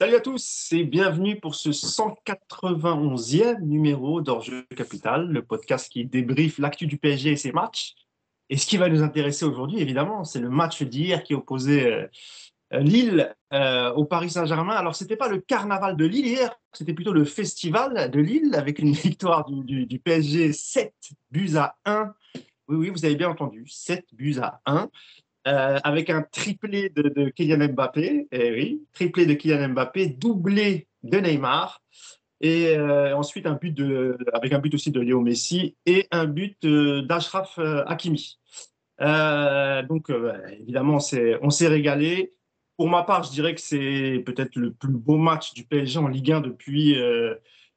Salut 0.00 0.16
à 0.16 0.20
tous 0.20 0.72
et 0.72 0.82
bienvenue 0.82 1.38
pour 1.38 1.54
ce 1.54 1.70
191e 1.70 3.60
numéro 3.60 4.20
d'Orjeu 4.20 4.66
Capital, 4.76 5.28
le 5.28 5.44
podcast 5.44 5.88
qui 5.88 6.04
débriefe 6.04 6.58
l'actu 6.58 6.88
du 6.88 6.98
PSG 6.98 7.30
et 7.30 7.36
ses 7.36 7.52
matchs. 7.52 7.94
Et 8.50 8.56
ce 8.56 8.66
qui 8.66 8.76
va 8.76 8.88
nous 8.88 9.02
intéresser 9.02 9.44
aujourd'hui, 9.44 9.80
évidemment, 9.80 10.24
c'est 10.24 10.40
le 10.40 10.50
match 10.50 10.82
d'hier 10.82 11.22
qui 11.22 11.32
opposait 11.34 12.10
euh, 12.72 12.80
Lille 12.80 13.32
euh, 13.52 13.92
au 13.92 14.04
Paris 14.04 14.30
Saint-Germain. 14.30 14.74
Alors, 14.74 14.96
ce 14.96 15.04
n'était 15.04 15.16
pas 15.16 15.28
le 15.28 15.38
carnaval 15.38 15.96
de 15.96 16.04
Lille 16.04 16.26
hier, 16.26 16.52
c'était 16.72 16.92
plutôt 16.92 17.12
le 17.12 17.24
festival 17.24 18.10
de 18.10 18.18
Lille 18.18 18.56
avec 18.56 18.80
une 18.80 18.92
victoire 18.92 19.44
du, 19.44 19.86
du 19.86 19.98
PSG 20.00 20.52
7 20.52 20.92
buts 21.30 21.54
à 21.54 21.76
1. 21.84 22.12
Oui, 22.66 22.76
oui, 22.76 22.88
vous 22.88 23.04
avez 23.04 23.14
bien 23.14 23.28
entendu, 23.28 23.64
7 23.68 24.06
buts 24.12 24.38
à 24.42 24.60
1. 24.66 24.90
Euh, 25.46 25.78
avec 25.84 26.08
un 26.08 26.22
triplé 26.22 26.88
de, 26.88 27.28
Kylian 27.28 27.68
Mbappé, 27.68 28.28
eh 28.32 28.80
triplé 28.94 29.26
de 29.26 29.34
Kylian 29.34 29.68
Mbappé, 29.68 30.06
doublé 30.06 30.88
de 31.02 31.18
Neymar, 31.18 31.82
et 32.40 32.78
euh, 32.78 33.14
ensuite 33.14 33.46
un 33.46 33.52
but 33.52 33.72
de, 33.72 34.16
avec 34.32 34.54
un 34.54 34.58
but 34.58 34.72
aussi 34.72 34.90
de 34.90 35.00
Léo 35.00 35.20
Messi 35.20 35.76
et 35.84 36.06
un 36.10 36.24
but 36.24 36.66
d'Ashraf 36.66 37.58
euh, 37.58 37.84
Hakimi. 37.86 38.38
donc 38.98 40.10
évidemment, 40.60 40.98
on 41.42 41.50
s'est 41.50 41.68
régalé. 41.68 42.32
Pour 42.78 42.88
ma 42.88 43.02
part, 43.02 43.24
je 43.24 43.30
dirais 43.30 43.54
que 43.54 43.60
c'est 43.60 44.22
peut-être 44.24 44.56
le 44.56 44.72
plus 44.72 44.92
beau 44.92 45.18
match 45.18 45.52
du 45.52 45.64
PSG 45.64 45.98
en 45.98 46.08
Ligue 46.08 46.32
1 46.32 46.40
depuis 46.40 46.96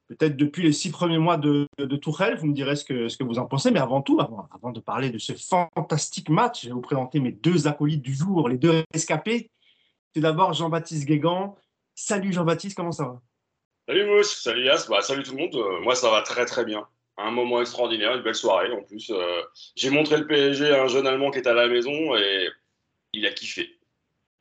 peut-être 0.07 0.37
depuis 0.37 0.63
les 0.63 0.71
six 0.71 0.91
premiers 0.91 1.17
mois 1.17 1.37
de, 1.37 1.67
de 1.77 1.95
Tourelle. 1.95 2.37
Vous 2.37 2.47
me 2.47 2.53
direz 2.53 2.75
ce 2.75 2.85
que, 2.85 3.09
ce 3.09 3.17
que 3.17 3.23
vous 3.23 3.39
en 3.39 3.45
pensez. 3.45 3.71
Mais 3.71 3.79
avant 3.79 4.01
tout, 4.01 4.19
avant, 4.19 4.47
avant 4.53 4.71
de 4.71 4.79
parler 4.79 5.09
de 5.09 5.17
ce 5.17 5.33
fantastique 5.33 6.29
match, 6.29 6.63
je 6.63 6.67
vais 6.67 6.73
vous 6.73 6.81
présenter 6.81 7.19
mes 7.19 7.31
deux 7.31 7.67
acolytes 7.67 8.01
du 8.01 8.13
jour, 8.13 8.49
les 8.49 8.57
deux 8.57 8.83
escapés. 8.93 9.51
Tout 10.13 10.21
d'abord, 10.21 10.53
Jean-Baptiste 10.53 11.05
Guégan. 11.05 11.55
Salut 11.95 12.31
Jean-Baptiste, 12.31 12.75
comment 12.75 12.91
ça 12.91 13.05
va? 13.05 13.21
Salut 13.87 14.05
Mousse, 14.05 14.41
salut 14.41 14.65
Yas, 14.65 14.87
bah, 14.89 15.01
salut 15.01 15.23
tout 15.23 15.31
le 15.31 15.37
monde. 15.37 15.55
Euh, 15.55 15.79
moi, 15.81 15.95
ça 15.95 16.11
va 16.11 16.21
très 16.21 16.45
très 16.45 16.65
bien. 16.65 16.87
Un 17.17 17.31
moment 17.31 17.61
extraordinaire, 17.61 18.15
une 18.15 18.21
belle 18.21 18.35
soirée 18.35 18.71
en 18.71 18.83
plus. 18.83 19.09
Euh, 19.09 19.41
j'ai 19.75 19.89
montré 19.89 20.17
le 20.17 20.27
PSG 20.27 20.69
à 20.71 20.83
un 20.83 20.87
jeune 20.87 21.07
Allemand 21.07 21.31
qui 21.31 21.39
était 21.39 21.49
à 21.49 21.53
la 21.53 21.67
maison 21.67 22.15
et 22.15 22.49
il 23.13 23.25
a 23.25 23.31
kiffé. 23.31 23.79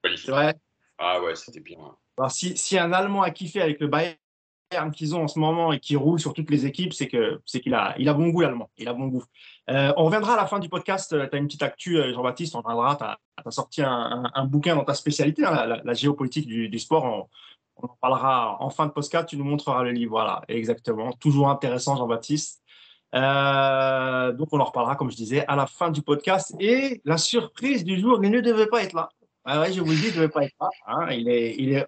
C'est 0.04 0.30
vrai? 0.30 0.54
Ah 0.98 1.22
ouais, 1.22 1.34
c'était 1.34 1.60
bien. 1.60 1.78
Alors, 2.18 2.30
si, 2.30 2.56
si, 2.56 2.78
un 2.78 2.92
Allemand 2.92 3.22
a 3.22 3.30
kiffé 3.30 3.60
avec 3.60 3.80
le 3.80 3.86
Bayern, 3.86 4.16
qu'ils 4.92 5.14
ont 5.14 5.24
en 5.24 5.28
ce 5.28 5.38
moment 5.38 5.72
et 5.72 5.80
qui 5.80 5.96
roule 5.96 6.20
sur 6.20 6.34
toutes 6.34 6.50
les 6.50 6.66
équipes, 6.66 6.92
c'est 6.92 7.08
que 7.08 7.40
c'est 7.44 7.60
qu'il 7.60 7.74
a, 7.74 7.94
il 7.98 8.08
a 8.08 8.14
bon 8.14 8.28
goût 8.28 8.40
l'allemand. 8.40 8.70
Il 8.78 8.88
a 8.88 8.92
bon 8.92 9.06
goût. 9.06 9.24
Euh, 9.70 9.92
on 9.96 10.04
reviendra 10.04 10.34
à 10.34 10.36
la 10.36 10.46
fin 10.46 10.58
du 10.58 10.68
podcast. 10.68 11.12
Euh, 11.12 11.26
tu 11.28 11.36
as 11.36 11.38
une 11.38 11.46
petite 11.46 11.62
actu, 11.62 11.98
euh, 11.98 12.12
Jean-Baptiste. 12.12 12.54
On 12.54 12.60
reviendra. 12.60 12.96
Tu 12.96 13.04
as, 13.04 13.50
sorti 13.50 13.82
un, 13.82 14.30
un, 14.34 14.44
bouquin 14.44 14.74
dans 14.74 14.84
ta 14.84 14.94
spécialité, 14.94 15.44
hein, 15.44 15.80
la, 15.82 15.94
géopolitique 15.94 16.46
du, 16.46 16.68
du 16.68 16.78
sport. 16.78 17.04
On, 17.04 17.28
en 17.84 17.88
parlera 18.00 18.56
en 18.60 18.70
fin 18.70 18.86
de 18.86 18.92
podcast. 18.92 19.28
Tu 19.28 19.36
nous 19.36 19.44
montreras 19.44 19.82
le 19.82 19.92
livre. 19.92 20.12
Voilà, 20.12 20.42
exactement. 20.48 21.12
Toujours 21.12 21.48
intéressant, 21.48 21.96
Jean-Baptiste. 21.96 22.62
Donc, 23.12 24.48
on 24.52 24.60
en 24.60 24.64
reparlera, 24.64 24.96
comme 24.96 25.10
je 25.10 25.16
disais, 25.16 25.46
à 25.46 25.56
la 25.56 25.66
fin 25.66 25.90
du 25.90 26.02
podcast. 26.02 26.54
Et 26.58 27.00
la 27.04 27.18
surprise 27.18 27.84
du 27.84 27.98
jour, 28.00 28.18
il 28.22 28.30
ne 28.30 28.40
devait 28.40 28.66
pas 28.66 28.82
être 28.82 28.94
là. 28.94 29.08
Ah 29.48 29.60
ouais, 29.60 29.72
je 29.72 29.80
vous 29.80 29.90
le 29.90 29.96
dis, 29.96 30.10
je 30.10 30.16
ne 30.16 30.26
vais 30.26 30.28
pas 30.28 30.42
être 30.42 30.56
là. 30.60 30.68
Hein. 30.88 31.12
Il, 31.12 31.28
est, 31.28 31.54
il, 31.56 31.72
est, 31.72 31.86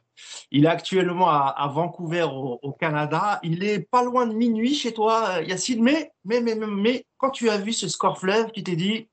il 0.52 0.64
est 0.64 0.68
actuellement 0.68 1.28
à, 1.28 1.68
Vancouver, 1.74 2.22
au, 2.22 2.72
Canada. 2.72 3.40
Il 3.42 3.64
est 3.64 3.80
pas 3.80 4.04
loin 4.04 4.28
de 4.28 4.34
minuit 4.34 4.74
chez 4.74 4.92
toi, 4.92 5.42
Yacine. 5.42 5.82
Mais, 5.82 6.12
mais, 6.24 6.40
mais, 6.40 6.54
mais, 6.54 7.04
quand 7.16 7.30
tu 7.30 7.50
as 7.50 7.58
vu 7.58 7.72
ce 7.72 7.88
score 7.88 8.20
fleuve, 8.20 8.52
tu 8.52 8.62
t'es 8.62 8.76
dit 8.76 9.08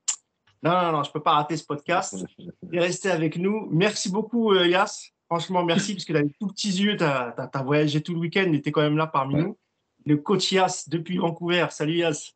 non, 0.62 0.70
non, 0.70 0.92
non, 0.92 1.02
je 1.02 1.10
ne 1.10 1.12
peux 1.12 1.22
pas 1.22 1.34
rater 1.34 1.56
ce 1.56 1.64
podcast. 1.64 2.24
Es 2.72 2.78
resté 2.78 3.10
avec 3.10 3.36
nous. 3.36 3.68
Merci 3.72 4.10
beaucoup, 4.10 4.52
euh, 4.52 4.66
Yass. 4.66 5.10
Franchement, 5.26 5.64
merci, 5.64 5.94
parce 5.94 6.04
que 6.04 6.12
des 6.12 6.30
tout 6.40 6.46
petits 6.46 6.70
yeux. 6.70 6.96
Tu 6.96 7.04
as, 7.04 7.62
voyagé 7.64 8.00
tout 8.00 8.14
le 8.14 8.20
week-end, 8.20 8.44
tu 8.44 8.56
étais 8.56 8.70
quand 8.70 8.82
même 8.82 8.96
là 8.96 9.08
parmi 9.08 9.34
nous. 9.34 9.58
Le 10.06 10.16
coach 10.18 10.52
Yass 10.52 10.88
depuis 10.88 11.18
Vancouver. 11.18 11.66
Salut, 11.70 11.96
Yass. 11.96 12.32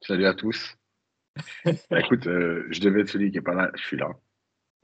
Salut 0.00 0.26
à 0.26 0.34
tous. 0.34 0.76
Écoute, 1.64 2.26
euh, 2.26 2.66
je 2.70 2.80
devais 2.80 3.02
être 3.02 3.08
celui 3.08 3.30
qui 3.30 3.38
n'est 3.38 3.42
pas 3.42 3.54
là. 3.54 3.70
Je 3.74 3.82
suis 3.82 3.96
là. 3.96 4.08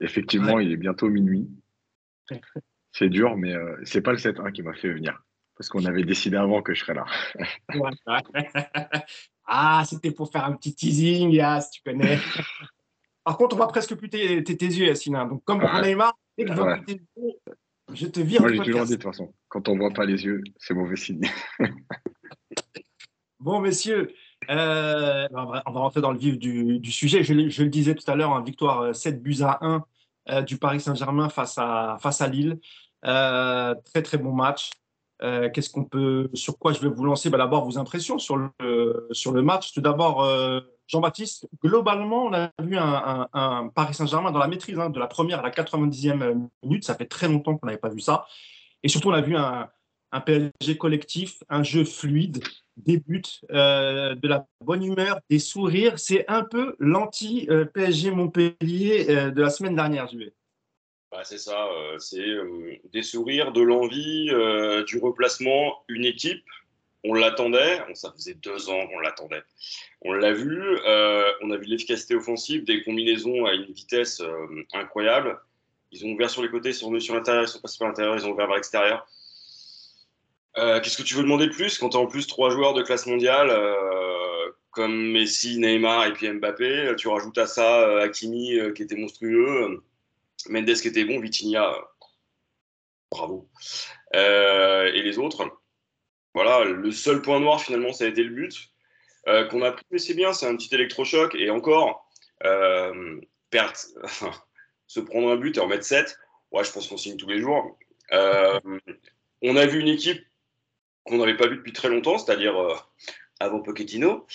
Effectivement, 0.01 0.59
il 0.59 0.71
est 0.71 0.77
bientôt 0.77 1.09
minuit. 1.09 1.47
C'est 2.93 3.07
dur, 3.07 3.37
mais 3.37 3.53
euh, 3.53 3.77
c'est 3.85 4.01
pas 4.01 4.11
le 4.11 4.17
7-1 4.17 4.51
qui 4.51 4.63
m'a 4.63 4.73
fait 4.73 4.91
venir. 4.91 5.23
Parce 5.55 5.69
qu'on 5.69 5.85
avait 5.85 6.03
décidé 6.03 6.35
avant 6.35 6.61
que 6.61 6.73
je 6.73 6.83
serais 6.83 6.93
là. 6.93 7.05
ah, 9.45 9.83
c'était 9.85 10.11
pour 10.11 10.29
faire 10.29 10.43
un 10.43 10.51
petit 10.51 10.75
teasing, 10.75 11.31
Yas, 11.31 11.69
tu 11.71 11.81
connais. 11.85 12.19
Par 13.23 13.37
contre, 13.37 13.55
on 13.55 13.57
voit 13.57 13.69
presque 13.69 13.95
plus 13.95 14.09
tes, 14.09 14.43
tes, 14.43 14.65
yeux, 14.65 14.87
Yassine. 14.87 15.13
Donc, 15.29 15.41
comme 15.45 15.61
pour 15.61 15.71
Neymar, 15.81 16.17
dès 16.37 16.43
que 16.43 16.51
je 16.51 16.57
vois 16.57 16.79
tes 16.79 16.93
yeux, 16.93 17.31
je 17.93 18.07
te 18.07 18.19
vire. 18.19 18.41
Moi, 18.41 18.51
j'ai 18.51 18.59
toujours 18.59 18.83
dit 18.83 18.91
de 18.91 18.95
toute 18.95 19.03
façon, 19.03 19.33
quand 19.47 19.69
on 19.69 19.77
voit 19.77 19.91
pas 19.91 20.05
les 20.05 20.25
yeux, 20.25 20.41
c'est 20.57 20.73
mauvais 20.73 20.97
signe. 20.97 21.29
bon, 23.39 23.61
messieurs, 23.61 24.13
euh, 24.49 25.27
on, 25.31 25.45
va, 25.45 25.61
rentrer 25.65 26.01
dans 26.01 26.11
le 26.11 26.17
vif 26.17 26.37
du, 26.37 26.91
sujet. 26.91 27.23
Je, 27.23 27.33
le 27.33 27.69
disais 27.69 27.95
tout 27.95 28.09
à 28.09 28.15
l'heure, 28.15 28.33
hein, 28.33 28.43
victoire 28.43 28.95
7 28.95 29.15
euh, 29.15 29.17
buts 29.19 29.41
à 29.41 29.59
1 29.61 29.75
euh, 29.75 29.79
du 30.45 30.57
Paris 30.57 30.79
Saint-Germain 30.79 31.29
face 31.29 31.57
à, 31.57 31.97
face 32.01 32.21
à 32.21 32.27
Lille. 32.27 32.59
très 33.03 34.01
très 34.03 34.17
bon 34.17 34.33
match. 34.33 34.71
Qu'est-ce 35.19 35.69
qu'on 35.69 35.85
peut, 35.85 36.29
sur 36.33 36.57
quoi 36.57 36.73
je 36.73 36.79
vais 36.79 36.89
vous 36.89 37.03
lancer? 37.05 37.29
Bah, 37.29 37.37
D'abord 37.37 37.65
vos 37.65 37.77
impressions 37.77 38.17
sur 38.17 38.37
le, 38.37 39.07
sur 39.11 39.31
le 39.31 39.41
match. 39.41 39.73
Tout 39.73 39.81
d'abord, 39.81 40.27
Jean-Baptiste, 40.87 41.47
globalement, 41.63 42.25
on 42.25 42.33
a 42.33 42.51
vu 42.61 42.77
un, 42.77 43.69
Paris 43.73 43.93
Saint-Germain 43.93 44.31
dans 44.31 44.39
la 44.39 44.47
maîtrise 44.47 44.77
hein, 44.79 44.89
de 44.89 44.99
la 44.99 45.07
première 45.07 45.39
à 45.39 45.43
la 45.43 45.51
90e 45.51 46.49
minute. 46.63 46.83
Ça 46.83 46.95
fait 46.95 47.05
très 47.05 47.27
longtemps 47.27 47.57
qu'on 47.57 47.67
n'avait 47.67 47.77
pas 47.77 47.89
vu 47.89 47.99
ça. 47.99 48.25
Et 48.83 48.89
surtout, 48.89 49.09
on 49.09 49.13
a 49.13 49.21
vu 49.21 49.37
un, 49.37 49.69
un 50.11 50.21
PSG 50.21 50.77
collectif, 50.77 51.43
un 51.49 51.63
jeu 51.63 51.83
fluide, 51.83 52.43
des 52.77 52.97
buts, 52.97 53.21
euh, 53.51 54.15
de 54.15 54.27
la 54.27 54.45
bonne 54.61 54.83
humeur, 54.83 55.19
des 55.29 55.39
sourires. 55.39 55.99
C'est 55.99 56.25
un 56.27 56.43
peu 56.43 56.75
l'anti-PSG 56.79 58.11
Montpellier 58.11 59.05
euh, 59.09 59.31
de 59.31 59.41
la 59.41 59.49
semaine 59.49 59.75
dernière, 59.75 60.07
je. 60.07 60.17
Bah, 61.11 61.23
c'est 61.23 61.37
ça, 61.37 61.67
euh, 61.67 61.97
c'est 61.99 62.25
des 62.93 63.03
sourires, 63.03 63.51
de 63.51 63.61
l'envie, 63.61 64.29
du 64.87 64.97
replacement, 64.99 65.83
une 65.87 66.05
équipe. 66.05 66.43
On 67.03 67.15
l'attendait, 67.15 67.81
ça 67.95 68.11
faisait 68.11 68.35
deux 68.35 68.69
ans 68.69 68.87
qu'on 68.87 68.99
l'attendait. 68.99 69.41
On 70.03 70.13
l'a 70.13 70.33
vu, 70.33 70.61
on 71.41 71.51
a 71.51 71.57
vu 71.57 71.65
l'efficacité 71.65 72.15
offensive, 72.15 72.63
des 72.63 72.83
combinaisons 72.83 73.45
à 73.45 73.53
une 73.53 73.73
vitesse 73.73 74.21
incroyable. 74.71 75.39
Ils 75.91 76.05
ont 76.05 76.09
ouvert 76.11 76.29
sur 76.29 76.43
les 76.43 76.49
côtés, 76.49 76.69
ils 76.69 76.75
sont 76.75 76.89
venus 76.89 77.03
sur 77.03 77.15
l'intérieur, 77.15 77.43
ils 77.43 77.47
sont 77.47 77.59
passés 77.59 77.79
par 77.79 77.87
l'intérieur, 77.87 78.15
ils 78.15 78.25
ont 78.25 78.31
ouvert 78.31 78.47
vers 78.47 78.55
l'extérieur. 78.55 79.07
Euh, 80.57 80.81
qu'est-ce 80.81 80.97
que 80.97 81.03
tu 81.03 81.15
veux 81.15 81.23
demander 81.23 81.47
de 81.47 81.53
plus 81.53 81.77
quand 81.77 81.89
tu 81.89 81.97
as 81.97 81.99
en 81.99 82.07
plus 82.07 82.27
trois 82.27 82.49
joueurs 82.49 82.73
de 82.73 82.81
classe 82.81 83.05
mondiale 83.05 83.49
euh, 83.49 84.51
comme 84.71 85.11
Messi, 85.11 85.57
Neymar 85.57 86.07
et 86.07 86.13
puis 86.13 86.29
Mbappé 86.29 86.93
Tu 86.97 87.07
rajoutes 87.07 87.37
à 87.37 87.47
ça 87.47 87.81
euh, 87.81 88.01
Hakimi 88.01 88.59
qui 88.75 88.83
était 88.83 88.95
monstrueux, 88.97 89.81
Mendes 90.49 90.73
qui 90.73 90.87
était 90.87 91.05
bon, 91.05 91.19
Vitinha, 91.19 91.73
bravo. 93.11 93.47
et 94.13 95.01
les 95.01 95.17
autres. 95.19 95.49
Voilà, 96.33 96.63
le 96.65 96.91
seul 96.91 97.21
point 97.21 97.39
noir 97.39 97.61
finalement, 97.61 97.93
ça 97.93 98.05
a 98.05 98.07
été 98.07 98.23
le 98.23 98.33
but 98.33 98.69
qu'on 99.49 99.61
a 99.61 99.71
pris, 99.71 99.85
mais 99.91 99.99
c'est 99.99 100.13
bien, 100.13 100.33
c'est 100.33 100.47
un 100.47 100.55
petit 100.55 100.73
électrochoc. 100.73 101.35
Et 101.35 101.49
encore, 101.49 102.09
se 104.87 104.99
prendre 104.99 105.29
un 105.29 105.35
but 105.35 105.57
et 105.57 105.59
en 105.59 105.67
mettre 105.67 105.85
7, 105.85 106.17
ouais, 106.51 106.63
je 106.63 106.71
pense 106.71 106.87
qu'on 106.87 106.97
signe 106.97 107.17
tous 107.17 107.27
les 107.27 107.39
jours. 107.39 107.77
on 108.11 109.55
a 109.55 109.65
vu 109.65 109.79
une 109.79 109.89
équipe 109.89 110.25
qu'on 111.05 111.17
n'avait 111.17 111.37
pas 111.37 111.47
vu 111.47 111.57
depuis 111.57 111.73
très 111.73 111.89
longtemps, 111.89 112.17
c'est-à-dire 112.17 112.57
euh, 112.57 112.75
avant 113.39 113.61
Pochettino 113.61 114.27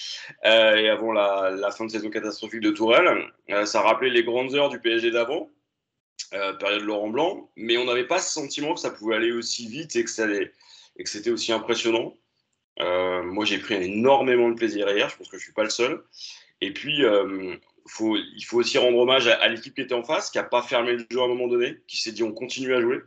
euh, 0.44 0.76
et 0.76 0.88
avant 0.88 1.12
la, 1.12 1.70
fin 1.70 1.84
de 1.86 1.90
saison 1.90 2.10
catastrophique 2.10 2.60
de 2.60 2.70
Tourelle. 2.70 3.32
Euh, 3.50 3.66
ça 3.66 3.82
rappelait 3.82 4.10
les 4.10 4.24
grandes 4.24 4.54
heures 4.54 4.68
du 4.68 4.80
PSG 4.80 5.10
d'avant, 5.10 5.50
période 6.58 6.82
Laurent 6.82 7.08
Blanc, 7.08 7.50
mais 7.56 7.76
on 7.76 7.84
n'avait 7.84 8.06
pas 8.06 8.18
ce 8.18 8.32
sentiment 8.32 8.74
que 8.74 8.80
ça 8.80 8.90
pouvait 8.90 9.16
aller 9.16 9.32
aussi 9.32 9.68
vite 9.68 9.94
et 9.96 10.04
que, 10.04 10.10
c'était 10.10 11.30
aussi 11.30 11.52
impressionnant. 11.52 12.14
moi, 12.78 13.44
j'ai 13.44 13.58
pris 13.58 13.74
énormément 13.74 14.48
de 14.48 14.54
plaisir 14.54 14.90
hier, 14.90 15.08
je 15.08 15.16
pense 15.16 15.28
que 15.28 15.36
je 15.36 15.42
ne 15.42 15.44
suis 15.44 15.52
pas 15.52 15.64
le 15.64 15.70
seul. 15.70 16.02
Et 16.60 16.72
puis, 16.72 17.02
il 17.02 18.44
faut 18.44 18.58
aussi 18.58 18.78
rendre 18.78 18.98
hommage 18.98 19.28
à, 19.28 19.34
à 19.34 19.48
l'équipe 19.48 19.74
qui 19.74 19.82
était 19.82 19.94
en 19.94 20.02
face, 20.02 20.30
qui 20.30 20.38
n'a 20.38 20.44
pas 20.44 20.62
fermé 20.62 20.94
le 20.94 21.06
jeu 21.08 21.20
à 21.20 21.24
un 21.24 21.28
moment 21.28 21.46
donné, 21.46 21.78
qui 21.86 21.98
s'est 21.98 22.12
dit 22.12 22.24
on 22.24 22.32
continue 22.32 22.74
à 22.74 22.80
jouer. 22.80 23.02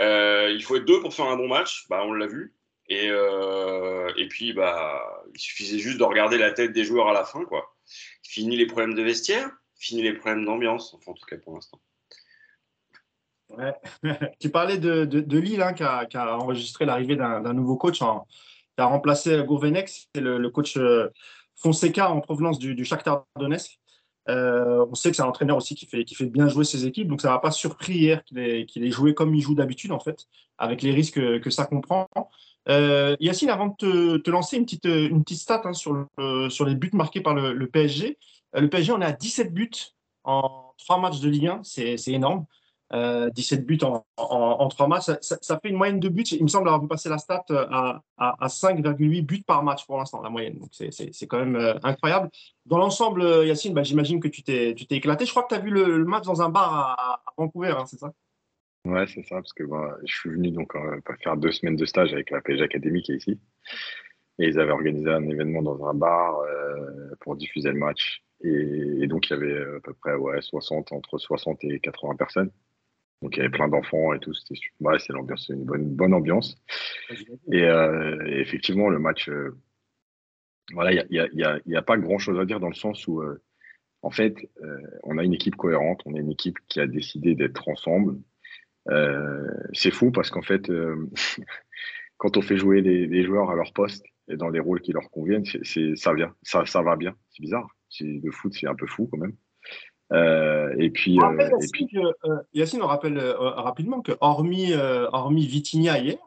Euh, 0.00 0.50
il 0.54 0.62
faut 0.62 0.76
être 0.76 0.84
deux 0.84 1.00
pour 1.00 1.14
faire 1.14 1.26
un 1.26 1.36
bon 1.36 1.48
match, 1.48 1.86
bah, 1.88 2.02
on 2.04 2.12
l'a 2.12 2.26
vu. 2.26 2.54
Et, 2.88 3.08
euh, 3.10 4.10
et 4.16 4.28
puis, 4.28 4.52
bah, 4.52 5.02
il 5.34 5.40
suffisait 5.40 5.78
juste 5.78 5.98
de 5.98 6.04
regarder 6.04 6.38
la 6.38 6.52
tête 6.52 6.72
des 6.72 6.84
joueurs 6.84 7.08
à 7.08 7.12
la 7.12 7.24
fin. 7.24 7.44
Quoi. 7.44 7.74
Fini 8.22 8.56
les 8.56 8.66
problèmes 8.66 8.94
de 8.94 9.02
vestiaire, 9.02 9.50
fini 9.76 10.02
les 10.02 10.14
problèmes 10.14 10.44
d'ambiance, 10.44 10.94
enfin, 10.94 11.12
en 11.12 11.14
tout 11.14 11.26
cas 11.26 11.36
pour 11.36 11.54
l'instant. 11.54 11.80
Tu 14.40 14.50
parlais 14.50 14.78
de, 14.78 15.04
de, 15.04 15.38
Lille 15.38 15.62
hein, 15.62 15.72
qui, 15.72 15.82
a, 15.82 16.38
enregistré 16.38 16.84
l'arrivée 16.84 17.16
d'un 17.16 17.54
nouveau 17.54 17.76
coach 17.76 18.02
en, 18.02 18.26
qui 18.76 18.82
a 18.82 18.86
remplacé 18.86 19.42
Gourvenec, 19.44 19.88
c'est 19.88 20.20
le, 20.20 20.50
coach 20.50 20.76
euh, 20.76 21.08
Fonseca 21.56 22.10
en 22.10 22.20
provenance 22.20 22.58
du, 22.58 22.74
du 22.74 22.84
Shakhtar. 22.84 23.26
Euh, 24.28 24.84
on 24.90 24.94
sait 24.94 25.10
que 25.10 25.16
c'est 25.16 25.22
un 25.22 25.26
entraîneur 25.26 25.56
aussi 25.56 25.74
qui 25.74 25.86
fait, 25.86 26.04
qui 26.04 26.14
fait 26.14 26.26
bien 26.26 26.48
jouer 26.48 26.64
ses 26.64 26.86
équipes, 26.86 27.08
donc 27.08 27.20
ça 27.20 27.28
ne 27.28 27.32
m'a 27.34 27.38
pas 27.38 27.50
surpris 27.50 27.94
hier 27.94 28.24
qu'il 28.24 28.38
ait, 28.38 28.90
joué 28.90 29.14
comme 29.14 29.34
il 29.34 29.40
joue 29.40 29.54
d'habitude, 29.54 29.92
en 29.92 30.00
fait, 30.00 30.26
avec 30.58 30.82
les 30.82 30.92
risques 30.92 31.40
que, 31.40 31.50
ça 31.50 31.64
comprend. 31.64 32.08
Euh, 32.68 33.16
Yacine, 33.20 33.48
avant 33.48 33.74
de 33.80 34.18
te, 34.18 34.30
lancer 34.30 34.58
une 34.58 34.64
petite, 34.64 34.84
une 34.84 35.22
petite 35.24 35.40
stat 35.40 35.62
hein, 35.64 35.72
sur, 35.72 36.06
sur 36.50 36.64
les 36.66 36.74
buts 36.74 36.90
marqués 36.92 37.20
par 37.22 37.34
le, 37.34 37.66
PSG, 37.66 38.18
euh, 38.56 38.60
le 38.60 38.68
PSG, 38.68 38.92
on 38.92 39.00
est 39.00 39.06
à 39.06 39.12
17 39.12 39.52
buts 39.52 39.70
en 40.24 40.74
trois 40.78 40.98
matchs 40.98 41.20
de 41.20 41.28
Ligue 41.28 41.46
1, 41.46 41.60
c'est 41.62 41.96
énorme. 42.08 42.44
Euh, 42.94 43.28
17 43.30 43.66
buts 43.66 43.78
en, 43.82 44.06
en, 44.16 44.56
en 44.60 44.68
3 44.68 44.88
matchs, 44.88 45.10
ça, 45.20 45.60
fait 45.60 45.68
une 45.68 45.76
moyenne 45.76 46.00
de 46.00 46.08
buts, 46.08 46.22
il 46.22 46.42
me 46.42 46.48
semble 46.48 46.68
avoir 46.68 46.80
vu 46.80 46.88
passer 46.88 47.10
la 47.10 47.18
stat 47.18 47.44
euh, 47.50 47.66
à, 47.70 48.02
à, 48.16 48.44
à 48.44 48.46
5,8 48.46 49.26
buts 49.26 49.44
par 49.46 49.62
match 49.62 49.84
pour 49.84 49.98
l'instant, 49.98 50.22
la 50.22 50.30
moyenne. 50.30 50.58
Donc 50.58 50.70
c'est 50.72 51.26
quand 51.26 51.38
même 51.38 51.56
euh, 51.56 51.74
incroyable. 51.82 52.30
Dans 52.64 52.78
l'ensemble, 52.78 53.22
euh, 53.22 53.46
Yacine, 53.46 53.72
bah, 53.72 53.82
j'imagine 53.82 54.20
que 54.20 54.28
tu 54.28 54.42
t'es 54.42 54.74
éclaté. 54.90 55.24
Je 55.24 55.30
crois 55.30 55.42
que 55.42 55.48
tu 55.48 55.54
as 55.54 55.58
vu 55.58 55.70
le, 55.70 56.04
match 56.04 56.24
dans 56.24 56.42
un 56.42 56.48
bar 56.50 56.72
à, 56.98 57.22
Vancouver, 57.36 57.74
hein, 57.78 57.84
c'est 57.86 57.98
ça? 57.98 58.12
Ouais, 58.84 59.06
c'est 59.06 59.22
ça, 59.22 59.36
parce 59.36 59.52
que 59.52 59.64
bah, 59.64 59.96
je 60.04 60.14
suis 60.14 60.30
venu 60.30 60.50
donc 60.50 60.74
euh, 60.74 61.00
faire 61.22 61.36
deux 61.36 61.52
semaines 61.52 61.76
de 61.76 61.84
stage 61.84 62.12
avec 62.12 62.30
la 62.30 62.40
PSG 62.40 62.64
Académie 62.64 63.02
qui 63.02 63.12
est 63.12 63.16
ici. 63.16 63.40
Et 64.38 64.48
ils 64.48 64.58
avaient 64.58 64.72
organisé 64.72 65.10
un 65.10 65.26
événement 65.28 65.62
dans 65.62 65.84
un 65.86 65.94
bar 65.94 66.38
euh, 66.40 67.14
pour 67.20 67.36
diffuser 67.36 67.70
le 67.70 67.78
match. 67.78 68.22
Et, 68.42 69.02
et, 69.02 69.06
donc, 69.06 69.28
il 69.28 69.32
y 69.32 69.36
avait 69.36 69.76
à 69.76 69.80
peu 69.82 69.94
près 69.94 70.14
ouais, 70.14 70.40
60, 70.40 70.92
entre 70.92 71.18
60 71.18 71.64
et 71.64 71.80
80 71.80 72.16
personnes. 72.16 72.50
Donc 73.22 73.36
il 73.36 73.38
y 73.38 73.40
avait 73.40 73.50
plein 73.50 73.68
d'enfants 73.68 74.12
et 74.14 74.20
tout. 74.20 74.32
C'était 74.32 74.60
ouais, 74.80 74.98
c'est 74.98 75.12
l'ambiance, 75.12 75.46
c'est 75.46 75.54
une 75.54 75.64
bonne, 75.64 75.94
bonne 75.94 76.14
ambiance. 76.14 76.56
Et, 77.52 77.64
euh, 77.64 78.24
et, 78.26 78.40
effectivement, 78.40 78.88
le 78.88 78.98
match, 78.98 79.28
euh, 79.28 79.56
voilà, 80.72 80.92
il 80.92 81.06
n'y 81.10 81.18
a, 81.18 81.28
y 81.32 81.42
a, 81.42 81.58
y 81.66 81.76
a, 81.76 81.82
pas 81.82 81.96
grand 81.96 82.18
chose 82.18 82.38
à 82.38 82.44
dire 82.44 82.60
dans 82.60 82.68
le 82.68 82.74
sens 82.74 83.06
où, 83.08 83.20
euh, 83.20 83.42
en 84.02 84.10
fait, 84.10 84.36
on 85.02 85.18
a 85.18 85.24
une 85.24 85.34
équipe 85.34 85.56
cohérente, 85.56 86.02
on 86.06 86.14
a 86.14 86.20
une 86.20 86.30
équipe 86.30 86.58
qui 86.68 86.78
a 86.80 86.86
décidé 86.86 87.34
d'être 87.34 87.68
ensemble. 87.68 88.20
C'est 89.72 89.90
fou 89.90 90.12
parce 90.12 90.30
qu'en 90.30 90.42
fait, 90.42 90.70
quand 92.16 92.36
on 92.36 92.42
fait 92.42 92.56
jouer 92.56 92.80
les, 92.80 93.08
les, 93.08 93.24
joueurs 93.24 93.50
à 93.50 93.56
leur 93.56 93.72
poste 93.72 94.06
et 94.28 94.36
dans 94.36 94.50
les 94.50 94.60
rôles 94.60 94.80
qui 94.82 94.92
leur 94.92 95.10
conviennent, 95.10 95.44
c'est, 95.44 95.96
ça 95.96 96.14
vient, 96.14 96.32
ça, 96.42 96.64
ça 96.64 96.82
va 96.82 96.94
bien. 96.94 97.16
C'est 97.30 97.42
bizarre. 97.42 97.68
Le 98.00 98.30
foot, 98.30 98.54
c'est 98.54 98.68
un 98.68 98.76
peu 98.76 98.86
fou 98.86 99.08
quand 99.10 99.18
même. 99.18 99.34
Euh, 100.12 100.74
et 100.78 100.90
puis, 100.90 101.18
euh, 101.18 101.36
Yacine, 101.36 101.58
et 101.60 101.68
puis... 101.72 101.86
Que, 101.86 101.98
euh, 101.98 102.42
Yacine, 102.54 102.82
on 102.82 102.86
rappelle 102.86 103.18
rapidement 103.18 104.00
que 104.00 104.12
hormis, 104.20 104.72
hormis 105.12 105.46
Vitinha 105.46 105.98
hier, 105.98 106.18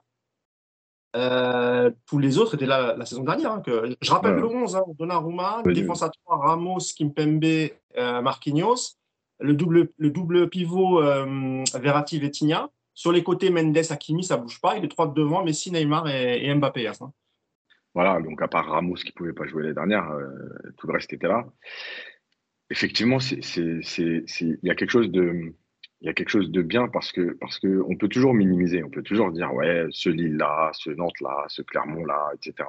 tous 2.05 2.19
les 2.19 2.37
autres 2.37 2.55
étaient 2.55 2.65
là 2.65 2.95
la 2.97 3.05
saison 3.05 3.23
dernière. 3.23 3.51
Hein, 3.51 3.61
que, 3.61 3.95
je 3.99 4.11
rappelle 4.11 4.35
ouais. 4.35 4.41
le 4.41 4.47
11, 4.47 4.75
hein, 4.75 4.83
Donnarumma, 4.97 5.61
oui, 5.65 5.73
défense 5.73 6.03
à 6.03 6.09
3, 6.09 6.37
Ramos, 6.37 6.79
Kimpembe, 6.97 7.69
Marquinhos, 7.95 8.97
le 9.39 9.53
double, 9.53 9.89
le 9.97 10.09
double 10.09 10.49
pivot 10.49 11.01
Verratti, 11.73 12.19
Vitinha. 12.19 12.69
Sur 12.93 13.13
les 13.13 13.23
côtés, 13.23 13.49
Mendes, 13.49 13.77
Hakimi, 13.89 14.23
ça 14.23 14.35
bouge 14.35 14.59
pas. 14.59 14.77
Et 14.77 14.81
les 14.81 14.89
trois 14.89 15.07
de 15.07 15.13
devant, 15.13 15.45
Messi, 15.45 15.71
Neymar 15.71 16.09
et, 16.09 16.45
et 16.45 16.53
Mbappé. 16.53 16.87
Hein. 16.87 17.13
Voilà, 17.95 18.21
donc 18.21 18.41
à 18.41 18.49
part 18.49 18.67
Ramos 18.67 18.95
qui 18.95 19.13
pouvait 19.13 19.33
pas 19.33 19.47
jouer 19.47 19.63
les 19.63 19.73
dernières, 19.73 20.11
tout 20.77 20.87
le 20.87 20.93
reste 20.93 21.11
était 21.11 21.27
là 21.27 21.45
effectivement, 22.71 23.17
il 23.19 24.59
y 24.63 24.69
a 24.69 24.75
quelque 24.75 24.89
chose 24.89 25.11
de, 25.11 25.53
il 26.01 26.07
y 26.07 26.09
a 26.09 26.13
quelque 26.13 26.29
chose 26.29 26.49
de 26.49 26.61
bien 26.61 26.87
parce 26.87 27.11
que 27.11 27.37
parce 27.39 27.59
que 27.59 27.83
on 27.87 27.95
peut 27.95 28.07
toujours 28.07 28.33
minimiser, 28.33 28.83
on 28.83 28.89
peut 28.89 29.03
toujours 29.03 29.31
dire 29.31 29.53
ouais, 29.53 29.85
ce 29.91 30.09
Lille 30.09 30.37
là, 30.37 30.71
ce 30.73 30.89
Nantes 30.89 31.19
là, 31.21 31.45
ce 31.47 31.61
Clermont 31.61 32.05
là, 32.05 32.29
etc. 32.33 32.67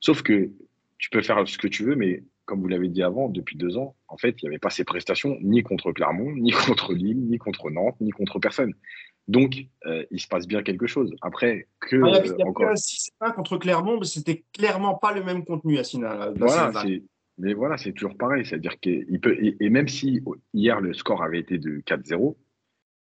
Sauf 0.00 0.22
que 0.22 0.50
tu 0.98 1.10
peux 1.10 1.22
faire 1.22 1.46
ce 1.48 1.58
que 1.58 1.66
tu 1.66 1.84
veux, 1.84 1.96
mais 1.96 2.22
comme 2.44 2.60
vous 2.60 2.68
l'avez 2.68 2.88
dit 2.88 3.02
avant, 3.02 3.28
depuis 3.28 3.56
deux 3.56 3.76
ans, 3.76 3.94
en 4.06 4.16
fait, 4.16 4.40
il 4.40 4.44
n'y 4.44 4.48
avait 4.48 4.58
pas 4.58 4.70
ces 4.70 4.84
prestations 4.84 5.36
ni 5.42 5.62
contre 5.62 5.92
Clermont, 5.92 6.32
ni 6.34 6.50
contre 6.50 6.94
Lille, 6.94 7.28
ni 7.28 7.38
contre 7.38 7.70
Nantes, 7.70 7.96
ni 8.00 8.10
contre 8.10 8.38
personne. 8.38 8.72
Donc, 9.26 9.66
euh, 9.84 10.06
il 10.10 10.20
se 10.20 10.26
passe 10.26 10.46
bien 10.46 10.62
quelque 10.62 10.86
chose. 10.86 11.14
Après, 11.20 11.68
que. 11.80 11.96
Ah, 11.96 12.08
il 12.08 12.14
y 12.14 12.16
avait, 12.16 12.28
il 12.28 12.40
y 12.40 12.44
encore... 12.44 12.72
6-1 12.72 13.34
contre 13.34 13.58
Clermont, 13.58 14.02
c'était 14.02 14.44
clairement 14.54 14.94
pas 14.94 15.12
le 15.12 15.22
même 15.22 15.44
contenu 15.44 15.78
à 15.78 15.84
Sina. 15.84 16.30
Voilà, 16.36 16.72
c'est 16.82 17.02
mais 17.38 17.54
voilà, 17.54 17.76
c'est 17.76 17.92
toujours 17.92 18.16
pareil. 18.16 18.44
C'est-à-dire 18.44 18.78
qu'il 18.80 19.20
peut, 19.20 19.36
et, 19.40 19.70
même 19.70 19.88
si 19.88 20.20
hier 20.54 20.80
le 20.80 20.92
score 20.92 21.22
avait 21.22 21.38
été 21.38 21.58
de 21.58 21.78
4-0, 21.80 22.36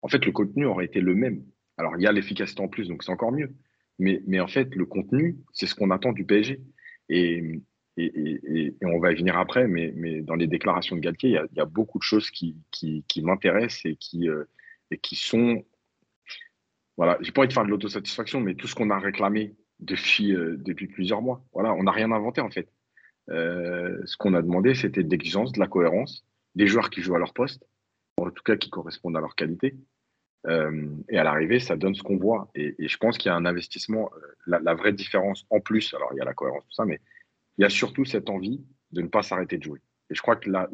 en 0.02 0.08
fait, 0.08 0.25
le 0.25 0.32
contenu 0.32 0.66
aurait 0.66 0.84
été 0.86 1.00
le 1.00 1.14
même. 1.14 1.44
Alors, 1.76 1.94
il 1.96 2.02
y 2.02 2.06
a 2.06 2.12
l'efficacité 2.12 2.60
en 2.60 2.69
plus, 2.69 2.88
donc 2.88 3.02
c'est 3.02 3.12
encore 3.12 3.32
mieux. 3.32 3.54
Mais, 3.98 4.40
en 4.40 4.48
fait, 4.48 4.75
le 4.75 4.86
contenu, 4.86 5.38
c'est 5.52 5.66
ce 5.66 5.75
qu'on 5.75 5.90
attend 5.90 6.12
du 6.12 6.25
PSG. 6.25 6.60
Et, 7.08 7.62
et, 7.96 8.75
on 8.82 8.98
va 8.98 9.12
y 9.12 9.16
venir 9.16 9.38
après, 9.38 9.69
mais, 9.69 10.20
dans 10.22 10.34
les 10.34 10.48
déclarations 10.48 10.96
de 10.96 11.00
Galtier, 11.00 11.31
il 11.31 11.56
y 11.56 11.60
a, 11.60 11.64
beaucoup 11.64 11.98
de 11.98 12.02
choses 12.02 12.31
qui, 12.31 12.56
m'intéressent 13.22 13.86
et 13.86 13.96
qui, 13.96 14.28
euh, 14.28 14.44
et 14.90 14.98
qui 14.98 15.16
sont. 15.16 15.64
Voilà, 16.96 17.19
j'ai 17.20 17.32
pas 17.32 17.40
envie 17.40 17.48
de 17.48 17.52
faire 17.52 17.64
de 17.64 17.70
l'autosatisfaction, 17.70 18.40
mais 18.40 18.54
tout 18.54 18.66
ce 18.66 18.75
qu'on 18.75 18.90
a 18.90 18.98
réclamé 18.98 19.56
depuis, 19.81 20.34
euh, 20.34 20.56
depuis 20.58 20.86
plusieurs 20.86 21.22
mois. 21.22 21.44
Voilà, 21.52 21.72
on 21.75 21.84
n'a 21.84 21.92
rien 21.92 22.10
inventé 22.12 22.40
en 22.40 22.50
fait. 22.50 22.69
Euh, 23.30 24.02
ce 24.04 24.16
qu'on 24.16 24.34
a 24.34 24.42
demandé, 24.42 24.74
c'était 24.74 25.02
de 25.02 25.10
l'exigence, 25.10 25.52
de 25.52 25.60
la 25.60 25.66
cohérence, 25.66 26.24
des 26.54 26.66
joueurs 26.66 26.90
qui 26.90 27.00
jouent 27.00 27.16
à 27.16 27.18
leur 27.18 27.32
poste, 27.32 27.66
en 28.16 28.30
tout 28.30 28.42
cas 28.42 28.56
qui 28.56 28.70
correspondent 28.70 29.16
à 29.16 29.20
leur 29.20 29.34
qualité. 29.34 29.76
Euh, 30.46 30.88
et 31.08 31.16
à 31.16 31.24
l'arrivée, 31.24 31.58
ça 31.58 31.76
donne 31.76 31.94
ce 31.94 32.02
qu'on 32.02 32.18
voit. 32.18 32.50
Et, 32.54 32.74
je 32.86 32.96
pense 32.98 33.16
qu'il 33.16 33.30
y 33.30 33.32
a 33.32 33.36
un 33.36 33.46
investissement, 33.46 34.10
euh, 34.14 34.58
la, 34.62 34.74
vraie 34.74 34.92
différence 34.92 35.46
en 35.50 35.60
plus, 35.60 35.94
alors 35.94 36.10
il 36.12 36.18
y 36.18 36.20
a 36.20 36.24
la 36.24 36.34
cohérence, 36.34 36.64
tout 36.64 36.74
ça, 36.74 36.84
mais 36.84 37.00
il 37.56 37.62
y 37.62 37.64
a 37.64 37.70
surtout 37.70 38.04
cette 38.04 38.28
envie 38.28 38.62
de 38.92 39.00
ne 39.00 39.08
pas 39.08 39.22
s'arrêter 39.22 39.56
de 39.56 39.62
jouer. 39.62 39.80
Et 40.10 40.14
je 40.14 40.20
crois 40.20 40.36
que 40.36 40.50
la, 40.50 40.68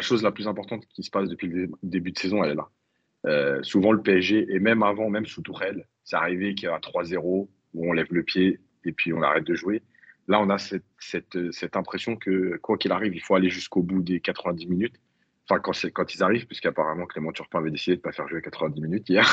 chose 0.00 0.22
la 0.22 0.32
plus 0.32 0.48
importante 0.48 0.86
qui 0.86 1.04
se 1.04 1.10
passe 1.10 1.28
depuis 1.28 1.46
le 1.46 1.70
début 1.82 2.10
de 2.10 2.18
saison, 2.18 2.42
elle 2.42 2.52
est 2.52 2.54
là. 2.54 3.62
Souvent, 3.62 3.92
le 3.92 4.02
PSG, 4.02 4.46
et 4.50 4.58
même 4.58 4.82
avant, 4.82 5.08
même 5.08 5.26
sous 5.26 5.42
Tourelle, 5.42 5.86
c'est 6.02 6.16
arrivé 6.16 6.56
qu'il 6.56 6.68
y 6.68 6.72
a 6.72 6.78
3-0, 6.78 7.48
où 7.74 7.88
on 7.88 7.92
lève 7.92 8.08
le 8.10 8.24
pied 8.24 8.58
et 8.84 8.92
puis 8.92 9.12
on 9.12 9.22
arrête 9.22 9.44
de 9.44 9.54
jouer. 9.54 9.82
Là, 10.28 10.40
on 10.40 10.50
a 10.50 10.58
cette, 10.58 10.84
cette, 10.98 11.52
cette 11.52 11.76
impression 11.76 12.16
que, 12.16 12.56
quoi 12.58 12.78
qu'il 12.78 12.92
arrive, 12.92 13.14
il 13.14 13.20
faut 13.20 13.34
aller 13.34 13.50
jusqu'au 13.50 13.82
bout 13.82 14.02
des 14.02 14.20
90 14.20 14.66
minutes. 14.66 15.00
Enfin, 15.48 15.60
quand, 15.60 15.72
quand 15.92 16.14
ils 16.14 16.22
arrivent, 16.22 16.46
puisqu'apparemment 16.46 17.06
Clément 17.06 17.32
Turpin 17.32 17.58
avait 17.58 17.70
décidé 17.70 17.96
de 17.96 18.00
ne 18.00 18.02
pas 18.02 18.12
faire 18.12 18.28
jouer 18.28 18.40
90 18.40 18.80
minutes 18.80 19.08
hier. 19.08 19.26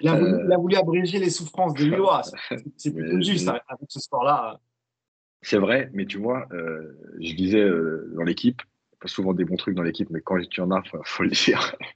il, 0.00 0.08
a 0.08 0.16
voulu, 0.16 0.32
euh... 0.32 0.44
il, 0.44 0.52
a 0.52 0.56
voulu, 0.56 0.76
abréger 0.76 1.18
les 1.18 1.30
souffrances 1.30 1.74
des 1.74 1.84
Lillois. 1.84 2.22
C'est 2.76 2.92
plutôt 2.92 3.20
juste 3.20 3.48
avec 3.48 3.88
ce 3.88 4.00
sport-là. 4.00 4.60
C'est 5.42 5.58
vrai, 5.58 5.88
mais 5.92 6.04
tu 6.04 6.18
vois, 6.18 6.48
euh, 6.52 6.98
je 7.20 7.32
disais 7.34 7.60
euh, 7.60 8.12
dans 8.16 8.24
l'équipe, 8.24 8.60
pas 9.00 9.06
souvent 9.06 9.32
des 9.32 9.44
bons 9.44 9.56
trucs 9.56 9.76
dans 9.76 9.84
l'équipe, 9.84 10.10
mais 10.10 10.20
quand 10.20 10.36
tu 10.48 10.60
en 10.60 10.72
as, 10.72 10.82
il 10.84 11.00
faut, 11.04 11.22
le 11.22 11.30
dire. 11.30 11.74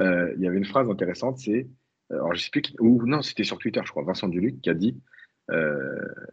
Euh, 0.00 0.32
il 0.36 0.44
y 0.44 0.46
avait 0.46 0.58
une 0.58 0.64
phrase 0.64 0.88
intéressante, 0.88 1.38
c'est, 1.38 1.66
alors 2.10 2.32
je 2.32 2.40
sais 2.40 2.50
plus, 2.52 2.62
qui, 2.62 2.76
ou 2.78 3.04
non, 3.04 3.20
c'était 3.20 3.42
sur 3.42 3.58
Twitter, 3.58 3.80
je 3.84 3.90
crois, 3.90 4.04
Vincent 4.04 4.28
Duluc 4.28 4.60
qui 4.60 4.70
a 4.70 4.74
dit 4.74 4.94
euh, 4.94 5.17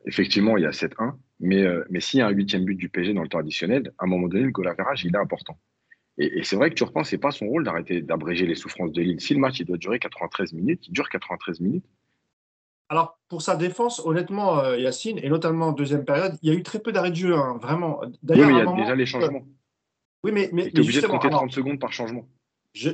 effectivement, 0.05 0.57
il 0.57 0.63
y 0.63 0.65
a 0.65 0.71
7-1, 0.71 1.15
mais, 1.39 1.63
euh, 1.63 1.83
mais 1.89 1.99
s'il 1.99 2.19
y 2.19 2.21
a 2.21 2.27
un 2.27 2.31
huitième 2.31 2.65
but 2.65 2.75
du 2.75 2.89
PSG 2.89 3.13
dans 3.13 3.23
le 3.23 3.27
temps 3.27 3.39
additionnel, 3.39 3.93
à 3.97 4.05
un 4.05 4.07
moment 4.07 4.27
donné, 4.27 4.43
le 4.43 4.51
goal 4.51 4.67
average, 4.67 5.03
il 5.03 5.13
est 5.13 5.19
important. 5.19 5.57
Et, 6.17 6.39
et 6.39 6.43
c'est 6.43 6.55
vrai 6.55 6.69
que 6.69 6.75
tu 6.75 6.83
repenses, 6.83 7.09
c'est 7.09 7.17
pas 7.17 7.31
son 7.31 7.47
rôle 7.47 7.65
d'arrêter 7.65 8.01
d'abréger 8.01 8.45
les 8.45 8.55
souffrances 8.55 8.91
de 8.91 9.01
Lille. 9.01 9.19
Si 9.19 9.33
le 9.33 9.39
match 9.39 9.59
il 9.59 9.65
doit 9.65 9.77
durer 9.77 9.99
93 9.99 10.53
minutes, 10.53 10.87
il 10.87 10.93
dure 10.93 11.09
93 11.09 11.59
minutes. 11.59 11.85
Alors, 12.87 13.19
pour 13.27 13.41
sa 13.41 13.55
défense, 13.55 13.99
honnêtement, 14.05 14.59
euh, 14.59 14.77
Yacine, 14.77 15.19
et 15.21 15.29
notamment 15.29 15.67
en 15.67 15.71
deuxième 15.71 16.05
période, 16.05 16.37
il 16.41 16.49
y 16.49 16.55
a 16.55 16.57
eu 16.57 16.63
très 16.63 16.79
peu 16.79 16.91
d'arrêts 16.91 17.09
de 17.09 17.15
jeu, 17.15 17.35
hein, 17.35 17.57
vraiment. 17.59 18.01
D'ailleurs, 18.21 18.47
oui, 18.47 18.53
il 18.53 18.57
y 18.57 18.61
a 18.61 18.65
moment, 18.65 18.77
déjà 18.77 18.95
les 18.95 19.05
changements. 19.05 19.45
Oui, 20.23 20.31
mais. 20.31 20.49
mais 20.53 20.69
tu 20.69 20.77
es 20.77 20.79
obligé 20.81 21.01
de 21.01 21.07
compter 21.07 21.29
30 21.29 21.41
alors, 21.41 21.53
secondes 21.53 21.79
par 21.79 21.91
changement. 21.91 22.27
Je... 22.73 22.91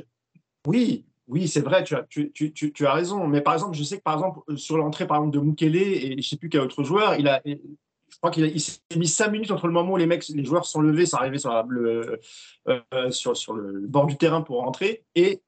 Oui, 0.66 1.04
oui, 1.32 1.48
c'est 1.48 1.62
vrai, 1.62 1.82
tu 1.82 1.94
as, 1.94 2.02
tu, 2.02 2.30
tu, 2.32 2.52
tu, 2.52 2.72
tu, 2.72 2.86
as 2.86 2.92
raison. 2.92 3.26
Mais 3.26 3.40
par 3.40 3.54
exemple, 3.54 3.74
je 3.74 3.82
sais 3.82 3.96
que 3.96 4.02
par 4.02 4.14
exemple, 4.14 4.40
sur 4.58 4.76
l'entrée 4.76 5.06
par 5.06 5.16
exemple, 5.16 5.34
de 5.34 5.40
Mukele 5.40 5.76
et 5.76 6.10
je 6.10 6.16
ne 6.16 6.20
sais 6.20 6.36
plus 6.36 6.50
quel 6.50 6.60
autre 6.60 6.84
joueur, 6.84 7.18
il 7.18 7.26
a, 7.26 7.40
je 7.46 8.18
crois 8.18 8.30
qu'il 8.30 8.60
s'est 8.60 8.80
mis 8.96 9.08
cinq 9.08 9.30
minutes 9.30 9.50
entre 9.50 9.66
le 9.66 9.72
moment 9.72 9.94
où 9.94 9.96
les 9.96 10.04
mecs, 10.04 10.28
les 10.28 10.44
joueurs 10.44 10.66
sont 10.66 10.82
levés, 10.82 11.06
sont 11.06 11.16
arrivés 11.16 11.38
sur, 11.38 11.50
la, 11.50 11.64
le, 11.66 12.20
euh, 12.68 13.10
sur, 13.10 13.34
sur 13.34 13.54
le 13.54 13.86
bord 13.86 14.06
du 14.06 14.18
terrain 14.18 14.42
pour 14.42 14.60
rentrer 14.60 15.04
et, 15.14 15.40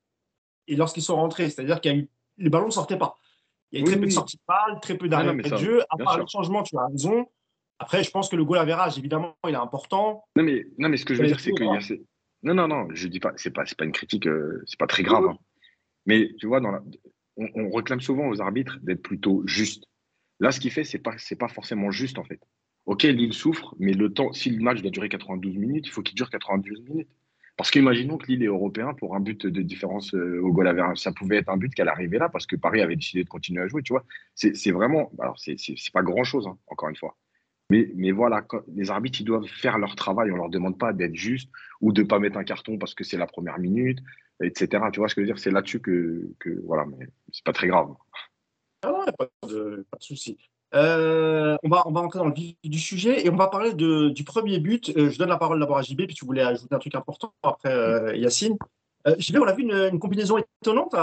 et 0.69 0.77
lorsqu'ils 0.77 1.03
sont 1.03 1.17
rentrés, 1.17 1.51
c'est-à-dire 1.51 1.83
qu'il 1.83 1.93
y 1.93 1.95
a 1.95 1.99
eu, 1.99 2.09
les 2.39 2.49
ballons 2.49 2.67
ne 2.67 2.73
sortaient 2.73 2.97
pas. 2.97 3.19
Il 3.71 3.81
y 3.81 3.83
a 3.83 3.85
eu 3.85 3.85
oui, 3.85 3.91
très 3.91 4.01
peu 4.01 4.07
de 4.07 4.11
sorties 4.11 4.39
de 4.39 4.43
balles, 4.49 4.81
très 4.81 4.97
peu 4.97 5.09
d'arrêts 5.09 5.37
de 5.37 5.57
jeu. 5.59 5.83
À 5.91 5.99
part 5.99 6.15
sûr. 6.15 6.23
le 6.23 6.29
changement, 6.29 6.63
tu 6.63 6.79
as 6.79 6.87
raison. 6.87 7.27
Après, 7.79 8.03
je 8.03 8.11
pense 8.11 8.31
que 8.31 8.37
le 8.37 8.45
goal 8.45 8.59
average, 8.59 8.97
évidemment, 8.97 9.37
il 9.47 9.51
est 9.51 9.57
important. 9.57 10.25
Non, 10.35 10.45
mais, 10.45 10.65
non, 10.79 10.89
mais 10.89 10.97
ce 10.97 11.05
que 11.05 11.13
je 11.13 11.21
veux 11.21 11.27
dire, 11.27 11.41
c'est 11.41 11.53
qu'il 11.53 11.67
y 11.67 11.77
a 11.77 11.81
ces... 11.81 12.03
Non, 12.43 12.55
non, 12.55 12.69
non, 12.69 12.89
je 12.93 13.09
dis 13.09 13.21
pas, 13.21 13.33
c'est 13.37 13.51
pas, 13.51 13.65
pas 13.77 13.85
une 13.85 13.93
critique, 13.93 14.27
euh, 14.27 14.63
c'est 14.67 14.79
pas 14.79 14.87
très 14.87 15.03
grave. 15.03 15.25
Hein. 15.25 15.39
Mais 16.07 16.31
tu 16.39 16.47
vois, 16.47 16.61
on, 17.37 17.71
réclame 17.71 18.01
souvent 18.01 18.29
aux 18.29 18.41
arbitres 18.41 18.79
d'être 18.83 19.03
plutôt 19.03 19.43
justes. 19.47 19.85
Là, 20.41 20.51
ce 20.53 20.61
qu'il 20.61 20.71
fait, 20.71 20.85
c'est 20.85 20.99
pas, 20.99 21.15
c'est 21.19 21.37
pas 21.37 21.49
forcément 21.49 21.91
juste 21.91 22.19
en 22.19 22.25
fait. 22.25 22.41
Ok, 22.87 23.05
Lille 23.05 23.33
souffre, 23.33 23.75
mais 23.79 23.93
le 23.93 24.13
temps, 24.13 24.33
si 24.33 24.51
le 24.51 24.63
match 24.63 24.83
doit 24.83 24.91
durer 24.91 25.09
92 25.09 25.57
minutes, 25.57 25.87
il 25.87 25.91
faut 25.91 26.03
qu'il 26.03 26.17
dure 26.17 26.29
92 26.29 26.83
minutes. 26.83 27.09
Parce 27.57 27.71
qu'imaginons 27.71 28.19
que 28.19 28.27
Lille 28.27 28.43
est 28.43 28.49
européen 28.49 28.95
pour 28.95 29.15
un 29.15 29.21
but 29.21 29.47
de 29.47 29.63
différence 29.63 30.13
euh, 30.15 30.41
au 30.43 30.53
goal. 30.53 30.93
Ça 30.97 31.13
pouvait 31.13 31.37
être 31.37 31.49
un 31.49 31.57
but 31.57 31.73
qu'elle 31.73 31.89
arrivait 31.89 32.19
là 32.19 32.29
parce 32.29 32.47
que 32.47 32.57
Paris 32.57 32.81
avait 32.81 32.97
décidé 32.97 33.23
de 33.23 33.29
continuer 33.29 33.63
à 33.63 33.69
jouer, 33.69 33.83
tu 33.83 33.93
vois. 33.93 34.05
C'est 34.35 34.73
vraiment, 34.73 35.13
alors 35.21 35.39
c'est 35.39 35.57
pas 35.93 36.03
grand 36.03 36.25
chose, 36.25 36.49
hein, 36.49 36.59
encore 36.67 36.89
une 36.89 36.97
fois. 36.97 37.17
Mais, 37.71 38.13
voilà, 38.13 38.45
les 38.75 38.91
arbitres, 38.91 39.21
ils 39.21 39.25
doivent 39.25 39.47
faire 39.47 39.79
leur 39.79 39.97
travail. 39.97 40.31
On 40.31 40.35
ne 40.35 40.41
leur 40.41 40.51
demande 40.51 40.79
pas 40.79 40.93
d'être 40.93 41.15
juste 41.15 41.51
ou 41.81 41.93
de 41.93 42.03
ne 42.03 42.07
pas 42.07 42.19
mettre 42.19 42.37
un 42.37 42.45
carton 42.45 42.79
parce 42.79 42.95
que 42.95 43.05
c'est 43.05 43.17
la 43.17 43.27
première 43.27 43.59
minute, 43.59 44.01
etc. 44.43 44.85
Tu 44.93 45.01
vois 45.01 45.09
ce 45.09 45.15
que 45.15 45.23
je 45.23 45.27
veux 45.27 45.33
dire? 45.33 45.39
C'est 45.39 45.51
là-dessus 45.51 45.81
que, 45.81 46.29
Voilà, 46.65 46.85
mais 46.85 47.07
c'est 47.33 47.45
pas 47.45 47.53
très 47.53 47.69
grave. 47.69 47.89
Ah 48.83 49.07
pas 49.19 49.29
de, 49.49 49.87
pas 49.91 49.97
de 49.97 50.03
souci. 50.03 50.39
Euh, 50.75 51.57
on, 51.63 51.69
va, 51.69 51.85
on 51.87 51.93
dans 51.93 52.27
le 52.27 52.35
vif 52.35 52.57
du 52.65 52.79
sujet 52.79 53.25
et 53.25 53.31
on 53.31 53.37
va 53.37 53.47
parler 53.47 53.75
du 53.75 54.25
premier 54.25 54.59
but. 54.59 54.93
Euh, 54.97 55.09
je 55.09 55.19
donne 55.19 55.29
la 55.29 55.37
parole 55.37 55.61
d'abord 55.61 55.79
à 55.79 55.83
JB, 55.83 56.07
puis 56.07 56.15
tu 56.15 56.25
voulais 56.25 56.43
ajouter 56.43 56.75
un 56.75 56.79
truc 56.79 56.95
important 56.95 57.33
après 57.43 57.73
euh, 57.73 58.17
Yacine. 58.17 58.57
JB, 59.19 59.39
on 59.41 59.47
a 59.47 59.53
vu 59.53 59.63
une, 59.63 59.99
combinaison 59.99 60.39
étonnante 60.39 60.95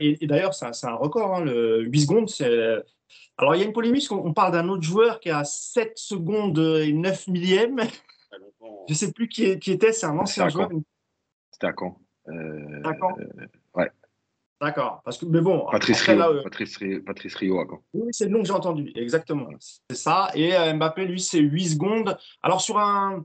et, 0.00 0.26
d'ailleurs, 0.26 0.54
c'est 0.54 0.86
un 0.86 0.94
record, 0.94 1.36
hein, 1.36 1.44
le 1.44 1.82
8 1.82 2.00
secondes. 2.00 2.28
Alors, 3.38 3.54
il 3.54 3.60
y 3.60 3.62
a 3.62 3.66
une 3.66 3.72
polémique, 3.72 4.10
on, 4.10 4.32
parle 4.32 4.52
d'un 4.52 4.68
autre 4.68 4.82
joueur 4.82 5.20
qui 5.20 5.30
a 5.30 5.44
7 5.44 5.92
secondes 5.96 6.58
et 6.58 6.92
9 6.92 7.28
millièmes. 7.28 7.80
Je 8.88 8.92
ne 8.92 8.94
sais 8.94 9.12
plus 9.12 9.28
qui, 9.28 9.58
qui 9.58 9.72
était, 9.72 9.92
c'est 9.92 10.06
un 10.06 10.18
ancien 10.18 10.48
joueur. 10.48 10.68
C'était 11.50 11.66
à 11.66 11.70
À 11.70 11.72
quand 11.72 13.16
Ouais. 13.74 13.90
D'accord. 14.62 15.02
Parce 15.04 15.18
que, 15.18 15.26
mais 15.26 15.40
bon. 15.40 15.66
Patrice 15.72 16.00
Rio. 16.02 16.22
Euh, 16.22 16.42
Patrice, 16.44 17.34
Rio, 17.34 17.58
à 17.58 17.66
quand 17.66 17.82
Oui, 17.94 18.08
c'est 18.12 18.26
le 18.26 18.30
nom 18.30 18.42
que 18.42 18.46
j'ai 18.46 18.52
entendu. 18.52 18.92
Exactement. 18.94 19.48
C'est 19.58 19.96
ça. 19.96 20.30
Et 20.36 20.54
euh, 20.54 20.72
Mbappé, 20.74 21.04
lui, 21.04 21.20
c'est 21.20 21.40
8 21.40 21.70
secondes. 21.70 22.16
Alors, 22.42 22.60
sur 22.60 22.78
un. 22.78 23.24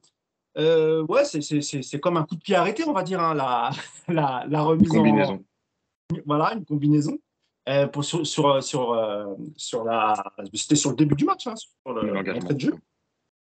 Euh, 0.57 1.05
ouais, 1.05 1.25
c'est 1.25 1.99
comme 1.99 2.17
un 2.17 2.23
coup 2.23 2.35
de 2.35 2.41
pied 2.41 2.55
arrêté, 2.55 2.83
on 2.87 2.93
va 2.93 3.03
dire, 3.03 3.21
hein, 3.21 3.35
la, 3.35 3.69
la, 4.07 4.45
la, 4.49 4.61
remise 4.63 4.87
une 4.87 4.97
combinaison. 4.97 5.45
Voilà, 6.25 6.53
une 6.55 6.65
combinaison. 6.65 7.19
Pour, 7.91 8.03
sur, 8.03 8.25
sur, 8.25 8.63
sur, 9.55 9.83
la. 9.83 10.23
C'était 10.53 10.75
sur 10.75 10.91
le 10.91 10.95
début 10.95 11.15
du 11.15 11.25
match, 11.25 11.47
hein, 11.47 11.55
sur 11.55 11.71
l'engagement. 11.85 12.49
de 12.49 12.59
jeu. 12.59 12.75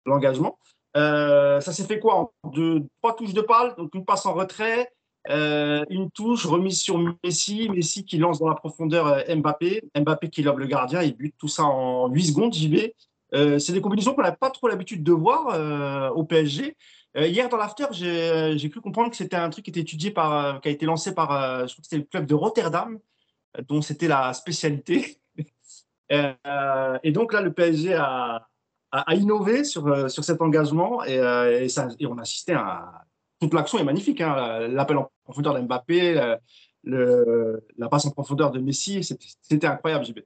L'engagement. 0.04 0.58
ça 0.94 1.60
s'est 1.60 1.84
fait 1.84 1.98
quoi 1.98 2.32
en 2.44 2.50
deux, 2.50 2.82
Trois 3.00 3.14
touches 3.14 3.34
de 3.34 3.42
balle, 3.42 3.74
donc 3.76 3.94
une 3.94 4.04
passe 4.04 4.26
en 4.26 4.34
retrait, 4.34 4.90
euh, 5.30 5.84
une 5.90 6.10
touche 6.10 6.46
remise 6.46 6.80
sur 6.80 6.98
Messi, 7.24 7.68
Messi 7.68 8.04
qui 8.04 8.18
lance 8.18 8.38
dans 8.38 8.48
la 8.48 8.54
profondeur 8.54 9.06
euh, 9.06 9.34
Mbappé, 9.34 9.82
Mbappé 9.98 10.30
qui 10.30 10.42
lobe 10.42 10.58
le 10.58 10.66
gardien, 10.66 11.02
il 11.02 11.16
bute 11.16 11.34
tout 11.38 11.48
ça 11.48 11.64
en 11.64 12.08
8 12.08 12.24
secondes, 12.26 12.54
j'y 12.54 12.68
vais. 12.68 12.94
Euh, 13.34 13.58
c'est 13.58 13.72
des 13.72 13.80
combinaisons 13.80 14.14
qu'on 14.14 14.22
n'a 14.22 14.32
pas 14.32 14.50
trop 14.50 14.68
l'habitude 14.68 15.02
de 15.02 15.12
voir 15.12 16.16
au 16.16 16.24
PSG. 16.24 16.76
hier 17.16 17.48
dans 17.48 17.56
l'after, 17.56 17.86
j'ai 17.92 18.70
cru 18.70 18.80
comprendre 18.80 19.10
que 19.10 19.16
c'était 19.16 19.36
un 19.36 19.50
truc 19.50 19.64
qui 19.64 19.70
était 19.70 19.80
étudié 19.80 20.10
par, 20.10 20.60
qui 20.60 20.68
a 20.68 20.70
été 20.70 20.86
lancé 20.86 21.14
par, 21.14 21.66
je 21.66 21.72
crois 21.72 21.82
que 21.82 21.88
c'était 21.88 21.98
le 21.98 22.04
club 22.04 22.26
de 22.26 22.34
Rotterdam, 22.34 22.98
dont 23.68 23.82
c'était 23.82 24.08
la 24.08 24.32
spécialité. 24.32 25.18
et 26.10 27.12
donc 27.12 27.32
là, 27.32 27.40
le 27.40 27.52
PSG 27.52 27.94
a, 27.94 28.48
innové 29.10 29.64
sur, 29.64 30.10
sur 30.10 30.24
cet 30.24 30.40
engagement 30.40 31.04
et, 31.04 31.16
et, 31.16 31.68
ça, 31.68 31.88
et 31.98 32.06
on 32.06 32.16
assistait 32.18 32.54
à 32.54 33.04
toute 33.40 33.52
l'action 33.52 33.78
est 33.78 33.84
magnifique. 33.84 34.20
Hein. 34.22 34.68
L'appel 34.68 34.96
en 34.96 35.10
profondeur 35.24 35.54
d'Mbappé, 35.54 36.14
la 36.84 37.88
passe 37.90 38.06
en 38.06 38.10
profondeur 38.10 38.50
de 38.50 38.60
Messi, 38.60 39.02
c'était 39.42 39.66
incroyable, 39.66 40.06
JB. 40.06 40.20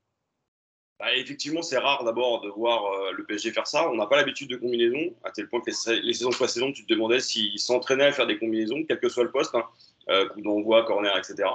Bah, 1.00 1.16
effectivement, 1.16 1.62
c'est 1.62 1.78
rare 1.78 2.04
d'abord 2.04 2.42
de 2.42 2.50
voir 2.50 2.84
euh, 2.84 3.12
le 3.16 3.24
PSG 3.24 3.52
faire 3.52 3.66
ça. 3.66 3.88
On 3.90 3.94
n'a 3.94 4.06
pas 4.06 4.16
l'habitude 4.16 4.50
de 4.50 4.56
combinaison, 4.56 5.14
à 5.24 5.30
tel 5.30 5.48
point 5.48 5.62
que 5.62 5.70
les, 5.70 6.12
saisons 6.12 6.28
précédentes, 6.28 6.74
tu 6.74 6.84
te 6.84 6.92
demandais 6.92 7.20
s'ils 7.20 7.58
s'entraînaient 7.58 8.04
à 8.04 8.12
faire 8.12 8.26
des 8.26 8.38
combinaisons, 8.38 8.84
quel 8.86 9.00
que 9.00 9.08
soit 9.08 9.24
le 9.24 9.30
poste, 9.30 9.54
hein, 9.54 9.64
euh, 10.10 10.28
coup 10.28 10.42
d'envoi, 10.42 10.84
corner, 10.84 11.16
etc. 11.16 11.48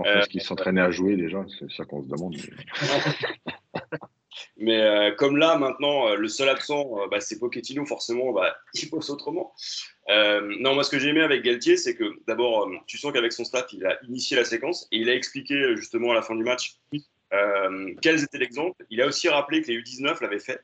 En 0.00 0.04
fait, 0.04 0.10
euh, 0.10 0.22
qu'ils 0.22 0.42
s'entraînaient 0.42 0.80
à 0.80 0.90
jouer 0.90 1.16
déjà, 1.16 1.44
c'est 1.58 1.70
ça 1.70 1.84
qu'on 1.84 2.02
se 2.02 2.08
demande. 2.08 2.36
Mais 4.56 4.80
euh, 4.80 5.12
comme 5.12 5.36
là, 5.36 5.56
maintenant, 5.56 6.08
euh, 6.08 6.16
le 6.16 6.28
seul 6.28 6.48
absent, 6.48 6.98
euh, 6.98 7.08
bah, 7.08 7.20
c'est 7.20 7.38
Pochettino, 7.38 7.84
forcément, 7.86 8.32
bah, 8.32 8.56
il 8.74 8.90
bosse 8.90 9.10
autrement. 9.10 9.54
non, 10.08 10.74
moi, 10.74 10.84
ce 10.84 10.90
que 10.90 10.98
j'ai 10.98 11.08
aimé 11.08 11.22
avec 11.22 11.42
Galtier, 11.42 11.76
c'est 11.76 11.94
que 11.94 12.04
d'abord, 12.26 12.70
tu 12.86 12.98
sens 12.98 13.12
qu'avec 13.12 13.32
son 13.32 13.44
staff, 13.44 13.72
il 13.72 13.86
a 13.86 13.98
initié 14.04 14.36
la 14.36 14.44
séquence 14.44 14.86
et 14.92 14.98
il 14.98 15.08
a 15.08 15.14
expliqué 15.14 15.76
justement 15.76 16.10
à 16.10 16.14
la 16.14 16.22
fin 16.22 16.34
du 16.34 16.44
match 16.44 16.76
quels 18.02 18.24
étaient 18.24 18.38
l'exemple. 18.38 18.84
Il 18.90 19.00
a 19.00 19.06
aussi 19.06 19.28
rappelé 19.28 19.62
que 19.62 19.68
les 19.68 19.78
U19 19.78 20.20
l'avaient 20.20 20.40
fait. 20.40 20.60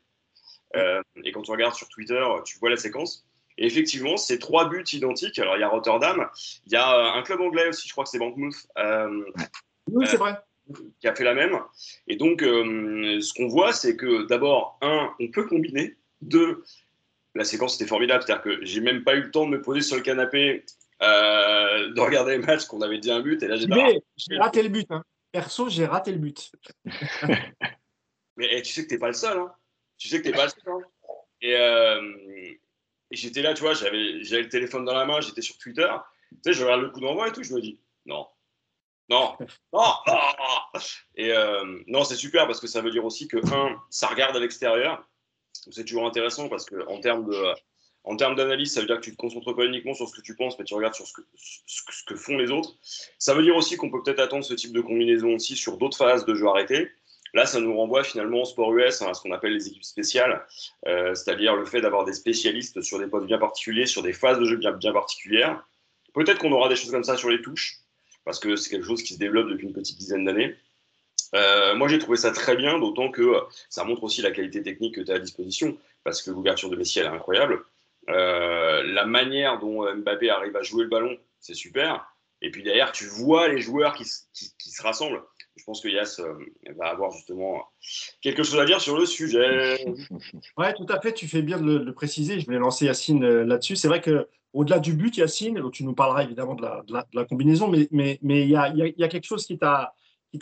et 1.24 1.32
quand 1.32 1.42
tu 1.42 1.50
regardes 1.50 1.74
sur 1.74 1.88
Twitter, 1.88 2.24
tu 2.44 2.58
vois 2.58 2.70
la 2.70 2.76
séquence. 2.76 3.26
Et 3.58 3.66
effectivement, 3.66 4.16
c'est 4.16 4.38
trois 4.38 4.68
buts 4.68 4.84
identiques. 4.92 5.38
Alors, 5.38 5.56
il 5.56 5.60
y 5.60 5.64
a 5.64 5.68
Rotterdam, 5.68 6.28
il 6.66 6.72
y 6.72 6.76
a 6.76 7.14
un 7.14 7.22
club 7.22 7.40
anglais 7.40 7.68
aussi, 7.68 7.88
je 7.88 7.92
crois 7.92 8.04
que 8.04 8.10
c'est 8.10 8.18
Bankmouth. 8.18 8.66
oui, 9.88 10.06
c'est 10.06 10.18
vrai 10.18 10.36
qui 11.00 11.08
a 11.08 11.14
fait 11.14 11.24
la 11.24 11.34
même. 11.34 11.58
Et 12.06 12.16
donc, 12.16 12.42
euh, 12.42 13.20
ce 13.20 13.32
qu'on 13.34 13.48
voit, 13.48 13.72
c'est 13.72 13.96
que 13.96 14.26
d'abord, 14.26 14.78
un, 14.82 15.14
on 15.20 15.28
peut 15.28 15.46
combiner. 15.46 15.96
Deux, 16.22 16.64
la 17.34 17.44
séquence 17.44 17.76
était 17.76 17.86
formidable. 17.86 18.24
C'est-à-dire 18.26 18.42
que 18.42 18.64
j'ai 18.64 18.80
même 18.80 19.04
pas 19.04 19.14
eu 19.14 19.22
le 19.22 19.30
temps 19.30 19.46
de 19.46 19.50
me 19.50 19.62
poser 19.62 19.80
sur 19.80 19.96
le 19.96 20.02
canapé, 20.02 20.64
euh, 21.02 21.92
de 21.92 22.00
regarder 22.00 22.38
les 22.38 22.44
matchs, 22.44 22.64
qu'on 22.64 22.80
avait 22.80 22.98
dit 22.98 23.10
un 23.10 23.20
but. 23.20 23.42
Et 23.42 23.48
là, 23.48 23.56
j'ai 23.56 24.38
raté 24.38 24.62
le 24.62 24.68
but. 24.68 24.86
Hein. 24.90 25.04
Perso, 25.32 25.68
j'ai 25.68 25.86
raté 25.86 26.12
le 26.12 26.18
but. 26.18 26.50
Mais 28.36 28.48
eh, 28.52 28.62
tu 28.62 28.72
sais 28.72 28.84
que 28.84 28.88
t'es 28.88 28.98
pas 28.98 29.08
le 29.08 29.14
seul. 29.14 29.38
Hein. 29.38 29.52
Tu 29.98 30.08
sais 30.08 30.18
que 30.18 30.24
t'es 30.24 30.32
pas 30.32 30.44
le 30.44 30.50
seul. 30.50 30.74
Hein. 30.74 30.80
Et, 31.42 31.54
euh, 31.54 32.00
et 33.10 33.16
j'étais 33.16 33.42
là, 33.42 33.54
tu 33.54 33.62
vois, 33.62 33.74
j'avais 33.74 33.92
le 33.92 34.48
téléphone 34.48 34.84
dans 34.84 34.94
la 34.94 35.04
main, 35.04 35.20
j'étais 35.20 35.42
sur 35.42 35.56
Twitter. 35.58 35.88
Tu 36.32 36.38
sais, 36.44 36.52
je 36.52 36.62
regarde 36.64 36.82
le 36.82 36.90
coup 36.90 37.00
d'envoi 37.00 37.28
et 37.28 37.32
tout, 37.32 37.42
je 37.42 37.54
me 37.54 37.60
dis, 37.60 37.78
non, 38.04 38.26
non, 39.08 39.36
non, 39.72 39.92
Et 41.14 41.32
euh, 41.32 41.78
non, 41.86 42.02
c'est 42.04 42.16
super 42.16 42.46
parce 42.46 42.60
que 42.60 42.66
ça 42.66 42.80
veut 42.80 42.90
dire 42.90 43.04
aussi 43.04 43.28
que, 43.28 43.36
un, 43.52 43.80
ça 43.90 44.08
regarde 44.08 44.36
à 44.36 44.40
l'extérieur. 44.40 45.06
C'est 45.52 45.84
toujours 45.84 46.06
intéressant 46.06 46.48
parce 46.48 46.66
qu'en 46.66 47.00
termes 47.00 47.26
de. 47.26 47.54
En 48.08 48.16
termes 48.16 48.36
d'analyse, 48.36 48.72
ça 48.72 48.80
veut 48.80 48.86
dire 48.86 48.96
que 48.96 49.04
tu 49.04 49.10
te 49.10 49.16
concentres 49.16 49.52
pas 49.56 49.64
uniquement 49.64 49.92
sur 49.92 50.08
ce 50.08 50.14
que 50.14 50.20
tu 50.20 50.36
penses, 50.36 50.56
mais 50.60 50.64
tu 50.64 50.74
regardes 50.74 50.94
sur 50.94 51.08
ce 51.08 51.12
que, 51.12 51.22
ce 51.36 52.04
que 52.04 52.14
font 52.14 52.38
les 52.38 52.52
autres. 52.52 52.76
Ça 53.18 53.34
veut 53.34 53.42
dire 53.42 53.56
aussi 53.56 53.76
qu'on 53.76 53.90
peut 53.90 54.00
peut-être 54.00 54.20
attendre 54.20 54.44
ce 54.44 54.54
type 54.54 54.72
de 54.72 54.80
combinaison 54.80 55.34
aussi 55.34 55.56
sur 55.56 55.76
d'autres 55.76 55.96
phases 55.96 56.24
de 56.24 56.34
jeu 56.36 56.46
arrêté. 56.46 56.88
Là, 57.36 57.44
ça 57.44 57.60
nous 57.60 57.76
renvoie 57.76 58.02
finalement 58.02 58.40
au 58.40 58.44
sport 58.46 58.74
US, 58.74 59.02
hein, 59.02 59.08
à 59.10 59.14
ce 59.14 59.20
qu'on 59.20 59.30
appelle 59.30 59.52
les 59.52 59.68
équipes 59.68 59.84
spéciales, 59.84 60.46
euh, 60.86 61.14
c'est-à-dire 61.14 61.54
le 61.54 61.66
fait 61.66 61.82
d'avoir 61.82 62.06
des 62.06 62.14
spécialistes 62.14 62.80
sur 62.80 62.98
des 62.98 63.06
postes 63.08 63.26
bien 63.26 63.36
particuliers, 63.36 63.84
sur 63.84 64.02
des 64.02 64.14
phases 64.14 64.38
de 64.38 64.46
jeu 64.46 64.56
bien, 64.56 64.72
bien 64.72 64.94
particulières. 64.94 65.62
Peut-être 66.14 66.38
qu'on 66.38 66.50
aura 66.50 66.70
des 66.70 66.76
choses 66.76 66.90
comme 66.90 67.04
ça 67.04 67.14
sur 67.18 67.28
les 67.28 67.42
touches 67.42 67.80
parce 68.24 68.40
que 68.40 68.56
c'est 68.56 68.70
quelque 68.70 68.86
chose 68.86 69.02
qui 69.02 69.12
se 69.12 69.18
développe 69.18 69.50
depuis 69.50 69.66
une 69.66 69.74
petite 69.74 69.98
dizaine 69.98 70.24
d'années. 70.24 70.56
Euh, 71.34 71.74
moi, 71.74 71.88
j'ai 71.88 71.98
trouvé 71.98 72.16
ça 72.16 72.30
très 72.30 72.56
bien, 72.56 72.78
d'autant 72.78 73.10
que 73.10 73.34
ça 73.68 73.84
montre 73.84 74.04
aussi 74.04 74.22
la 74.22 74.30
qualité 74.30 74.62
technique 74.62 74.94
que 74.94 75.02
tu 75.02 75.12
as 75.12 75.16
à 75.16 75.18
disposition, 75.18 75.76
parce 76.04 76.22
que 76.22 76.30
l'ouverture 76.30 76.70
de 76.70 76.76
Messi, 76.76 77.00
est 77.00 77.04
incroyable. 77.04 77.66
Euh, 78.08 78.82
la 78.82 79.04
manière 79.04 79.58
dont 79.58 79.84
Mbappé 79.94 80.30
arrive 80.30 80.56
à 80.56 80.62
jouer 80.62 80.84
le 80.84 80.88
ballon, 80.88 81.18
c'est 81.38 81.52
super. 81.52 82.15
Et 82.42 82.50
puis 82.50 82.62
derrière, 82.62 82.92
tu 82.92 83.06
vois 83.06 83.48
les 83.48 83.60
joueurs 83.60 83.94
qui, 83.94 84.04
se 84.04 84.82
rassemblent. 84.82 85.22
Je 85.56 85.64
pense 85.64 85.80
que 85.80 85.88
Yass 85.88 86.20
euh, 86.20 86.34
va 86.76 86.88
avoir 86.88 87.10
justement 87.10 87.64
quelque 88.20 88.42
chose 88.42 88.58
à 88.60 88.66
dire 88.66 88.80
sur 88.80 88.96
le 88.96 89.06
sujet. 89.06 89.84
Ouais, 90.58 90.74
tout 90.74 90.86
à 90.88 91.00
fait. 91.00 91.14
Tu 91.14 91.28
fais 91.28 91.42
bien 91.42 91.58
de 91.58 91.78
le, 91.78 91.94
préciser. 91.94 92.38
Je 92.38 92.44
voulais 92.44 92.58
lancer 92.58 92.84
Yacine 92.84 93.24
là-dessus. 93.24 93.76
C'est 93.76 93.88
vrai 93.88 94.02
que 94.02 94.28
au-delà 94.52 94.78
du 94.78 94.94
but, 94.94 95.16
Yacine, 95.16 95.62
tu 95.70 95.84
nous 95.84 95.94
parleras 95.94 96.24
évidemment 96.24 96.54
de 96.54 96.62
la, 96.62 97.24
combinaison, 97.24 97.68
mais 97.68 97.88
il 97.90 98.18
mais, 98.22 98.46
y, 98.46 98.56
a, 98.56 98.68
y, 98.74 99.04
a, 99.04 99.08
quelque 99.08 99.26
chose 99.26 99.46
qui 99.46 99.58
t'a 99.58 99.92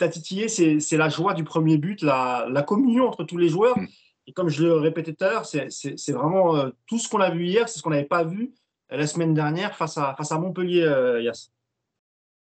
titillé, 0.09 0.47
c'est 0.47 0.97
la 0.97 1.09
joie 1.09 1.33
du 1.33 1.43
premier 1.43 1.77
but, 1.77 2.01
la, 2.01 2.63
communion 2.67 3.07
entre 3.07 3.23
tous 3.23 3.37
les 3.37 3.49
joueurs. 3.49 3.77
Mm. 3.77 3.87
Et 4.27 4.33
comme 4.33 4.49
je 4.49 4.63
le 4.63 4.73
répétais 4.75 5.13
tout 5.13 5.23
à 5.23 5.29
l'heure, 5.29 5.45
c'est 5.45 6.11
vraiment 6.11 6.55
euh, 6.55 6.69
tout 6.87 6.97
ce 6.97 7.07
qu'on 7.07 7.19
a 7.19 7.29
vu 7.29 7.45
hier, 7.45 7.69
c'est 7.69 7.77
ce 7.77 7.83
qu'on 7.83 7.91
n'avait 7.91 8.05
pas 8.05 8.23
vu 8.23 8.53
euh, 8.91 8.97
la 8.97 9.07
semaine 9.07 9.33
dernière 9.33 9.75
face 9.75 9.97
à, 9.97 10.15
face 10.15 10.31
à 10.31 10.39
Montpellier, 10.39 10.81
euh, 10.83 11.21
Yass. 11.21 11.51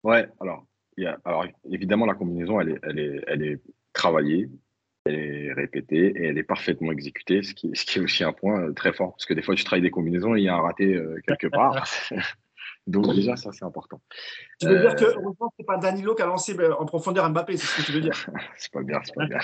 Ouais, 0.05 0.27
alors, 0.39 0.67
y 0.97 1.07
a, 1.07 1.17
alors 1.25 1.47
évidemment, 1.71 2.05
la 2.05 2.13
combinaison, 2.13 2.61
elle 2.61 2.69
est, 2.69 2.79
elle 2.83 2.99
est, 2.99 3.23
elle 3.25 3.41
est 3.41 3.59
travaillée, 3.91 4.47
elle 5.05 5.15
est 5.15 5.51
répétée 5.51 6.13
et 6.15 6.25
elle 6.25 6.37
est 6.37 6.43
parfaitement 6.43 6.91
exécutée, 6.91 7.41
ce 7.41 7.55
qui, 7.55 7.71
ce 7.73 7.85
qui 7.87 7.97
est 7.97 8.01
aussi 8.03 8.23
un 8.23 8.31
point 8.31 8.61
euh, 8.61 8.71
très 8.71 8.93
fort, 8.93 9.13
parce 9.13 9.25
que 9.25 9.33
des 9.33 9.41
fois 9.41 9.55
tu 9.55 9.63
travailles 9.63 9.81
des 9.81 9.89
combinaisons 9.89 10.35
et 10.35 10.41
il 10.41 10.43
y 10.43 10.47
a 10.47 10.53
un 10.53 10.61
raté 10.61 10.93
euh, 10.93 11.19
quelque 11.25 11.47
part. 11.47 11.87
Donc 12.85 13.15
déjà, 13.15 13.35
ça 13.35 13.51
c'est 13.51 13.65
important. 13.65 13.99
Tu 14.59 14.67
veux 14.67 14.79
dire 14.79 14.95
que 14.95 15.05
euh, 15.05 15.15
heureusement 15.15 15.51
c'est 15.57 15.65
pas 15.65 15.77
Danilo 15.77 16.13
qui 16.13 16.21
a 16.21 16.27
lancé 16.27 16.55
en 16.77 16.85
profondeur 16.85 17.27
Mbappé, 17.31 17.57
c'est 17.57 17.65
ce 17.65 17.77
que 17.77 17.85
tu 17.87 17.91
veux 17.93 18.01
dire 18.01 18.29
C'est 18.57 18.71
pas 18.71 18.83
bien, 18.83 18.99
c'est 19.03 19.15
pas 19.15 19.25
bien. 19.25 19.39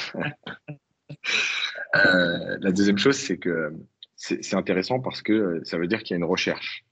la 2.61 2.71
deuxième 2.71 2.99
chose, 2.99 3.17
c'est 3.17 3.39
que 3.39 3.73
c'est 4.15 4.53
intéressant 4.53 4.99
parce 4.99 5.23
que 5.23 5.59
ça 5.63 5.79
veut 5.79 5.87
dire 5.87 6.03
qu'il 6.03 6.11
y 6.11 6.13
a 6.13 6.17
une 6.17 6.29
recherche. 6.29 6.85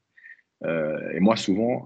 et 0.65 1.19
moi, 1.19 1.35
souvent, 1.35 1.85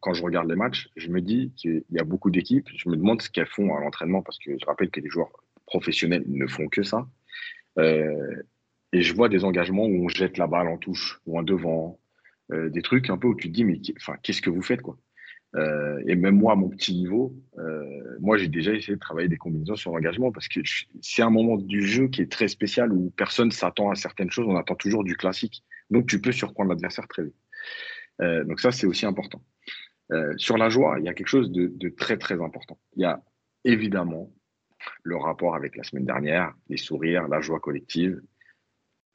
quand 0.00 0.14
je 0.14 0.22
regarde 0.22 0.48
les 0.48 0.56
matchs, 0.56 0.88
je 0.96 1.08
me 1.08 1.20
dis 1.20 1.52
qu'il 1.56 1.84
y 1.90 1.98
a 1.98 2.04
beaucoup 2.04 2.30
d'équipes. 2.30 2.68
Je 2.76 2.88
me 2.88 2.96
demande 2.96 3.22
ce 3.22 3.30
qu'elles 3.30 3.46
font 3.46 3.74
à 3.74 3.80
l'entraînement 3.80 4.22
parce 4.22 4.38
que 4.38 4.56
je 4.58 4.66
rappelle 4.66 4.90
que 4.90 5.00
les 5.00 5.08
joueurs 5.08 5.30
professionnels 5.66 6.24
ne 6.26 6.46
font 6.46 6.68
que 6.68 6.82
ça. 6.82 7.06
Euh, 7.78 8.42
et 8.92 9.02
je 9.02 9.14
vois 9.14 9.28
des 9.28 9.44
engagements 9.44 9.84
où 9.84 10.04
on 10.04 10.08
jette 10.08 10.38
la 10.38 10.46
balle 10.46 10.68
en 10.68 10.78
touche 10.78 11.20
ou 11.26 11.38
en 11.38 11.42
devant, 11.42 12.00
euh, 12.52 12.70
des 12.70 12.82
trucs 12.82 13.10
un 13.10 13.18
peu 13.18 13.28
où 13.28 13.34
tu 13.34 13.48
te 13.48 13.52
dis, 13.52 13.64
mais 13.64 13.78
enfin, 13.96 14.14
qu'est-ce 14.22 14.40
que 14.40 14.50
vous 14.50 14.62
faites 14.62 14.80
quoi? 14.80 14.96
Euh, 15.54 16.02
et 16.06 16.16
même 16.16 16.36
moi, 16.36 16.52
à 16.52 16.56
mon 16.56 16.68
petit 16.68 16.94
niveau, 16.94 17.34
moi, 18.20 18.36
j'ai 18.38 18.48
déjà 18.48 18.72
essayé 18.72 18.94
de 18.94 19.00
travailler 19.00 19.28
des 19.28 19.36
combinaisons 19.36 19.76
sur 19.76 19.92
l'engagement 19.92 20.32
parce 20.32 20.48
que 20.48 20.60
c'est 21.00 21.22
un 21.22 21.30
moment 21.30 21.56
du 21.56 21.86
jeu 21.86 22.08
qui 22.08 22.22
est 22.22 22.30
très 22.30 22.48
spécial 22.48 22.92
où 22.92 23.10
personne 23.16 23.50
s'attend 23.50 23.90
à 23.90 23.94
certaines 23.94 24.30
choses. 24.30 24.46
On 24.48 24.56
attend 24.56 24.74
toujours 24.74 25.04
du 25.04 25.16
classique. 25.16 25.62
Donc, 25.90 26.06
tu 26.06 26.20
peux 26.20 26.32
surprendre 26.32 26.70
l'adversaire 26.70 27.06
très 27.08 27.24
vite. 27.24 27.34
Donc, 28.20 28.60
ça, 28.60 28.72
c'est 28.72 28.86
aussi 28.86 29.06
important. 29.06 29.42
Sur 30.36 30.56
la 30.56 30.68
joie, 30.68 30.96
il 30.98 31.04
y 31.04 31.08
a 31.08 31.14
quelque 31.14 31.28
chose 31.28 31.50
de, 31.50 31.88
très, 31.88 32.16
très 32.16 32.40
important. 32.40 32.78
Il 32.94 33.02
y 33.02 33.04
a 33.04 33.22
évidemment 33.64 34.30
le 35.02 35.16
rapport 35.16 35.54
avec 35.54 35.76
la 35.76 35.82
semaine 35.82 36.04
dernière, 36.04 36.54
les 36.68 36.76
sourires, 36.76 37.28
la 37.28 37.40
joie 37.40 37.60
collective. 37.60 38.20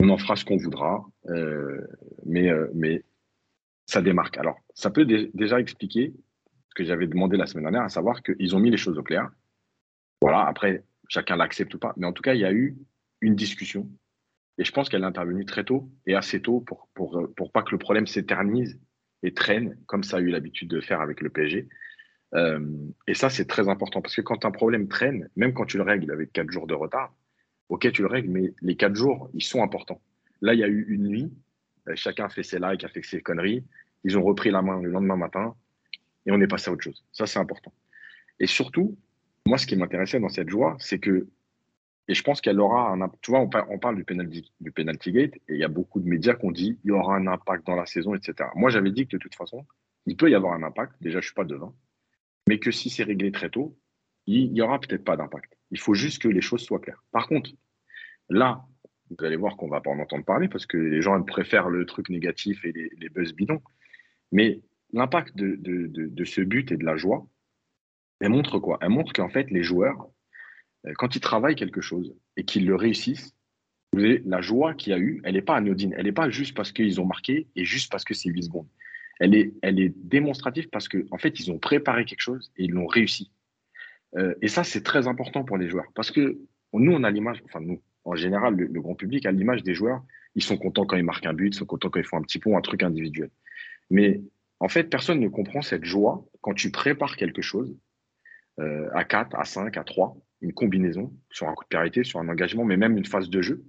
On 0.02 0.10
en 0.10 0.18
fera 0.18 0.36
ce 0.36 0.44
qu'on 0.44 0.58
voudra, 0.58 1.06
mais, 2.26 2.52
mais 2.74 3.04
ça 3.86 4.02
démarque. 4.02 4.38
Alors, 4.38 4.58
ça 4.74 4.90
peut 4.90 5.06
déjà 5.06 5.60
expliquer 5.60 6.14
ce 6.70 6.76
que 6.76 6.84
j'avais 6.86 7.08
demandé 7.08 7.36
la 7.36 7.46
semaine 7.46 7.66
dernière, 7.66 7.84
à 7.84 7.90
savoir 7.90 8.24
qu'ils 8.24 8.56
ont 8.56 8.60
mis 8.60 8.72
les 8.72 8.78
choses 8.78 8.98
au 8.98 9.04
clair. 9.04 9.30
Voilà, 10.22 10.46
après, 10.46 10.86
chacun 11.10 11.36
l'accepte 11.36 11.74
ou 11.74 11.80
pas. 11.80 11.94
Mais 11.98 12.08
en 12.08 12.14
tout 12.14 12.24
cas, 12.24 12.34
il 12.34 12.40
y 12.40 12.46
a 12.46 12.54
eu 12.54 12.78
une 13.20 13.36
discussion. 13.36 13.90
Et 14.58 14.64
je 14.64 14.72
pense 14.72 14.88
qu'elle 14.88 15.02
est 15.02 15.06
intervenue 15.06 15.46
très 15.46 15.66
tôt 15.66 15.90
et 16.06 16.16
assez 16.16 16.42
tôt 16.42 16.62
pour, 16.62 16.88
pour, 16.94 17.28
pour 17.36 17.52
pas 17.52 17.64
que 17.64 17.72
le 17.72 17.78
problème 17.78 18.08
s'éternise 18.08 18.80
et 19.24 19.34
traîne, 19.34 19.78
comme 19.86 20.04
ça 20.04 20.18
a 20.18 20.20
eu 20.20 20.30
l'habitude 20.30 20.70
de 20.70 20.82
faire 20.82 21.02
avec 21.02 21.22
le 21.22 21.30
PSG. 21.30 21.68
Euh, 22.34 22.60
et 23.08 23.14
ça, 23.14 23.30
c'est 23.30 23.46
très 23.46 23.68
important 23.70 24.02
parce 24.02 24.16
que 24.16 24.22
quand 24.22 24.46
un 24.46 24.52
problème 24.52 24.88
traîne, 24.88 25.30
même 25.36 25.54
quand 25.54 25.66
tu 25.66 25.78
le 25.78 25.84
règles 25.84 26.12
avec 26.12 26.32
quatre 26.32 26.50
jours 26.52 26.68
de 26.68 26.74
retard, 26.74 27.14
ok, 27.70 27.92
tu 27.92 28.02
le 28.02 28.08
règles, 28.08 28.30
mais 28.30 28.54
les 28.62 28.76
quatre 28.76 28.96
jours, 28.96 29.30
ils 29.34 29.44
sont 29.44 29.64
importants. 29.64 30.02
Là, 30.42 30.54
il 30.54 30.60
y 30.60 30.64
a 30.64 30.68
eu 30.68 30.86
une 30.90 31.08
nuit, 31.08 31.32
euh, 31.88 31.94
chacun 31.96 32.26
a 32.26 32.30
fait 32.30 32.44
ses 32.44 32.60
likes, 32.60 32.84
a 32.84 32.90
fait 32.90 33.04
ses 33.04 33.22
conneries. 33.22 33.66
Ils 34.04 34.18
ont 34.18 34.24
repris 34.24 34.52
la 34.52 34.62
main 34.62 34.82
le 34.82 34.90
lendemain 34.90 35.18
matin 35.18 35.56
et 36.26 36.32
on 36.32 36.40
est 36.42 36.48
passé 36.48 36.70
à 36.70 36.74
autre 36.74 36.84
chose. 36.84 37.04
Ça, 37.12 37.26
c'est 37.26 37.40
important. 37.40 37.74
Et 38.40 38.48
surtout, 38.48 38.98
moi, 39.46 39.58
ce 39.58 39.68
qui 39.68 39.76
m'intéressait 39.76 40.20
dans 40.20 40.30
cette 40.30 40.50
joie, 40.50 40.76
c'est 40.80 41.00
que, 41.00 41.28
et 42.08 42.14
je 42.14 42.24
pense 42.24 42.42
qu'elle 42.42 42.60
aura 42.60 42.92
un 42.92 43.10
tu 43.22 43.32
vois, 43.32 43.40
on, 43.40 43.48
parle 43.80 43.96
du 43.96 44.04
penalty, 44.04 44.52
du 44.60 44.72
penalty 44.72 45.12
gate, 45.12 45.36
et 45.48 45.54
il 45.54 45.60
y 45.60 45.64
a 45.64 45.70
beaucoup 45.70 46.00
de 46.00 46.08
médias 46.08 46.36
qui 46.36 46.46
ont 46.46 46.52
dit 46.52 46.80
il 46.84 46.90
y 46.90 46.92
aura 46.92 47.16
un 47.16 47.28
impact 47.28 47.66
dans 47.66 47.76
la 47.76 47.86
saison, 47.86 48.16
etc. 48.16 48.50
Moi, 48.56 48.70
j'avais 48.70 48.92
dit 48.92 49.08
que 49.08 49.18
de 49.18 49.22
toute 49.22 49.36
façon, 49.36 49.66
il 50.06 50.18
peut 50.18 50.30
y 50.30 50.36
avoir 50.36 50.54
un 50.54 50.64
impact. 50.64 50.94
Déjà, 51.02 51.20
je 51.20 51.26
suis 51.26 51.36
pas 51.36 51.46
devant, 51.46 51.76
mais 52.48 52.60
que 52.60 52.72
si 52.72 52.90
c'est 52.90 53.04
réglé 53.04 53.32
très 53.32 53.50
tôt, 53.50 53.78
il 54.28 54.52
n'y 54.52 54.62
aura 54.62 54.80
peut-être 54.80 55.04
pas 55.04 55.18
d'impact. 55.18 55.58
Il 55.72 55.80
faut 55.80 55.94
juste 55.94 56.22
que 56.22 56.28
les 56.28 56.42
choses 56.42 56.62
soient 56.62 56.80
claires. 56.80 57.04
Par 57.12 57.28
contre, 57.28 57.52
là, 58.30 58.66
vous 59.10 59.26
allez 59.26 59.36
voir 59.36 59.58
qu'on 59.58 59.68
va 59.68 59.82
pas 59.82 59.90
en 59.90 60.00
entendre 60.00 60.26
parler 60.26 60.48
parce 60.48 60.66
que 60.66 60.78
les 60.78 61.02
gens 61.02 61.22
préfèrent 61.24 61.70
le 61.70 61.86
truc 61.86 62.10
négatif 62.10 62.64
et 62.66 62.72
les, 62.72 63.10
buzz 63.10 63.34
bidons. 63.34 63.62
Mais 64.32 64.62
l'impact 64.94 65.36
de, 65.36 66.24
ce 66.24 66.42
but 66.42 66.72
et 66.72 66.78
de 66.78 66.86
la 66.86 66.96
joie, 66.96 67.28
elle 68.20 68.30
montre 68.30 68.60
quoi? 68.60 68.78
Elle 68.82 68.90
montre 68.90 69.14
qu'en 69.14 69.30
fait, 69.30 69.50
les 69.50 69.64
joueurs, 69.64 70.08
quand 70.96 71.16
ils 71.16 71.22
travaillent 71.22 71.56
quelque 71.56 71.82
chose 71.82 72.16
et 72.38 72.44
qu'ils 72.44 72.66
le 72.66 72.76
réussissent, 72.76 73.36
vous 73.94 74.00
avez 74.00 74.22
la 74.26 74.42
joie 74.42 74.74
qu'il 74.74 74.92
y 74.92 74.96
a 74.96 75.00
eu, 75.00 75.22
elle 75.24 75.34
n'est 75.34 75.42
pas 75.42 75.56
anodine. 75.56 75.94
Elle 75.98 76.06
n'est 76.06 76.12
pas 76.12 76.30
juste 76.30 76.56
parce 76.56 76.72
qu'ils 76.72 77.02
ont 77.02 77.06
marqué 77.06 77.48
et 77.56 77.66
juste 77.66 77.92
parce 77.92 78.06
que 78.06 78.14
c'est 78.14 78.30
8 78.30 78.44
secondes. 78.44 78.68
Elle 79.20 79.36
est, 79.36 79.54
elle 79.62 79.80
est 79.80 79.94
démonstrative 79.96 80.70
parce 80.70 80.88
qu'en 80.88 81.02
en 81.12 81.18
fait, 81.18 81.40
ils 81.40 81.52
ont 81.52 81.60
préparé 81.60 82.06
quelque 82.06 82.22
chose 82.22 82.52
et 82.58 82.64
ils 82.64 82.72
l'ont 82.72 82.88
réussi. 82.88 83.32
Euh, 84.18 84.34
et 84.42 84.48
ça, 84.48 84.64
c'est 84.64 84.82
très 84.82 85.08
important 85.08 85.44
pour 85.44 85.58
les 85.58 85.70
joueurs 85.70 85.92
parce 85.94 86.10
que 86.10 86.40
nous, 86.74 86.92
on 86.94 87.04
a 87.04 87.12
l'image, 87.12 87.42
enfin, 87.46 87.60
nous, 87.60 87.82
en 88.06 88.16
général, 88.16 88.56
le, 88.56 88.66
le 88.66 88.82
grand 88.82 88.96
public 88.96 89.26
a 89.26 89.32
l'image 89.32 89.64
des 89.64 89.74
joueurs. 89.74 90.04
Ils 90.36 90.44
sont 90.44 90.58
contents 90.58 90.86
quand 90.86 90.96
ils 90.96 91.04
marquent 91.04 91.26
un 91.26 91.34
but, 91.34 91.54
ils 91.54 91.58
sont 91.58 91.66
contents 91.66 91.90
quand 91.90 92.00
ils 92.00 92.06
font 92.06 92.18
un 92.18 92.22
petit 92.22 92.40
pont, 92.40 92.58
un 92.58 92.62
truc 92.62 92.84
individuel. 92.84 93.30
Mais 93.90 94.22
en 94.62 94.70
fait, 94.70 94.86
personne 94.86 95.20
ne 95.20 95.28
comprend 95.28 95.62
cette 95.62 95.84
joie 95.84 96.26
quand 96.40 96.54
tu 96.54 96.72
prépares 96.72 97.18
quelque 97.18 97.42
chose 97.42 97.76
euh, 98.60 98.90
à 98.94 99.04
4, 99.04 99.36
à 99.36 99.44
5, 99.44 99.76
à 99.76 99.84
3, 99.84 100.16
une 100.42 100.54
combinaison 100.54 101.14
sur 101.30 101.48
un 101.48 101.54
coup 101.54 101.64
de 101.64 101.70
périté, 101.70 102.04
sur 102.04 102.20
un 102.20 102.30
engagement, 102.30 102.66
mais 102.66 102.78
même 102.78 102.98
une 102.98 103.06
phase 103.06 103.30
de 103.30 103.42
jeu, 103.42 103.64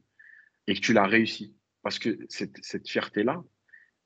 et 0.67 0.75
que 0.75 0.81
tu 0.81 0.93
l'as 0.93 1.07
réussi. 1.07 1.55
Parce 1.83 1.99
que 1.99 2.19
cette, 2.29 2.89
fierté-là, 2.89 3.43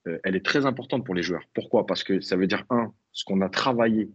euh, 0.07 0.19
elle 0.25 0.37
est 0.37 0.45
très 0.45 0.67
importante 0.67 1.05
pour 1.05 1.15
les 1.15 1.23
joueurs. 1.23 1.45
Pourquoi? 1.55 1.87
Parce 1.87 2.03
que 2.05 2.21
ça 2.21 2.37
veut 2.37 2.47
dire, 2.47 2.65
un, 2.71 2.93
ce 3.13 3.25
qu'on 3.25 3.41
a 3.41 3.49
travaillé, 3.49 4.11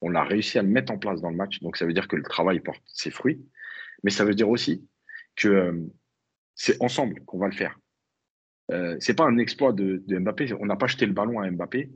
on 0.00 0.10
l'a 0.10 0.24
réussi 0.24 0.58
à 0.58 0.62
le 0.62 0.68
mettre 0.68 0.92
en 0.92 0.98
place 0.98 1.20
dans 1.20 1.30
le 1.30 1.36
match, 1.36 1.60
donc 1.60 1.76
ça 1.76 1.86
veut 1.86 1.92
dire 1.92 2.08
que 2.08 2.16
le 2.16 2.22
travail 2.22 2.60
porte 2.60 2.82
ses 2.86 3.10
fruits, 3.10 3.44
mais 4.02 4.10
ça 4.10 4.24
veut 4.24 4.34
dire 4.34 4.48
aussi 4.48 4.86
que 5.36 5.48
euh, 5.48 5.86
c'est 6.54 6.80
ensemble 6.82 7.20
qu'on 7.24 7.38
va 7.38 7.46
le 7.46 7.54
faire. 7.54 7.78
Euh, 8.70 8.96
c'est 9.00 9.14
pas 9.14 9.24
un 9.24 9.38
exploit 9.38 9.72
de, 9.72 10.02
Mbappé. 10.08 10.52
On 10.60 10.66
n'a 10.66 10.76
pas 10.76 10.86
jeté 10.86 11.06
le 11.06 11.12
ballon 11.12 11.40
à 11.40 11.50
Mbappé 11.50 11.90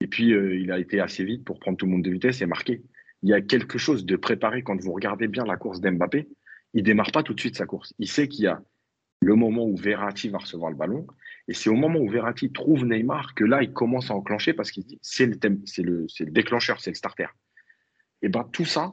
et 0.00 0.06
puis 0.06 0.32
euh, 0.32 0.56
il 0.56 0.70
a 0.70 0.78
été 0.78 1.00
assez 1.00 1.24
vite 1.24 1.44
pour 1.44 1.58
prendre 1.58 1.76
tout 1.76 1.86
le 1.86 1.92
monde 1.92 2.02
de 2.02 2.10
vitesse 2.10 2.42
et 2.42 2.46
marquer. 2.46 2.82
Il 3.22 3.30
y 3.30 3.34
a 3.34 3.40
quelque 3.40 3.78
chose 3.78 4.04
de 4.04 4.16
préparé 4.16 4.62
quand 4.62 4.80
vous 4.80 4.92
regardez 4.92 5.28
bien 5.28 5.44
la 5.44 5.56
course 5.56 5.80
d'Mbappé. 5.80 6.28
Il 6.74 6.82
démarre 6.82 7.12
pas 7.12 7.22
tout 7.22 7.34
de 7.34 7.40
suite 7.40 7.56
sa 7.56 7.66
course. 7.66 7.94
Il 7.98 8.08
sait 8.08 8.28
qu'il 8.28 8.44
y 8.44 8.48
a 8.48 8.62
le 9.20 9.34
moment 9.36 9.64
où 9.64 9.76
Verratti 9.76 10.28
va 10.28 10.38
recevoir 10.38 10.70
le 10.70 10.76
ballon 10.76 11.06
et 11.46 11.54
c'est 11.54 11.70
au 11.70 11.74
moment 11.74 12.00
où 12.00 12.08
Verratti 12.08 12.50
trouve 12.50 12.84
Neymar 12.84 13.34
que 13.34 13.44
là 13.44 13.62
il 13.62 13.72
commence 13.72 14.10
à 14.10 14.14
enclencher 14.14 14.52
parce 14.52 14.72
qu'il 14.72 14.84
dit 14.84 14.98
c'est 15.00 15.26
le, 15.26 15.60
c'est 15.64 15.82
le, 15.82 16.30
déclencheur, 16.32 16.80
c'est 16.80 16.90
le 16.90 16.96
starter. 16.96 17.28
Et 18.22 18.28
ben 18.28 18.48
tout 18.52 18.64
ça 18.64 18.92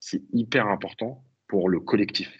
c'est 0.00 0.22
hyper 0.32 0.66
important 0.66 1.24
pour 1.46 1.68
le 1.68 1.78
collectif. 1.78 2.36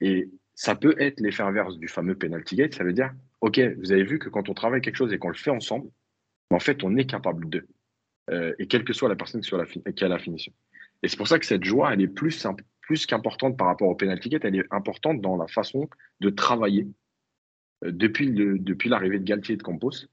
Et 0.00 0.28
ça 0.54 0.74
peut 0.74 0.94
être 0.98 1.20
l'effet 1.20 1.44
inverse 1.44 1.78
du 1.78 1.88
fameux 1.88 2.16
penalty 2.16 2.56
gate. 2.56 2.74
Ça 2.74 2.84
veut 2.84 2.92
dire 2.92 3.14
OK, 3.40 3.58
vous 3.78 3.92
avez 3.92 4.04
vu 4.04 4.18
que 4.18 4.28
quand 4.28 4.48
on 4.48 4.54
travaille 4.54 4.80
quelque 4.80 4.96
chose 4.96 5.12
et 5.12 5.18
qu'on 5.18 5.28
le 5.28 5.34
fait 5.34 5.50
ensemble, 5.50 5.88
en 6.50 6.58
fait, 6.58 6.84
on 6.84 6.96
est 6.96 7.06
capable 7.06 7.48
de. 7.48 7.66
Euh, 8.30 8.54
et 8.58 8.66
quelle 8.66 8.84
que 8.84 8.92
soit 8.92 9.08
la 9.08 9.16
personne 9.16 9.40
qui, 9.40 10.04
a 10.04 10.08
la 10.08 10.18
finition. 10.18 10.52
Et 11.06 11.08
c'est 11.08 11.18
pour 11.18 11.28
ça 11.28 11.38
que 11.38 11.46
cette 11.46 11.62
joie, 11.62 11.94
elle 11.94 12.00
est 12.00 12.08
plus, 12.08 12.44
qu'importante 13.06 13.56
par 13.56 13.68
rapport 13.68 13.86
au 13.86 13.94
penalty 13.94 14.28
gate, 14.28 14.44
elle 14.44 14.56
est 14.56 14.64
importante 14.72 15.20
dans 15.20 15.36
la 15.36 15.46
façon 15.46 15.88
de 16.18 16.30
travailler 16.30 16.88
euh, 17.84 17.92
depuis, 17.92 18.34
l'arrivée 18.88 19.20
de 19.20 19.24
Galtier 19.24 19.54
et 19.54 19.56
de 19.56 19.62
Campos, 19.62 20.08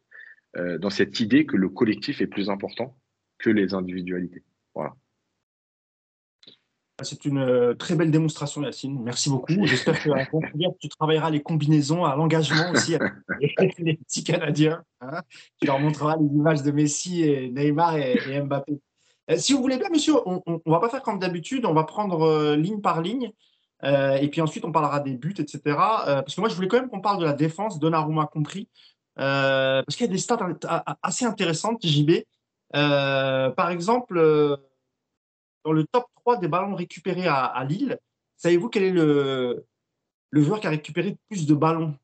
euh, 0.56 0.78
dans 0.78 0.92
cette 0.92 1.20
idée 1.20 1.48
que 1.48 1.58
le 1.58 1.70
collectif 1.70 2.22
est 2.22 2.28
plus 2.28 2.48
important 2.48 2.96
que 3.40 3.50
les 3.50 3.74
individualités. 3.74 4.44
Voilà. 4.76 4.94
C'est 7.02 7.26
une 7.26 7.40
euh, 7.40 7.74
très 7.74 7.96
belle 7.96 8.12
démonstration, 8.12 8.62
Yacine. 8.62 9.02
Merci 9.02 9.32
beaucoup. 9.32 9.66
J'espère 9.66 10.00
que 10.00 10.78
tu 10.80 10.90
travailleras 10.90 11.32
les 11.32 11.42
combinaisons 11.42 12.06
à 12.06 12.16
l'engagement 12.16 12.70
aussi 12.70 12.94
avec 12.94 13.80
les 13.80 13.96
petits 13.96 14.24
Canadiens. 14.24 14.84
Hein. 15.02 15.24
tu 15.60 15.66
leur 15.66 15.80
montreras 15.80 16.18
les 16.18 16.28
images 16.28 16.62
de 16.62 16.70
Messi, 16.70 17.24
et 17.24 17.50
Neymar 17.50 17.98
et, 17.98 18.40
Mbappé. 18.44 18.80
Euh, 19.30 19.38
si 19.38 19.54
vous 19.54 19.62
voulez 19.62 19.78
bien, 19.78 19.90
monsieur, 19.90 20.16
on 20.26 20.42
ne 20.48 20.72
va 20.72 20.80
pas 20.80 20.90
faire 20.90 21.02
comme 21.02 21.20
d'habitude. 21.20 21.66
On 21.66 21.74
va 21.74 21.84
prendre 21.84 22.24
euh, 22.24 22.56
ligne 22.56 22.82
par 22.82 23.02
ligne. 23.02 23.32
et 23.84 24.30
puis 24.30 24.42
ensuite, 24.42 24.66
on 24.66 24.72
parlera 24.72 25.00
des 25.00 25.16
buts, 25.16 25.36
etc. 25.38 25.62
parce 26.06 26.36
que 26.36 26.42
moi, 26.42 26.50
je 26.50 26.56
voulais 26.56 26.68
quand 26.68 26.80
même 26.80 26.90
qu'on 26.90 27.02
parle 27.02 27.20
de 27.20 27.26
la 27.26 27.34
défense, 27.34 27.80
Donnarumma 27.80 28.28
compris. 28.28 28.70
parce 29.16 29.96
qu'il 29.96 30.06
y 30.06 30.10
a 30.10 30.12
des 30.12 30.18
stats 30.18 30.40
assez 31.02 31.26
intéressantes, 31.26 31.86
JB. 31.86 32.24
par 32.72 33.70
exemple 33.72 34.16
dans 35.64 35.72
le 35.74 35.86
top 35.86 36.06
3 36.16 36.38
des 36.38 36.48
ballons 36.48 36.76
récupérés 36.76 37.28
à, 37.28 37.64
Lille, 37.66 38.00
savez-vous 38.38 38.70
quel 38.70 38.84
est 38.84 38.92
le, 38.92 39.66
le 40.30 40.42
joueur 40.42 40.60
qui 40.60 40.68
a 40.68 40.72
récupéré 40.72 41.18
plus 41.30 41.46
de 41.46 41.54
ballons? 41.54 41.98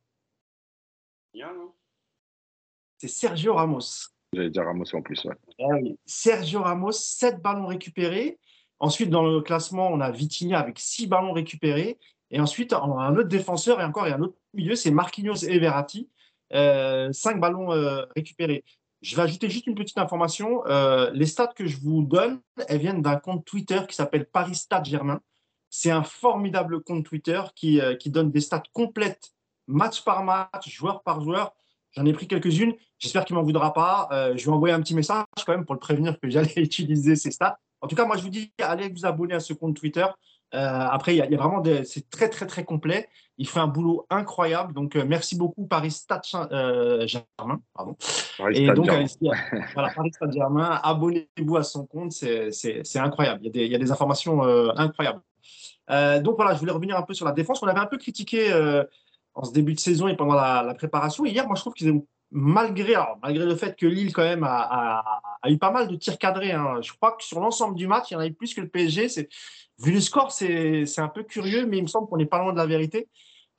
C'est 2.97 3.07
Sergio 3.07 3.53
Ramos. 3.53 4.09
J'allais 4.33 4.49
dire 4.49 4.63
Ramos 4.63 4.85
en 4.93 5.01
plus, 5.01 5.25
ah 5.59 5.63
Sergio 6.05 6.61
Ramos, 6.61 6.91
7 6.91 7.41
ballons 7.41 7.65
récupérés. 7.65 8.37
Ensuite, 8.79 9.09
dans 9.09 9.25
le 9.25 9.41
classement, 9.41 9.89
on 9.91 9.99
a 9.99 10.11
Vitinha 10.11 10.59
avec 10.59 10.79
6 10.79 11.07
ballons 11.07 11.33
récupérés. 11.33 11.97
Et 12.31 12.39
ensuite, 12.39 12.73
on 12.73 12.97
a 12.97 13.03
un 13.03 13.15
autre 13.15 13.27
défenseur 13.27 13.81
et 13.81 13.83
encore 13.83 14.03
a 14.03 14.09
un 14.09 14.21
autre 14.21 14.37
milieu, 14.53 14.75
c'est 14.75 14.91
Marquinhos 14.91 15.43
et 15.43 15.57
Verratti. 15.59 16.09
5 16.51 16.57
euh, 16.57 17.11
ballons 17.37 17.71
euh, 17.71 18.05
récupérés. 18.15 18.63
Je 19.01 19.15
vais 19.15 19.21
ajouter 19.23 19.49
juste 19.49 19.67
une 19.67 19.75
petite 19.75 19.97
information. 19.97 20.65
Euh, 20.67 21.09
les 21.13 21.25
stats 21.25 21.53
que 21.55 21.65
je 21.65 21.77
vous 21.77 22.03
donne, 22.03 22.41
elles 22.67 22.79
viennent 22.79 23.01
d'un 23.01 23.15
compte 23.15 23.45
Twitter 23.45 23.79
qui 23.87 23.95
s'appelle 23.95 24.25
Paris 24.25 24.55
Stade 24.55 24.85
Germain. 24.85 25.21
C'est 25.69 25.91
un 25.91 26.03
formidable 26.03 26.83
compte 26.83 27.05
Twitter 27.05 27.41
qui, 27.55 27.79
qui 27.99 28.09
donne 28.09 28.31
des 28.31 28.41
stats 28.41 28.63
complètes, 28.73 29.33
match 29.67 30.03
par 30.03 30.23
match, 30.23 30.67
joueur 30.67 31.03
par 31.03 31.21
joueur. 31.21 31.53
J'en 31.91 32.05
ai 32.05 32.13
pris 32.13 32.27
quelques-unes. 32.27 32.73
J'espère 32.99 33.25
qu'il 33.25 33.35
ne 33.35 33.39
m'en 33.39 33.45
voudra 33.45 33.73
pas. 33.73 34.07
Euh, 34.11 34.33
je 34.35 34.45
vais 34.45 34.51
envoyer 34.51 34.73
un 34.73 34.81
petit 34.81 34.95
message 34.95 35.25
quand 35.45 35.53
même 35.53 35.65
pour 35.65 35.73
le 35.73 35.79
prévenir 35.79 36.19
que 36.19 36.29
j'allais 36.29 36.53
utiliser 36.57 37.15
ces 37.15 37.31
stats. 37.31 37.57
En 37.81 37.87
tout 37.87 37.95
cas, 37.95 38.05
moi, 38.05 38.17
je 38.17 38.23
vous 38.23 38.29
dis, 38.29 38.51
allez 38.61 38.89
vous 38.89 39.05
abonner 39.05 39.35
à 39.35 39.39
ce 39.39 39.53
compte 39.53 39.75
Twitter. 39.75 40.05
Euh, 40.55 40.57
après, 40.57 41.15
il 41.15 41.17
y, 41.17 41.21
a 41.21 41.37
vraiment 41.37 41.61
des, 41.61 41.83
c'est 41.83 42.09
très 42.09 42.29
très 42.29 42.47
très 42.47 42.63
complet. 42.63 43.07
Il 43.37 43.47
fait 43.47 43.59
un 43.59 43.67
boulot 43.67 44.05
incroyable. 44.09 44.73
Donc 44.73 44.95
euh, 44.95 45.05
merci 45.07 45.37
beaucoup 45.37 45.67
Paris 45.67 45.91
Stade 45.91 46.21
euh, 46.51 47.05
Germain. 47.05 47.61
Pardon. 47.73 47.95
et 48.51 48.67
donc 48.71 48.87
voilà, 49.73 49.89
Paris 49.95 50.11
Stade 50.11 50.33
Germain, 50.33 50.79
abonnez-vous 50.83 51.57
à 51.57 51.63
son 51.63 51.85
compte, 51.85 52.11
c'est, 52.11 52.51
c'est, 52.51 52.99
incroyable. 52.99 53.41
Il 53.43 53.45
y, 53.45 53.49
a 53.49 53.51
des, 53.51 53.65
il 53.65 53.71
y 53.71 53.75
a 53.75 53.79
des 53.79 53.91
informations 53.91 54.41
incroyables. 54.75 55.21
donc 55.87 56.35
voilà, 56.35 56.55
je 56.55 56.59
voulais 56.59 56.71
revenir 56.71 56.97
un 56.97 57.03
peu 57.03 57.13
sur 57.13 57.25
la 57.25 57.31
défense. 57.31 57.61
On 57.61 57.67
avait 57.67 57.79
un 57.79 57.85
peu 57.85 57.97
critiqué 57.97 58.51
en 59.35 59.43
ce 59.43 59.53
début 59.53 59.75
de 59.75 59.79
saison 59.79 60.07
et 60.07 60.15
pendant 60.15 60.33
la, 60.33 60.73
préparation. 60.73 61.25
hier, 61.25 61.45
moi 61.45 61.55
je 61.55 61.61
trouve 61.61 61.73
qu'ils 61.73 61.91
ont 61.91 62.07
malgré, 62.31 62.95
malgré 63.21 63.45
le 63.45 63.55
fait 63.55 63.75
que 63.75 63.85
Lille, 63.85 64.13
quand 64.13 64.23
même, 64.23 64.43
a, 64.43 65.21
eu 65.47 65.57
pas 65.57 65.71
mal 65.71 65.87
de 65.87 65.95
tirs 65.95 66.17
cadrés. 66.17 66.51
Hein. 66.51 66.81
Je 66.81 66.93
crois 66.93 67.13
que 67.13 67.23
sur 67.23 67.39
l'ensemble 67.39 67.75
du 67.75 67.87
match, 67.87 68.11
il 68.11 68.13
y 68.13 68.17
en 68.17 68.19
a 68.19 68.27
eu 68.27 68.33
plus 68.33 68.53
que 68.53 68.61
le 68.61 68.69
PSG. 68.69 69.29
Vu 69.79 69.91
le 69.93 70.01
score, 70.01 70.31
c'est 70.31 70.99
un 70.99 71.07
peu 71.07 71.23
curieux, 71.23 71.65
mais 71.65 71.77
il 71.77 71.83
me 71.83 71.87
semble 71.87 72.07
qu'on 72.07 72.17
n'est 72.17 72.25
pas 72.25 72.39
loin 72.39 72.51
de 72.51 72.57
la 72.57 72.65
vérité. 72.65 73.07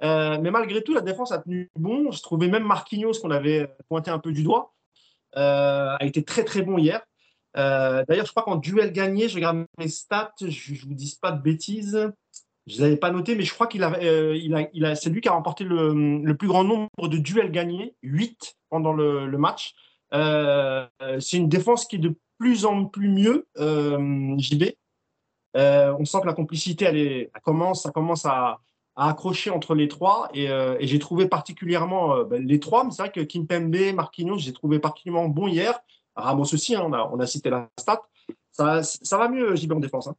Euh, 0.03 0.39
mais 0.41 0.51
malgré 0.51 0.83
tout, 0.83 0.95
la 0.95 1.01
défense 1.01 1.33
a 1.33 1.39
tenu 1.39 1.71
bon. 1.77 2.11
Je 2.11 2.23
trouvais 2.23 2.49
même 2.49 2.65
Marquinhos, 2.65 3.19
qu'on 3.21 3.31
avait 3.31 3.71
pointé 3.89 4.11
un 4.11 4.19
peu 4.19 4.33
du 4.33 4.43
doigt, 4.43 4.73
euh, 5.37 5.97
a 5.99 6.05
été 6.05 6.25
très 6.25 6.45
très 6.45 6.63
bon 6.63 6.79
hier. 6.79 7.03
Euh, 7.57 8.05
d'ailleurs, 8.09 8.27
je 8.27 8.31
crois 8.31 8.45
qu'en 8.45 8.57
duel 8.57 8.93
gagné, 8.93 9.29
je 9.29 9.35
regarde 9.35 9.67
mes 9.79 9.89
stats, 9.89 10.33
je 10.41 10.73
ne 10.73 10.89
vous 10.89 10.95
dis 10.95 11.19
pas 11.21 11.33
de 11.33 11.43
bêtises. 11.43 12.11
Je 12.71 12.77
ne 12.77 12.79
les 12.79 12.85
avais 12.85 12.97
pas 12.97 13.11
notés, 13.11 13.35
mais 13.35 13.43
je 13.43 13.53
crois 13.53 13.67
qu'il 13.67 13.83
a, 13.83 13.99
il 14.01 14.55
a, 14.55 14.69
il 14.73 14.85
a, 14.85 14.95
c'est 14.95 15.11
lui 15.11 15.21
qui 15.21 15.29
a 15.29 15.33
remporté 15.33 15.65
le, 15.65 16.33
plus 16.35 16.49
grand 16.49 16.65
nombre 16.65 17.09
de 17.09 17.19
duels 17.19 17.51
gagnés, 17.51 17.95
8 18.03 18.57
pendant 18.69 18.93
le, 18.93 19.27
match. 19.37 19.75
c'est 20.13 21.37
une 21.37 21.49
défense 21.49 21.87
qui 21.87 21.97
est 21.97 22.01
de 22.01 22.15
plus 22.39 22.65
en 22.65 22.85
plus 22.85 23.09
mieux, 23.09 23.47
JB. 23.57 24.65
on 25.55 26.05
sent 26.05 26.21
que 26.23 26.27
la 26.27 26.33
complicité, 26.33 26.85
elle, 26.85 26.97
est, 26.97 27.31
commence, 27.43 27.83
ça 27.83 27.91
commence 27.91 28.25
à, 28.25 28.61
à 28.97 29.09
accrocher 29.09 29.51
entre 29.51 29.75
les 29.75 29.89
trois. 29.89 30.29
Et, 30.35 30.51
euh, 30.51 30.77
j'ai 30.81 30.99
trouvé 30.99 31.27
particulièrement 31.27 32.15
euh, 32.15 32.25
ben, 32.25 32.47
les 32.47 32.61
trois, 32.61 32.85
mais 32.85 32.91
c'est 32.91 33.03
vrai 33.03 33.13
que 33.13 33.21
Kimpembe, 33.21 33.95
Marquinhos, 33.95 34.39
j'ai 34.39 34.53
trouvé 34.53 34.79
particulièrement 34.79 35.29
bon 35.29 35.49
hier. 35.49 35.81
Ramos 36.17 36.53
aussi, 36.53 36.75
hein, 36.75 36.83
on, 36.85 36.93
a, 36.93 37.09
on, 37.11 37.19
a, 37.19 37.27
cité 37.27 37.49
la 37.49 37.71
stat. 37.79 38.03
Ça, 38.53 38.83
ça 38.83 39.17
va 39.17 39.29
mieux, 39.29 39.57
JB, 39.57 39.73
en 39.73 39.81
défense. 39.81 40.09
Hein. 40.09 40.17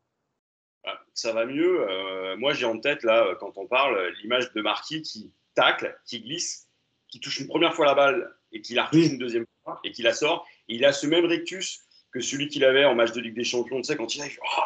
Ça 1.13 1.33
va 1.33 1.45
mieux. 1.45 1.87
Euh, 1.89 2.37
moi, 2.37 2.53
j'ai 2.53 2.65
en 2.65 2.79
tête, 2.79 3.03
là, 3.03 3.35
quand 3.39 3.57
on 3.57 3.67
parle, 3.67 4.13
l'image 4.21 4.51
de 4.53 4.61
Marquis 4.61 5.01
qui 5.01 5.31
tacle, 5.55 5.97
qui 6.05 6.21
glisse, 6.21 6.67
qui 7.09 7.19
touche 7.19 7.39
une 7.39 7.47
première 7.47 7.73
fois 7.73 7.85
la 7.85 7.93
balle 7.93 8.33
et 8.51 8.61
qui 8.61 8.73
la 8.73 8.85
retouche 8.85 9.07
une 9.07 9.17
deuxième 9.17 9.45
fois 9.63 9.79
et 9.83 9.91
qui 9.91 10.01
la 10.01 10.13
sort. 10.13 10.47
il 10.67 10.85
a 10.85 10.93
ce 10.93 11.07
même 11.07 11.25
rectus 11.25 11.81
que 12.11 12.21
celui 12.21 12.47
qu'il 12.47 12.65
avait 12.65 12.85
en 12.85 12.95
match 12.95 13.11
de 13.11 13.21
Ligue 13.21 13.35
des 13.35 13.43
Champions. 13.43 13.77
Tu 13.77 13.83
sais, 13.83 13.95
quand 13.95 14.15
il 14.15 14.21
a 14.21 14.25
oh, 14.25 14.61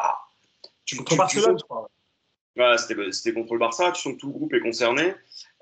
tu, 0.84 0.96
Contre 0.96 1.16
Barcelone, 1.16 1.58
je 1.58 1.64
crois. 1.64 1.90
Bah, 2.56 2.78
c'était 2.78 3.34
contre 3.34 3.52
le 3.52 3.58
Barça, 3.58 3.92
tu 3.92 4.00
sens 4.00 4.14
que 4.14 4.18
tout 4.18 4.28
le 4.28 4.32
groupe 4.32 4.54
est 4.54 4.60
concerné. 4.60 5.14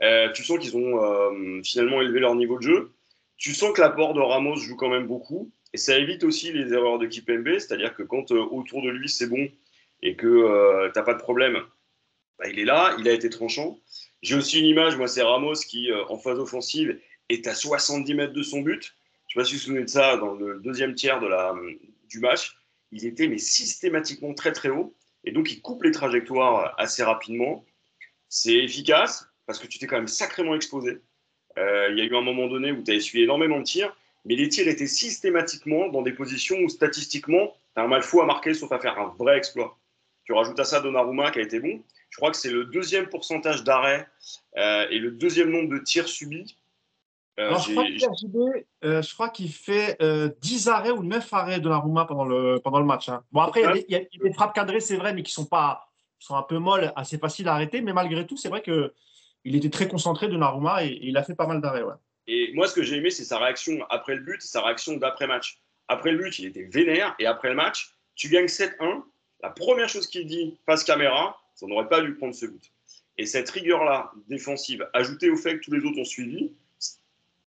Euh, 0.02 0.30
tu 0.32 0.44
sens 0.44 0.60
qu'ils 0.60 0.76
ont 0.76 1.02
euh, 1.02 1.60
finalement 1.64 2.00
élevé 2.00 2.20
leur 2.20 2.36
niveau 2.36 2.56
de 2.56 2.62
jeu. 2.62 2.92
Tu 3.36 3.52
sens 3.52 3.72
que 3.72 3.80
l'apport 3.80 4.14
de 4.14 4.20
Ramos 4.20 4.56
joue 4.56 4.76
quand 4.76 4.88
même 4.88 5.08
beaucoup. 5.08 5.50
Et 5.72 5.76
ça 5.76 5.98
évite 5.98 6.22
aussi 6.22 6.52
les 6.52 6.72
erreurs 6.72 7.00
de 7.00 7.06
Kipembe, 7.06 7.58
c'est-à-dire 7.58 7.96
que 7.96 8.04
quand 8.04 8.30
euh, 8.30 8.38
autour 8.38 8.80
de 8.82 8.90
lui 8.90 9.08
c'est 9.08 9.26
bon 9.26 9.48
et 10.04 10.14
que 10.14 10.86
tu 10.92 10.98
n'as 10.98 11.04
pas 11.04 11.14
de 11.14 11.18
problème, 11.18 11.58
bah, 12.38 12.48
il 12.48 12.60
est 12.60 12.64
là, 12.64 12.94
il 13.00 13.08
a 13.08 13.12
été 13.12 13.28
tranchant. 13.28 13.80
J'ai 14.22 14.36
aussi 14.36 14.60
une 14.60 14.66
image, 14.66 14.96
moi 14.96 15.08
c'est 15.08 15.22
Ramos 15.22 15.54
qui, 15.68 15.90
en 16.08 16.16
phase 16.18 16.38
offensive, 16.38 17.00
est 17.28 17.46
à 17.46 17.54
70 17.54 18.14
mètres 18.14 18.32
de 18.32 18.42
son 18.42 18.60
but. 18.60 18.94
Je 19.28 19.40
ne 19.40 19.44
sais 19.44 19.44
pas 19.44 19.44
si 19.44 19.54
vous 19.54 19.58
vous 19.58 19.64
souvenez 19.64 19.84
de 19.84 19.90
ça, 19.90 20.16
dans 20.16 20.34
le 20.34 20.60
deuxième 20.60 20.94
tiers 20.94 21.20
de 21.20 21.26
la, 21.26 21.54
du 22.08 22.20
match. 22.20 22.56
Il 22.92 23.04
était 23.04 23.26
mais 23.26 23.38
systématiquement 23.38 24.34
très 24.34 24.52
très 24.52 24.68
haut. 24.68 24.94
Et 25.24 25.32
donc, 25.32 25.50
il 25.50 25.60
coupe 25.60 25.82
les 25.82 25.90
trajectoires 25.90 26.74
assez 26.78 27.02
rapidement. 27.02 27.64
C'est 28.28 28.54
efficace 28.54 29.26
parce 29.46 29.58
que 29.58 29.66
tu 29.66 29.78
t'es 29.78 29.86
quand 29.86 29.96
même 29.96 30.08
sacrément 30.08 30.54
exposé. 30.54 31.00
Euh, 31.58 31.88
il 31.90 31.98
y 31.98 32.00
a 32.02 32.04
eu 32.04 32.16
un 32.16 32.20
moment 32.20 32.46
donné 32.46 32.72
où 32.72 32.82
tu 32.82 32.90
as 32.90 32.94
essuyé 32.94 33.24
énormément 33.24 33.58
de 33.58 33.64
tirs, 33.64 33.96
mais 34.24 34.36
les 34.36 34.48
tirs 34.48 34.68
étaient 34.68 34.86
systématiquement 34.86 35.88
dans 35.88 36.02
des 36.02 36.12
positions 36.12 36.58
où 36.58 36.68
statistiquement, 36.68 37.56
tu 37.74 37.80
as 37.80 37.84
un 37.84 37.88
mal 37.88 38.02
fou 38.02 38.20
à 38.20 38.26
marquer 38.26 38.54
sauf 38.54 38.70
à 38.72 38.78
faire 38.78 38.98
un 38.98 39.14
vrai 39.18 39.36
exploit. 39.36 39.78
Tu 40.24 40.32
rajoutes 40.32 40.58
à 40.58 40.64
ça 40.64 40.80
Donnarumma 40.80 41.30
qui 41.30 41.38
a 41.38 41.42
été 41.42 41.60
bon. 41.60 41.82
Je 42.10 42.16
crois 42.16 42.30
que 42.30 42.36
c'est 42.36 42.50
le 42.50 42.64
deuxième 42.64 43.08
pourcentage 43.08 43.64
d'arrêt 43.64 44.08
euh, 44.56 44.86
et 44.90 44.98
le 44.98 45.10
deuxième 45.10 45.50
nombre 45.50 45.68
de 45.68 45.78
tirs 45.78 46.08
subis 46.08 46.56
euh, 47.40 47.52
euh, 48.84 49.02
je, 49.02 49.12
crois 49.12 49.28
qu'il 49.28 49.50
fait 49.50 49.96
10 50.40 50.68
euh, 50.68 50.70
arrêts 50.70 50.90
ou 50.90 51.02
9 51.02 51.32
arrêts 51.32 51.58
de 51.58 51.68
Rouma 51.68 52.04
pendant 52.04 52.24
le, 52.24 52.60
pendant 52.62 52.78
le 52.78 52.84
match. 52.84 53.08
Hein. 53.08 53.24
Bon, 53.32 53.40
après, 53.40 53.62
il 53.88 53.92
y, 53.92 53.96
a 53.96 54.00
des, 54.00 54.32
frappes 54.32 54.54
cadrées, 54.54 54.78
c'est 54.78 54.96
vrai, 54.96 55.12
mais 55.12 55.24
qui 55.24 55.32
sont, 55.32 55.46
pas, 55.46 55.90
sont 56.20 56.36
un 56.36 56.42
peu 56.42 56.58
molles, 56.58 56.92
assez 56.94 57.18
faciles 57.18 57.48
à 57.48 57.54
arrêter. 57.54 57.80
Mais 57.80 57.92
malgré 57.92 58.24
tout, 58.24 58.36
c'est 58.36 58.48
vrai 58.48 58.62
qu'il 58.62 59.56
était 59.56 59.70
très 59.70 59.88
concentré 59.88 60.28
de 60.28 60.36
Naruma 60.36 60.84
et, 60.84 60.98
il 61.02 61.16
a 61.16 61.24
fait 61.24 61.34
pas 61.34 61.48
mal 61.48 61.60
d'arrêts. 61.60 61.82
Ouais. 61.82 61.94
Et 62.28 62.52
moi, 62.54 62.68
ce 62.68 62.74
que 62.74 62.84
j'ai 62.84 62.98
aimé, 62.98 63.10
c'est 63.10 63.24
sa 63.24 63.38
réaction 63.38 63.84
après 63.90 64.14
le 64.14 64.22
but 64.22 64.36
et 64.36 64.46
sa 64.46 64.62
réaction 64.62 64.96
d'après-match. 64.96 65.60
Après 65.88 66.12
le 66.12 66.18
but, 66.18 66.38
il 66.38 66.46
était 66.46 66.62
vénère. 66.62 67.16
Et 67.18 67.26
après 67.26 67.48
le 67.48 67.56
match, 67.56 67.96
tu 68.14 68.28
gagnes 68.28 68.46
7-1. 68.46 69.02
La 69.42 69.50
première 69.50 69.88
chose 69.88 70.06
qu'il 70.06 70.26
dit 70.26 70.56
face 70.66 70.84
caméra, 70.84 71.40
ça 71.54 71.66
n'aurait 71.66 71.88
pas 71.88 72.00
dû 72.00 72.14
prendre 72.14 72.34
ce 72.34 72.46
but. 72.46 72.72
Et 73.16 73.26
cette 73.26 73.48
rigueur-là, 73.50 74.12
défensive, 74.28 74.88
ajoutée 74.92 75.30
au 75.30 75.36
fait 75.36 75.58
que 75.58 75.64
tous 75.64 75.72
les 75.72 75.84
autres 75.84 75.98
ont 75.98 76.04
suivi, 76.04 76.52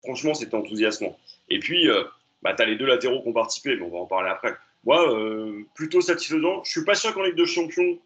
franchement, 0.02 0.34
c'était 0.34 0.54
enthousiasmant. 0.54 1.18
Et 1.48 1.58
puis, 1.58 1.88
euh, 1.88 2.04
bah, 2.42 2.54
tu 2.54 2.62
as 2.62 2.66
les 2.66 2.76
deux 2.76 2.86
latéraux 2.86 3.22
qui 3.22 3.28
ont 3.28 3.32
participé, 3.32 3.76
mais 3.76 3.82
on 3.82 3.90
va 3.90 3.98
en 3.98 4.06
parler 4.06 4.30
après. 4.30 4.54
Moi, 4.84 5.14
euh, 5.14 5.64
plutôt 5.74 6.00
satisfaisant. 6.00 6.62
Je 6.64 6.70
suis 6.70 6.84
pas 6.84 6.94
sûr 6.94 7.14
qu'en 7.14 7.22
Ligue 7.22 7.36
de 7.36 7.44
Champions, 7.44 7.98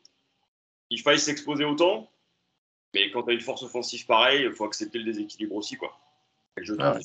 il 0.90 1.00
faille 1.00 1.18
s'exposer 1.18 1.64
autant. 1.64 2.10
Mais 2.94 3.10
quand 3.10 3.24
tu 3.24 3.30
as 3.30 3.34
une 3.34 3.40
force 3.40 3.62
offensive 3.62 4.06
pareille, 4.06 4.44
il 4.44 4.52
faut 4.52 4.64
accepter 4.64 4.98
le 4.98 5.04
déséquilibre 5.04 5.56
aussi. 5.56 5.76
Quoi. 5.76 5.98
Ah 6.78 6.98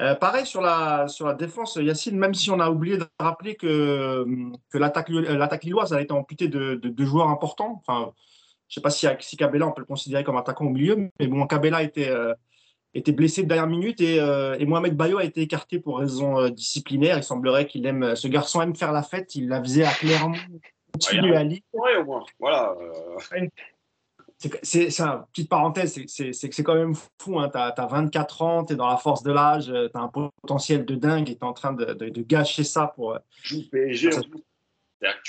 euh, 0.00 0.14
pareil 0.14 0.46
sur 0.46 0.60
la, 0.60 1.06
sur 1.08 1.26
la 1.26 1.34
défense, 1.34 1.76
Yacine, 1.76 2.18
même 2.18 2.34
si 2.34 2.50
on 2.50 2.60
a 2.60 2.70
oublié 2.70 2.98
de 2.98 3.06
rappeler 3.18 3.54
que, 3.54 4.26
que 4.70 4.78
l'attaque, 4.78 5.08
l'attaque 5.08 5.64
lilloise 5.64 5.92
a 5.92 6.00
été 6.00 6.12
amputée 6.12 6.48
de, 6.48 6.74
de, 6.74 7.04
joueurs 7.04 7.28
importants. 7.28 7.80
Enfin, 7.86 8.12
je 8.68 8.72
ne 8.72 8.74
sais 8.74 8.80
pas 8.80 8.90
si, 8.90 9.06
si 9.20 9.36
Cabella, 9.36 9.66
on 9.68 9.72
peut 9.72 9.82
le 9.82 9.86
considérer 9.86 10.24
comme 10.24 10.36
attaquant 10.36 10.66
au 10.66 10.70
milieu, 10.70 11.10
mais 11.18 11.26
bon, 11.28 11.46
Cabella 11.46 11.82
était, 11.82 12.10
était 12.94 13.12
blessé 13.12 13.42
de 13.42 13.48
dernière 13.48 13.66
minute 13.66 14.00
et, 14.00 14.20
euh, 14.20 14.56
et, 14.58 14.66
Mohamed 14.66 14.96
Bayo 14.96 15.18
a 15.18 15.24
été 15.24 15.42
écarté 15.42 15.80
pour 15.80 15.98
raison 15.98 16.38
euh, 16.38 16.50
disciplinaire. 16.50 17.18
Il 17.18 17.24
semblerait 17.24 17.66
qu'il 17.66 17.84
aime, 17.86 18.14
ce 18.14 18.28
garçon 18.28 18.62
aime 18.62 18.76
faire 18.76 18.92
la 18.92 19.02
fête. 19.02 19.34
Il 19.34 19.48
la 19.48 19.60
faisait 19.60 19.84
à 19.84 19.90
Clermont, 19.90 20.38
continue 20.92 21.34
à 21.34 21.42
Lille. 21.42 21.62
au 21.72 22.04
moins. 22.04 22.24
Voilà. 22.38 22.74
Euh. 24.46 24.58
C'est 24.62 25.00
une 25.00 25.24
petite 25.32 25.48
parenthèse, 25.48 26.00
c'est 26.06 26.48
que 26.48 26.54
c'est 26.54 26.62
quand 26.62 26.74
même 26.74 26.94
fou. 27.20 27.38
Hein. 27.38 27.50
Tu 27.50 27.58
as, 27.58 27.86
24 27.86 28.42
ans, 28.42 28.64
tu 28.64 28.72
es 28.72 28.76
dans 28.76 28.88
la 28.88 28.96
force 28.96 29.22
de 29.22 29.32
l'âge, 29.32 29.66
tu 29.66 29.98
as 29.98 30.00
un 30.00 30.08
potentiel 30.08 30.84
de 30.84 30.94
dingue 30.94 31.30
et 31.30 31.36
tu 31.36 31.40
es 31.40 31.44
en 31.44 31.52
train 31.52 31.72
de, 31.72 31.92
de, 31.92 32.22
gâcher 32.22 32.64
ça 32.64 32.92
pour. 32.94 33.18
Joue 33.42 33.62
PSG 33.70 34.10
ça, 34.12 34.20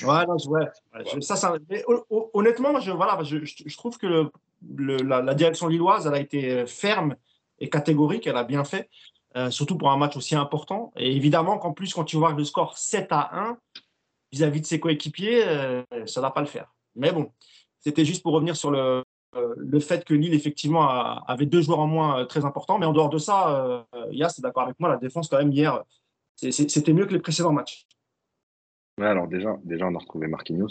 ouais, 0.07 0.25
non, 0.25 0.37
ouais. 0.47 1.21
Ça, 1.21 1.35
ça, 1.35 1.53
honnêtement, 2.33 2.79
je, 2.79 2.91
voilà, 2.91 3.21
je, 3.23 3.43
je, 3.43 3.77
trouve 3.77 3.97
que 3.97 4.07
le, 4.07 4.97
la, 4.97 5.21
la, 5.21 5.33
direction 5.33 5.67
lilloise, 5.67 6.07
elle 6.07 6.13
a 6.13 6.19
été 6.19 6.65
ferme 6.65 7.15
et 7.59 7.69
catégorique, 7.69 8.27
elle 8.27 8.37
a 8.37 8.43
bien 8.43 8.63
fait, 8.63 8.89
euh, 9.37 9.49
surtout 9.49 9.77
pour 9.77 9.91
un 9.91 9.97
match 9.97 10.15
aussi 10.15 10.35
important. 10.35 10.91
Et 10.95 11.15
évidemment 11.15 11.57
qu'en 11.57 11.73
plus, 11.73 11.93
quand 11.93 12.05
tu 12.05 12.17
vois 12.17 12.33
le 12.33 12.43
score 12.43 12.77
7 12.77 13.07
à 13.11 13.29
1 13.33 13.57
vis-à-vis 14.31 14.61
de 14.61 14.65
ses 14.65 14.79
coéquipiers, 14.79 15.43
euh, 15.45 15.83
ça 16.05 16.19
ne 16.19 16.25
va 16.25 16.31
pas 16.31 16.41
le 16.41 16.47
faire. 16.47 16.73
Mais 16.95 17.11
bon, 17.11 17.31
c'était 17.85 18.03
juste 18.03 18.23
pour 18.23 18.33
revenir 18.33 18.55
sur 18.55 18.71
le, 18.71 19.03
euh, 19.35 19.53
le 19.57 19.79
fait 19.79 20.03
que 20.03 20.13
Lille, 20.13 20.33
effectivement, 20.33 20.87
avait 21.25 21.45
deux 21.45 21.61
joueurs 21.61 21.79
en 21.79 21.87
moins 21.87 22.25
très 22.25 22.43
importants. 22.43 22.79
Mais 22.79 22.85
en 22.85 22.93
dehors 22.93 23.09
de 23.09 23.17
ça, 23.17 23.85
Yass 24.11 24.39
est 24.39 24.41
d'accord 24.41 24.63
avec 24.63 24.79
moi, 24.79 24.89
la 24.89 24.97
défense, 24.97 25.29
quand 25.29 25.37
même, 25.37 25.51
hier, 25.51 25.83
c'était 26.35 26.93
mieux 26.93 27.05
que 27.05 27.13
les 27.13 27.19
précédents 27.19 27.53
matchs. 27.53 27.85
Ouais, 28.97 29.07
alors 29.07 29.27
déjà, 29.27 29.57
déjà, 29.63 29.87
on 29.87 29.95
a 29.95 29.99
retrouvé 29.99 30.27
Marquinhos. 30.27 30.69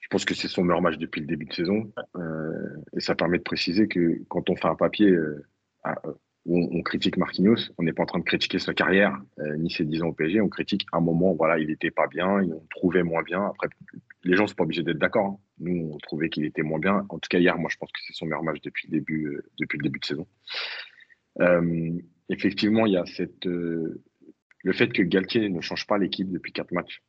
Je 0.00 0.08
pense 0.10 0.24
que 0.24 0.34
c'est 0.34 0.48
son 0.48 0.64
meilleur 0.64 0.82
match 0.82 0.98
depuis 0.98 1.20
le 1.20 1.26
début 1.26 1.46
de 1.46 1.52
saison. 1.52 1.90
Euh, 2.16 2.76
et 2.92 3.00
ça 3.00 3.14
permet 3.14 3.38
de 3.38 3.42
préciser 3.42 3.88
que 3.88 4.22
quand 4.28 4.50
on 4.50 4.56
fait 4.56 4.68
un 4.68 4.74
papier 4.74 5.08
euh, 5.08 5.46
euh, 5.86 6.12
où 6.46 6.68
on, 6.72 6.82
critique 6.82 7.16
Marquinhos, 7.16 7.72
on 7.78 7.84
n'est 7.84 7.92
pas 7.92 8.02
en 8.02 8.06
train 8.06 8.18
de 8.18 8.24
critiquer 8.24 8.58
sa 8.58 8.74
carrière 8.74 9.18
ni 9.58 9.70
ses 9.70 9.84
10 9.84 10.02
ans 10.02 10.08
au 10.08 10.12
PSG. 10.12 10.40
On 10.40 10.48
critique 10.48 10.86
un 10.92 11.00
moment, 11.00 11.32
voilà, 11.32 11.58
il 11.58 11.68
n'était 11.68 11.90
pas 11.90 12.06
bien, 12.06 12.42
on 12.42 12.62
trouvait 12.70 13.02
moins 13.02 13.22
bien. 13.22 13.46
Après, 13.46 13.68
les 14.24 14.36
gens 14.36 14.42
ne 14.42 14.48
sont 14.48 14.54
pas 14.54 14.64
obligés 14.64 14.82
d'être 14.82 14.98
d'accord. 14.98 15.26
Hein. 15.26 15.38
Nous, 15.60 15.90
on 15.94 15.98
trouvait 15.98 16.28
qu'il 16.28 16.44
était 16.44 16.62
moins 16.62 16.78
bien. 16.78 17.06
En 17.08 17.18
tout 17.18 17.28
cas, 17.30 17.38
hier, 17.38 17.56
moi, 17.58 17.70
je 17.72 17.78
pense 17.78 17.90
que 17.92 18.00
c'est 18.06 18.12
son 18.12 18.26
meilleur 18.26 18.42
match 18.42 18.60
depuis 18.62 18.88
le 18.88 18.98
début, 18.98 19.40
depuis 19.58 19.78
le 19.78 19.84
début 19.84 20.00
de 20.00 20.04
saison. 20.04 20.26
effectivement, 22.28 22.86
il 22.86 22.92
y 22.92 22.96
a 22.98 23.06
cette, 23.06 23.46
le 24.64 24.72
fait 24.72 24.88
que 24.88 25.02
Galtier 25.02 25.48
ne 25.48 25.60
change 25.60 25.86
pas 25.86 25.98
l'équipe 25.98 26.30
depuis 26.30 26.52
quatre 26.52 26.72
matchs. 26.72 27.02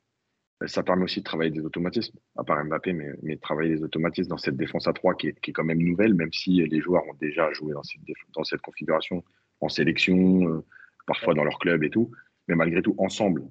Euh, 0.63 0.67
ça 0.67 0.83
permet 0.83 1.03
aussi 1.03 1.19
de 1.19 1.25
travailler 1.25 1.51
des 1.51 1.61
automatismes, 1.61 2.17
à 2.37 2.43
part 2.43 2.63
Mbappé, 2.63 2.93
mais, 2.93 3.09
mais 3.21 3.35
de 3.35 3.41
travailler 3.41 3.75
des 3.75 3.83
automatismes 3.83 4.29
dans 4.29 4.37
cette 4.37 4.55
défense 4.55 4.87
à 4.87 4.93
3 4.93 5.15
qui 5.15 5.27
est, 5.27 5.39
qui 5.39 5.51
est, 5.51 5.53
quand 5.53 5.63
même 5.63 5.81
nouvelle, 5.81 6.13
même 6.13 6.31
si 6.31 6.65
les 6.65 6.81
joueurs 6.81 7.03
ont 7.07 7.13
déjà 7.19 7.51
joué 7.53 7.73
dans 7.73 7.83
cette, 7.83 8.01
dans 8.33 8.43
cette 8.43 8.61
configuration 8.61 9.23
en 9.61 9.69
sélection, 9.69 10.49
euh, 10.49 10.65
parfois 11.07 11.33
dans 11.33 11.43
leur 11.43 11.59
club 11.59 11.83
et 11.83 11.89
tout. 11.89 12.11
Mais 12.47 12.55
malgré 12.55 12.81
tout, 12.81 12.95
ensemble, 12.97 13.43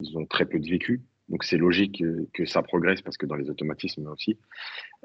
ils 0.00 0.16
ont 0.16 0.26
très 0.26 0.46
peu 0.46 0.58
de 0.58 0.68
vécu. 0.68 1.02
Donc 1.28 1.42
c'est 1.42 1.56
logique 1.56 2.00
que, 2.00 2.28
que, 2.34 2.44
ça 2.44 2.62
progresse 2.62 3.00
parce 3.00 3.16
que 3.16 3.24
dans 3.24 3.36
les 3.36 3.48
automatismes 3.48 4.06
aussi. 4.08 4.38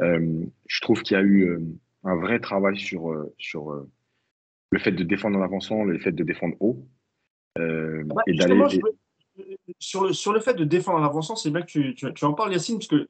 Euh, 0.02 0.46
je 0.68 0.82
trouve 0.82 1.02
qu'il 1.02 1.16
y 1.16 1.20
a 1.20 1.24
eu 1.24 1.48
euh, 1.48 1.60
un 2.04 2.16
vrai 2.16 2.40
travail 2.40 2.78
sur, 2.78 3.26
sur 3.38 3.88
le 4.72 4.80
fait 4.80 4.92
de 4.92 5.04
défendre 5.04 5.40
en 5.40 5.42
avançant, 5.42 5.86
le 5.86 5.98
fait 6.00 6.12
de 6.12 6.24
défendre 6.24 6.56
haut. 6.60 6.86
Et 7.58 8.34
d'aller 8.34 8.56
sur 9.80 10.04
le, 10.04 10.14
sur 10.14 10.34
le 10.34 10.40
fait 10.40 10.54
de 10.54 10.64
défendre 10.64 11.00
en 11.00 11.04
avançant, 11.04 11.36
c'est 11.36 11.50
bien 11.50 11.62
que 11.62 11.68
tu, 11.68 11.96
tu, 11.96 12.26
en 12.26 12.34
parles, 12.34 12.54
Yacine, 12.54 12.78
parce 12.78 12.88
que 12.88 13.10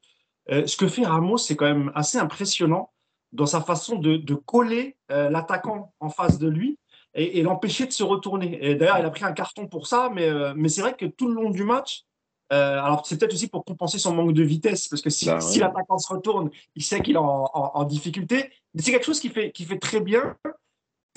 euh, 0.52 0.66
ce 0.66 0.78
que 0.78 0.88
fait 0.88 1.06
Ramos, 1.06 1.38
c'est 1.38 1.56
quand 1.56 1.66
même 1.66 1.92
assez 1.96 2.18
impressionnant 2.18 2.92
dans 3.32 3.46
sa 3.46 3.62
façon 3.62 3.98
de, 3.98 4.18
de 4.18 4.34
coller 4.34 4.98
euh, 5.12 5.30
l'attaquant 5.30 5.94
en 6.00 6.10
face 6.10 6.40
de 6.40 6.48
lui. 6.48 6.80
et, 7.14 7.42
l'empêcher 7.42 7.86
de 7.86 7.92
se 7.92 8.04
retourner. 8.04 8.60
Et 8.62 8.76
d'ailleurs, 8.76 9.00
il 9.00 9.06
a 9.06 9.10
pris 9.10 9.26
un 9.26 9.34
carton 9.34 9.68
pour 9.68 9.88
ça, 9.88 10.10
mais, 10.14 10.28
euh, 10.28 10.54
mais 10.56 10.70
c'est 10.70 10.82
vrai 10.82 10.96
que 10.96 11.06
tout 11.06 11.28
le 11.28 11.36
long 11.36 11.50
du 11.50 11.64
match, 11.64 12.06
alors 12.52 13.06
c'est 13.06 13.20
peut-être 13.20 13.34
aussi 13.34 13.48
pour 13.48 13.64
compenser 13.64 14.00
son 14.00 14.12
manque 14.16 14.34
de 14.34 14.42
vitesse, 14.42 14.88
parce 14.88 15.04
que 15.04 15.12
si, 15.12 15.28
bah 15.28 15.40
si 15.40 15.60
l'attaquant 15.60 16.00
se 16.00 16.12
retourne, 16.12 16.50
il 16.76 16.84
sait 16.84 17.00
qu'il 17.02 17.14
est 17.14 17.20
en, 17.20 17.84
difficulté. 17.84 18.50
Mais 18.74 18.82
c'est 18.82 18.92
quelque 18.92 19.06
chose 19.06 19.20
qui 19.20 19.30
fait, 19.30 19.52
qui 19.52 19.66
fait 19.66 19.78
très 19.78 20.00
bien, 20.00 20.36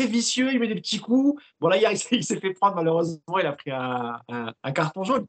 vicieux, 0.07 0.53
il 0.53 0.61
met 0.61 0.69
des 0.69 0.75
petits 0.75 1.01
coups. 1.01 1.43
Bon 1.61 1.69
là, 1.69 1.77
il, 1.93 2.25
s'est 2.25 2.41
fait 2.41 2.53
prendre, 2.53 2.77
malheureusement, 2.77 3.39
il 3.39 3.47
a 3.47 3.53
pris 3.53 3.71
un, 3.71 4.21
carton 4.75 5.05
jaune. 5.05 5.27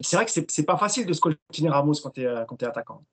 C'est 0.00 0.16
vrai 0.16 0.24
que 0.26 0.30
c'est 0.30 0.66
pas 0.66 0.76
facile 0.76 1.06
de 1.06 1.12
se 1.12 1.20
coltiner 1.20 1.68
Ramos 1.68 1.94
quand 2.02 2.10
tu 2.10 2.22
es, 2.22 2.24
es 2.24 2.64
attaquant. 2.64 3.04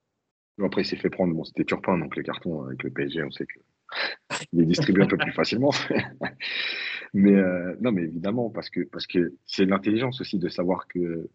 Après, 0.63 0.81
il 0.81 0.85
s'est 0.85 0.97
fait 0.97 1.09
prendre, 1.09 1.33
bon, 1.33 1.43
c'était 1.43 1.63
Turpin, 1.63 1.97
donc 1.97 2.15
les 2.15 2.23
cartons 2.23 2.65
avec 2.65 2.83
le 2.83 2.91
PSG, 2.91 3.23
on 3.23 3.31
sait 3.31 3.45
que 3.45 3.59
il 4.53 4.59
les 4.59 4.65
distribue 4.65 5.01
un 5.01 5.07
peu 5.07 5.17
plus 5.17 5.31
facilement. 5.31 5.71
mais 7.13 7.35
euh, 7.35 7.75
non, 7.81 7.91
mais 7.91 8.03
évidemment, 8.03 8.49
parce 8.49 8.69
que 8.69 8.81
parce 8.81 9.07
que 9.07 9.33
c'est 9.45 9.65
l'intelligence 9.65 10.21
aussi 10.21 10.37
de 10.37 10.49
savoir 10.49 10.87
que 10.87 11.29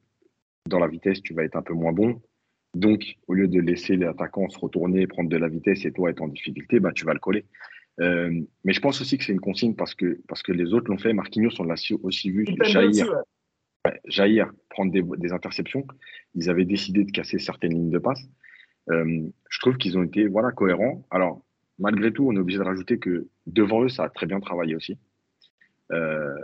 dans 0.67 0.79
la 0.79 0.89
vitesse, 0.89 1.23
tu 1.23 1.35
vas 1.35 1.45
être 1.45 1.57
un 1.57 1.63
peu 1.63 1.75
moins 1.75 1.93
bon. 1.93 2.21
Donc, 2.75 3.17
au 3.27 3.35
lieu 3.35 3.49
de 3.49 3.61
laisser 3.61 3.97
l'attaquant 3.97 4.49
se 4.51 4.59
retourner, 4.59 5.07
prendre 5.07 5.31
de 5.31 5.37
la 5.37 5.49
vitesse 5.49 5.85
et 5.85 5.93
toi 5.93 6.11
être 6.11 6.21
en 6.21 6.29
difficulté, 6.29 6.79
bah, 6.79 6.93
tu 6.95 7.07
vas 7.07 7.15
le 7.15 7.21
coller. 7.21 7.47
Euh, 8.01 8.43
mais 8.65 8.73
je 8.73 8.81
pense 8.81 9.01
aussi 9.01 9.17
que 9.17 9.25
c'est 9.25 9.33
une 9.33 9.41
consigne 9.41 9.75
parce 9.75 9.95
que, 9.95 10.21
parce 10.29 10.43
que 10.43 10.53
les 10.53 10.75
autres 10.75 10.91
l'ont 10.91 10.99
fait. 10.99 11.13
Marquinhos, 11.13 11.59
on 11.59 11.65
l'a 11.65 11.77
aussi 12.03 12.31
vu 12.31 12.47
jaillir, 12.63 13.07
jaillir, 14.07 14.53
prendre 14.69 14.93
des, 14.93 15.03
des, 15.03 15.33
interceptions. 15.33 15.87
Ils 16.35 16.51
avaient 16.51 16.65
décidé 16.65 17.05
de 17.05 17.11
casser 17.11 17.39
certaines 17.39 17.73
lignes 17.73 17.91
de 17.91 17.99
passe. 17.99 18.23
Euh, 18.91 19.23
je 19.49 19.61
trouve 19.61 19.77
qu'ils 19.77 19.97
ont 19.99 20.03
été 20.03 20.27
voilà, 20.27 20.53
cohérents. 20.53 21.07
Alors, 21.11 21.43
malgré 21.79 22.13
tout, 22.13 22.27
on 22.29 22.37
est 22.37 22.41
obligé 22.41 22.59
de 22.59 22.65
rajouter 22.65 22.99
que 22.99 23.29
devant 23.47 23.83
eux, 23.83 23.89
ça 23.89 24.05
a 24.05 24.09
très 24.09 24.27
bien 24.27 24.41
travaillé 24.41 24.75
aussi. 24.77 24.99
Euh, 25.93 26.35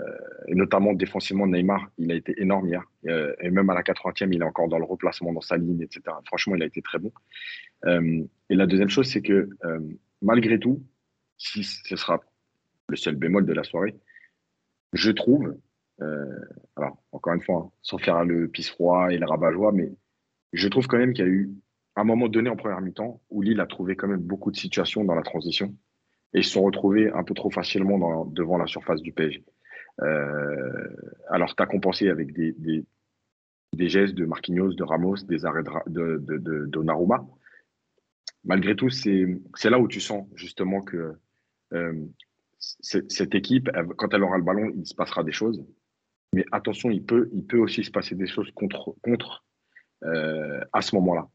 et 0.47 0.55
notamment 0.55 0.93
défensivement, 0.93 1.47
Neymar, 1.47 1.91
il 1.99 2.13
a 2.13 2.15
été 2.15 2.35
énorme 2.41 2.69
hier. 2.69 2.85
Euh, 3.07 3.35
et 3.41 3.51
même 3.51 3.69
à 3.71 3.75
la 3.75 3.83
80e, 3.83 4.33
il 4.33 4.41
est 4.41 4.45
encore 4.45 4.69
dans 4.69 4.79
le 4.79 4.85
replacement, 4.85 5.33
dans 5.33 5.41
sa 5.41 5.57
ligne, 5.57 5.83
etc. 5.83 6.03
Franchement, 6.27 6.55
il 6.55 6.63
a 6.63 6.67
été 6.67 6.83
très 6.83 6.99
bon. 6.99 7.13
Euh, 7.87 8.23
et 8.51 8.55
la 8.55 8.67
deuxième 8.67 8.89
chose, 8.89 9.09
c'est 9.09 9.23
que 9.23 9.49
malgré 10.21 10.59
tout, 10.59 10.83
si 11.43 11.65
ce 11.65 11.97
sera 11.97 12.21
le 12.89 12.97
seul 12.97 13.17
bémol 13.17 13.45
de 13.47 13.53
la 13.53 13.65
soirée, 13.65 13.97
je 14.93 15.11
trouve, 15.11 15.57
alors 16.77 17.03
encore 17.13 17.35
une 17.35 17.43
fois, 17.43 17.57
hein, 17.67 17.71
sans 17.83 17.99
faire 17.99 18.25
le 18.25 18.49
pisse 18.49 18.71
froid 18.71 19.13
et 19.13 19.19
le 19.19 19.27
rabat-joie, 19.27 19.73
mais 19.73 19.93
je 20.53 20.69
trouve 20.69 20.87
quand 20.87 20.99
même 20.99 21.13
qu'il 21.13 21.25
y 21.25 21.29
a 21.29 21.31
eu 21.31 21.51
un 21.97 22.05
moment 22.05 22.29
donné 22.29 22.49
en 22.51 22.57
première 22.57 22.81
mi-temps 22.81 23.21
où 23.31 23.43
Lille 23.43 23.61
a 23.61 23.67
trouvé 23.67 23.97
quand 23.97 24.09
même 24.09 24.21
beaucoup 24.21 24.51
de 24.51 24.57
situations 24.57 25.05
dans 25.05 25.15
la 25.15 25.23
transition 25.23 25.75
et 26.35 26.39
ils 26.39 26.45
se 26.45 26.53
sont 26.53 26.63
retrouvés 26.63 27.11
un 27.11 27.25
peu 27.25 27.35
trop 27.35 27.51
facilement 27.51 28.25
devant 28.27 28.57
la 28.57 28.67
surface 28.67 29.03
du 29.03 29.13
PSG. 29.13 29.45
Euh, 30.01 30.89
alors, 31.29 31.55
tu 31.55 31.63
as 31.63 31.67
compensé 31.67 32.09
avec 32.09 32.33
des, 32.33 32.55
des, 33.73 33.89
gestes 33.89 34.15
de 34.15 34.25
Marquinhos, 34.25 34.73
de 34.73 34.83
Ramos, 34.83 35.17
des 35.25 35.45
arrêts 35.45 35.63
de, 35.87 36.19
de. 36.19 36.71
Malgré 38.45 38.75
tout, 38.75 38.89
c'est 38.91 39.27
là 39.65 39.79
où 39.79 39.89
tu 39.89 40.01
sens 40.01 40.27
justement 40.35 40.81
que 40.81 40.97
euh, 40.97 41.21
cette 42.59 43.35
équipe, 43.35 43.71
quand 43.97 44.15
elle 44.15 44.23
aura 44.23 44.39
le 44.39 44.45
ballon, 44.45 44.71
il 44.77 44.87
se 44.87 44.95
passera 44.95 45.25
des 45.25 45.33
choses. 45.33 45.65
Mais 46.33 46.45
attention, 46.53 46.91
il 46.91 47.05
peut, 47.05 47.29
aussi 47.55 47.85
se 47.85 47.91
passer 47.91 48.15
des 48.15 48.27
choses 48.27 48.51
contre, 48.55 48.95
contre 49.03 49.45
euh, 50.05 50.61
à 50.73 50.81
ce 50.81 50.95
moment-là. 50.97 51.29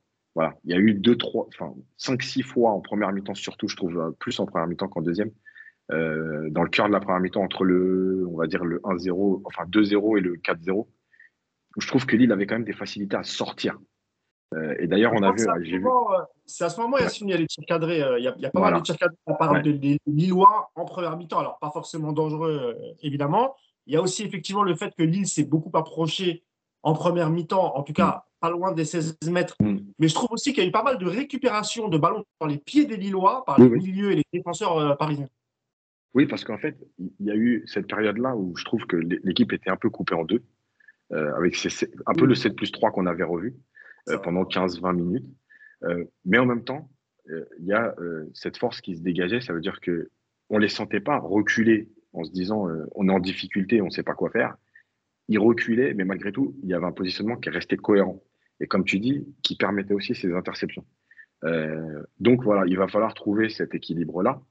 Il 0.63 0.71
y 0.71 0.73
a 0.73 0.77
eu 0.77 0.93
deux, 0.93 1.15
trois, 1.15 1.47
enfin, 1.47 1.73
cinq, 1.97 2.21
six 2.21 2.43
fois 2.43 2.71
en 2.71 2.79
première 2.79 3.11
mi-temps, 3.11 3.33
surtout, 3.33 3.67
je 3.67 3.75
trouve, 3.75 3.99
euh, 3.99 4.11
plus 4.19 4.39
en 4.39 4.45
première 4.45 4.67
mi-temps 4.67 4.87
qu'en 4.87 5.01
deuxième. 5.01 5.31
Euh, 5.91 6.49
dans 6.49 6.63
le 6.63 6.69
cœur 6.69 6.87
de 6.87 6.93
la 6.93 6.99
première 6.99 7.21
mi-temps, 7.21 7.43
entre 7.43 7.63
le, 7.63 8.25
on 8.29 8.37
va 8.37 8.45
dire, 8.47 8.63
le 8.63 8.79
1-0, 8.79 9.41
enfin 9.45 9.65
2-0 9.65 10.17
et 10.17 10.21
le 10.21 10.35
4-0, 10.35 10.87
je 11.79 11.87
trouve 11.87 12.05
que 12.05 12.15
Lille 12.15 12.31
avait 12.31 12.45
quand 12.45 12.55
même 12.55 12.65
des 12.65 12.73
facilités 12.73 13.15
à 13.15 13.23
sortir. 13.23 13.79
Euh, 14.55 14.75
et 14.79 14.87
d'ailleurs, 14.87 15.13
on 15.13 15.23
a 15.23 15.31
vu. 15.31 15.45
C'est 16.45 16.63
à 16.63 16.69
ce 16.69 16.79
moment, 16.79 16.97
Yassine, 16.97 17.27
il 17.27 17.31
y 17.31 17.33
a 17.33 17.37
les 17.37 17.47
tirs 17.47 17.65
cadrés. 17.67 17.97
Il 18.17 18.23
y 18.23 18.27
a, 18.27 18.35
il 18.37 18.41
y 18.41 18.45
a 18.45 18.49
pas 18.49 18.61
mal 18.61 18.75
de 18.75 18.79
tirs 18.81 18.97
cadrés. 18.97 19.17
On 19.25 19.35
parle 19.35 19.61
des 19.61 19.99
Lillois 20.05 20.71
en 20.75 20.85
première 20.85 21.17
mi-temps. 21.17 21.39
Alors, 21.39 21.59
pas 21.59 21.71
forcément 21.71 22.13
dangereux, 22.13 22.77
évidemment. 23.01 23.55
Il 23.85 23.93
y 23.93 23.97
a 23.97 24.01
aussi 24.01 24.23
effectivement 24.23 24.63
le 24.63 24.75
fait 24.75 24.93
que 24.97 25.03
Lille 25.03 25.27
s'est 25.27 25.45
beaucoup 25.45 25.71
approché 25.77 26.43
en 26.83 26.93
première 26.93 27.29
mi-temps, 27.29 27.75
en 27.75 27.83
tout 27.83 27.93
cas 27.93 28.27
pas 28.39 28.49
loin 28.49 28.71
des 28.71 28.85
16 28.85 29.17
mètres. 29.29 29.55
Mm. 29.59 29.77
Mais 29.99 30.07
je 30.07 30.13
trouve 30.13 30.31
aussi 30.31 30.53
qu'il 30.53 30.63
y 30.63 30.65
a 30.65 30.69
eu 30.69 30.71
pas 30.71 30.83
mal 30.83 30.97
de 30.97 31.05
récupération 31.05 31.87
de 31.87 31.97
ballons 31.97 32.23
dans 32.39 32.47
les 32.47 32.57
pieds 32.57 32.85
des 32.85 32.97
Lillois 32.97 33.43
par 33.45 33.59
les 33.59 33.69
milieux 33.69 34.11
et 34.11 34.15
les 34.15 34.25
défenseurs 34.31 34.77
euh, 34.77 34.95
parisiens. 34.95 35.27
Oui, 36.13 36.25
parce 36.25 36.43
qu'en 36.43 36.57
fait, 36.57 36.77
il 36.97 37.25
y 37.25 37.31
a 37.31 37.35
eu 37.35 37.63
cette 37.67 37.87
période-là 37.87 38.35
où 38.35 38.55
je 38.55 38.65
trouve 38.65 38.85
que 38.85 38.95
l'équipe 38.95 39.53
était 39.53 39.69
un 39.69 39.75
peu 39.75 39.89
coupée 39.89 40.15
en 40.15 40.23
deux, 40.23 40.43
euh, 41.11 41.35
avec 41.35 41.55
un 42.05 42.13
peu 42.13 42.25
le 42.25 42.35
7 42.35 42.55
plus 42.55 42.71
3 42.71 42.91
qu'on 42.91 43.05
avait 43.05 43.23
revu 43.23 43.55
euh, 43.55 43.55
pendant 44.23 44.43
15-20 44.43 44.95
minutes. 44.95 45.25
mais 46.25 46.37
en 46.37 46.45
même 46.45 46.63
temps, 46.63 46.89
il 47.27 47.65
y 47.65 47.73
a 47.73 47.95
cette 48.33 48.57
force 48.57 48.81
qui 48.81 48.95
se 48.95 49.01
dégageait. 49.01 49.41
Ça 49.41 49.53
veut 49.53 49.61
dire 49.61 49.79
que 49.81 50.09
on 50.49 50.57
les 50.57 50.69
sentait 50.69 51.01
pas 51.01 51.17
reculer 51.17 51.89
en 52.13 52.23
se 52.23 52.31
disant 52.31 52.67
on 52.95 53.09
est 53.09 53.11
en 53.11 53.19
difficulté, 53.19 53.81
on 53.81 53.85
ne 53.85 53.91
sait 53.91 54.03
pas 54.03 54.13
quoi 54.13 54.29
faire 54.29 54.55
il 55.27 55.39
reculait, 55.39 55.93
mais 55.93 56.05
malgré 56.05 56.31
tout, 56.31 56.55
il 56.63 56.69
y 56.69 56.73
avait 56.73 56.85
un 56.85 56.91
positionnement 56.91 57.35
qui 57.35 57.49
restait 57.49 57.77
cohérent. 57.77 58.23
Et 58.59 58.67
comme 58.67 58.85
tu 58.85 58.99
dis, 58.99 59.25
qui 59.43 59.55
permettait 59.55 59.93
aussi 59.93 60.15
ces 60.15 60.33
interceptions. 60.33 60.85
Euh, 61.43 62.01
donc 62.19 62.43
voilà, 62.43 62.65
il 62.65 62.77
va 62.77 62.87
falloir 62.87 63.13
trouver 63.13 63.49
cet 63.49 63.75
équilibre-là, 63.75 64.41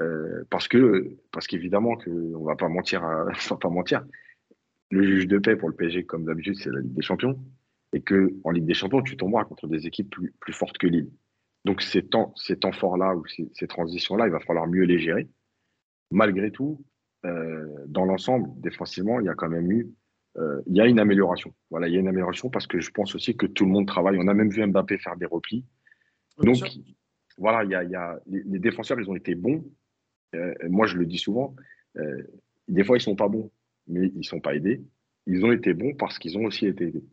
euh, 0.00 0.44
parce 0.50 0.68
que 0.68 1.16
parce 1.32 1.46
qu'évidemment 1.46 1.96
que 1.96 2.10
on 2.10 2.44
va 2.44 2.56
pas 2.56 2.68
mentir, 2.68 3.04
à, 3.04 3.24
va 3.50 3.56
pas 3.56 3.70
mentir. 3.70 4.04
Le 4.90 5.02
juge 5.02 5.26
de 5.26 5.38
paix 5.38 5.56
pour 5.56 5.68
le 5.68 5.74
PSG, 5.74 6.04
comme 6.04 6.24
d'habitude, 6.24 6.56
c'est 6.56 6.70
la 6.70 6.80
Ligue 6.80 6.92
des 6.92 7.02
Champions, 7.02 7.38
et 7.94 8.02
que 8.02 8.34
en 8.42 8.50
Ligue 8.50 8.66
des 8.66 8.74
Champions, 8.74 9.02
tu 9.02 9.16
tomberas 9.16 9.44
contre 9.44 9.68
des 9.68 9.86
équipes 9.86 10.10
plus, 10.10 10.34
plus 10.40 10.52
fortes 10.52 10.76
que 10.78 10.88
Lille. 10.88 11.10
Donc 11.64 11.80
ces 11.80 12.02
temps, 12.02 12.32
ces 12.36 12.58
temps 12.58 12.72
forts-là 12.72 13.14
ou 13.14 13.24
ces, 13.26 13.48
ces 13.54 13.68
transitions-là, 13.68 14.26
il 14.26 14.32
va 14.32 14.40
falloir 14.40 14.66
mieux 14.66 14.82
les 14.82 14.98
gérer. 14.98 15.28
Malgré 16.10 16.50
tout, 16.50 16.84
euh, 17.24 17.66
dans 17.86 18.04
l'ensemble, 18.04 18.50
défensivement, 18.60 19.20
il 19.20 19.26
y 19.26 19.28
a 19.28 19.34
quand 19.34 19.48
même 19.48 19.70
eu 19.70 19.88
euh, 20.36 20.60
il 20.66 20.74
y 20.76 20.80
a 20.80 20.86
une 20.86 20.98
amélioration. 20.98 21.54
Voilà, 21.70 21.86
il 21.86 21.94
y 21.94 21.96
a 21.96 22.00
une 22.00 22.08
amélioration 22.08 22.50
parce 22.50 22.66
que 22.66 22.80
je 22.80 22.90
pense 22.90 23.14
aussi 23.14 23.36
que 23.36 23.46
tout 23.46 23.64
le 23.64 23.70
monde 23.70 23.86
travaille. 23.86 24.18
On 24.18 24.26
a 24.26 24.34
même 24.34 24.50
vu 24.50 24.66
Mbappé 24.66 24.98
faire 24.98 25.16
des 25.16 25.26
replis. 25.26 25.64
Donc, 26.38 26.56
voilà, 27.38 27.62
il 27.62 27.70
y 27.70 27.74
a, 27.76 27.84
il 27.84 27.90
y 27.90 27.94
a 27.94 28.20
les, 28.26 28.58
défenseurs, 28.58 28.98
ils 29.00 29.08
ont 29.08 29.14
été 29.14 29.36
bons. 29.36 29.64
Euh, 30.34 30.52
moi, 30.68 30.86
je 30.86 30.96
le 30.96 31.06
dis 31.06 31.18
souvent. 31.18 31.54
Des 32.66 32.82
fois, 32.82 32.96
ils 32.96 33.00
sont 33.00 33.14
pas 33.14 33.28
bons, 33.28 33.52
mais 33.86 34.10
ils 34.16 34.24
sont 34.24 34.40
pas 34.40 34.56
aidés. 34.56 34.82
Ils 35.28 35.44
ont 35.44 35.52
été 35.52 35.72
bons 35.72 35.94
parce 35.94 36.18
qu'ils 36.18 36.36
ont 36.36 36.44
aussi 36.46 36.66
été 36.66 36.88
aidés. 36.88 37.04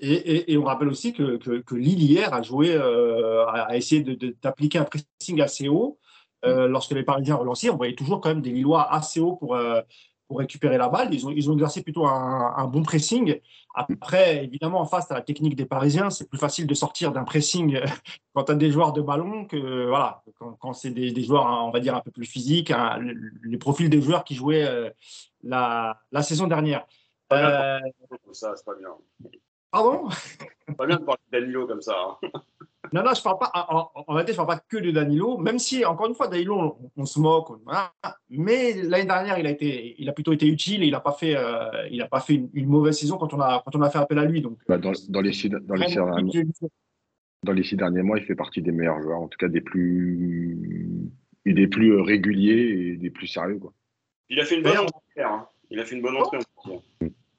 Et, 0.00 0.52
et, 0.52 0.58
on 0.58 0.64
rappelle 0.64 0.88
aussi 0.88 1.12
que, 1.12 1.36
que, 1.36 1.60
que 1.60 1.74
Lille 1.74 2.02
hier 2.02 2.34
a 2.34 2.42
joué, 2.42 2.76
a 2.76 3.76
essayé 3.76 4.02
d'appliquer 4.42 4.78
un 4.78 4.84
pressing 4.84 5.40
assez 5.40 5.68
haut. 5.68 5.98
Mm. 6.44 6.66
lorsque 6.66 6.92
les 6.92 7.04
Parisiens 7.04 7.36
relancé, 7.36 7.70
on 7.70 7.76
voyait 7.76 7.94
toujours 7.94 8.20
quand 8.20 8.28
même 8.28 8.42
des 8.42 8.50
Lillois 8.50 8.92
assez 8.92 9.20
hauts 9.20 9.36
pour, 9.36 9.56
pour 10.26 10.38
récupérer 10.38 10.78
la 10.78 10.88
balle. 10.88 11.12
Ils 11.12 11.26
ont, 11.26 11.30
ils 11.30 11.50
ont 11.50 11.54
exercé 11.54 11.82
plutôt 11.82 12.06
un, 12.06 12.66
bon 12.66 12.82
pressing. 12.82 13.40
Après, 13.74 14.44
évidemment, 14.44 14.84
face 14.86 15.10
à 15.10 15.14
la 15.14 15.22
technique 15.22 15.56
des 15.56 15.66
Parisiens, 15.66 16.10
c'est 16.10 16.28
plus 16.28 16.38
facile 16.38 16.66
de 16.66 16.74
sortir 16.74 17.12
d'un 17.12 17.24
pressing 17.24 17.80
quand 18.34 18.44
tu 18.44 18.52
as 18.52 18.54
des 18.54 18.70
joueurs 18.70 18.92
de 18.92 19.02
ballon 19.02 19.46
que 19.46 19.86
voilà, 19.86 20.22
quand, 20.60 20.72
c'est 20.72 20.90
des, 20.90 21.22
joueurs, 21.22 21.46
on 21.46 21.70
va 21.70 21.80
dire, 21.80 21.94
un 21.94 22.00
peu 22.00 22.10
plus 22.10 22.26
physiques, 22.26 22.70
hein, 22.70 22.98
les 23.42 23.58
profils 23.58 23.90
des 23.90 24.00
joueurs 24.00 24.24
qui 24.24 24.34
jouaient 24.34 24.64
euh, 24.64 24.90
la, 25.42 26.00
la, 26.12 26.22
saison 26.22 26.46
dernière. 26.46 26.86
Euh, 27.32 27.78
ça, 28.32 28.54
c'est 28.56 28.64
pas 28.64 28.74
bien. 28.74 28.90
Pardon? 29.74 30.08
Pas 30.78 30.86
bien 30.86 30.98
de 30.98 31.04
parler 31.04 31.20
de 31.32 31.40
Danilo 31.40 31.66
comme 31.66 31.82
ça. 31.82 31.96
Hein. 32.22 32.28
Non, 32.92 33.02
non, 33.02 33.12
je 33.12 33.22
parle 33.24 33.38
pas. 33.40 33.50
En, 33.52 34.12
réalité, 34.12 34.30
je 34.30 34.36
parle 34.36 34.48
pas 34.48 34.60
que 34.68 34.76
de 34.76 34.92
Danilo, 34.92 35.36
même 35.36 35.58
si, 35.58 35.84
encore 35.84 36.06
une 36.06 36.14
fois, 36.14 36.28
Danilo, 36.28 36.78
on, 36.96 37.04
se 37.06 37.18
moque. 37.18 37.48
mais 38.30 38.74
l'année 38.74 39.04
dernière, 39.04 39.36
il 39.36 39.48
a, 39.48 39.50
été, 39.50 39.96
il 39.98 40.08
a 40.08 40.12
plutôt 40.12 40.32
été 40.32 40.46
utile 40.46 40.84
et 40.84 40.86
il 40.86 40.92
n'a 40.92 41.00
pas 41.00 41.10
fait, 41.10 41.34
euh, 41.36 41.88
il 41.90 42.00
a 42.02 42.06
pas 42.06 42.20
fait 42.20 42.40
une, 42.52 42.68
mauvaise 42.68 42.96
saison 42.96 43.18
quand 43.18 43.34
on, 43.34 43.40
a, 43.40 43.64
quand 43.64 43.74
on 43.74 43.82
a 43.82 43.90
fait 43.90 43.98
appel 43.98 44.18
à 44.18 44.24
lui. 44.24 44.42
Donc, 44.42 44.58
bah, 44.68 44.78
dans, 44.78 44.92
les 45.20 45.32
six, 45.32 45.48
dans, 45.48 45.74
les 45.74 45.92
derniers, 45.92 46.46
dans 47.42 47.52
les 47.52 47.64
six 47.64 47.74
derniers 47.74 48.02
mois, 48.02 48.18
il 48.18 48.24
fait 48.24 48.36
partie 48.36 48.62
des 48.62 48.70
meilleurs 48.70 49.02
joueurs, 49.02 49.22
en 49.22 49.26
tout 49.26 49.38
cas 49.38 49.48
des 49.48 49.60
plus, 49.60 51.10
des 51.44 51.66
plus 51.66 51.94
euh, 51.94 52.02
réguliers 52.02 52.92
et 52.92 52.96
des 52.96 53.10
plus 53.10 53.26
sérieux. 53.26 53.58
Quoi. 53.58 53.72
Il 54.28 54.38
a 54.38 54.44
fait 54.44 54.54
une 54.54 54.62
bonne 54.62 54.78
entrée. 54.78 55.22
Hein. 55.24 55.48
Il 55.68 55.80
a 55.80 55.84
fait 55.84 55.96
une 55.96 56.02
bonne 56.02 56.16
entrée. 56.16 56.38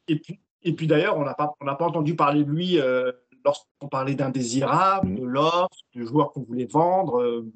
Et 0.10 0.20
puis, 0.20 0.42
et 0.66 0.74
puis 0.74 0.88
d'ailleurs, 0.88 1.18
on 1.18 1.24
n'a 1.24 1.36
pas, 1.36 1.56
on 1.62 1.66
pas 1.66 1.86
entendu 1.86 2.16
parler 2.16 2.44
de 2.44 2.52
lui. 2.52 2.80
Euh, 2.80 3.12
lorsqu'on 3.46 3.88
parlait 3.88 4.16
d'indésirable, 4.16 5.08
mm. 5.08 5.20
de 5.20 5.24
l'offre, 5.24 5.78
de 5.94 6.04
joueurs 6.04 6.34
qu'on 6.34 6.42
voulait 6.42 6.66
vendre, 6.66 7.22
euh, 7.22 7.48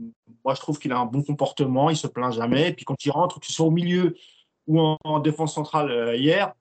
moi 0.46 0.54
je 0.54 0.62
trouve 0.62 0.78
qu'il 0.78 0.92
a 0.92 1.00
un 1.00 1.08
bon 1.08 1.24
comportement, 1.24 1.90
il 1.90 1.98
se 1.98 2.06
plaint 2.06 2.32
jamais. 2.32 2.70
Et 2.70 2.74
puis 2.74 2.86
quand 2.86 3.04
il 3.04 3.10
rentre, 3.10 3.40
que 3.40 3.48
ce 3.48 3.54
soit 3.54 3.66
au 3.66 3.72
milieu 3.72 4.16
ou 4.68 4.80
en, 4.80 5.20
défense 5.20 5.56
centrale 5.56 5.90
euh, 5.90 6.16
hier, 6.16 6.54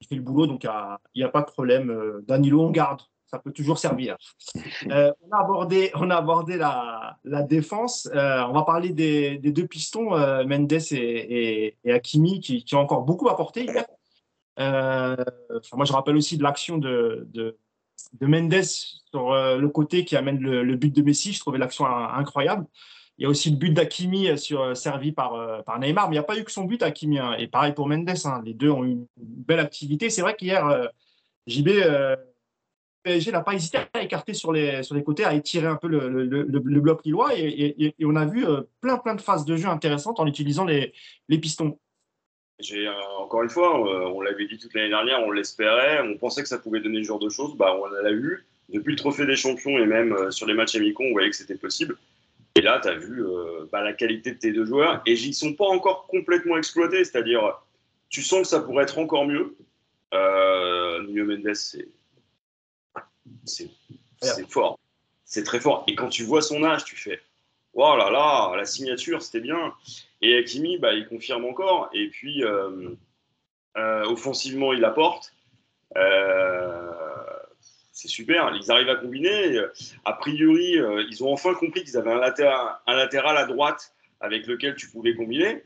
il 0.00 0.06
fait 0.06 0.14
le 0.14 0.22
boulot, 0.22 0.46
donc 0.46 0.64
il 0.64 1.20
n'y 1.20 1.22
a, 1.22 1.28
pas 1.28 1.42
de 1.42 1.50
problème. 1.50 2.22
Danilo, 2.26 2.62
on 2.62 2.70
garde. 2.70 3.02
ça 3.26 3.38
peut 3.38 3.52
toujours 3.52 3.78
servir. 3.78 4.16
On 4.86 5.30
a 5.30 5.40
abordé, 5.40 5.90
on 5.94 6.08
a 6.08 6.16
abordé 6.16 6.56
la, 6.56 7.18
la 7.24 7.42
défense. 7.42 8.08
On 8.14 8.52
va 8.52 8.62
parler 8.62 8.94
des, 8.94 9.36
des 9.36 9.52
deux 9.52 9.66
pistons, 9.66 10.16
Mendes 10.46 10.72
et, 10.92 11.76
et, 11.84 11.92
Hakimi, 11.92 12.40
qui, 12.40 12.64
qui, 12.64 12.74
ont 12.74 12.80
encore 12.80 13.02
beaucoup 13.02 13.28
apporté 13.28 13.66
hier. 14.60 15.16
moi, 15.74 15.84
je 15.84 15.92
rappelle 15.92 16.16
aussi 16.16 16.36
de 16.36 16.42
l'action 16.42 16.78
de, 16.78 17.26
de, 17.32 17.56
de, 18.20 18.26
Mendes 18.26 18.62
sur 18.62 19.34
le 19.34 19.68
côté 19.68 20.04
qui 20.04 20.16
amène 20.16 20.38
le, 20.38 20.76
but 20.76 20.94
de 20.94 21.02
Messi. 21.02 21.32
Je 21.32 21.40
trouvais 21.40 21.58
l'action 21.58 21.86
incroyable. 21.86 22.66
Il 23.18 23.24
y 23.24 23.26
a 23.26 23.28
aussi 23.28 23.50
le 23.50 23.56
but 23.56 23.70
d'Akimi 23.70 24.38
sur, 24.38 24.76
servi 24.76 25.12
par, 25.12 25.34
Neymar, 25.78 26.08
mais 26.08 26.16
il 26.16 26.18
n'y 26.18 26.18
a 26.18 26.22
pas 26.22 26.38
eu 26.38 26.44
que 26.44 26.52
son 26.52 26.64
but, 26.64 26.82
Hakimi. 26.82 27.18
Hein. 27.18 27.34
Et 27.38 27.48
pareil 27.48 27.72
pour 27.74 27.88
Mendes. 27.88 28.08
Hein. 28.24 28.42
Les 28.44 28.54
deux 28.54 28.70
ont 28.70 28.84
eu 28.84 28.90
une 28.90 29.06
belle 29.16 29.60
activité. 29.60 30.10
C'est 30.10 30.22
vrai 30.22 30.34
qu'hier, 30.36 30.88
JB, 31.46 31.68
PSG 33.02 33.32
n'a 33.32 33.40
pas 33.40 33.54
hésité 33.54 33.78
à 33.92 34.02
écarter 34.02 34.34
sur 34.34 34.52
les, 34.52 34.82
côtés, 35.04 35.24
à 35.24 35.34
étirer 35.34 35.66
un 35.66 35.76
peu 35.76 35.88
le, 35.88 36.80
bloc 36.80 37.04
lillois. 37.04 37.36
Et, 37.36 37.94
et, 37.98 38.04
on 38.04 38.16
a 38.16 38.26
vu 38.26 38.46
euh, 38.46 38.62
plein, 38.80 39.14
de 39.14 39.20
phases 39.20 39.44
de 39.44 39.56
jeu 39.56 39.68
intéressantes 39.68 40.20
en 40.20 40.26
utilisant 40.26 40.64
les 40.64 40.92
pistons. 41.40 41.78
J'ai, 42.60 42.86
euh, 42.86 42.92
encore 43.18 43.42
une 43.42 43.50
fois, 43.50 43.78
euh, 43.78 44.08
on 44.08 44.20
l'avait 44.20 44.46
dit 44.46 44.58
toute 44.58 44.74
l'année 44.74 44.88
dernière, 44.88 45.20
on 45.20 45.30
l'espérait, 45.30 46.00
on 46.02 46.16
pensait 46.16 46.42
que 46.42 46.48
ça 46.48 46.58
pouvait 46.58 46.80
donner 46.80 47.02
ce 47.02 47.08
genre 47.08 47.18
de 47.18 47.28
choses. 47.28 47.56
Bah, 47.56 47.76
on 47.80 47.86
l'a 47.86 48.10
eu. 48.12 48.44
Depuis 48.68 48.92
le 48.92 48.98
Trophée 48.98 49.26
des 49.26 49.36
Champions 49.36 49.78
et 49.78 49.86
même 49.86 50.30
sur 50.30 50.46
les 50.46 50.54
matchs 50.54 50.76
amicaux, 50.76 51.04
on 51.04 51.12
voyait 51.12 51.30
que 51.30 51.36
c'était 51.36 51.56
possible. 51.56 51.96
Et 52.54 52.60
là, 52.60 52.78
tu 52.80 52.88
as 52.88 52.94
vu 52.94 53.24
bah, 53.72 53.82
la 53.82 53.92
qualité 53.92 54.32
de 54.32 54.38
tes 54.38 54.52
deux 54.52 54.64
joueurs. 54.64 55.02
Et 55.06 55.14
ils 55.14 55.28
ne 55.28 55.34
sont 55.34 55.54
pas 55.54 55.66
encore 55.66 56.06
complètement 56.06 56.56
exploités. 56.56 57.04
C'est-à-dire, 57.04 57.60
tu 58.08 58.22
sens 58.22 58.42
que 58.42 58.48
ça 58.48 58.60
pourrait 58.60 58.84
être 58.84 58.98
encore 58.98 59.26
mieux. 59.26 59.56
Euh, 60.12 61.02
Nuno 61.04 61.24
Mendes, 61.24 61.54
c'est 61.54 61.88
c'est 63.42 64.50
fort. 64.50 64.78
C'est 65.24 65.44
très 65.44 65.60
fort. 65.60 65.84
Et 65.86 65.94
quand 65.94 66.08
tu 66.08 66.24
vois 66.24 66.42
son 66.42 66.64
âge, 66.64 66.84
tu 66.84 66.96
fais 66.96 67.20
Oh 67.72 67.96
là 67.96 68.10
là, 68.10 68.54
la 68.56 68.64
signature, 68.64 69.22
c'était 69.22 69.40
bien. 69.40 69.72
Et 70.22 70.36
Hakimi, 70.36 70.78
bah, 70.78 70.92
il 70.92 71.06
confirme 71.08 71.44
encore. 71.44 71.90
Et 71.92 72.08
puis, 72.08 72.44
euh, 72.44 72.90
euh, 73.76 74.04
offensivement, 74.04 74.72
il 74.72 74.84
apporte. 74.84 75.32
Euh, 75.96 76.90
c'est 77.92 78.08
super. 78.08 78.54
Ils 78.54 78.70
arrivent 78.70 78.88
à 78.88 78.96
combiner. 78.96 79.60
A 80.04 80.12
priori, 80.14 80.78
ils 81.08 81.24
ont 81.24 81.32
enfin 81.32 81.54
compris 81.54 81.84
qu'ils 81.84 81.96
avaient 81.96 82.12
un 82.12 82.18
latéral, 82.18 83.36
à 83.36 83.46
droite 83.46 83.94
avec 84.20 84.46
lequel 84.46 84.74
tu 84.74 84.88
pouvais 84.90 85.14
combiner. 85.14 85.62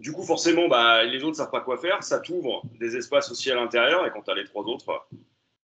Du 0.00 0.12
coup, 0.12 0.24
forcément, 0.24 0.68
bah, 0.68 1.04
les 1.04 1.18
autres 1.18 1.30
ne 1.30 1.34
savent 1.34 1.50
pas 1.50 1.60
quoi 1.60 1.78
faire. 1.78 2.02
Ça 2.02 2.18
t'ouvre 2.18 2.62
des 2.80 2.96
espaces 2.96 3.30
aussi 3.30 3.50
à 3.50 3.54
l'intérieur. 3.54 4.06
Et 4.06 4.10
quand 4.10 4.22
tu 4.22 4.30
as 4.30 4.34
les 4.34 4.44
trois 4.44 4.64
autres, 4.64 5.06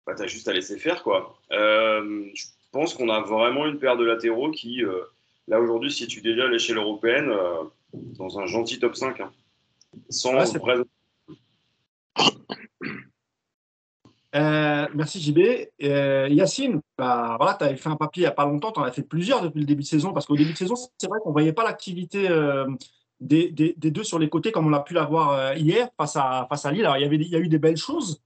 bah, 0.07 0.15
tu 0.15 0.23
as 0.23 0.27
juste 0.27 0.49
à 0.49 0.53
laisser 0.53 0.79
faire. 0.79 1.03
Je 1.51 2.47
pense 2.73 2.95
qu'on 2.95 3.09
a 3.09 3.21
vraiment 3.21 3.67
une 3.67 3.79
paire 3.79 3.97
de 3.97 4.05
latéraux 4.05 4.51
qui, 4.51 4.83
là 5.49 5.61
aujourd'hui, 5.61 5.91
si 5.91 6.07
tu 6.07 6.23
déjà 6.23 6.45
à 6.45 6.49
l'échelle 6.49 6.79
européenne, 6.79 7.31
dans 7.95 8.39
un 8.39 8.47
gentil 8.47 8.79
top 8.79 8.97
5. 8.97 9.21
Hein. 9.21 9.31
sans 10.09 10.33
merci 14.95 15.21
JB. 15.21 15.39
Yacine, 15.81 16.81
bah, 16.99 17.37
voilà, 17.39 17.55
tu 17.55 17.65
avais 17.65 17.77
fait 17.77 17.89
un 17.89 17.97
papier 17.97 18.23
il 18.23 18.27
n'y 18.27 18.29
a 18.29 18.33
pas 18.33 18.47
longtemps, 18.47 18.73
tu 18.73 18.81
en 18.81 18.85
as 18.85 18.93
fait 18.93 19.03
plusieurs 19.03 19.43
depuis 19.43 19.61
le 19.61 19.67
début 19.67 19.83
de 19.83 19.89
saison, 19.89 20.13
parce 20.13 20.27
qu'au 20.27 20.37
début 20.37 20.53
de 20.53 20.59
saison, 20.59 20.75
c'est 20.99 21.09
vrai 21.09 21.21
qu'on 21.23 21.31
ne 21.31 21.35
voyait 21.35 21.53
pas 21.53 21.65
l'activité 21.65 22.29
des, 23.21 23.51
des, 23.51 23.75
des, 23.77 23.91
deux 23.91 24.03
sur 24.03 24.19
les 24.19 24.29
côtés 24.29 24.51
comme 24.51 24.67
on 24.67 24.73
a 24.73 24.81
pu 24.81 24.93
l'avoir 24.93 25.57
hier 25.57 25.89
face 25.97 26.17
à, 26.17 26.47
face 26.49 26.67
à 26.67 26.73
Lille. 26.73 26.85
Alors, 26.85 26.97
il 26.97 27.03
y, 27.03 27.07
avait, 27.07 27.17
il 27.17 27.29
y 27.29 27.37
a 27.37 27.39
eu 27.39 27.49
des 27.49 27.59
belles 27.59 27.77
choses, 27.77 28.21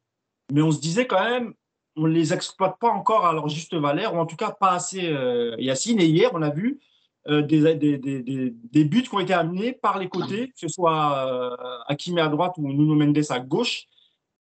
mais 0.53 0.63
on 0.63 0.71
se 0.71 0.81
disait 0.81 1.07
quand 1.07 1.23
même, 1.23 1.55
on 1.99 2.07
ne 2.07 2.13
les 2.13 2.33
exploite 2.33 2.79
pas 2.79 2.89
encore 2.89 3.27
à 3.27 3.33
leur 3.33 3.49
juste 3.49 3.75
valeur, 3.75 4.15
ou 4.15 4.19
en 4.19 4.27
tout 4.27 4.37
cas 4.37 4.51
pas 4.51 4.73
assez, 4.73 5.09
euh, 5.09 5.57
Yacine. 5.59 6.01
Et 6.01 6.07
hier, 6.07 6.31
on 6.33 6.43
a 6.43 6.51
vu 6.51 6.81
euh, 7.27 7.43
des, 7.43 7.75
des, 7.75 7.99
des, 7.99 8.55
des, 8.55 8.85
buts 8.85 9.03
qui 9.03 9.15
ont 9.15 9.21
été 9.21 9.35
amenés 9.35 9.73
par 9.73 9.99
les 9.99 10.09
côtés, 10.09 10.49
que 10.49 10.59
ce 10.59 10.69
soit 10.69 11.27
euh, 11.27 11.57
Hakimi 11.89 12.21
à 12.21 12.29
droite 12.29 12.55
ou 12.59 12.69
Nuno 12.69 12.95
Mendes 12.95 13.19
à 13.31 13.41
gauche. 13.41 13.87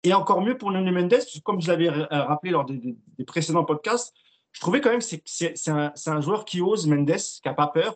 Et 0.03 0.13
encore 0.13 0.41
mieux 0.41 0.57
pour 0.57 0.71
Nuno 0.71 0.91
Mendes, 0.91 1.19
comme 1.43 1.61
je 1.61 1.67
l'avais 1.67 1.89
rappelé 1.89 2.51
lors 2.51 2.65
des, 2.65 2.95
précédents 3.25 3.63
podcasts, 3.63 4.13
je 4.51 4.61
trouvais 4.61 4.81
quand 4.81 4.89
même 4.89 4.99
que 4.99 5.05
c'est 5.25 5.69
un, 5.69 5.93
un, 6.05 6.21
joueur 6.21 6.45
qui 6.45 6.61
ose, 6.61 6.87
Mendes, 6.87 7.15
qui 7.15 7.41
n'a 7.45 7.53
pas 7.53 7.67
peur. 7.67 7.95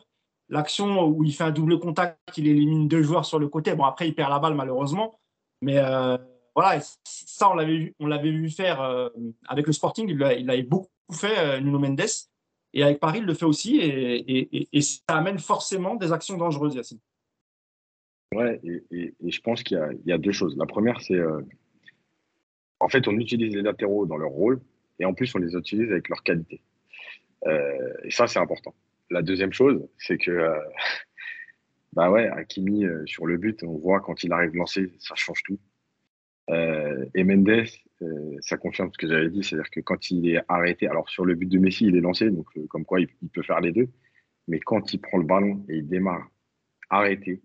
L'action 0.49 1.05
où 1.05 1.23
il 1.23 1.33
fait 1.33 1.45
un 1.45 1.51
double 1.51 1.79
contact, 1.79 2.19
il 2.35 2.47
élimine 2.47 2.87
deux 2.87 3.01
joueurs 3.01 3.25
sur 3.25 3.39
le 3.39 3.47
côté. 3.47 3.73
Bon, 3.73 3.85
après, 3.85 4.07
il 4.07 4.13
perd 4.13 4.29
la 4.29 4.39
balle 4.39 4.53
malheureusement. 4.53 5.17
Mais 5.61 5.77
euh, 5.77 6.17
voilà, 6.55 6.81
ça, 7.05 7.49
on 7.49 7.53
l'avait 7.53 7.77
vu, 7.77 7.95
on 7.99 8.07
l'avait 8.07 8.31
vu 8.31 8.49
faire 8.49 8.81
euh, 8.81 9.09
avec 9.47 9.67
le 9.67 9.73
Sporting. 9.73 10.09
Il, 10.09 10.49
avait 10.49 10.63
beaucoup 10.63 10.89
fait, 11.13 11.37
euh, 11.37 11.59
Nuno 11.59 11.79
Mendes. 11.79 12.01
Et 12.73 12.83
avec 12.83 12.99
Paris, 12.99 13.19
il 13.19 13.25
le 13.25 13.33
fait 13.33 13.45
aussi. 13.45 13.79
Et, 13.81 14.81
ça 14.81 15.17
amène 15.17 15.39
forcément 15.39 15.95
des 15.95 16.11
actions 16.11 16.37
dangereuses, 16.37 16.75
Yacine. 16.75 16.99
Ouais, 18.33 18.61
et, 18.63 19.13
je 19.21 19.39
pense 19.41 19.61
qu'il 19.63 19.77
y, 20.05 20.11
a 20.11 20.17
deux 20.17 20.31
choses. 20.31 20.55
La 20.57 20.65
première, 20.65 21.01
c'est 21.01 21.15
euh, 21.15 21.41
en 22.79 22.87
fait, 22.87 23.07
on 23.07 23.17
utilise 23.17 23.55
les 23.55 23.61
latéraux 23.61 24.05
dans 24.05 24.17
leur 24.17 24.31
rôle 24.31 24.61
et 24.99 25.05
en 25.05 25.13
plus, 25.13 25.33
on 25.35 25.39
les 25.39 25.55
utilise 25.55 25.91
avec 25.91 26.07
leur 26.09 26.23
qualité. 26.23 26.61
et 27.45 28.11
ça, 28.11 28.27
c'est 28.27 28.39
important. 28.39 28.73
La 29.09 29.21
deuxième 29.21 29.51
chose, 29.51 29.85
c'est 29.97 30.17
que, 30.17 30.53
bah 31.93 32.09
ouais, 32.09 32.27
Hakimi, 32.29 32.85
sur 33.05 33.25
le 33.25 33.37
but, 33.37 33.63
on 33.63 33.77
voit 33.77 33.99
quand 33.99 34.23
il 34.23 34.31
arrive 34.31 34.55
lancé, 34.55 34.93
ça 34.99 35.15
change 35.15 35.43
tout. 35.43 35.59
Euh, 36.51 37.05
et 37.15 37.23
Mendes, 37.23 37.65
euh, 38.01 38.37
ça 38.41 38.57
confirme 38.57 38.91
ce 38.91 38.97
que 38.97 39.07
j'avais 39.07 39.29
dit, 39.29 39.43
c'est-à-dire 39.43 39.69
que 39.69 39.79
quand 39.79 40.11
il 40.11 40.29
est 40.29 40.41
arrêté, 40.47 40.87
alors 40.87 41.09
sur 41.09 41.25
le 41.25 41.35
but 41.35 41.47
de 41.47 41.57
Messi, 41.59 41.85
il 41.85 41.95
est 41.95 42.01
lancé, 42.01 42.29
donc 42.29 42.47
euh, 42.57 42.65
comme 42.67 42.83
quoi 42.83 42.99
il, 42.99 43.07
peut 43.33 43.41
faire 43.41 43.61
les 43.61 43.71
deux, 43.71 43.87
mais 44.47 44.59
quand 44.59 44.93
il 44.93 44.99
prend 44.99 45.17
le 45.17 45.23
ballon 45.23 45.65
et 45.69 45.77
il 45.77 45.87
démarre 45.87 46.29
arrêté, 46.89 47.41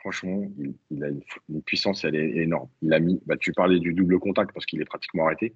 franchement, 0.00 0.50
il, 0.90 1.04
a 1.04 1.08
une, 1.08 1.62
puissance, 1.62 2.04
elle 2.04 2.14
est 2.14 2.36
énorme. 2.38 2.70
Il 2.80 2.92
a 2.94 3.00
mis, 3.00 3.20
bah, 3.26 3.36
tu 3.36 3.52
parlais 3.52 3.80
du 3.80 3.92
double 3.92 4.18
contact 4.18 4.52
parce 4.54 4.64
qu'il 4.64 4.80
est 4.80 4.86
pratiquement 4.86 5.26
arrêté, 5.26 5.54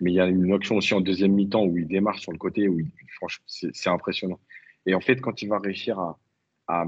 mais 0.00 0.10
il 0.10 0.14
y 0.14 0.20
a 0.20 0.26
une 0.26 0.52
action 0.52 0.76
aussi 0.76 0.94
en 0.94 1.00
deuxième 1.00 1.32
mi-temps 1.32 1.64
où 1.64 1.78
il 1.78 1.86
démarre 1.86 2.18
sur 2.18 2.32
le 2.32 2.38
côté, 2.38 2.68
où 2.68 2.80
franchement, 3.14 3.44
c'est 3.46 3.90
impressionnant. 3.90 4.40
Et 4.86 4.94
en 4.94 5.00
fait, 5.00 5.20
quand 5.20 5.40
il 5.42 5.48
va 5.48 5.58
réussir 5.58 6.00
à, 6.66 6.86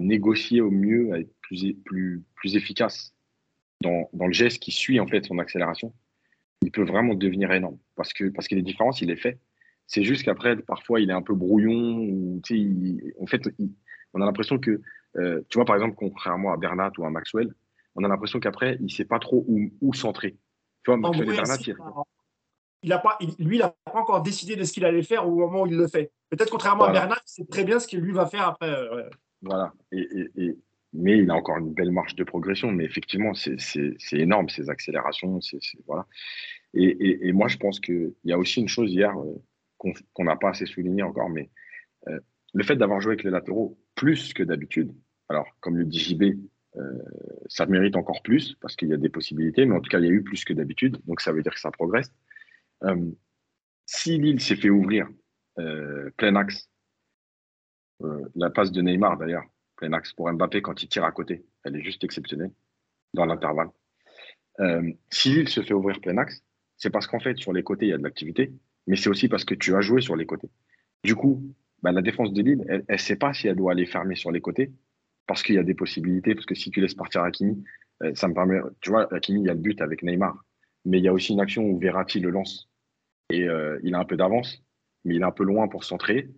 négocier 0.00 0.60
au 0.60 0.70
mieux, 0.70 1.14
à 1.14 1.20
être 1.20 1.32
plus 1.40 2.56
efficace 2.56 3.14
dans, 3.82 4.08
dans, 4.12 4.26
le 4.26 4.32
geste 4.32 4.60
qui 4.60 4.72
suit 4.72 5.00
en 5.00 5.06
fait 5.06 5.26
son 5.26 5.38
accélération, 5.38 5.92
il 6.62 6.70
peut 6.70 6.84
vraiment 6.84 7.14
devenir 7.14 7.52
énorme 7.52 7.78
parce 7.96 8.12
que 8.12 8.28
parce 8.30 8.48
que 8.48 8.54
les 8.54 8.62
différences, 8.62 9.02
il 9.02 9.08
les 9.08 9.16
fait. 9.16 9.38
C'est 9.86 10.04
juste 10.04 10.22
qu'après, 10.22 10.56
parfois, 10.56 11.00
il 11.00 11.10
est 11.10 11.12
un 11.12 11.22
peu 11.22 11.34
brouillon. 11.34 11.98
Ou, 11.98 12.40
en 13.20 13.26
fait, 13.26 13.42
on 14.14 14.22
a 14.22 14.24
l'impression 14.24 14.58
que, 14.58 14.80
euh, 15.16 15.42
tu 15.48 15.58
vois, 15.58 15.64
par 15.64 15.76
exemple, 15.76 15.96
contrairement 15.96 16.52
à 16.52 16.56
Bernat 16.56 16.92
ou 16.98 17.04
à 17.04 17.10
Maxwell, 17.10 17.52
on 17.94 18.04
a 18.04 18.08
l'impression 18.08 18.40
qu'après, 18.40 18.76
il 18.80 18.84
ne 18.84 18.88
sait 18.88 19.04
pas 19.04 19.18
trop 19.18 19.44
où, 19.46 19.70
où 19.80 19.92
centrer. 19.92 20.36
Tu 20.84 20.90
vois, 20.90 20.96
Maxwell 20.96 21.28
et 21.28 21.32
Bernat, 21.32 21.56
il... 22.82 22.92
a 22.92 22.98
pas, 22.98 23.18
lui, 23.38 23.56
il 23.56 23.60
n'a 23.60 23.74
pas 23.84 24.00
encore 24.00 24.22
décidé 24.22 24.56
de 24.56 24.64
ce 24.64 24.72
qu'il 24.72 24.84
allait 24.84 25.02
faire 25.02 25.28
au 25.28 25.34
moment 25.34 25.62
où 25.62 25.66
il 25.66 25.76
le 25.76 25.88
fait. 25.88 26.10
Peut-être 26.30 26.50
contrairement 26.50 26.84
à 26.84 26.92
Bernat, 26.92 27.18
il 27.26 27.30
sait 27.30 27.44
très 27.44 27.64
bien 27.64 27.78
ce 27.78 27.86
qu'il 27.86 28.00
lui 28.00 28.12
va 28.12 28.26
faire 28.26 28.48
après. 28.48 28.70
Euh, 28.70 29.08
voilà. 29.42 29.72
Et, 29.90 30.08
et, 30.36 30.56
mais 30.92 31.18
il 31.18 31.30
a 31.30 31.34
encore 31.34 31.58
une 31.58 31.72
belle 31.72 31.90
marge 31.90 32.14
de 32.14 32.24
progression. 32.24 32.70
Mais 32.70 32.84
effectivement, 32.84 33.32
c'est 33.34 33.96
énorme, 34.12 34.48
ces 34.48 34.70
accélérations. 34.70 35.38
voilà. 35.86 36.06
Et, 36.74 37.28
et, 37.28 37.32
moi, 37.32 37.48
je 37.48 37.58
pense 37.58 37.80
qu'il 37.80 38.14
y 38.24 38.32
a 38.32 38.38
aussi 38.38 38.60
une 38.60 38.68
chose 38.68 38.90
hier 38.90 39.14
euh, 39.18 39.34
qu'on 40.14 40.24
n'a 40.24 40.36
pas 40.36 40.50
assez 40.50 40.66
souligné 40.66 41.02
encore, 41.02 41.28
mais 41.28 41.50
euh, 42.08 42.18
le 42.54 42.64
fait 42.64 42.76
d'avoir 42.76 43.00
joué 43.00 43.12
avec 43.12 43.24
les 43.24 43.30
latéraux 43.30 43.78
plus 43.94 44.32
que 44.32 44.42
d'habitude, 44.42 44.94
alors 45.28 45.46
comme 45.60 45.76
le 45.76 45.84
dit 45.84 45.98
JB, 45.98 46.22
euh, 46.76 47.02
ça 47.46 47.66
mérite 47.66 47.96
encore 47.96 48.22
plus 48.22 48.54
parce 48.54 48.76
qu'il 48.76 48.88
y 48.88 48.94
a 48.94 48.96
des 48.96 49.10
possibilités, 49.10 49.66
mais 49.66 49.74
en 49.74 49.80
tout 49.80 49.90
cas, 49.90 49.98
il 49.98 50.06
y 50.06 50.08
a 50.08 50.12
eu 50.12 50.22
plus 50.22 50.44
que 50.46 50.54
d'habitude, 50.54 50.96
donc 51.06 51.20
ça 51.20 51.32
veut 51.32 51.42
dire 51.42 51.52
que 51.52 51.60
ça 51.60 51.70
progresse. 51.70 52.10
si 53.84 54.18
Lille 54.18 54.40
s'est 54.40 54.56
fait 54.56 54.70
ouvrir 54.70 55.08
plein 56.16 56.36
axe, 56.36 56.70
la 58.34 58.48
passe 58.48 58.72
de 58.72 58.80
Neymar 58.80 59.18
d'ailleurs, 59.18 59.44
pour 60.16 60.32
Mbappé 60.32 60.62
quand 60.62 60.82
il 60.82 60.88
tire 60.88 61.04
à 61.04 61.12
côté. 61.12 61.44
Elle 61.64 61.76
est 61.76 61.82
juste 61.82 62.04
exceptionnelle 62.04 62.50
dans 63.14 63.26
l'intervalle. 63.26 63.68
Euh, 64.60 64.92
si 65.10 65.30
Lille 65.30 65.48
se 65.48 65.62
fait 65.62 65.74
ouvrir 65.74 66.00
plein 66.00 66.16
axe, 66.18 66.42
c'est 66.76 66.90
parce 66.90 67.06
qu'en 67.06 67.20
fait, 67.20 67.38
sur 67.38 67.52
les 67.52 67.62
côtés, 67.62 67.86
il 67.86 67.90
y 67.90 67.92
a 67.92 67.98
de 67.98 68.02
l'activité, 68.02 68.52
mais 68.86 68.96
c'est 68.96 69.08
aussi 69.08 69.28
parce 69.28 69.44
que 69.44 69.54
tu 69.54 69.74
as 69.74 69.80
joué 69.80 70.00
sur 70.00 70.16
les 70.16 70.26
côtés. 70.26 70.50
Du 71.04 71.14
coup, 71.14 71.42
bah, 71.82 71.92
la 71.92 72.02
défense 72.02 72.32
de 72.32 72.42
Lille, 72.42 72.64
elle 72.68 72.84
ne 72.88 72.96
sait 72.96 73.16
pas 73.16 73.32
si 73.32 73.48
elle 73.48 73.56
doit 73.56 73.72
aller 73.72 73.86
fermer 73.86 74.14
sur 74.14 74.30
les 74.30 74.40
côtés, 74.40 74.72
parce 75.26 75.42
qu'il 75.42 75.54
y 75.54 75.58
a 75.58 75.62
des 75.62 75.74
possibilités, 75.74 76.34
parce 76.34 76.46
que 76.46 76.54
si 76.54 76.70
tu 76.70 76.80
laisses 76.80 76.94
partir 76.94 77.22
Hakimi, 77.22 77.64
euh, 78.02 78.14
ça 78.14 78.28
me 78.28 78.34
permet. 78.34 78.60
Tu 78.80 78.90
vois, 78.90 79.12
Hakimi, 79.14 79.40
il 79.40 79.46
y 79.46 79.50
a 79.50 79.54
le 79.54 79.60
but 79.60 79.80
avec 79.80 80.02
Neymar, 80.02 80.36
mais 80.84 80.98
il 80.98 81.04
y 81.04 81.08
a 81.08 81.12
aussi 81.12 81.32
une 81.32 81.40
action 81.40 81.64
où 81.64 81.78
Verratti 81.78 82.20
le 82.20 82.30
lance 82.30 82.68
et 83.30 83.48
euh, 83.48 83.78
il 83.82 83.94
a 83.94 83.98
un 83.98 84.04
peu 84.04 84.16
d'avance, 84.16 84.62
mais 85.04 85.14
il 85.14 85.22
est 85.22 85.24
un 85.24 85.32
peu 85.32 85.44
loin 85.44 85.68
pour 85.68 85.84
centrer. 85.84 86.28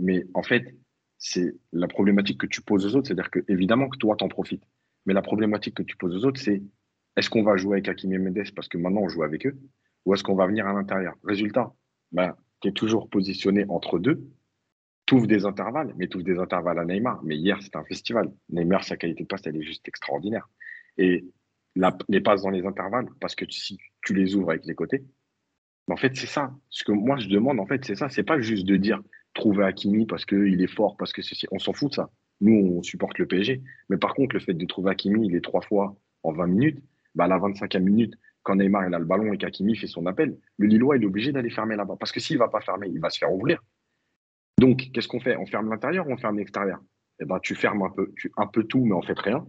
mais 0.00 0.24
en 0.34 0.42
fait, 0.42 0.74
c'est 1.18 1.54
la 1.72 1.88
problématique 1.88 2.38
que 2.38 2.46
tu 2.46 2.62
poses 2.62 2.86
aux 2.86 2.96
autres. 2.96 3.08
C'est-à-dire 3.08 3.30
que, 3.30 3.40
évidemment, 3.48 3.88
que 3.88 3.98
toi, 3.98 4.16
t'en 4.16 4.28
profites. 4.28 4.64
Mais 5.06 5.14
la 5.14 5.22
problématique 5.22 5.74
que 5.74 5.82
tu 5.82 5.96
poses 5.96 6.14
aux 6.14 6.26
autres, 6.26 6.40
c'est 6.40 6.62
est-ce 7.16 7.28
qu'on 7.30 7.42
va 7.42 7.56
jouer 7.56 7.74
avec 7.74 7.88
Hakimi 7.88 8.14
et 8.14 8.18
Mendes 8.18 8.52
parce 8.54 8.68
que 8.68 8.78
maintenant 8.78 9.00
on 9.00 9.08
joue 9.08 9.24
avec 9.24 9.44
eux 9.46 9.58
ou 10.04 10.14
est-ce 10.14 10.22
qu'on 10.22 10.36
va 10.36 10.46
venir 10.46 10.66
à 10.66 10.72
l'intérieur? 10.72 11.14
Résultat, 11.24 11.72
ben, 12.12 12.36
tu 12.60 12.68
es 12.68 12.72
toujours 12.72 13.08
positionné 13.08 13.64
entre 13.68 13.98
deux. 13.98 14.22
Tu 15.06 15.14
ouvres 15.14 15.26
des 15.26 15.44
intervalles, 15.44 15.94
mais 15.96 16.06
tu 16.06 16.16
ouvres 16.16 16.26
des 16.26 16.38
intervalles 16.38 16.78
à 16.78 16.84
Neymar. 16.84 17.22
Mais 17.24 17.36
hier, 17.36 17.60
c'était 17.62 17.78
un 17.78 17.84
festival. 17.84 18.30
Neymar, 18.50 18.84
sa 18.84 18.96
qualité 18.96 19.24
de 19.24 19.28
passe, 19.28 19.46
elle 19.46 19.56
est 19.56 19.62
juste 19.62 19.88
extraordinaire. 19.88 20.48
Et 20.96 21.24
les 22.08 22.20
passes 22.20 22.42
dans 22.42 22.50
les 22.50 22.66
intervalles, 22.66 23.08
parce 23.20 23.34
que 23.34 23.44
si 23.50 23.78
tu 24.02 24.14
les 24.14 24.34
ouvres 24.34 24.50
avec 24.50 24.66
les 24.66 24.74
côtés, 24.74 25.04
en 25.88 25.96
fait, 25.96 26.14
c'est 26.16 26.26
ça. 26.26 26.54
Ce 26.68 26.84
que 26.84 26.92
moi, 26.92 27.16
je 27.16 27.28
demande, 27.28 27.60
en 27.60 27.66
fait, 27.66 27.84
c'est 27.84 27.94
ça. 27.94 28.08
C'est 28.08 28.22
pas 28.22 28.40
juste 28.40 28.66
de 28.66 28.76
dire 28.76 29.00
trouver 29.38 29.64
Hakimi 29.64 30.06
parce 30.06 30.24
qu'il 30.26 30.60
est 30.60 30.74
fort, 30.74 30.96
parce 30.96 31.12
que. 31.12 31.22
On 31.50 31.58
s'en 31.58 31.72
fout 31.72 31.90
de 31.90 31.94
ça. 31.94 32.10
Nous, 32.40 32.76
on 32.78 32.82
supporte 32.82 33.18
le 33.18 33.26
PSG. 33.26 33.62
Mais 33.88 33.96
par 33.96 34.14
contre, 34.14 34.34
le 34.34 34.40
fait 34.40 34.54
de 34.54 34.66
trouver 34.66 34.90
Hakimi, 34.90 35.26
il 35.26 35.34
est 35.34 35.40
trois 35.40 35.62
fois 35.62 35.96
en 36.22 36.32
20 36.32 36.46
minutes, 36.46 36.84
bah, 37.14 37.24
à 37.24 37.28
la 37.28 37.38
25e 37.38 37.80
minute, 37.80 38.14
quand 38.42 38.56
Neymar 38.56 38.86
il 38.88 38.94
a 38.94 38.98
le 38.98 39.04
ballon 39.04 39.32
et 39.32 39.38
qu'Hakimi 39.38 39.76
fait 39.76 39.86
son 39.86 40.06
appel, 40.06 40.38
le 40.56 40.66
Lillois 40.66 40.96
il 40.96 41.02
est 41.02 41.06
obligé 41.06 41.32
d'aller 41.32 41.50
fermer 41.50 41.76
là-bas. 41.76 41.96
Parce 41.98 42.12
que 42.12 42.20
s'il 42.20 42.36
ne 42.36 42.38
va 42.38 42.48
pas 42.48 42.60
fermer, 42.60 42.88
il 42.88 43.00
va 43.00 43.10
se 43.10 43.18
faire 43.18 43.32
ouvrir. 43.32 43.62
Donc, 44.58 44.90
qu'est-ce 44.92 45.08
qu'on 45.08 45.20
fait? 45.20 45.36
On 45.36 45.46
ferme 45.46 45.70
l'intérieur 45.70 46.08
ou 46.08 46.12
on 46.12 46.16
ferme 46.16 46.38
l'extérieur? 46.38 46.80
Eh 47.20 47.24
ben, 47.24 47.38
tu 47.40 47.54
fermes 47.54 47.82
un 47.82 48.46
peu, 48.46 48.64
tout, 48.64 48.84
mais 48.84 48.94
en 48.94 49.02
fait 49.02 49.18
rien. 49.18 49.46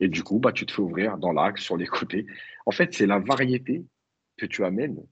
Et 0.00 0.08
du 0.08 0.22
coup, 0.22 0.38
bah, 0.38 0.52
tu 0.52 0.66
te 0.66 0.72
fais 0.72 0.82
ouvrir 0.82 1.18
dans 1.18 1.32
l'axe, 1.32 1.62
sur 1.62 1.76
les 1.76 1.86
côtés. 1.86 2.26
En 2.64 2.70
fait, 2.70 2.94
c'est 2.94 3.06
la 3.06 3.18
variété 3.18 3.84
que 4.36 4.46
tu 4.46 4.64
amènes 4.64 5.02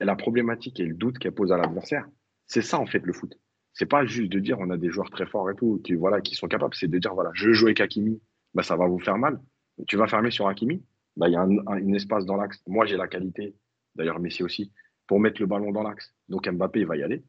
et 0.00 0.04
la 0.04 0.16
problématique 0.16 0.80
et 0.80 0.86
le 0.86 0.94
doute 0.94 1.18
qu'elle 1.18 1.32
pose 1.32 1.52
à 1.52 1.58
l'adversaire. 1.58 2.08
C'est 2.46 2.62
ça, 2.62 2.78
en 2.78 2.86
fait, 2.86 3.04
le 3.04 3.12
foot. 3.12 3.38
C'est 3.74 3.86
pas 3.86 4.04
juste 4.04 4.30
de 4.30 4.38
dire 4.38 4.58
on 4.60 4.70
a 4.70 4.76
des 4.76 4.90
joueurs 4.90 5.10
très 5.10 5.26
forts 5.26 5.50
et 5.50 5.54
tout, 5.54 5.80
qui, 5.84 5.94
voilà, 5.94 6.20
qui 6.20 6.34
sont 6.34 6.48
capables. 6.48 6.74
C'est 6.74 6.88
de 6.88 6.98
dire 6.98 7.14
voilà, 7.14 7.30
je 7.34 7.52
joue 7.52 7.66
avec 7.66 7.80
Hakimi, 7.80 8.20
bah, 8.54 8.62
ça 8.62 8.76
va 8.76 8.86
vous 8.86 8.98
faire 8.98 9.18
mal. 9.18 9.40
Tu 9.88 9.96
vas 9.96 10.06
fermer 10.06 10.30
sur 10.30 10.48
Hakimi, 10.48 10.84
bah, 11.16 11.28
il 11.28 11.32
y 11.32 11.36
a 11.36 11.42
un, 11.42 11.92
espace 11.94 12.26
dans 12.26 12.36
l'axe. 12.36 12.62
Moi, 12.66 12.86
j'ai 12.86 12.96
la 12.96 13.08
qualité, 13.08 13.54
d'ailleurs 13.94 14.20
Messi 14.20 14.42
aussi, 14.42 14.72
pour 15.06 15.20
mettre 15.20 15.40
le 15.40 15.46
ballon 15.46 15.72
dans 15.72 15.82
l'axe. 15.82 16.14
Donc 16.28 16.48
Mbappé, 16.48 16.80
il 16.80 16.86
va 16.86 16.96
y 16.96 17.02
aller. 17.02 17.24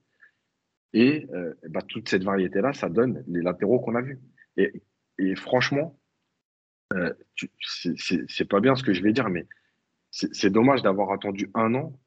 Et 0.94 1.28
euh, 1.34 1.54
bah, 1.70 1.82
toute 1.82 2.10
cette 2.10 2.24
variété-là, 2.24 2.74
ça 2.74 2.90
donne 2.90 3.24
les 3.28 3.42
latéraux 3.42 3.80
qu'on 3.80 3.96
a 3.96 4.02
vus. 4.02 4.20
Et, 4.58 4.84
et 5.18 5.36
franchement, 5.36 5.98
euh, 6.94 7.14
c'est 7.66 8.50
pas 8.50 8.60
bien 8.60 8.76
ce 8.76 8.84
que 8.84 8.94
je 8.94 9.02
vais 9.02 9.14
dire, 9.14 9.30
mais 9.30 9.48
c'est 10.12 10.52
dommage 10.52 10.84
d'avoir 10.84 11.12
attendu 11.12 11.50
un 11.56 11.74
an 11.74 12.00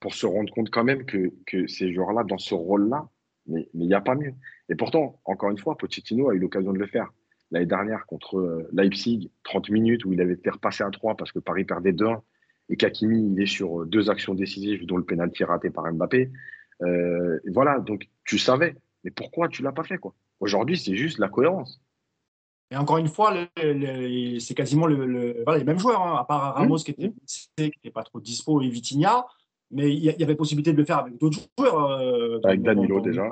pour 0.00 0.14
se 0.14 0.26
rendre 0.26 0.52
compte 0.52 0.70
quand 0.70 0.82
même 0.82 1.06
que, 1.06 1.32
que 1.46 1.68
ces 1.68 1.92
joueurs-là, 1.92 2.24
dans 2.24 2.38
ce 2.38 2.54
rôle-là, 2.54 3.08
mais 3.52 3.68
il 3.74 3.86
n'y 3.86 3.94
a 3.94 4.00
pas 4.00 4.14
mieux. 4.14 4.34
Et 4.68 4.74
pourtant, 4.74 5.20
encore 5.24 5.50
une 5.50 5.58
fois, 5.58 5.76
Pochettino 5.76 6.30
a 6.30 6.34
eu 6.34 6.38
l'occasion 6.38 6.72
de 6.72 6.78
le 6.78 6.86
faire. 6.86 7.12
L'année 7.50 7.66
dernière 7.66 8.06
contre 8.06 8.38
euh, 8.38 8.68
Leipzig, 8.72 9.30
30 9.44 9.68
minutes 9.68 10.04
où 10.06 10.12
il 10.12 10.20
avait 10.20 10.32
été 10.32 10.48
repassé 10.50 10.82
à 10.82 10.90
3 10.90 11.16
parce 11.16 11.32
que 11.32 11.38
Paris 11.38 11.64
perdait 11.64 11.92
2-1 11.92 12.20
et 12.70 12.76
qu'Akimi, 12.76 13.30
il 13.32 13.40
est 13.40 13.46
sur 13.46 13.82
euh, 13.82 13.86
deux 13.86 14.08
actions 14.08 14.34
décisives, 14.34 14.86
dont 14.86 14.96
le 14.96 15.04
pénalty 15.04 15.44
raté 15.44 15.68
par 15.68 15.92
Mbappé. 15.92 16.30
Euh, 16.82 17.38
voilà, 17.52 17.78
donc 17.78 18.08
tu 18.24 18.38
savais. 18.38 18.74
Mais 19.04 19.10
pourquoi 19.10 19.48
tu 19.48 19.62
l'as 19.62 19.72
pas 19.72 19.84
fait 19.84 19.98
quoi? 19.98 20.14
Aujourd'hui, 20.40 20.78
c'est 20.78 20.96
juste 20.96 21.18
la 21.18 21.28
cohérence. 21.28 21.82
Et 22.70 22.76
encore 22.76 22.96
une 22.96 23.08
fois, 23.08 23.34
c'est 23.54 24.54
quasiment 24.54 24.86
le, 24.86 25.44
les 25.54 25.64
mêmes 25.64 25.78
joueurs, 25.78 26.00
hein, 26.00 26.16
à 26.18 26.24
part 26.24 26.54
Ramos 26.54 26.78
mmh. 26.78 26.82
qui 26.84 27.14
n'était 27.58 27.90
pas 27.90 28.02
trop 28.02 28.18
dispo 28.18 28.62
et 28.62 28.68
Vitinha. 28.70 29.26
Mais 29.72 29.90
il 29.90 30.04
y, 30.04 30.22
avait 30.22 30.34
possibilité 30.34 30.72
de 30.72 30.78
le 30.78 30.84
faire 30.84 30.98
avec 30.98 31.18
d'autres 31.18 31.38
joueurs. 31.58 31.90
Euh, 32.00 32.38
avec 32.44 32.62
Danilo 32.62 33.00
déjà. 33.00 33.28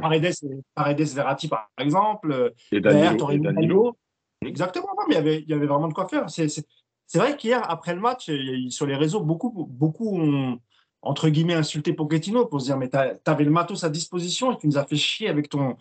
Paredes, 0.00 0.32
Paredes 0.74 1.14
Verratti 1.14 1.48
par 1.48 1.70
exemple. 1.78 2.52
Et 2.70 2.80
Danilo. 2.80 3.96
Exactement, 4.44 4.88
mais 5.08 5.14
il 5.14 5.16
y, 5.16 5.18
avait, 5.18 5.38
il 5.40 5.48
y 5.48 5.54
avait 5.54 5.66
vraiment 5.66 5.88
de 5.88 5.92
quoi 5.92 6.08
faire. 6.08 6.28
C'est 6.28 7.18
vrai 7.18 7.36
qu'hier, 7.36 7.62
après 7.70 7.94
le 7.94 8.00
match, 8.00 8.30
sur 8.70 8.86
les 8.86 8.96
réseaux, 8.96 9.20
beaucoup, 9.20 9.66
beaucoup 9.70 10.18
ont, 10.18 10.58
entre 11.02 11.28
guillemets, 11.28 11.54
insulté 11.54 11.92
Pochettino 11.92 12.46
pour 12.46 12.60
se 12.60 12.66
dire 12.66 12.78
Mais 12.78 12.88
tu 12.88 12.96
avais 12.96 13.44
le 13.44 13.50
matos 13.50 13.84
à 13.84 13.90
disposition 13.90 14.52
et 14.52 14.58
tu 14.58 14.66
nous 14.66 14.78
as 14.78 14.84
fait 14.84 14.96
chier 14.96 15.28
avec 15.28 15.48
ton, 15.48 15.76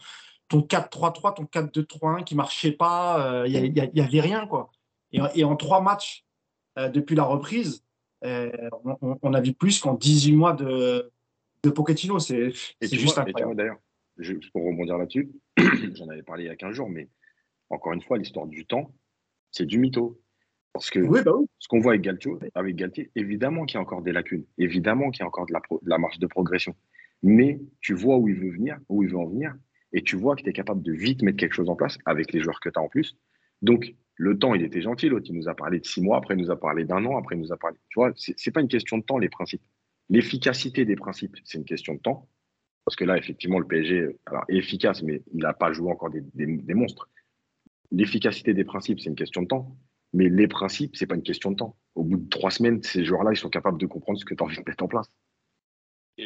ton 0.47 0.59
4-3-3, 0.59 1.35
ton 1.35 1.43
4-2-3-1 1.43 2.23
qui 2.23 2.35
marchait 2.35 2.71
pas. 2.71 3.25
Euh, 3.25 3.47
il 3.47 3.71
n'y 3.73 4.01
avait 4.01 4.21
rien, 4.21 4.45
quoi. 4.47 4.69
Et, 5.13 5.43
en 5.43 5.55
trois 5.55 5.81
matchs 5.81 6.25
euh, 6.77 6.89
depuis 6.89 7.15
la 7.15 7.23
reprise, 7.23 7.83
euh, 8.23 8.51
on, 9.01 9.33
a 9.33 9.41
vu 9.41 9.53
plus 9.53 9.79
qu'en 9.79 9.95
18 9.95 10.35
mois 10.35 10.53
de, 10.53 11.11
de 11.63 11.69
Pochettino. 11.69 12.19
C'est 12.19 12.51
juste 12.81 13.17
incroyable. 13.17 13.55
D'ailleurs, 13.55 13.79
pour 14.51 14.65
rebondir 14.65 14.97
là-dessus, 14.97 15.31
j'en 15.95 16.07
avais 16.09 16.23
parlé 16.23 16.43
il 16.43 16.47
y 16.47 16.49
a 16.49 16.55
15 16.55 16.73
jours, 16.75 16.89
mais 16.89 17.09
encore 17.69 17.93
une 17.93 18.01
fois, 18.01 18.17
l'histoire 18.17 18.47
du 18.47 18.65
temps, 18.65 18.93
c'est 19.51 19.65
du 19.65 19.79
mytho. 19.79 20.19
Parce 20.73 20.89
que 20.89 20.99
bah 20.99 21.21
ce 21.59 21.67
qu'on 21.67 21.79
voit 21.79 21.93
avec 21.93 22.01
Galtier, 22.01 22.31
avec 22.55 22.77
Galtier, 22.77 23.11
évidemment 23.15 23.65
qu'il 23.65 23.75
y 23.75 23.77
a 23.77 23.81
encore 23.81 24.01
des 24.01 24.13
lacunes, 24.13 24.45
évidemment 24.57 25.11
qu'il 25.11 25.19
y 25.19 25.23
a 25.23 25.27
encore 25.27 25.45
de 25.45 25.51
la, 25.51 25.59
de 25.59 25.89
la, 25.89 25.97
marge 25.97 26.17
de 26.17 26.27
progression. 26.27 26.75
Mais 27.23 27.59
tu 27.81 27.93
vois 27.93 28.17
où 28.17 28.29
il 28.29 28.35
veut 28.35 28.51
venir, 28.51 28.79
où 28.87 29.03
il 29.03 29.09
veut 29.09 29.17
en 29.17 29.27
venir, 29.27 29.53
et 29.91 30.01
tu 30.01 30.15
vois 30.15 30.37
que 30.37 30.43
tu 30.43 30.49
es 30.49 30.53
capable 30.53 30.81
de 30.81 30.93
vite 30.93 31.23
mettre 31.23 31.37
quelque 31.37 31.55
chose 31.55 31.69
en 31.69 31.75
place 31.75 31.97
avec 32.05 32.31
les 32.31 32.39
joueurs 32.39 32.61
que 32.61 32.69
tu 32.69 32.79
as 32.79 32.81
en 32.81 32.87
plus. 32.87 33.17
Donc, 33.61 33.95
le 34.15 34.37
temps, 34.37 34.53
il 34.53 34.63
était 34.63 34.81
gentil. 34.81 35.09
L'autre, 35.09 35.27
il 35.29 35.35
nous 35.35 35.49
a 35.49 35.55
parlé 35.55 35.79
de 35.79 35.85
six 35.85 36.01
mois, 36.01 36.17
après, 36.17 36.35
il 36.35 36.37
nous 36.37 36.51
a 36.51 36.59
parlé 36.59 36.85
d'un 36.85 37.03
an, 37.05 37.17
après, 37.17 37.35
il 37.35 37.41
nous 37.41 37.51
a 37.51 37.57
parlé. 37.57 37.77
Tu 37.89 37.99
vois, 37.99 38.11
ce 38.15 38.31
n'est 38.31 38.53
pas 38.53 38.61
une 38.61 38.67
question 38.67 38.97
de 38.97 39.03
temps, 39.03 39.17
les 39.17 39.29
principes. 39.29 39.61
L'efficacité 40.09 40.85
des 40.85 40.95
principes, 40.95 41.37
c'est 41.43 41.57
une 41.57 41.65
question 41.65 41.95
de 41.95 41.99
temps. 41.99 42.27
Parce 42.85 42.95
que 42.95 43.03
là, 43.03 43.17
effectivement, 43.17 43.59
le 43.59 43.65
PSG 43.65 44.09
est 44.49 44.55
efficace, 44.55 45.03
mais 45.03 45.21
il 45.33 45.39
n'a 45.39 45.53
pas 45.53 45.71
joué 45.71 45.91
encore 45.91 46.09
des, 46.11 46.73
monstres. 46.73 47.09
L'efficacité 47.91 48.53
des 48.53 48.63
principes, 48.63 48.99
c'est 48.99 49.09
une 49.09 49.15
question 49.15 49.43
de 49.43 49.47
temps. 49.47 49.77
Mais 50.13 50.27
les 50.27 50.47
principes, 50.47 50.95
ce 50.95 51.03
n'est 51.03 51.07
pas 51.07 51.15
une 51.15 51.23
question 51.23 51.51
de 51.51 51.55
temps. 51.55 51.77
Au 51.95 52.03
bout 52.03 52.17
de 52.17 52.29
trois 52.29 52.51
semaines, 52.51 52.81
ces 52.83 53.05
joueurs-là, 53.05 53.31
ils 53.31 53.37
sont 53.37 53.49
capables 53.49 53.79
de 53.79 53.85
comprendre 53.85 54.19
ce 54.19 54.25
que 54.25 54.33
tu 54.33 54.43
as 54.43 54.45
envie 54.45 54.57
de 54.57 54.63
mettre 54.67 54.83
en 54.83 54.87
place. 54.87 55.09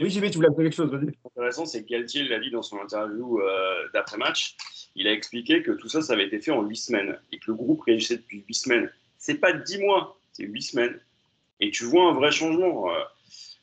Oui, 0.01 0.09
JB, 0.09 0.29
tu 0.29 0.37
voulais 0.37 0.49
dire 0.49 0.57
quelque 0.57 0.75
chose, 0.75 0.91
vas-y. 0.91 1.13
Intéressant, 1.25 1.65
c'est 1.65 1.83
que 1.83 1.89
Galtier 1.89 2.23
l'a 2.23 2.39
dit 2.39 2.51
dans 2.51 2.61
son 2.61 2.79
interview 2.79 3.39
euh, 3.39 3.87
d'après-match 3.93 4.55
il 4.95 5.07
a 5.07 5.11
expliqué 5.11 5.61
que 5.61 5.71
tout 5.71 5.89
ça, 5.89 6.01
ça 6.01 6.13
avait 6.13 6.25
été 6.25 6.39
fait 6.39 6.51
en 6.51 6.63
huit 6.63 6.77
semaines 6.77 7.19
et 7.31 7.39
que 7.39 7.45
le 7.47 7.55
groupe 7.55 7.81
réagissait 7.81 8.17
depuis 8.17 8.43
huit 8.47 8.53
semaines. 8.53 8.89
C'est 9.17 9.35
pas 9.35 9.51
dix 9.51 9.77
mois, 9.77 10.17
c'est 10.31 10.43
huit 10.43 10.61
semaines. 10.61 10.99
Et 11.59 11.69
tu 11.69 11.83
vois 11.83 12.09
un 12.09 12.13
vrai 12.13 12.31
changement. 12.31 12.89
Euh, 12.89 13.03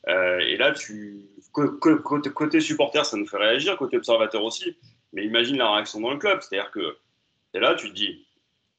euh, 0.09 0.39
et 0.39 0.57
là, 0.57 0.71
tu, 0.71 1.25
côté, 1.51 2.29
côté, 2.33 2.59
supporter, 2.59 3.03
ça 3.05 3.17
nous 3.17 3.25
fait 3.25 3.37
réagir, 3.37 3.77
côté 3.77 3.97
observateur 3.97 4.43
aussi. 4.43 4.77
Mais 5.11 5.25
imagine 5.25 5.57
la 5.57 5.73
réaction 5.73 5.99
dans 6.01 6.11
le 6.11 6.19
club. 6.19 6.39
C'est-à-dire 6.41 6.71
que 6.71 6.97
là, 7.55 7.73
tu 7.75 7.89
te 7.89 7.95
dis, 7.95 8.25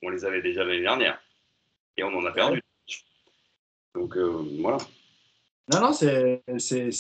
on 0.03 0.11
les 0.11 0.25
avait 0.25 0.43
déjà 0.43 0.65
l'année 0.65 0.81
dernière 0.83 1.21
et 1.97 2.05
on 2.05 2.15
en 2.15 2.25
a 2.25 2.33
perdu. 2.33 2.63
Donc 3.95 4.17
euh, 4.17 4.45
voilà. 4.61 4.79
Non, 5.73 5.81
non, 5.81 5.93
c'est, 5.93 6.43
c'est, 6.59 6.91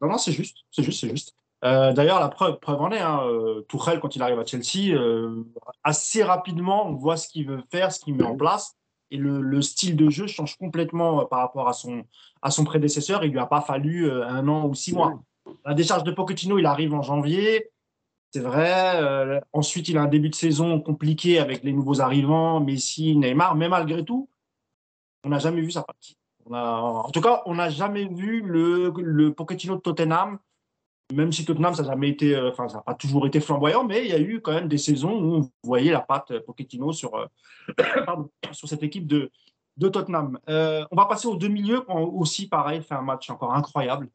non, 0.00 0.08
non, 0.08 0.18
c'est 0.18 0.32
juste, 0.32 0.58
c'est 0.70 0.82
juste, 0.82 1.00
c'est 1.00 1.10
juste. 1.10 1.36
Euh, 1.64 1.92
d'ailleurs, 1.92 2.20
la 2.20 2.28
preuve, 2.28 2.58
preuve 2.58 2.80
en 2.80 2.90
est, 2.92 3.00
hein, 3.00 3.20
euh, 3.24 3.62
Tourelle, 3.62 4.00
quand 4.00 4.14
il 4.14 4.22
arrive 4.22 4.38
à 4.38 4.44
Chelsea, 4.44 4.94
euh, 4.94 5.44
assez 5.82 6.22
rapidement, 6.22 6.86
on 6.86 6.94
voit 6.94 7.16
ce 7.16 7.28
qu'il 7.28 7.46
veut 7.46 7.62
faire, 7.70 7.92
ce 7.92 8.00
qu'il 8.00 8.14
met 8.14 8.24
en 8.24 8.36
place. 8.36 8.76
Et 9.10 9.16
le, 9.16 9.62
style 9.62 9.96
de 9.96 10.10
jeu 10.10 10.26
change 10.26 10.56
complètement 10.56 11.24
par 11.26 11.38
rapport 11.38 11.68
à 11.68 11.72
son, 11.72 12.04
à 12.42 12.50
son 12.50 12.64
prédécesseur. 12.64 13.24
Il 13.24 13.30
lui 13.30 13.38
a 13.38 13.46
pas 13.46 13.60
fallu 13.60 14.10
un 14.10 14.48
an 14.48 14.66
ou 14.66 14.74
six 14.74 14.92
mois. 14.92 15.20
La 15.64 15.74
décharge 15.74 16.02
de 16.02 16.10
Pochettino, 16.10 16.58
il 16.58 16.66
arrive 16.66 16.92
en 16.92 17.02
janvier. 17.02 17.70
C'est 18.32 18.40
vrai. 18.40 19.40
ensuite, 19.52 19.88
il 19.88 19.96
a 19.96 20.02
un 20.02 20.08
début 20.08 20.28
de 20.28 20.34
saison 20.34 20.80
compliqué 20.80 21.38
avec 21.38 21.62
les 21.62 21.72
nouveaux 21.72 22.00
arrivants, 22.00 22.58
Messi, 22.58 23.16
Neymar. 23.16 23.54
Mais 23.54 23.68
malgré 23.68 24.04
tout, 24.04 24.28
on 25.22 25.28
n'a 25.28 25.38
jamais 25.38 25.60
vu 25.60 25.70
sa 25.70 25.84
en 26.50 27.10
tout 27.10 27.20
cas, 27.20 27.42
on 27.46 27.54
n'a 27.54 27.70
jamais 27.70 28.06
vu 28.06 28.40
le, 28.42 28.92
le 28.96 29.30
de 29.30 29.80
Tottenham 29.80 30.38
même 31.14 31.32
si 31.32 31.44
Tottenham, 31.44 31.74
ça 31.74 31.82
n'a 31.82 31.94
euh, 31.94 32.50
enfin, 32.50 32.66
pas 32.84 32.94
toujours 32.94 33.26
été 33.26 33.40
flamboyant, 33.40 33.84
mais 33.84 34.04
il 34.04 34.10
y 34.10 34.14
a 34.14 34.18
eu 34.18 34.40
quand 34.40 34.52
même 34.52 34.68
des 34.68 34.78
saisons 34.78 35.12
où 35.12 35.42
vous 35.42 35.50
voyez 35.62 35.92
la 35.92 36.00
patte 36.00 36.32
euh, 36.32 36.40
Pochettino 36.40 36.92
sur, 36.92 37.14
euh, 37.14 37.26
sur 38.52 38.68
cette 38.68 38.82
équipe 38.82 39.06
de, 39.06 39.30
de 39.76 39.88
Tottenham. 39.88 40.38
on 40.48 40.96
va 40.96 41.06
passer 41.06 41.28
aux 41.28 41.36
deux 41.36 41.48
milieux 41.48 41.84
aussi, 41.88 42.48
pareil, 42.48 42.82
fait 42.82 42.94
un 42.94 43.02
match 43.02 43.30
encore 43.30 43.54
incroyable. 43.54 44.08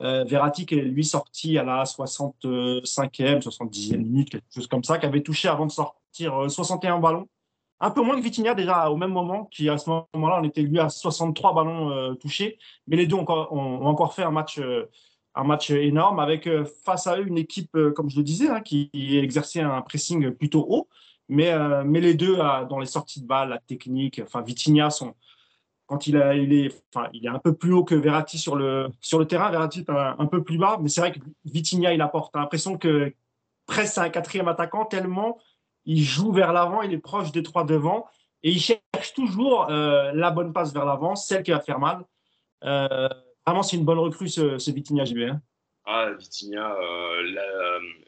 Verratti 0.00 0.64
qui 0.64 0.76
est 0.76 0.82
lui 0.82 1.04
sorti 1.04 1.58
à 1.58 1.64
la 1.64 1.82
65e, 1.82 3.42
70e 3.42 3.96
minute, 3.96 4.30
quelque 4.30 4.44
chose 4.54 4.68
comme 4.68 4.84
ça, 4.84 4.98
qui 4.98 5.06
avait 5.06 5.22
touché 5.22 5.48
avant 5.48 5.66
de 5.66 5.72
sortir 5.72 6.48
61 6.48 7.00
ballons. 7.00 7.28
Un 7.80 7.90
peu 7.90 8.02
moins 8.02 8.16
que 8.16 8.22
Vitinha 8.22 8.54
déjà 8.54 8.90
au 8.90 8.96
même 8.96 9.12
moment, 9.12 9.44
qui 9.44 9.68
à 9.68 9.78
ce 9.78 9.88
moment-là, 9.88 10.40
on 10.40 10.44
était 10.44 10.62
lui 10.62 10.80
à 10.80 10.88
63 10.88 11.54
ballons 11.54 12.14
touchés. 12.16 12.58
Mais 12.86 12.96
les 12.96 13.06
deux 13.06 13.14
ont 13.14 13.24
encore, 13.24 14.14
fait 14.14 14.24
un 14.24 14.32
match 14.32 14.60
un 15.38 15.44
match 15.44 15.70
énorme 15.70 16.18
avec 16.18 16.46
euh, 16.46 16.64
face 16.84 17.06
à 17.06 17.18
eux 17.18 17.26
une 17.26 17.38
équipe, 17.38 17.74
euh, 17.76 17.92
comme 17.92 18.10
je 18.10 18.16
le 18.16 18.24
disais, 18.24 18.48
hein, 18.48 18.60
qui 18.60 18.90
exerçait 18.94 19.60
un 19.60 19.80
pressing 19.82 20.32
plutôt 20.32 20.66
haut. 20.68 20.88
Mais, 21.28 21.52
euh, 21.52 21.84
mais 21.84 22.00
les 22.00 22.14
deux, 22.14 22.36
dans 22.36 22.78
les 22.78 22.86
sorties 22.86 23.20
de 23.20 23.26
balle, 23.26 23.50
la 23.50 23.58
technique, 23.58 24.20
enfin 24.24 24.42
Vitinha, 24.42 24.88
quand 25.86 26.06
il, 26.06 26.16
a, 26.16 26.34
est, 26.34 26.42
il 27.12 27.26
est 27.26 27.28
un 27.28 27.38
peu 27.38 27.54
plus 27.54 27.72
haut 27.72 27.84
que 27.84 27.94
Verratti 27.94 28.38
sur 28.38 28.56
le, 28.56 28.88
sur 29.00 29.18
le 29.18 29.26
terrain, 29.26 29.50
Verratti 29.50 29.80
est 29.80 29.90
un, 29.90 30.26
peu 30.26 30.42
plus 30.42 30.58
bas, 30.58 30.78
mais 30.80 30.88
c'est 30.88 31.02
vrai 31.02 31.12
que 31.12 31.18
Vitinha, 31.44 31.92
il 31.92 32.00
apporte 32.00 32.34
l'impression 32.34 32.78
que 32.78 33.12
presque 33.66 33.98
un 33.98 34.08
quatrième 34.08 34.48
attaquant, 34.48 34.86
tellement 34.86 35.38
il 35.88 36.04
joue 36.04 36.30
vers 36.32 36.52
l'avant, 36.52 36.82
il 36.82 36.92
est 36.92 36.98
proche 36.98 37.32
des 37.32 37.42
trois 37.42 37.64
devant, 37.64 38.06
et 38.44 38.50
il 38.50 38.60
cherche 38.60 39.14
toujours 39.14 39.66
la 39.68 40.30
bonne 40.30 40.52
passe 40.52 40.72
vers 40.72 40.84
l'avant, 40.84 41.16
celle 41.16 41.42
qui 41.42 41.50
va 41.50 41.60
faire 41.60 41.80
mal. 41.80 42.04
Vraiment, 42.62 43.62
c'est 43.62 43.76
une 43.76 43.84
bonne 43.84 43.98
recrue, 43.98 44.28
ce, 44.28 44.58
ce 44.58 44.70
Vitinha 44.70 45.04
JB. 45.04 45.18
Hein. 45.30 45.40
Ah, 45.86 46.10
Vitinha, 46.12 46.76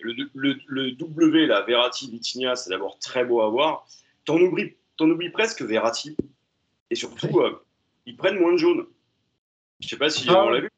le, 0.02 0.28
le, 0.68 0.90
W, 0.92 1.46
la 1.46 1.62
Verratti, 1.62 2.10
Vitinha, 2.10 2.54
c'est 2.54 2.68
d'abord 2.68 2.98
très 2.98 3.24
beau 3.24 3.40
à 3.40 3.48
voir. 3.48 3.86
T'en 4.26 4.38
oublies, 4.38 4.76
oublies 5.00 5.30
presque 5.30 5.62
Verratti. 5.62 6.14
Et 6.90 6.94
surtout, 6.94 7.42
ils 8.04 8.16
prennent 8.16 8.38
moins 8.38 8.52
de 8.52 8.58
jaune. 8.58 8.86
Je 9.80 9.88
sais 9.88 9.96
pas 9.96 10.10
si 10.10 10.28
ah, 10.28 10.44
on 10.44 10.50
l'a 10.50 10.60
vu. 10.60 10.70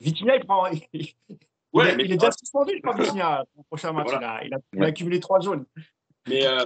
Vitinha, 0.00 0.36
il 0.36 0.44
prend. 0.46 0.64
ouais, 0.70 1.94
il, 1.98 2.12
est 2.12 2.16
déjà 2.16 2.32
suspendu, 2.32 2.72
je 2.76 2.80
crois, 2.80 2.94
Vitinha, 2.94 3.44
pour 3.52 3.62
le 3.62 3.66
prochain 3.66 3.92
match. 3.92 4.08
Il, 4.72 4.82
a, 4.82 4.86
accumulé 4.86 5.20
trois 5.20 5.40
jaunes. 5.40 5.66
Mais 6.28 6.46
euh, 6.46 6.64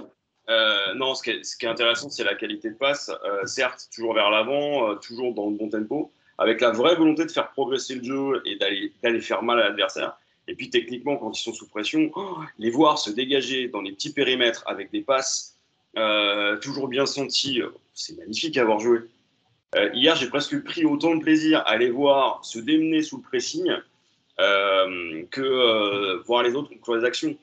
euh, 0.49 0.93
non, 0.95 1.15
ce 1.15 1.23
qui, 1.23 1.31
est, 1.31 1.69
intéressant, 1.69 2.09
c'est 2.09 2.23
la 2.23 2.35
qualité 2.35 2.69
de 2.69 2.75
passe. 2.75 3.11
Euh, 3.25 3.45
certes, 3.45 3.89
toujours 3.93 4.13
vers 4.13 4.29
l'avant, 4.29 4.95
toujours 4.97 5.33
dans 5.33 5.49
le 5.49 5.55
bon 5.55 5.69
tempo, 5.69 6.11
avec 6.37 6.61
la 6.61 6.71
vraie 6.71 6.95
volonté 6.95 7.25
de 7.25 7.31
faire 7.31 7.51
progresser 7.51 7.95
le 7.95 8.03
jeu 8.03 8.41
et 8.45 8.55
d'aller 8.55 9.21
faire 9.21 9.43
mal 9.43 9.59
à 9.59 9.69
l'adversaire. 9.69 10.17
Et 10.47 10.55
puis 10.55 10.69
techniquement, 10.69 11.17
quand 11.17 11.37
ils 11.37 11.41
sont 11.41 11.53
sous 11.53 11.67
pression, 11.67 12.09
oh, 12.15 12.37
les 12.57 12.69
voir 12.69 12.97
se 12.97 13.09
dégager 13.09 13.67
dans 13.67 13.81
les 13.81 13.91
petits 13.91 14.13
périmètres 14.13 14.63
avec 14.67 14.91
des 14.91 15.01
passes 15.01 15.53
toujours 16.61 16.87
bien 16.87 17.07
senties, 17.07 17.59
c'est 17.95 18.15
magnifique 18.17 18.55
à 18.57 18.61
avoir 18.61 18.79
joué. 18.79 18.99
Hier, 19.93 20.15
j'ai 20.15 20.29
presque 20.29 20.63
pris 20.63 20.85
autant 20.85 21.15
de 21.15 21.23
plaisir 21.23 21.63
à 21.65 21.75
les 21.75 21.89
voir 21.89 22.45
se 22.45 22.59
démener 22.59 23.01
sous 23.01 23.17
le 23.17 23.23
pressing 23.23 23.73
que 24.37 26.21
voir 26.27 26.43
les 26.43 26.53
autres 26.53 26.69
conclure 26.69 26.97
les 26.97 27.03
actions. 27.03 27.35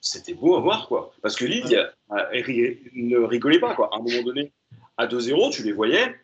C'était 0.00 0.34
beau 0.34 0.56
à 0.56 0.60
voir, 0.60 0.88
quoi. 0.88 1.12
Parce 1.22 1.36
que 1.36 1.44
Lille 1.44 1.92
ne 2.10 3.18
rigolait 3.18 3.60
pas, 3.60 3.74
quoi. 3.74 3.90
À 3.92 3.96
un 3.96 4.00
moment 4.00 4.22
donné, 4.22 4.52
à 4.96 5.06
2-0, 5.06 5.52
tu 5.52 5.62
les 5.62 5.72
voyais, 5.72 6.14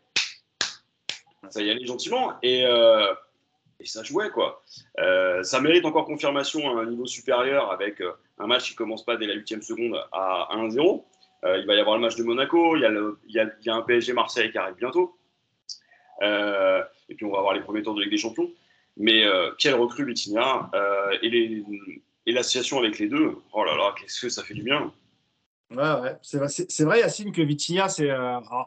ça 1.51 1.61
y 1.61 1.71
allait 1.71 1.85
gentiment, 1.85 2.33
et, 2.43 2.63
et 2.63 3.85
ça 3.87 4.03
jouait, 4.03 4.31
quoi. 4.31 4.63
ça 5.43 5.61
mérite 5.61 5.85
encore 5.85 6.07
confirmation 6.07 6.77
à 6.77 6.83
un 6.83 6.87
niveau 6.87 7.07
supérieur 7.07 7.71
avec 7.71 8.03
un 8.39 8.47
match 8.47 8.71
qui 8.71 8.75
commence 8.75 9.05
pas 9.05 9.17
dès 9.17 9.27
la 9.27 9.35
8 9.35 9.63
seconde 9.63 10.01
à 10.13 10.49
1-0. 10.53 11.05
Euh, 11.45 11.59
il 11.59 11.67
va 11.67 11.75
y 11.75 11.81
avoir 11.81 11.97
le 11.97 12.03
match 12.03 12.17
de 12.17 12.23
Monaco, 12.23 12.77
il 12.77 12.83
y 12.83 12.87
a, 12.87 12.91
il 13.29 13.65
y 13.67 13.71
a, 13.71 13.75
un 13.75 13.83
PSG 13.83 14.13
Marseille 14.13 14.51
qui 14.51 14.59
arrive 14.59 14.77
bientôt. 14.77 15.19
Euh, 16.23 16.83
et 17.09 17.15
puis 17.15 17.27
on 17.27 17.31
va 17.31 17.39
avoir 17.39 17.55
les 17.55 17.61
premiers 17.61 17.83
tours 17.83 17.95
de 17.95 18.01
Ligue 18.01 18.11
des 18.11 18.19
Champions. 18.19 18.51
Mais 18.97 19.25
euh, 19.25 19.51
quelle 19.59 19.75
recrue 19.75 20.07
Vitinha 20.07 20.71
et, 21.23 21.63
et 22.27 22.33
l'association 22.33 22.79
avec 22.79 22.99
les 22.99 23.09
deux, 23.09 23.37
oh 23.53 23.65
là 23.65 23.77
là, 23.77 23.95
qu'est-ce 23.99 24.21
que 24.21 24.29
ça 24.29 24.43
fait 24.43 24.55
du 24.55 24.63
bien. 24.63 24.93
Ouais, 25.71 26.01
ouais. 26.01 26.17
C'est 26.23 26.85
vrai, 26.85 27.01
Yacine, 27.01 27.33
que 27.33 27.43
Vitinha, 27.43 27.89
c'est, 27.89 28.11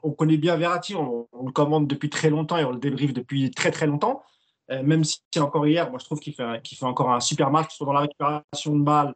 on 0.04 0.12
connaît 0.12 0.38
bien 0.38 0.58
Verratti, 0.58 0.96
on, 0.96 1.28
le 1.46 1.52
commande 1.52 1.88
depuis 1.88 2.10
très 2.10 2.30
longtemps 2.30 2.58
et 2.58 2.66
on 2.66 2.72
le 2.72 2.80
débriefe 2.80 3.14
depuis 3.14 3.50
très 3.52 3.72
très 3.72 3.88
longtemps. 3.88 4.24
même 4.70 5.04
si 5.04 5.20
encore 5.38 5.66
hier, 5.68 5.90
moi 5.90 6.00
je 6.00 6.06
trouve 6.06 6.20
qu'il 6.20 6.34
fait, 6.34 6.44
encore 6.82 7.12
un 7.12 7.20
super 7.20 7.52
match, 7.52 7.76
soit 7.76 7.86
dans 7.86 7.94
la 7.94 8.02
récupération 8.02 8.76
de 8.76 8.84
balles, 8.84 9.14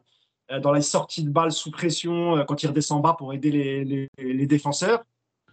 euh, 0.52 0.60
dans 0.60 0.72
les 0.72 0.82
sorties 0.82 1.24
de 1.24 1.30
balles 1.30 1.52
sous 1.52 1.70
pression, 1.70 2.36
euh, 2.36 2.44
quand 2.44 2.62
il 2.62 2.66
redescend 2.66 3.02
bas 3.02 3.14
pour 3.16 3.32
aider 3.32 4.08
les, 4.18 4.46
défenseurs. 4.46 5.04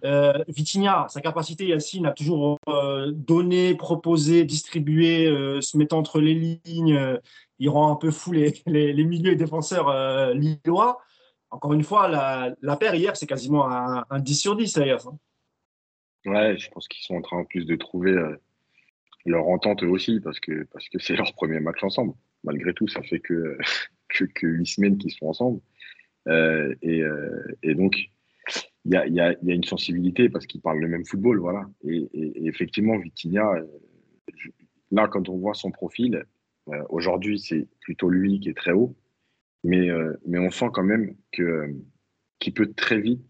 Euh, 0.06 0.43
Vitinha, 0.47 1.08
sa 1.10 1.22
capacité, 1.22 1.68
Yacine, 1.68 2.06
a 2.06 2.12
toujours 2.12 2.58
donné, 3.08 3.76
proposé, 3.76 4.45
distribué, 4.45 5.26
se 5.62 5.78
mettant 5.78 6.00
entre 6.00 6.20
les 6.20 6.34
lignes. 6.34 7.20
il 7.60 7.70
rend 7.70 7.91
un 7.91 7.95
peu 7.95 8.12
fou 8.12 8.32
les, 8.32 8.54
les, 8.66 9.04
milieux 9.04 9.36
défenseurs 9.36 10.34
lillois. 10.34 11.00
Encore 11.52 11.74
une 11.74 11.84
fois, 11.84 12.08
la, 12.08 12.54
la 12.62 12.78
paire 12.78 12.95
hier, 12.95 13.18
c'est 13.18 13.28
quasiment 13.28 13.68
un, 13.70 14.20
10 14.20 14.36
sur 14.36 14.56
10 14.56 14.74
d'ailleurs. 14.74 15.08
Hein. 15.08 15.18
Ouais, 16.26 16.58
je 16.58 16.70
pense 16.70 16.88
qu'ils 16.88 17.04
sont 17.04 17.16
en 17.16 17.22
train 17.22 17.38
en 17.38 17.45
plus 17.45 17.66
de 17.66 17.76
trouver 17.76 18.16
leur 19.26 19.47
entente 19.47 19.84
eux 19.84 19.89
aussi, 19.89 20.20
parce 20.20 20.39
que 20.39 20.64
parce 20.72 20.88
que 20.89 21.00
c'est 21.00 21.16
leur 21.18 21.34
premier 21.34 21.60
match 21.60 21.84
ensemble. 21.84 22.14
Malgré 22.43 22.74
tout, 22.74 22.88
ça 22.88 23.02
fait 23.02 23.20
que 23.20 23.58
que, 24.10 24.26
que 24.26 24.47
huit 24.47 24.68
semaines 24.68 24.97
qu'ils 24.97 25.12
sont 25.12 25.28
ensemble. 25.28 25.62
Euh, 26.28 26.76
et, 26.82 27.02
euh, 27.02 27.58
et, 27.64 27.76
donc, 27.76 27.95
il 28.98 29.14
y 29.14 29.20
a, 29.20 29.36
une 29.44 29.64
sensibilité 29.64 30.30
parce 30.30 30.46
qu'ils 30.46 30.62
parlent 30.62 30.80
le 30.80 30.88
même 30.88 31.06
football. 31.06 31.40
Voilà. 31.40 31.70
Et, 31.84 32.10
effectivement, 32.48 32.98
Vitinha, 32.98 33.54
euh, 33.54 33.66
là, 34.92 35.08
quand 35.08 35.30
on 35.30 35.38
voit 35.38 35.54
son 35.54 35.72
profil, 35.72 36.26
aujourd'hui, 36.90 37.40
c'est 37.40 37.68
plutôt 37.82 38.10
lui 38.10 38.40
qui 38.40 38.50
est 38.50 38.58
très 38.58 38.72
haut. 38.72 38.96
Mais, 39.64 39.90
mais 40.26 40.40
on 40.40 40.52
sent 40.52 40.68
quand 40.72 40.84
même 40.84 41.16
que, 41.32 41.74
qu'il 42.40 42.54
peut 42.54 42.72
très 42.74 43.02
vite, 43.02 43.28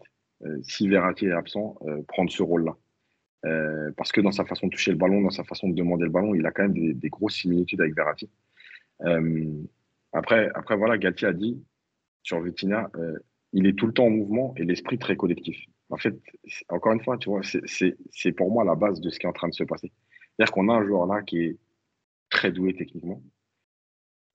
si 0.62 0.88
Verratti 0.88 1.26
est 1.26 1.32
absent, 1.32 1.78
prendre 2.06 2.30
ce 2.30 2.42
rôle-là. 2.42 2.76
Euh, 3.46 3.90
parce 3.96 4.12
que 4.12 4.20
dans 4.20 4.32
sa 4.32 4.44
façon 4.44 4.66
de 4.66 4.72
toucher 4.72 4.90
le 4.90 4.98
ballon, 4.98 5.22
dans 5.22 5.30
sa 5.30 5.44
façon 5.44 5.68
de 5.68 5.74
demander 5.74 6.04
le 6.04 6.10
ballon, 6.10 6.34
il 6.34 6.44
a 6.44 6.50
quand 6.50 6.62
même 6.62 6.94
des, 6.94 7.08
grosses 7.08 7.36
similitudes 7.36 7.80
avec 7.80 7.94
Verratti. 7.94 8.28
Euh, 9.06 9.62
après, 10.12 10.50
après, 10.54 10.76
voilà, 10.76 10.98
Gatti 10.98 11.24
a 11.24 11.32
dit 11.32 11.62
sur 12.22 12.40
Vitina, 12.40 12.90
euh, 12.96 13.18
il 13.52 13.66
est 13.66 13.72
tout 13.72 13.86
le 13.86 13.92
temps 13.92 14.06
en 14.06 14.10
mouvement 14.10 14.54
et 14.56 14.64
l'esprit 14.64 14.98
très 14.98 15.16
collectif. 15.16 15.58
En 15.90 15.96
fait, 15.96 16.20
encore 16.68 16.92
une 16.92 17.02
fois, 17.02 17.18
tu 17.18 17.28
vois, 17.28 17.40
c'est 17.42 18.32
pour 18.32 18.50
moi 18.50 18.64
la 18.64 18.76
base 18.76 19.00
de 19.00 19.10
ce 19.10 19.18
qui 19.18 19.26
est 19.26 19.28
en 19.28 19.32
train 19.32 19.48
de 19.48 19.54
se 19.54 19.64
passer. 19.64 19.92
C'est-à-dire 20.36 20.52
qu'on 20.52 20.68
a 20.68 20.74
un 20.74 20.86
joueur 20.86 21.06
là 21.06 21.22
qui 21.22 21.38
est 21.38 21.58
très 22.28 22.52
doué 22.52 22.74
techniquement, 22.74 23.22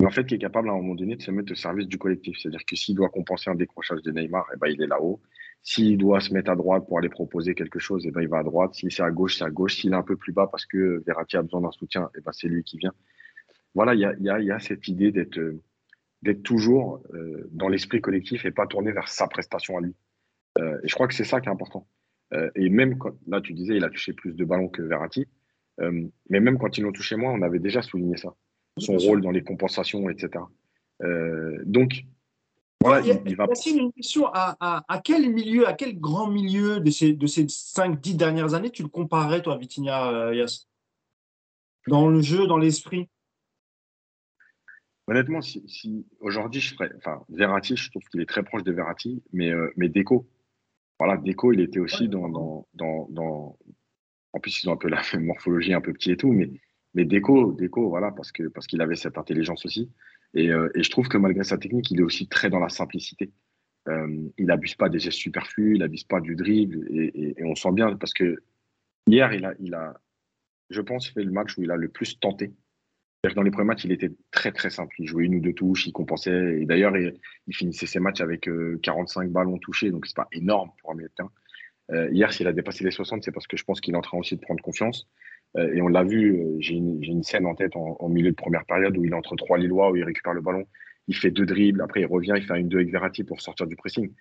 mais 0.02 0.08
en 0.08 0.12
fait 0.12 0.26
qui 0.26 0.36
est 0.36 0.40
capable 0.40 0.70
à 0.70 0.74
un 0.74 0.78
moment 0.78 0.96
donné 0.96 1.16
de 1.16 1.22
se 1.22 1.32
mettre 1.32 1.54
au 1.54 1.56
service 1.56 1.88
du 1.88 1.98
collectif. 1.98 2.38
C'est-à-dire 2.38 2.66
que 2.66 2.76
s'il 2.76 2.96
doit 2.96 3.10
compenser 3.10 3.50
un 3.50 3.56
décrochage 3.56 4.02
de 4.02 4.12
Neymar, 4.12 4.46
eh 4.54 4.58
ben, 4.58 4.68
il 4.68 4.82
est 4.82 4.88
là-haut. 4.88 5.22
S'il 5.64 5.98
doit 5.98 6.20
se 6.20 6.34
mettre 6.34 6.52
à 6.52 6.56
droite 6.56 6.86
pour 6.88 7.00
aller 7.00 7.10
proposer 7.10 7.56
quelque 7.56 7.80
chose, 7.80 8.06
eh 8.06 8.12
ben, 8.12 8.22
il 8.22 8.28
va 8.28 8.40
à 8.40 8.44
droite. 8.44 8.76
Si 8.76 8.92
c'est 8.92 9.02
à 9.02 9.12
gauche, 9.12 9.38
c'est 9.38 9.46
à 9.46 9.50
gauche. 9.50 9.78
S'il 9.78 9.94
est 9.94 9.96
un 9.96 10.04
peu 10.04 10.18
plus 10.18 10.34
bas 10.34 10.48
parce 10.48 10.66
que 10.66 11.02
Verratti 11.08 11.38
a 11.38 11.42
besoin 11.42 11.62
d'un 11.62 11.72
soutien, 11.72 12.10
eh 12.18 12.22
ben, 12.22 12.32
c'est 12.34 12.50
lui 12.50 12.64
qui 12.64 12.78
vient 12.78 12.94
voilà, 13.76 13.94
il 13.94 14.00
y 14.22 14.52
a, 14.52 14.60
cette 14.60 14.88
idée 14.88 15.12
d'être 15.12 15.38
d'être 16.26 16.44
toujours 16.44 17.02
euh, 17.14 17.48
dans 17.52 17.70
l'esprit 17.70 18.02
collectif 18.02 18.46
et 18.46 18.52
pas 18.52 18.66
tourner 18.66 18.92
vers 18.92 19.08
sa 19.08 19.28
prestation 19.28 19.78
à 19.78 19.82
lui. 19.82 19.94
Euh, 20.58 20.80
et 20.84 20.88
je 20.88 20.96
crois 20.96 21.08
que 21.08 21.14
c'est 21.14 21.24
ça 21.24 21.40
qui 21.40 21.48
est 21.48 21.52
important. 21.52 21.88
Euh, 22.34 22.50
et 22.56 22.70
même 22.70 22.98
quand, 22.98 23.14
là, 23.28 23.42
tu 23.42 23.54
disais, 23.54 23.78
il 23.78 23.84
a 23.84 23.90
touché 23.90 24.12
plus 24.12 24.34
de 24.36 24.44
ballons 24.44 24.68
que 24.68 24.82
Verratti, 24.82 25.28
mais 25.78 26.40
même 26.40 26.58
quand 26.58 26.78
ils 26.78 26.82
l'ont 26.82 26.94
touché 26.94 27.18
moins, 27.18 27.34
on 27.34 27.42
avait 27.42 27.60
déjà 27.60 27.82
souligné 27.82 28.16
ça, 28.16 28.34
son 28.78 28.98
rôle 28.98 29.22
dans 29.22 29.32
les 29.32 29.44
compensations, 29.44 30.10
etc. 30.10 30.44
donc, 31.66 32.06
voilà, 32.82 33.06
il, 33.06 33.22
il, 33.26 33.36
va. 33.36 33.46
une 33.66 33.92
question 33.92 34.28
à, 34.28 34.56
à, 34.62 34.86
à, 34.88 35.00
quel 35.00 35.34
milieu, 35.34 35.68
à 35.68 35.74
quel 35.74 36.00
grand 36.00 36.30
milieu 36.30 36.80
de 36.80 36.90
ces, 36.92 37.12
de 37.12 37.28
ces 37.28 37.44
5-10 37.44 38.16
dernières 38.16 38.54
années 38.54 38.70
tu 38.70 38.84
le 38.84 38.88
comparais, 38.88 39.42
toi, 39.42 39.58
Vitinha, 39.58 40.34
Yass 40.34 40.70
Dans 41.88 42.08
le 42.08 42.22
jeu, 42.22 42.48
dans 42.48 42.58
l'esprit? 42.58 43.10
Honnêtement, 45.08 45.42
si, 45.42 46.08
aujourd'hui 46.20 46.62
je 46.62 46.74
ferais, 46.74 46.92
enfin, 46.98 47.24
Verratti, 47.30 47.76
je 47.76 47.92
trouve 47.92 48.04
qu'il 48.10 48.22
est 48.22 48.26
très 48.26 48.44
proche 48.44 48.64
de 48.64 48.72
Verratti, 48.72 49.22
mais, 49.34 49.52
euh, 49.52 49.72
mais 49.78 49.88
Deco, 49.88 50.28
voilà, 51.00 51.18
Deco, 51.18 51.54
il 51.54 51.60
était 51.60 51.80
aussi 51.80 52.10
dans, 52.10 52.28
dans, 52.28 53.08
dans, 53.10 53.58
en 54.34 54.40
plus 54.40 54.64
ils 54.64 54.70
ont 54.70 54.74
un 54.74 54.78
peu 54.78 54.90
la 54.90 55.02
même 55.14 55.26
morphologie, 55.26 55.74
un 55.74 55.82
peu 55.82 55.94
petit 55.94 56.12
et 56.12 56.18
tout, 56.18 56.32
mais, 56.32 56.50
mais 56.96 57.06
Deco, 57.06 57.54
Deco, 57.54 57.88
voilà, 57.90 58.12
parce 58.12 58.32
que 58.32 58.48
parce 58.48 58.66
qu'il 58.66 58.82
avait 58.82 58.96
cette 58.96 59.20
intelligence 59.20 59.66
aussi, 59.66 59.92
et, 60.34 60.50
euh, 60.50 60.70
et, 60.74 60.82
je 60.82 60.90
trouve 60.90 61.08
que 61.08 61.18
malgré 61.18 61.44
sa 61.44 61.58
technique, 61.60 61.92
il 61.92 62.00
est 62.00 62.04
aussi 62.04 62.28
très 62.28 62.50
dans 62.50 62.60
la 62.60 62.70
simplicité. 62.70 63.32
Euh, 63.88 64.28
il 64.40 64.48
n'abuse 64.48 64.76
pas 64.76 64.90
des 64.90 64.98
gestes 64.98 65.20
superflus, 65.20 65.76
il 65.76 65.80
n'abuse 65.80 66.04
pas 66.04 66.20
du 66.20 66.36
dribble, 66.36 66.88
et, 66.90 67.36
et, 67.40 67.44
on 67.44 67.54
sent 67.54 67.72
bien 67.74 67.96
parce 67.96 68.14
que 68.14 68.38
hier, 69.06 69.34
il 69.34 69.46
a, 69.46 69.54
il 69.60 69.76
a, 69.76 70.02
je 70.72 70.82
pense, 70.82 71.10
fait 71.10 71.24
le 71.24 71.32
match 71.32 71.58
où 71.58 71.64
il 71.64 71.70
a 71.70 71.78
le 71.78 71.90
plus 71.90 72.20
tenté 72.20 72.54
dans 73.34 73.42
les 73.42 73.52
premiers 73.52 73.68
matchs, 73.68 73.86
il 73.86 73.92
était 73.92 74.12
très 74.32 74.52
très 74.52 74.70
simple. 74.70 74.94
Il 75.00 75.08
jouait 75.08 75.26
une 75.26 75.36
ou 75.36 75.40
deux 75.40 75.54
touches, 75.54 75.88
il 75.88 75.94
compensait. 75.94 76.62
Et 76.62 76.66
d'ailleurs, 76.66 76.96
il, 76.98 77.14
finissait 77.52 77.86
ses 77.86 78.00
matchs 78.00 78.22
avec 78.22 78.50
45 78.84 79.22
euh, 79.22 79.30
ballons 79.30 79.58
touchés, 79.58 79.92
donc 79.92 80.06
c'est 80.06 80.16
pas 80.16 80.28
énorme 80.32 80.70
pour 80.82 80.92
un 80.92 80.98
terrain. 81.16 81.32
Euh, 81.92 82.10
hier, 82.12 82.32
s'il 82.34 82.48
a 82.48 82.54
dépassé 82.54 82.84
les 82.84 82.92
60, 82.92 83.24
c'est 83.24 83.32
parce 83.32 83.48
que 83.48 83.58
je 83.58 83.64
pense 83.64 83.80
qu'il 83.80 83.94
est 83.94 83.98
en 83.98 84.02
train 84.02 84.18
aussi 84.18 84.36
de 84.36 84.42
prendre 84.42 84.62
confiance. 84.62 85.08
Euh, 85.58 85.74
et 85.74 85.82
on 85.82 85.88
l'a 85.88 86.04
vu, 86.04 86.44
j'ai 86.60 86.76
une, 86.76 87.02
une, 87.04 87.24
scène 87.24 87.46
en 87.46 87.56
tête 87.56 87.76
en, 87.76 88.10
milieu 88.10 88.32
de 88.32 88.36
première 88.36 88.66
période 88.66 88.98
où 88.98 89.06
il 89.06 89.12
est 89.12 89.16
entre 89.16 89.36
trois 89.36 89.58
Lillois, 89.58 89.92
où 89.92 89.96
il 89.96 90.04
récupère 90.04 90.34
le 90.34 90.42
ballon, 90.42 90.66
il 91.08 91.16
fait 91.16 91.32
deux 91.32 91.46
dribbles, 91.46 91.82
après 91.82 92.02
il 92.02 92.08
revient, 92.08 92.34
il 92.36 92.44
fait 92.44 92.60
une 92.60 92.68
deux 92.68 92.78
avec 92.78 92.92
Verratti 92.92 93.24
pour 93.24 93.40
sortir 93.42 93.68
du 93.68 93.76
pressing. 93.76 94.12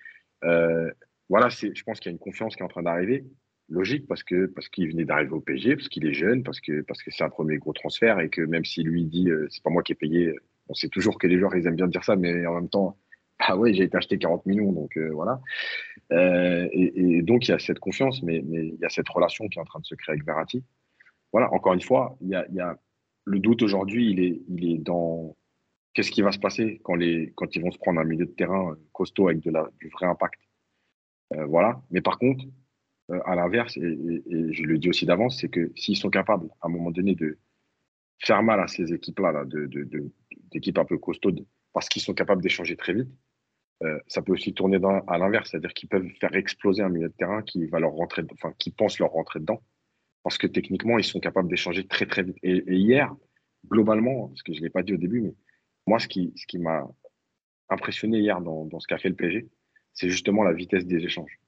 voilà, 0.42 1.48
je 1.48 1.82
pense 1.82 1.98
qu'il 1.98 2.10
y 2.10 2.12
a 2.12 2.12
une 2.12 2.18
confiance 2.18 2.54
qui 2.54 2.62
est 2.62 2.64
en 2.64 2.68
train 2.68 2.82
d'arriver 2.82 3.24
logique 3.68 4.06
parce 4.06 4.22
que 4.22 4.46
parce 4.46 4.68
qu'il 4.68 4.90
venait 4.90 5.04
d'arriver 5.04 5.32
au 5.32 5.40
PSG, 5.40 5.76
parce 5.76 5.88
qu'il 5.88 6.06
est 6.06 6.12
jeune, 6.12 6.42
parce 6.42 6.60
que 6.60 6.82
parce 6.82 7.02
que 7.02 7.10
c'est 7.10 7.24
un 7.24 7.30
premier 7.30 7.56
gros 7.56 7.72
transfert 7.72 8.20
et 8.20 8.28
que 8.28 8.42
même 8.42 8.64
si 8.64 8.82
lui 8.82 9.04
dit 9.04 9.30
euh, 9.30 9.46
c'est 9.50 9.62
pas 9.62 9.70
moi 9.70 9.82
qui 9.82 9.92
ai 9.92 9.94
payé, 9.94 10.34
on 10.68 10.74
sait 10.74 10.88
toujours 10.88 11.18
que 11.18 11.26
les 11.26 11.38
joueurs 11.38 11.54
ils 11.56 11.66
aiment 11.66 11.76
bien 11.76 11.88
dire 11.88 12.04
ça, 12.04 12.16
mais 12.16 12.46
en 12.46 12.54
même 12.54 12.68
temps, 12.68 12.98
ah 13.38 13.56
ouais, 13.56 13.74
j'ai 13.74 13.84
été 13.84 13.96
acheté 13.96 14.18
40 14.18 14.46
millions, 14.46 14.72
donc 14.72 14.96
euh, 14.96 15.10
voilà. 15.12 15.40
Euh, 16.12 16.68
et, 16.72 17.22
donc 17.22 17.48
il 17.48 17.50
y 17.50 17.54
a 17.54 17.58
cette 17.58 17.78
confiance, 17.78 18.22
mais 18.22 18.38
il 18.38 18.78
y 18.80 18.84
a 18.84 18.90
cette 18.90 19.08
relation 19.08 19.48
qui 19.48 19.58
est 19.58 19.62
en 19.62 19.66
train 19.66 19.80
de 19.80 19.86
se 19.86 19.94
créer 19.94 20.14
avec 20.14 20.26
Verratti. 20.26 20.62
Voilà, 21.32 21.52
encore 21.52 21.74
une 21.74 21.82
fois, 21.82 22.16
il 22.20 22.28
y 22.28 22.60
a 22.60 22.78
le 23.26 23.38
doute 23.38 23.62
aujourd'hui, 23.62 24.10
il 24.10 24.20
est 24.20 24.42
il 24.48 24.72
est 24.72 24.78
dans 24.78 25.34
qu'est-ce 25.94 26.10
qui 26.10 26.22
va 26.22 26.30
se 26.32 26.38
passer 26.38 26.80
quand 26.84 26.94
les 26.94 27.32
quand 27.34 27.56
ils 27.56 27.62
vont 27.62 27.70
se 27.72 27.78
prendre 27.78 28.00
un 28.00 28.04
milieu 28.04 28.26
de 28.26 28.30
terrain 28.30 28.76
costaud 28.92 29.28
avec 29.28 29.40
de 29.40 29.50
la 29.50 29.68
du 29.80 29.88
vrai 29.88 30.06
impact. 30.06 30.38
voilà, 31.48 31.80
mais 31.90 32.02
par 32.02 32.18
contre 32.18 32.44
euh, 33.10 33.20
à 33.24 33.34
l'inverse, 33.34 33.76
et, 33.76 33.80
je 34.52 34.62
le 34.62 34.78
dis 34.78 34.88
aussi 34.88 35.06
d'avance, 35.06 35.38
c'est 35.40 35.48
que 35.48 35.72
s'ils 35.76 35.96
sont 35.96 36.10
capables, 36.10 36.48
à 36.60 36.66
un 36.66 36.70
moment 36.70 36.90
donné, 36.90 37.14
de 37.14 37.38
faire 38.18 38.42
mal 38.42 38.60
à 38.60 38.68
ces 38.68 38.92
équipes-là, 38.92 39.44
de, 39.44 39.68
d'équipes 40.50 40.78
un 40.78 40.84
peu 40.84 40.98
costaudes, 40.98 41.44
parce 41.72 41.88
qu'ils 41.88 42.02
sont 42.02 42.14
capables 42.14 42.42
d'échanger 42.42 42.76
très 42.76 42.94
vite, 42.94 43.08
euh, 43.82 43.98
ça 44.06 44.22
peut 44.22 44.32
aussi 44.32 44.54
tourner 44.54 44.78
à 45.08 45.18
l'inverse, 45.18 45.50
c'est-à-dire 45.50 45.74
qu'ils 45.74 45.88
peuvent 45.88 46.08
faire 46.20 46.34
exploser 46.34 46.82
un 46.82 46.88
milieu 46.88 47.08
de 47.08 47.14
terrain 47.14 47.42
qui 47.42 47.66
va 47.66 47.80
leur 47.80 47.92
rentrer, 47.92 48.22
enfin, 48.32 48.54
qui 48.58 48.70
pense 48.70 48.98
leur 48.98 49.10
rentrer 49.10 49.40
dedans, 49.40 49.62
parce 50.22 50.38
que 50.38 50.46
techniquement, 50.46 50.98
ils 50.98 51.04
sont 51.04 51.20
capables 51.20 51.48
d'échanger 51.48 51.86
très 51.86 52.06
très 52.06 52.22
vite. 52.22 52.38
Et, 52.42 52.62
hier, 52.74 53.14
globalement, 53.68 54.28
parce 54.28 54.42
que 54.42 54.54
je 54.54 54.60
ne 54.60 54.64
l'ai 54.64 54.70
pas 54.70 54.82
dit 54.82 54.94
au 54.94 54.96
début, 54.96 55.20
mais 55.20 55.34
moi, 55.86 55.98
ce 55.98 56.08
qui, 56.08 56.32
ce 56.36 56.46
qui 56.46 56.58
m'a 56.58 56.88
impressionné 57.68 58.18
hier 58.20 58.40
dans, 58.40 58.64
dans 58.64 58.80
ce 58.80 58.86
qu'a 58.86 58.98
fait 58.98 59.10
le 59.10 59.16
PSG, 59.16 59.48
c'est 59.92 60.08
justement 60.08 60.42
la 60.42 60.52
vitesse 60.52 60.86
des 60.86 61.04
échanges. 61.04 61.40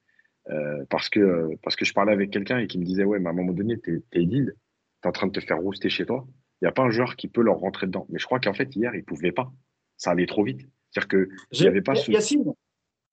Euh, 0.51 0.85
parce, 0.91 1.09
que, 1.09 1.57
parce 1.63 1.75
que 1.75 1.85
je 1.85 1.93
parlais 1.93 2.13
avec 2.13 2.31
quelqu'un 2.31 2.59
et 2.59 2.67
qui 2.67 2.79
me 2.79 2.85
disait 2.85 3.05
Ouais, 3.05 3.19
mais 3.19 3.29
à 3.29 3.31
un 3.31 3.35
moment 3.35 3.53
donné, 3.53 3.81
tu 3.81 4.05
es, 4.13 4.23
es 4.23 4.27
tu 4.27 4.47
es 4.49 5.07
en 5.07 5.13
train 5.13 5.27
de 5.27 5.33
te 5.33 5.41
faire 5.41 5.59
rouster 5.59 5.89
chez 5.89 6.07
toi. 6.07 6.27
Il 6.61 6.65
n'y 6.65 6.69
a 6.69 6.73
pas 6.73 6.83
un 6.83 6.91
joueur 6.91 7.17
qui 7.17 7.29
peut 7.29 7.43
leur 7.43 7.57
rentrer 7.57 7.87
dedans. 7.87 8.07
Mais 8.09 8.19
je 8.19 8.27
crois 8.27 8.41
qu'en 8.41 8.55
fait, 8.55 8.75
hier, 8.75 8.95
il 8.95 9.01
ne 9.01 9.05
pouvait 9.05 9.33
pas. 9.33 9.53
Ça 9.97 10.11
allait 10.11 10.27
trop 10.27 10.45
vite. 10.45 10.69
C'est-à-dire 10.91 11.27
n'y 11.53 11.67
avait 11.67 11.83
pas 11.83 11.95
ce. 11.95 12.11
Yacine, 12.11 12.55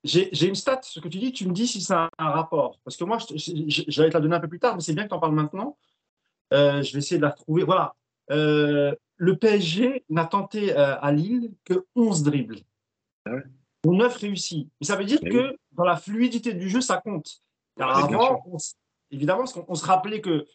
j'ai 0.03 0.47
une 0.47 0.55
stat, 0.55 0.79
ce 0.83 0.99
que 0.99 1.07
tu 1.07 1.17
dis, 1.17 1.31
tu 1.31 1.47
me 1.47 1.53
dis 1.53 1.67
si 1.67 1.81
ça 1.81 2.09
a 2.17 2.25
un 2.25 2.29
rapport. 2.29 2.79
Parce 2.83 2.97
que 2.97 3.03
moi, 3.03 3.17
j'allais 3.35 4.09
te 4.09 4.13
la 4.13 4.19
donner 4.19 4.35
un 4.35 4.39
peu 4.39 4.47
plus 4.47 4.59
tard, 4.59 4.75
mais 4.75 4.81
c'est 4.81 4.93
bien 4.93 5.03
que 5.03 5.09
tu 5.09 5.15
en 5.15 5.19
parles 5.19 5.35
maintenant. 5.35 5.77
Euh, 6.53 6.81
je 6.81 6.93
vais 6.93 6.99
essayer 6.99 7.17
de 7.17 7.23
la 7.23 7.31
retrouver. 7.31 7.63
Voilà. 7.63 7.95
Euh, 8.31 8.95
le 9.17 9.37
PSG 9.37 10.05
n'a 10.09 10.25
tenté 10.25 10.73
à 10.73 11.11
Lille 11.11 11.53
que 11.65 11.85
11 11.95 12.23
dribbles. 12.23 12.59
Ah 13.25 13.35
ouais. 13.35 13.43
9 13.85 14.15
réussis. 14.15 14.69
Mais 14.79 14.87
ça 14.87 14.95
veut 14.95 15.05
dire 15.05 15.19
que 15.19 15.57
dans 15.75 15.83
la 15.83 15.97
fluidité 15.97 16.53
du 16.53 16.69
jeu, 16.69 16.81
ça 16.81 16.97
compte. 16.97 17.41
avant, 17.79 18.41
évidemment, 19.11 19.43
on, 19.67 19.75
se 19.75 19.85
rappelait 19.85 20.21
que 20.21 20.45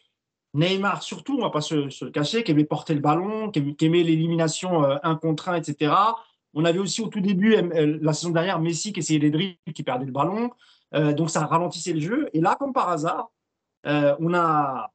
Neymar, 0.53 1.03
surtout, 1.03 1.33
on 1.33 1.37
ne 1.37 1.43
va 1.43 1.49
pas 1.49 1.61
se, 1.61 1.75
le 2.05 2.11
cacher, 2.11 2.43
qui 2.43 2.51
aimait 2.51 2.65
porter 2.65 2.93
le 2.93 3.01
ballon, 3.01 3.51
qui 3.51 3.75
aimait, 3.81 4.03
l'élimination 4.03 4.83
1 4.83 4.99
euh, 5.03 5.15
contre 5.15 5.49
1, 5.49 5.55
etc. 5.55 5.93
On 6.53 6.65
avait 6.65 6.79
aussi 6.79 7.01
au 7.01 7.07
tout 7.07 7.19
début, 7.19 7.55
euh, 7.55 7.99
la 8.01 8.13
saison 8.13 8.31
dernière, 8.31 8.59
Messi 8.59 8.91
qui 8.91 8.99
essayait 8.99 9.19
les 9.19 9.31
dribbles, 9.31 9.57
qui 9.73 9.83
perdait 9.83 10.05
le 10.05 10.11
ballon. 10.11 10.51
Euh, 10.95 11.13
donc 11.13 11.29
ça 11.29 11.45
ralentissait 11.45 11.93
le 11.93 11.99
jeu. 11.99 12.29
Et 12.33 12.41
là, 12.41 12.55
comme 12.59 12.73
par 12.73 12.89
hasard, 12.89 13.29
on 13.85 14.33
a 14.33 14.91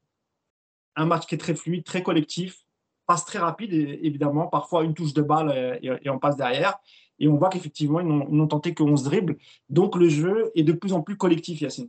un 0.96 1.06
match 1.06 1.26
qui 1.26 1.34
est 1.34 1.38
très 1.38 1.54
fluide, 1.54 1.84
très 1.84 2.02
collectif, 2.02 2.64
passe 3.06 3.24
très 3.24 3.38
rapide, 3.38 3.72
évidemment, 3.72 4.46
parfois 4.46 4.84
une 4.84 4.94
touche 4.94 5.14
de 5.14 5.22
balle 5.22 5.78
et 5.82 6.10
on 6.10 6.18
passe 6.18 6.36
derrière. 6.36 6.78
Et 7.18 7.28
on 7.28 7.36
voit 7.36 7.48
qu'effectivement, 7.48 8.00
ils 8.00 8.06
n'ont 8.06 8.46
tenté 8.46 8.74
que 8.74 8.82
11 8.82 9.04
dribbles. 9.04 9.36
Donc 9.68 9.96
le 9.96 10.08
jeu 10.08 10.50
est 10.54 10.62
de 10.62 10.72
plus 10.72 10.92
en 10.92 11.02
plus 11.02 11.16
collectif, 11.16 11.60
Yacine. 11.60 11.88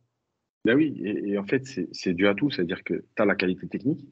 Ben 0.66 0.76
oui, 0.76 1.00
et, 1.04 1.38
en 1.38 1.46
fait, 1.46 1.64
c'est 1.92 2.14
dû 2.14 2.28
à 2.28 2.34
tout. 2.34 2.50
C'est-à-dire 2.50 2.84
que 2.84 2.94
tu 2.94 3.22
as 3.22 3.26
la 3.26 3.36
qualité 3.36 3.68
technique. 3.68 4.06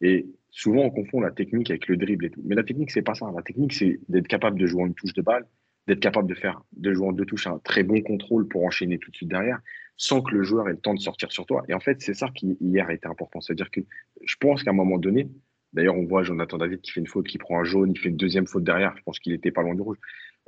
Et 0.00 0.26
souvent, 0.48 0.82
on 0.82 0.90
confond 0.90 1.20
la 1.20 1.30
technique 1.30 1.70
avec 1.70 1.88
le 1.88 1.96
dribble 1.96 2.26
et 2.26 2.30
tout. 2.30 2.40
Mais 2.44 2.54
la 2.54 2.64
technique, 2.64 2.90
c'est 2.90 3.02
pas 3.02 3.14
ça. 3.14 3.30
La 3.34 3.42
technique, 3.42 3.74
c'est 3.74 4.00
d'être 4.08 4.28
capable 4.28 4.58
de 4.58 4.66
jouer 4.66 4.82
en 4.82 4.86
une 4.86 4.94
touche 4.94 5.12
de 5.12 5.20
balle, 5.20 5.46
d'être 5.86 6.00
capable 6.00 6.28
de 6.28 6.34
faire, 6.34 6.62
de 6.72 6.92
jouer 6.94 7.08
en 7.08 7.12
deux 7.12 7.26
touches, 7.26 7.46
un 7.46 7.58
très 7.58 7.82
bon 7.82 8.00
contrôle 8.00 8.48
pour 8.48 8.64
enchaîner 8.64 8.98
tout 8.98 9.10
de 9.10 9.16
suite 9.16 9.28
derrière, 9.28 9.60
sans 9.96 10.22
que 10.22 10.34
le 10.34 10.42
joueur 10.42 10.68
ait 10.68 10.72
le 10.72 10.78
temps 10.78 10.94
de 10.94 11.00
sortir 11.00 11.30
sur 11.32 11.44
toi. 11.44 11.64
Et 11.68 11.74
en 11.74 11.80
fait, 11.80 12.00
c'est 12.00 12.14
ça 12.14 12.28
qui 12.34 12.56
hier 12.62 12.88
a 12.88 12.94
été 12.94 13.06
important. 13.06 13.42
C'est-à-dire 13.42 13.70
que 13.70 13.80
je 14.24 14.36
pense 14.40 14.62
qu'à 14.62 14.70
un 14.70 14.74
moment 14.74 14.96
donné, 14.96 15.28
d'ailleurs, 15.74 15.96
on 15.96 16.06
voit 16.06 16.22
Jonathan 16.22 16.56
David 16.56 16.80
qui 16.80 16.92
fait 16.92 17.00
une 17.00 17.06
faute, 17.06 17.26
qui 17.26 17.36
prend 17.36 17.60
un 17.60 17.64
jaune, 17.64 17.92
il 17.92 17.98
fait 17.98 18.08
une 18.08 18.16
deuxième 18.16 18.46
faute 18.46 18.64
derrière. 18.64 18.96
Je 18.96 19.02
pense 19.02 19.18
qu'il 19.18 19.34
était 19.34 19.50
pas 19.50 19.62
loin 19.62 19.74
du 19.74 19.82
rouge. 19.82 19.98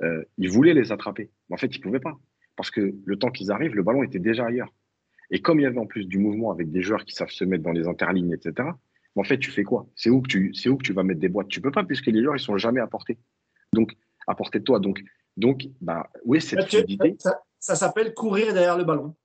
Euh, 0.03 0.23
il 0.37 0.49
voulait 0.49 0.73
les 0.73 0.91
attraper. 0.91 1.29
Mais 1.49 1.55
en 1.55 1.57
fait, 1.57 1.75
il 1.75 1.79
ne 1.79 1.83
pouvait 1.83 1.99
pas. 1.99 2.19
Parce 2.55 2.69
que 2.69 2.93
le 3.03 3.17
temps 3.17 3.31
qu'ils 3.31 3.51
arrivent, 3.51 3.75
le 3.75 3.83
ballon 3.83 4.03
était 4.03 4.19
déjà 4.19 4.45
ailleurs. 4.45 4.71
Et 5.31 5.41
comme 5.41 5.59
il 5.59 5.63
y 5.63 5.65
avait 5.65 5.79
en 5.79 5.87
plus 5.87 6.05
du 6.05 6.19
mouvement 6.19 6.51
avec 6.51 6.71
des 6.71 6.81
joueurs 6.81 7.05
qui 7.05 7.15
savent 7.15 7.31
se 7.31 7.43
mettre 7.43 7.63
dans 7.63 7.71
les 7.71 7.87
interlignes, 7.87 8.33
etc., 8.33 8.69
en 9.15 9.23
fait, 9.23 9.37
tu 9.37 9.51
fais 9.51 9.63
quoi? 9.63 9.87
C'est 9.95 10.09
où, 10.09 10.21
que 10.21 10.27
tu, 10.27 10.53
où 10.69 10.77
que 10.77 10.83
tu 10.83 10.93
vas 10.93 11.03
mettre 11.03 11.19
des 11.19 11.29
boîtes? 11.29 11.47
Tu 11.47 11.61
peux 11.61 11.71
pas, 11.71 11.83
puisque 11.83 12.07
les 12.07 12.23
joueurs, 12.23 12.35
ils 12.35 12.39
sont 12.39 12.57
jamais 12.57 12.79
à 12.79 12.87
portée. 12.87 13.17
Donc, 13.71 13.93
à 14.27 14.35
portée 14.35 14.59
de 14.59 14.63
toi. 14.63 14.79
Donc, 14.79 15.03
donc 15.37 15.67
bah, 15.81 16.09
oui, 16.25 16.41
cette 16.41 16.67
fluidité. 16.67 17.15
Ça, 17.59 17.75
s'appelle 17.75 18.13
courir 18.13 18.53
derrière 18.53 18.77
le 18.77 18.83
ballon. 18.83 19.15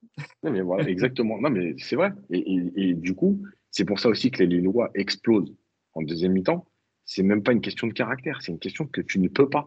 Non, 0.43 0.51
mais 0.51 0.61
voilà, 0.61 0.89
exactement. 0.89 1.41
Non, 1.41 1.51
mais 1.51 1.75
c'est 1.79 1.97
vrai. 1.97 2.13
Et, 2.31 2.95
du 2.95 3.15
coup, 3.15 3.43
c'est 3.71 3.85
pour 3.85 3.99
ça 3.99 4.09
aussi 4.09 4.31
que 4.31 4.43
les 4.43 4.47
Lillois 4.47 4.91
explosent 4.95 5.55
en 5.95 6.03
deuxième 6.03 6.33
mi-temps. 6.33 6.67
C'est 7.05 7.23
même 7.23 7.43
pas 7.43 7.53
une 7.53 7.63
question 7.63 7.87
de 7.87 7.93
caractère, 7.93 8.43
c'est 8.43 8.53
une 8.53 8.59
question 8.59 8.87
que 8.87 9.01
tu 9.01 9.19
ne 9.19 9.29
peux 9.29 9.49
pas 9.49 9.67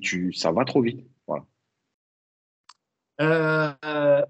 tu, 0.00 0.32
ça 0.32 0.52
va 0.52 0.64
trop 0.64 0.82
vite. 0.82 1.06
Euh, 3.20 3.72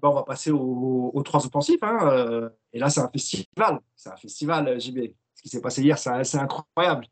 on 0.01 0.13
va 0.13 0.23
passer 0.23 0.51
aux, 0.51 1.21
trois 1.23 1.45
offensifs. 1.45 1.81
Hein. 1.81 2.09
Euh, 2.11 2.49
et 2.73 2.79
là, 2.79 2.89
c'est 2.89 2.99
un 2.99 3.09
festival. 3.09 3.79
C'est 3.95 4.09
un 4.09 4.17
festival, 4.17 4.79
JB. 4.79 5.13
Ce 5.35 5.41
qui 5.41 5.49
s'est 5.49 5.61
passé 5.61 5.81
hier, 5.81 5.97
c'est 5.97 6.37
incroyable. 6.37 7.07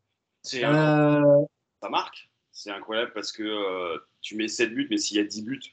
Euh, 0.54 1.46
ça 1.82 1.90
marque. 1.90 2.30
C'est 2.52 2.72
incroyable 2.72 3.12
parce 3.14 3.32
que 3.32 3.98
tu 4.22 4.36
mets 4.36 4.50
7 4.50 4.74
buts, 4.74 4.88
mais 4.90 4.98
s'il 4.98 5.18
y 5.18 5.20
a 5.22 5.24
10 5.24 5.44
buts, 5.44 5.62
il 5.64 5.72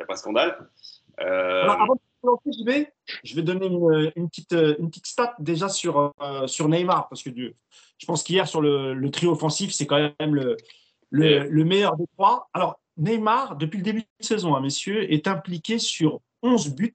n'y 0.00 0.02
a 0.02 0.06
pas 0.06 0.16
scandale. 0.16 0.68
avant 1.18 1.94
de 1.94 2.00
lancer, 2.24 2.50
JB, 2.50 2.88
je 3.22 3.36
vais 3.36 3.42
donner 3.42 3.66
une, 3.66 4.28
petite, 4.28 4.52
une 4.52 4.88
petite 4.88 5.06
stat 5.06 5.36
déjà 5.38 5.68
sur, 5.68 6.12
sur 6.46 6.68
Neymar. 6.68 7.08
Parce 7.08 7.22
que 7.22 7.30
je 7.30 8.06
pense 8.06 8.24
qu'hier, 8.24 8.48
sur 8.48 8.60
le, 8.60 8.92
le, 8.92 9.10
trio 9.12 9.30
offensif, 9.30 9.72
c'est 9.72 9.86
quand 9.86 10.12
même 10.18 10.34
le, 10.34 10.56
le, 11.10 11.64
meilleur 11.64 11.96
des 11.96 12.06
trois. 12.16 12.48
Alors, 12.52 12.80
Neymar, 12.96 13.56
depuis 13.56 13.78
le 13.78 13.84
début 13.84 14.00
de 14.00 14.24
saison, 14.24 14.54
hein, 14.54 14.60
messieurs, 14.60 15.12
est 15.12 15.26
impliqué 15.26 15.78
sur 15.78 16.20
11 16.42 16.74
buts 16.74 16.94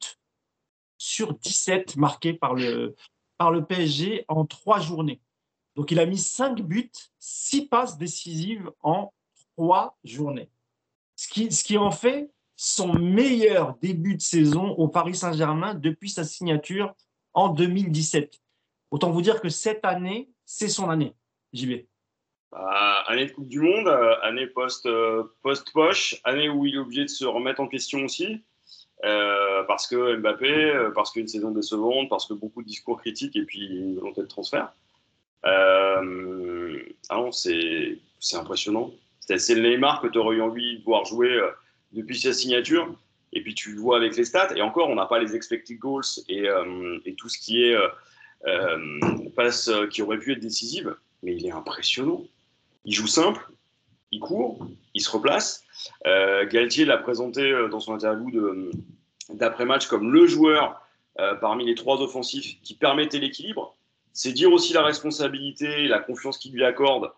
sur 0.98 1.34
17 1.34 1.96
marqués 1.96 2.34
par 2.34 2.54
le, 2.54 2.96
par 3.38 3.52
le 3.52 3.64
PSG 3.66 4.26
en 4.28 4.46
trois 4.46 4.80
journées. 4.80 5.22
Donc, 5.76 5.92
il 5.92 6.00
a 6.00 6.06
mis 6.06 6.18
5 6.18 6.62
buts, 6.62 6.92
6 7.20 7.68
passes 7.68 7.98
décisives 7.98 8.70
en 8.82 9.14
trois 9.56 9.98
journées. 10.04 10.50
Ce 11.16 11.28
qui, 11.28 11.52
ce 11.52 11.64
qui 11.64 11.78
en 11.78 11.92
fait 11.92 12.30
son 12.56 12.94
meilleur 12.94 13.78
début 13.82 14.16
de 14.16 14.22
saison 14.22 14.72
au 14.72 14.90
Paris 14.90 15.16
Saint-Germain 15.16 15.74
depuis 15.74 16.10
sa 16.10 16.26
signature 16.26 16.94
en 17.34 17.50
2017. 17.50 18.40
Autant 18.92 19.12
vous 19.12 19.22
dire 19.22 19.42
que 19.42 19.50
cette 19.50 19.86
année, 19.86 20.30
c'est 20.46 20.68
son 20.68 20.90
année, 20.90 21.16
j'y 21.54 21.66
vais. 21.66 21.89
Bah, 22.52 23.04
année 23.08 23.28
de 23.28 23.32
Coupe 23.32 23.48
du 23.48 23.60
Monde, 23.60 23.88
euh, 23.88 24.16
année 24.24 24.50
euh, 24.88 25.24
post-poche, 25.44 26.16
année 26.24 26.50
où 26.50 26.66
il 26.66 26.76
est 26.76 26.80
obligé 26.80 27.04
de 27.04 27.10
se 27.10 27.26
remettre 27.26 27.60
en 27.60 27.68
question 27.68 28.04
aussi, 28.04 28.42
euh, 29.06 29.64
parce 29.64 29.86
que 29.86 30.16
Mbappé, 30.16 30.90
parce 30.96 31.12
qu'une 31.12 31.28
saison 31.28 31.52
décevante, 31.52 32.10
parce 32.10 32.26
que 32.26 32.34
beaucoup 32.34 32.64
de 32.64 32.68
discours 32.68 33.00
critiques 33.00 33.36
et 33.36 33.44
puis 33.44 33.68
une 33.68 33.96
volonté 33.96 34.22
de 34.22 34.28
transfert. 34.28 34.74
ah 35.44 36.02
non, 37.12 37.32
c'est, 37.32 38.00
impressionnant. 38.34 38.92
C'est 39.20 39.54
le 39.54 39.62
Neymar 39.62 40.02
que 40.02 40.08
tu 40.08 40.18
aurais 40.18 40.38
eu 40.38 40.42
envie 40.42 40.80
de 40.80 40.84
voir 40.84 41.06
jouer 41.06 41.40
depuis 41.92 42.18
sa 42.20 42.34
signature. 42.34 42.92
Et 43.32 43.44
puis 43.44 43.54
tu 43.54 43.74
le 43.74 43.80
vois 43.80 43.98
avec 43.98 44.18
les 44.18 44.26
stats. 44.26 44.56
Et 44.56 44.62
encore, 44.64 44.90
on 44.90 44.96
n'a 44.96 45.06
pas 45.06 45.20
les 45.20 45.36
expected 45.36 45.78
goals 45.78 46.02
et, 46.28 46.48
et, 47.06 47.14
tout 47.14 47.30
ce 47.30 47.38
qui 47.38 47.62
est 47.64 47.78
passe 49.36 49.70
qui 49.92 50.02
aurait 50.02 50.18
pu 50.18 50.32
être 50.34 50.40
décisive. 50.40 50.96
Mais 51.22 51.36
il 51.36 51.46
est 51.46 51.52
impressionnant 51.52 52.26
il 52.86 52.94
joue 52.94 53.08
simple, 53.08 53.50
il 54.12 54.20
court, 54.20 54.68
il 54.94 55.02
se 55.02 55.10
replace. 55.12 55.64
Euh, 56.06 56.48
Galtier 56.48 56.86
l'a 56.86 56.98
présenté 56.98 57.42
euh, 57.42 57.68
dans 57.68 57.80
son 57.80 57.94
interview 57.94 58.72
d'après-match 59.30 59.88
comme 59.88 60.12
le 60.12 60.26
joueur 60.28 60.82
euh, 61.20 61.36
parmi 61.36 61.66
les 61.66 61.76
trois 61.76 62.02
offensifs 62.02 62.62
qui 62.62 62.76
permettait 62.76 63.20
l'équilibre. 63.20 63.76
C'est 64.14 64.32
dire 64.32 64.52
aussi 64.52 64.74
la 64.74 64.84
responsabilité, 64.84 65.88
la 65.88 66.00
confiance 66.00 66.38
qu'il 66.38 66.54
lui 66.54 66.64
accorde. 66.64 67.12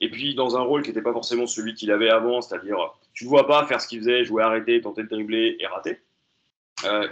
Et 0.00 0.10
puis 0.10 0.34
dans 0.34 0.56
un 0.56 0.60
rôle 0.60 0.82
qui 0.82 0.88
n'était 0.90 1.02
pas 1.02 1.12
forcément 1.12 1.46
celui 1.46 1.74
qu'il 1.74 1.90
avait 1.90 2.08
avant, 2.08 2.40
c'est-à-dire 2.40 2.78
tu 3.12 3.24
ne 3.24 3.28
vois 3.28 3.46
pas 3.46 3.66
faire 3.66 3.80
ce 3.80 3.88
qu'il 3.88 3.98
faisait, 3.98 4.24
jouer 4.24 4.42
arrêter, 4.42 4.80
tenter 4.80 5.02
de 5.02 5.08
dribbler 5.08 5.56
et 5.58 5.66
rater. 5.66 6.00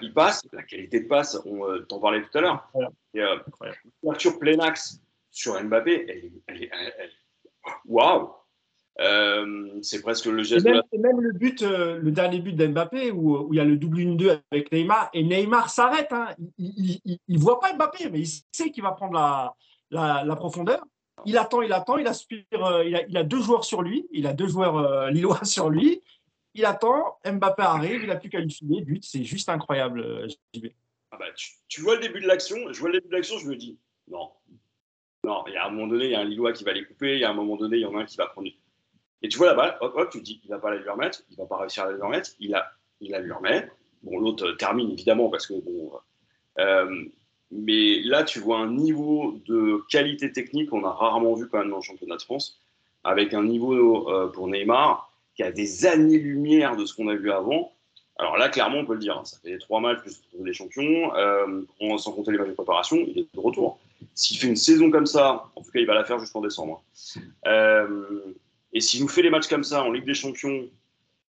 il 0.03 0.13
passe, 0.15 0.47
la 0.53 0.63
qualité 0.63 1.01
de 1.01 1.09
passe, 1.09 1.37
on 1.45 1.83
t'en 1.89 1.99
parlait 1.99 2.23
tout 2.23 2.39
à 2.39 2.41
l'heure. 2.41 2.73
L'ouverture 4.03 4.39
plein 4.39 4.59
axe 4.61 5.01
sur 5.33 5.61
Mbappé, 5.61 6.33
elle, 6.47 6.63
est 6.63 6.71
waouh 7.87 8.31
euh, 8.99 9.79
c'est 9.83 10.01
presque 10.01 10.27
le 10.27 10.43
geste. 10.43 10.67
Et 10.67 10.99
même, 10.99 11.21
le 11.21 11.33
but, 11.33 11.63
euh, 11.63 11.99
le 11.99 12.11
dernier 12.11 12.41
but 12.41 12.55
d'Mbappé 12.55 13.11
où, 13.11 13.53
il 13.53 13.57
y 13.57 13.61
a 13.61 13.65
le 13.65 13.77
double 13.77 13.99
1-2 13.99 14.41
avec 14.51 14.73
Neymar 14.73 15.11
et 15.13 15.23
Neymar 15.23 15.69
s'arrête. 15.69 16.13
Hein. 16.13 16.29
Il 16.59 17.19
ne 17.29 17.39
voit 17.39 17.61
pas 17.61 17.75
Mbappé, 17.75 18.09
mais 18.11 18.21
il 18.21 18.29
sait 18.53 18.71
qu'il 18.71 18.83
va 18.83 18.93
prendre 18.93 19.13
la, 19.13 20.25
la, 20.25 20.37
profondeur. 20.37 20.83
Il 21.27 21.37
attend, 21.37 21.61
il 21.61 21.73
attend, 21.73 21.99
il 21.99 22.07
aspire. 22.07 22.45
Euh, 22.55 22.85
il, 22.85 22.97
a, 22.97 23.07
il, 23.07 23.17
a, 23.17 23.23
deux 23.23 23.41
joueurs 23.41 23.65
sur 23.65 23.83
lui. 23.83 24.07
Il 24.13 24.27
a 24.27 24.33
deux 24.33 24.49
joueurs 24.49 25.11
lillois 25.11 25.45
sur 25.45 25.69
lui. 25.69 26.03
Il 26.55 26.65
attend. 26.65 27.19
Mbappé 27.27 27.63
arrive. 27.63 28.03
Il 28.03 28.09
n'a 28.09 28.17
plus 28.17 28.31
qu'à 28.31 28.41
lui 28.41 28.51
filer. 28.51 28.81
But, 28.81 29.05
c'est 29.05 29.25
juste 29.25 29.51
incroyable. 29.51 30.27
Ah 31.11 31.19
bah, 31.19 31.27
tu, 31.37 31.51
tu, 31.69 31.83
vois 31.83 31.97
le 31.97 32.01
début 32.01 32.21
de 32.21 32.27
l'action. 32.27 32.57
Je 32.73 32.81
vois 32.81 32.89
le 32.89 32.95
début 32.95 33.09
de 33.09 33.15
l'action. 33.15 33.37
Je 33.39 33.47
me 33.47 33.57
dis 33.57 33.79
non, 34.09 34.31
non, 35.27 35.45
il 35.49 35.55
y 35.55 35.57
a 35.57 35.67
un 35.67 35.71
moment 35.71 35.89
donné, 35.89 36.07
il 36.07 36.11
y 36.13 36.15
a 36.15 36.21
un 36.21 36.25
Lillois 36.25 36.53
qui 36.53 36.65
va 36.65 36.73
les 36.73 36.85
couper, 36.85 37.15
il 37.15 37.21
y 37.21 37.25
a 37.25 37.31
un 37.31 37.35
moment 37.35 37.57
donné, 37.57 37.77
il 37.77 37.83
y 37.83 37.85
en 37.85 37.97
a 37.97 38.01
un 38.01 38.05
qui 38.05 38.17
va 38.17 38.27
prendre. 38.27 38.49
Et 39.23 39.29
tu 39.29 39.39
vois 39.39 39.49
la 39.49 39.55
balle, 39.55 39.77
hop, 39.81 39.95
hop, 39.97 40.11
tu 40.11 40.19
te 40.21 40.25
dis, 40.25 40.41
il 40.45 40.49
va 40.49 40.59
pas 40.59 40.71
la 40.71 40.77
lui 40.77 40.89
remettre, 40.89 41.23
il 41.31 41.37
va 41.37 41.47
pas 41.47 41.59
réussir 41.59 41.83
à 41.83 41.87
la 41.87 41.93
lui 41.93 42.03
remettre, 42.03 42.31
il 42.39 42.55
a, 42.55 42.71
il 43.01 43.11
la 43.11 43.21
lui 43.21 43.33
remet. 43.33 43.69
Bon, 44.03 44.19
l'autre 44.19 44.53
termine 44.53 44.91
évidemment 44.91 45.29
parce 45.29 45.47
que 45.47 45.55
bon, 45.55 45.93
mais 47.51 48.01
là, 48.03 48.25
tu 48.25 48.41
vois 48.41 48.59
un 48.59 48.73
niveau 48.73 49.39
de 49.47 49.83
qualité 49.91 50.33
technique 50.33 50.71
qu'on 50.71 50.85
a 50.85 50.93
rarement 50.93 51.35
vu 51.35 51.49
quand 51.49 51.59
même 51.59 51.71
dans 51.71 51.77
le 51.77 51.83
championnat 51.83 52.17
de 52.17 52.23
France, 52.23 52.61
avec 53.05 53.35
un 53.35 53.45
niveau 53.45 54.09
pour 54.33 54.49
Neymar 54.49 55.13
qui 55.37 55.43
a 55.43 55.53
des 55.53 55.87
années-lumière 55.87 56.77
de 56.77 56.87
ce 56.87 56.95
qu'on 56.95 57.09
a 57.09 57.15
vu 57.15 57.31
avant. 57.31 57.73
Alors 58.19 58.37
là, 58.39 58.49
clairement, 58.49 58.79
on 58.79 58.87
peut 58.87 58.95
le 58.95 59.01
dire. 59.01 59.19
Hein, 59.19 59.25
ça 59.25 59.39
fait 59.43 59.59
trois 59.59 59.81
matchs 59.81 60.01
plus 60.01 60.23
les 60.43 60.53
champions, 60.55 61.15
euh, 61.15 61.63
sans 61.99 62.13
compter 62.13 62.33
les 62.33 62.39
matchs 62.39 62.49
de 62.49 62.55
préparation, 62.55 62.97
il 62.97 63.19
est 63.19 63.35
de 63.35 63.41
retour. 63.41 63.79
S'il 64.15 64.39
fait 64.39 64.47
une 64.47 64.57
saison 64.57 64.91
comme 64.91 65.07
ça, 65.07 65.51
en 65.55 65.63
tout 65.63 65.71
cas, 65.71 65.81
il 65.81 65.87
va 65.87 65.95
la 65.95 66.05
faire 66.05 66.19
jusqu'en 66.19 66.41
décembre. 66.41 66.83
Hein. 67.17 67.21
Euh, 67.47 68.35
et 68.73 68.81
s'il 68.81 69.01
nous 69.01 69.09
fait 69.09 69.23
les 69.23 69.31
matchs 69.31 69.49
comme 69.49 69.65
ça 69.65 69.83
en 69.83 69.91
Ligue 69.91 70.05
des 70.05 70.15
Champions 70.15 70.69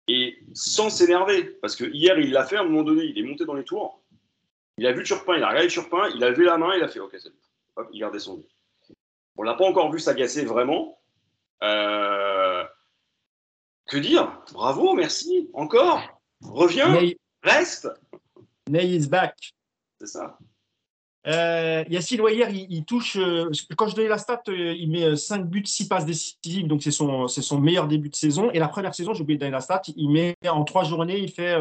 et 0.08 0.38
sans 0.54 0.90
s'énerver, 0.90 1.44
parce 1.60 1.76
que 1.76 1.84
hier, 1.84 2.18
il 2.18 2.32
l'a 2.32 2.44
fait 2.44 2.56
à 2.56 2.60
un 2.60 2.64
moment 2.64 2.82
donné, 2.82 3.04
il 3.04 3.18
est 3.18 3.22
monté 3.22 3.44
dans 3.44 3.54
les 3.54 3.64
tours, 3.64 4.02
il 4.78 4.86
a 4.86 4.92
vu 4.92 5.02
Turpin, 5.02 5.36
il 5.36 5.42
a 5.42 5.48
regardé 5.48 5.68
Turpin, 5.68 6.08
il 6.14 6.22
a 6.22 6.30
levé 6.30 6.44
la 6.44 6.56
main, 6.56 6.74
il 6.76 6.82
a 6.82 6.88
fait 6.88 7.00
OK, 7.00 7.14
c'est 7.18 7.30
bon. 7.30 7.84
il 7.92 8.00
est 8.00 8.04
redescendu. 8.04 8.44
On 9.36 9.42
l'a 9.42 9.54
pas 9.54 9.66
encore 9.66 9.92
vu 9.92 9.98
s'agacer 9.98 10.44
vraiment. 10.44 10.98
Euh, 11.62 12.64
que 13.86 13.98
dire? 13.98 14.40
Bravo, 14.52 14.94
merci, 14.94 15.48
encore. 15.52 16.00
Reviens, 16.42 16.96
reste. 17.42 17.88
Ney 18.68 18.96
is 18.96 19.08
back. 19.08 19.34
C'est 20.00 20.06
ça. 20.06 20.38
Euh, 21.28 21.84
Yacine 21.88 22.18
Loyer, 22.18 22.46
il, 22.50 22.84
touche, 22.84 23.16
euh, 23.16 23.50
quand 23.76 23.88
je 23.88 23.94
donnais 23.96 24.08
la 24.08 24.18
stat, 24.18 24.42
euh, 24.48 24.74
il 24.78 24.90
met 24.90 25.14
5 25.14 25.44
buts, 25.46 25.62
6 25.64 25.86
passes 25.88 26.06
décisives, 26.06 26.66
donc 26.66 26.82
c'est 26.82 26.90
son, 26.90 27.60
meilleur 27.60 27.86
début 27.86 28.08
de 28.08 28.16
saison. 28.16 28.50
Et 28.52 28.58
la 28.58 28.68
première 28.68 28.94
saison, 28.94 29.12
j'ai 29.12 29.22
oublié 29.22 29.36
de 29.36 29.40
donner 29.40 29.52
la 29.52 29.60
stat, 29.60 29.82
il 29.94 30.10
met 30.10 30.34
en 30.48 30.64
3 30.64 30.84
journées, 30.84 31.18
il 31.18 31.30
fait 31.30 31.56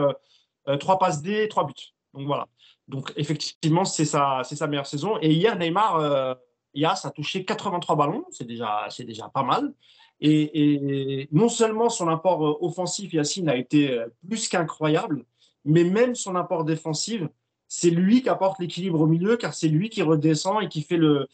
3 0.80 1.00
passes 1.00 1.22
D, 1.22 1.48
3 1.50 1.66
buts. 1.66 1.74
Donc 2.14 2.26
voilà. 2.28 2.48
Donc 2.88 3.12
effectivement, 3.18 3.84
c'est 3.84 4.06
sa, 4.06 4.44
meilleure 4.68 4.88
saison. 4.88 5.18
Et 5.22 5.34
hier, 5.34 5.58
Neymar, 5.58 6.38
Yas 6.74 7.02
a 7.04 7.12
touché 7.12 7.44
83 7.44 7.96
ballons, 7.96 8.26
c'est 8.32 8.46
déjà, 8.46 8.88
pas 9.34 9.44
mal. 9.44 9.74
Et, 10.20 11.28
non 11.32 11.50
seulement 11.50 11.90
son 11.90 12.08
apport 12.08 12.46
euh, 12.46 12.58
offensif, 12.62 13.14
Yacine, 13.14 13.50
a 13.50 13.56
été 13.56 13.92
euh, 13.92 14.08
plus 14.28 14.48
qu'incroyable, 14.50 15.26
mais 15.64 15.84
même 15.84 16.16
son 16.16 16.36
apport 16.36 16.64
défensif, 16.64 17.22
c'est 17.68 17.90
lui 17.90 18.22
qui 18.22 18.30
apporte 18.30 18.60
l'équilibre 18.60 19.02
au 19.02 19.08
milieu, 19.08 19.38
car 19.38 19.54
c'est 19.54 19.68
lui 19.68 19.90
qui 19.90 20.02
redescend 20.02 20.64
et 20.64 20.68
qui 20.68 20.82
fait 20.82 20.98
le, 20.98 21.28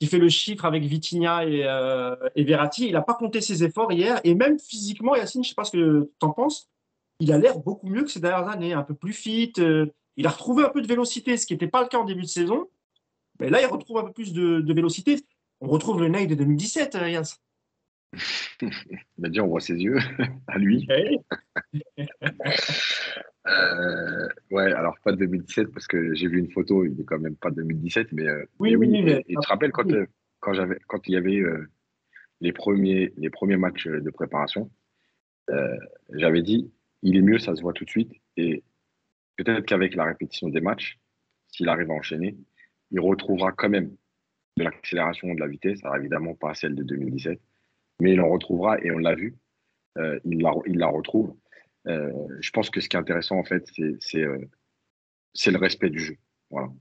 qui 0.00 0.06
fait 0.06 0.18
le 0.18 0.28
chiffre 0.28 0.64
avec 0.64 0.84
Vitinha 0.84 1.44
et, 1.46 1.64
euh, 1.64 2.16
Verratti. 2.36 2.86
Il 2.86 2.92
n'a 2.92 3.02
pas 3.02 3.14
compté 3.14 3.40
ses 3.40 3.64
efforts 3.64 3.92
hier, 3.92 4.20
et 4.24 4.34
même 4.34 4.58
physiquement, 4.58 5.14
Yacine, 5.14 5.42
je 5.42 5.48
ne 5.48 5.50
sais 5.50 5.54
pas 5.54 5.64
ce 5.64 5.72
que 5.72 6.10
tu 6.18 6.26
en 6.26 6.30
penses, 6.30 6.70
il 7.20 7.32
a 7.32 7.38
l'air 7.38 7.58
beaucoup 7.58 7.88
mieux 7.88 8.02
que 8.02 8.10
ces 8.10 8.20
dernières 8.20 8.48
années, 8.48 8.72
un 8.72 8.82
peu 8.82 8.94
plus 8.94 9.12
fit. 9.12 9.52
il 10.16 10.26
a 10.26 10.30
retrouvé 10.30 10.64
un 10.64 10.68
peu 10.68 10.82
de 10.82 10.86
vélocité, 10.86 11.36
ce 11.36 11.46
qui 11.46 11.54
n'était 11.54 11.68
pas 11.68 11.82
le 11.82 11.88
cas 11.88 11.98
en 11.98 12.04
début 12.04 12.22
de 12.22 12.26
saison. 12.26 12.68
Mais 13.40 13.50
là, 13.50 13.60
il 13.60 13.66
retrouve 13.66 13.98
un 13.98 14.04
peu 14.04 14.12
plus 14.12 14.32
de, 14.32 14.60
de 14.60 14.74
vélocité. 14.74 15.20
On 15.60 15.68
retrouve 15.68 16.00
le 16.00 16.08
Ney 16.08 16.26
de 16.26 16.34
2017, 16.34 16.98
Yass. 17.08 17.40
bah 19.18 19.28
déjà, 19.28 19.44
on 19.44 19.48
voit 19.48 19.60
ses 19.60 19.74
yeux 19.74 19.98
à 20.46 20.58
lui. 20.58 20.88
euh, 23.46 24.28
ouais, 24.50 24.72
alors 24.72 24.96
pas 25.04 25.12
2017 25.12 25.72
parce 25.72 25.86
que 25.86 26.14
j'ai 26.14 26.28
vu 26.28 26.38
une 26.38 26.50
photo, 26.50 26.84
il 26.84 27.00
est 27.00 27.04
quand 27.04 27.18
même 27.18 27.36
pas 27.36 27.50
2017, 27.50 28.12
mais 28.12 28.26
euh, 28.26 28.44
oui, 28.58 28.76
oui, 28.76 28.88
oui. 28.90 29.10
Et, 29.10 29.24
tu 29.24 29.34
te 29.34 29.48
rappelles 29.48 29.72
quand, 29.72 29.90
euh, 29.90 30.06
quand, 30.40 30.54
j'avais, 30.54 30.78
quand 30.86 31.06
il 31.08 31.12
y 31.12 31.16
avait 31.16 31.40
euh, 31.40 31.68
les, 32.40 32.52
premiers, 32.52 33.12
les 33.16 33.30
premiers 33.30 33.56
matchs 33.56 33.88
de 33.88 34.10
préparation, 34.10 34.70
j'avais 36.12 36.42
dit 36.42 36.72
il 37.02 37.16
est 37.16 37.22
mieux, 37.22 37.38
ça 37.38 37.54
se 37.54 37.62
voit 37.62 37.72
tout 37.72 37.84
de 37.84 37.90
suite. 37.90 38.12
Et 38.36 38.64
peut-être 39.36 39.64
qu'avec 39.64 39.94
la 39.94 40.04
répétition 40.04 40.48
des 40.48 40.60
matchs, 40.60 40.98
s'il 41.48 41.68
arrive 41.68 41.90
à 41.90 41.94
enchaîner, 41.94 42.36
il 42.90 43.00
retrouvera 43.00 43.52
quand 43.52 43.68
même 43.68 43.94
de 44.56 44.64
l'accélération, 44.64 45.32
de 45.34 45.38
la 45.38 45.46
vitesse. 45.46 45.84
Alors 45.84 45.96
évidemment, 45.96 46.34
pas 46.34 46.54
celle 46.54 46.74
de 46.74 46.82
2017 46.82 47.40
mais 48.00 48.12
il 48.12 48.20
en 48.20 48.28
retrouvera 48.28 48.78
et 48.82 48.90
on 48.90 48.98
l'a 48.98 49.14
vu. 49.14 49.36
Euh, 49.98 50.18
il, 50.24 50.42
la, 50.42 50.52
il 50.66 50.82
retrouve. 50.84 51.34
Euh, 51.86 52.12
je 52.40 52.50
pense 52.50 52.70
que 52.70 52.80
ce 52.80 52.88
qui 52.88 52.96
est 52.96 53.00
intéressant, 53.00 53.38
en 53.38 53.44
fait, 53.44 53.66
c'est 54.00 54.22
euh, 54.22 54.38
le 55.46 55.58
respect 55.58 55.90
du 55.90 56.00
jeu. 56.00 56.16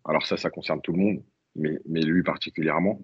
Alors 0.04 0.26
ça, 0.26 0.38
ça 0.38 0.50
concerne 0.50 0.82
tout 0.82 0.92
le 0.92 1.00
monde, 1.00 1.24
mais, 1.56 1.80
lui 2.02 2.24
particulièrement. 2.24 3.04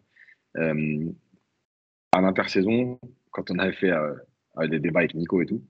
À 0.55 2.22
l'intersaison, 2.22 2.99
quand 3.32 3.49
on 3.51 3.57
avait 3.57 3.74
fait 3.74 3.91
des 4.70 4.80
débats 4.80 4.99
avec 4.99 5.16
Nico 5.16 5.41
et 5.41 5.45
tout, 5.45 5.64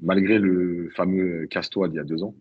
malgré 0.00 0.38
le 0.38 0.90
fameux 0.90 1.46
casse-toi 1.46 1.88
d'il 1.88 1.96
y 1.96 2.00
a 2.00 2.04
deux 2.04 2.22
ans, 2.22 2.34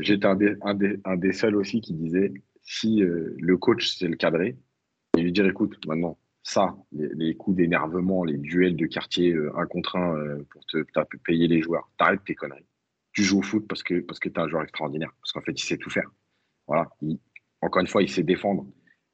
j'étais 0.00 0.26
un, 0.26 0.38
un, 0.62 0.74
des, 0.74 0.98
un 1.04 1.16
des 1.16 1.32
seuls 1.32 1.56
aussi 1.56 1.80
qui 1.80 1.94
disait 1.94 2.32
si 2.62 2.98
le 3.00 3.56
coach 3.56 3.96
c'est 3.96 4.08
le 4.08 4.16
cadré, 4.16 4.56
et 5.16 5.22
lui 5.22 5.32
dire 5.32 5.46
écoute, 5.46 5.78
maintenant, 5.86 6.18
ça, 6.46 6.76
les, 6.92 7.34
coups 7.34 7.56
d'énervement, 7.56 8.22
les 8.22 8.38
duels 8.38 8.76
de 8.76 8.86
quartier 8.86 9.32
euh, 9.32 9.50
un 9.58 9.66
contre 9.66 9.96
un 9.96 10.14
euh, 10.14 10.46
pour 10.48 10.64
te, 10.66 10.78
payer 11.24 11.48
les 11.48 11.60
joueurs. 11.60 11.90
T'arrêtes 11.98 12.22
tes 12.24 12.36
conneries. 12.36 12.64
Tu 13.12 13.24
joues 13.24 13.40
au 13.40 13.42
foot 13.42 13.66
parce 13.66 13.82
que, 13.82 13.98
parce 13.98 14.20
un 14.36 14.48
joueur 14.48 14.62
extraordinaire. 14.62 15.10
Parce 15.20 15.32
qu'en 15.32 15.40
fait, 15.40 15.60
il 15.60 15.64
sait 15.64 15.76
tout 15.76 15.90
faire. 15.90 16.08
Voilà. 16.68 16.88
encore 17.62 17.80
une 17.80 17.88
fois, 17.88 18.00
il 18.00 18.08
sait 18.08 18.22
défendre 18.22 18.64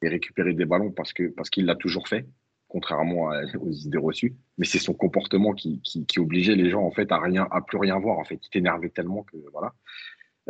et 0.02 0.08
récupérer 0.08 0.52
des 0.52 0.66
ballons 0.66 0.90
parce 0.90 1.14
que 1.14 1.28
parce 1.28 1.48
qu'il 1.48 1.64
l'a 1.64 1.74
toujours 1.74 2.06
fait, 2.06 2.26
contrairement 2.68 3.30
aux 3.60 3.72
idées 3.72 3.96
reçues. 3.96 4.36
Mais 4.58 4.66
c'est 4.66 4.78
son 4.78 4.92
comportement 4.92 5.54
qui, 5.54 5.80
obligeait 6.18 6.54
les 6.54 6.68
gens 6.68 6.82
en 6.82 6.90
fait 6.90 7.10
à 7.12 7.18
rien, 7.18 7.48
à 7.50 7.62
plus 7.62 7.78
rien 7.78 7.98
voir. 7.98 8.18
En 8.18 8.24
fait, 8.24 8.40
il 8.42 8.50
t'énervait 8.50 8.90
tellement 8.90 9.22
que 9.22 9.38
voilà. 9.52 9.72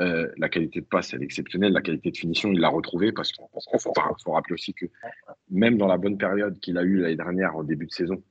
Euh, 0.00 0.30
la 0.38 0.48
qualité 0.48 0.80
de 0.80 0.86
passe, 0.86 1.12
elle 1.12 1.22
est 1.22 1.24
exceptionnelle. 1.24 1.72
La 1.72 1.82
qualité 1.82 2.10
de 2.10 2.16
finition, 2.16 2.50
il 2.50 2.60
l'a 2.60 2.68
retrouvée 2.68 3.12
parce 3.12 3.30
qu'il 3.32 3.44
faut, 3.78 3.92
rappeler 4.32 4.54
aussi 4.54 4.72
que 4.72 4.86
même 5.50 5.76
dans 5.76 5.86
la 5.86 5.98
bonne 5.98 6.16
période 6.16 6.58
qu'il 6.60 6.78
a 6.78 6.82
eue 6.82 6.96
l'année 6.96 7.16
dernière, 7.16 7.56
au 7.56 7.64
début 7.64 7.86
de 7.86 7.92
saison, 7.92 8.22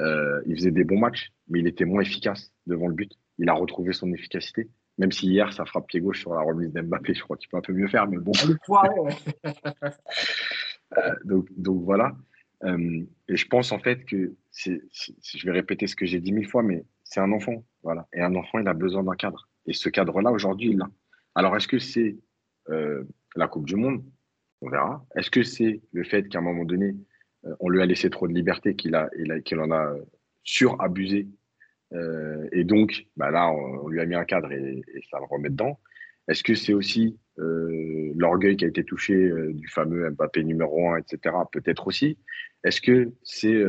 euh, 0.00 0.42
il 0.46 0.56
faisait 0.56 0.72
des 0.72 0.84
bons 0.84 0.98
matchs, 0.98 1.32
mais 1.48 1.60
il 1.60 1.68
était 1.68 1.84
moins 1.84 2.02
efficace 2.02 2.52
devant 2.66 2.88
le 2.88 2.94
but. 2.94 3.12
Il 3.38 3.48
a 3.48 3.52
retrouvé 3.52 3.92
son 3.92 4.12
efficacité. 4.12 4.68
Même 4.98 5.12
si 5.12 5.26
hier, 5.26 5.52
ça 5.52 5.64
frappe 5.64 5.86
pied 5.88 6.00
gauche 6.00 6.20
sur 6.20 6.34
la 6.34 6.40
remise 6.40 6.72
d'Mbappé, 6.72 7.14
je 7.14 7.22
crois 7.22 7.36
qu'il 7.36 7.48
peut 7.48 7.56
un 7.56 7.62
peu 7.62 7.72
mieux 7.72 7.88
faire, 7.88 8.06
mais 8.08 8.18
bon. 8.18 8.32
Euh, 10.98 11.14
donc, 11.24 11.48
donc 11.56 11.82
voilà. 11.82 12.14
et 12.64 13.36
je 13.36 13.46
pense 13.48 13.72
en 13.72 13.80
fait 13.80 14.04
que, 14.04 14.32
je 14.52 15.44
vais 15.44 15.50
répéter 15.50 15.88
ce 15.88 15.96
que 15.96 16.06
j'ai 16.06 16.20
dit 16.20 16.30
mille 16.30 16.46
fois, 16.46 16.62
mais 16.62 16.84
c'est 17.02 17.18
un 17.18 17.32
enfant. 17.32 17.64
Voilà. 17.82 18.06
Et 18.12 18.20
un 18.20 18.32
enfant, 18.36 18.60
il 18.60 18.68
a 18.68 18.74
besoin 18.74 19.02
d'un 19.02 19.16
cadre. 19.16 19.48
Et 19.66 19.72
ce 19.72 19.88
cadre-là, 19.88 20.30
aujourd'hui, 20.30 20.70
il 20.70 20.78
l'a. 20.78 20.88
Alors, 21.34 21.56
est-ce 21.56 21.68
que 21.68 21.78
c'est 21.78 22.16
euh, 22.70 23.04
la 23.34 23.48
Coupe 23.48 23.66
du 23.66 23.76
Monde? 23.76 24.04
On 24.62 24.70
verra. 24.70 25.04
Est-ce 25.16 25.30
que 25.30 25.42
c'est 25.42 25.82
le 25.92 26.04
fait 26.04 26.28
qu'à 26.28 26.38
un 26.38 26.42
moment 26.42 26.64
donné, 26.64 26.94
euh, 27.44 27.54
on 27.60 27.68
lui 27.68 27.82
a 27.82 27.86
laissé 27.86 28.08
trop 28.08 28.28
de 28.28 28.32
liberté, 28.32 28.76
qu'il 28.76 28.94
en 28.94 29.70
a 29.70 29.96
surabusé 30.44 31.28
euh, 31.92 32.48
Et 32.52 32.64
donc, 32.64 33.06
bah 33.16 33.30
là, 33.30 33.50
on, 33.50 33.88
lui 33.88 34.00
a 34.00 34.06
mis 34.06 34.14
un 34.14 34.24
cadre 34.24 34.52
et, 34.52 34.82
ça 35.10 35.18
le 35.18 35.26
remet 35.26 35.50
dedans? 35.50 35.80
Est-ce 36.28 36.42
que 36.42 36.54
c'est 36.54 36.72
aussi 36.72 37.18
l'orgueil 37.36 38.56
qui 38.56 38.64
a 38.64 38.68
été 38.68 38.84
touché 38.84 39.30
du 39.52 39.66
fameux 39.68 40.08
Mbappé 40.10 40.44
numéro 40.44 40.88
1, 40.90 40.98
etc. 40.98 41.34
Peut-être 41.50 41.88
aussi. 41.88 42.16
Est-ce 42.62 42.80
que 42.80 43.12
c'est 43.24 43.62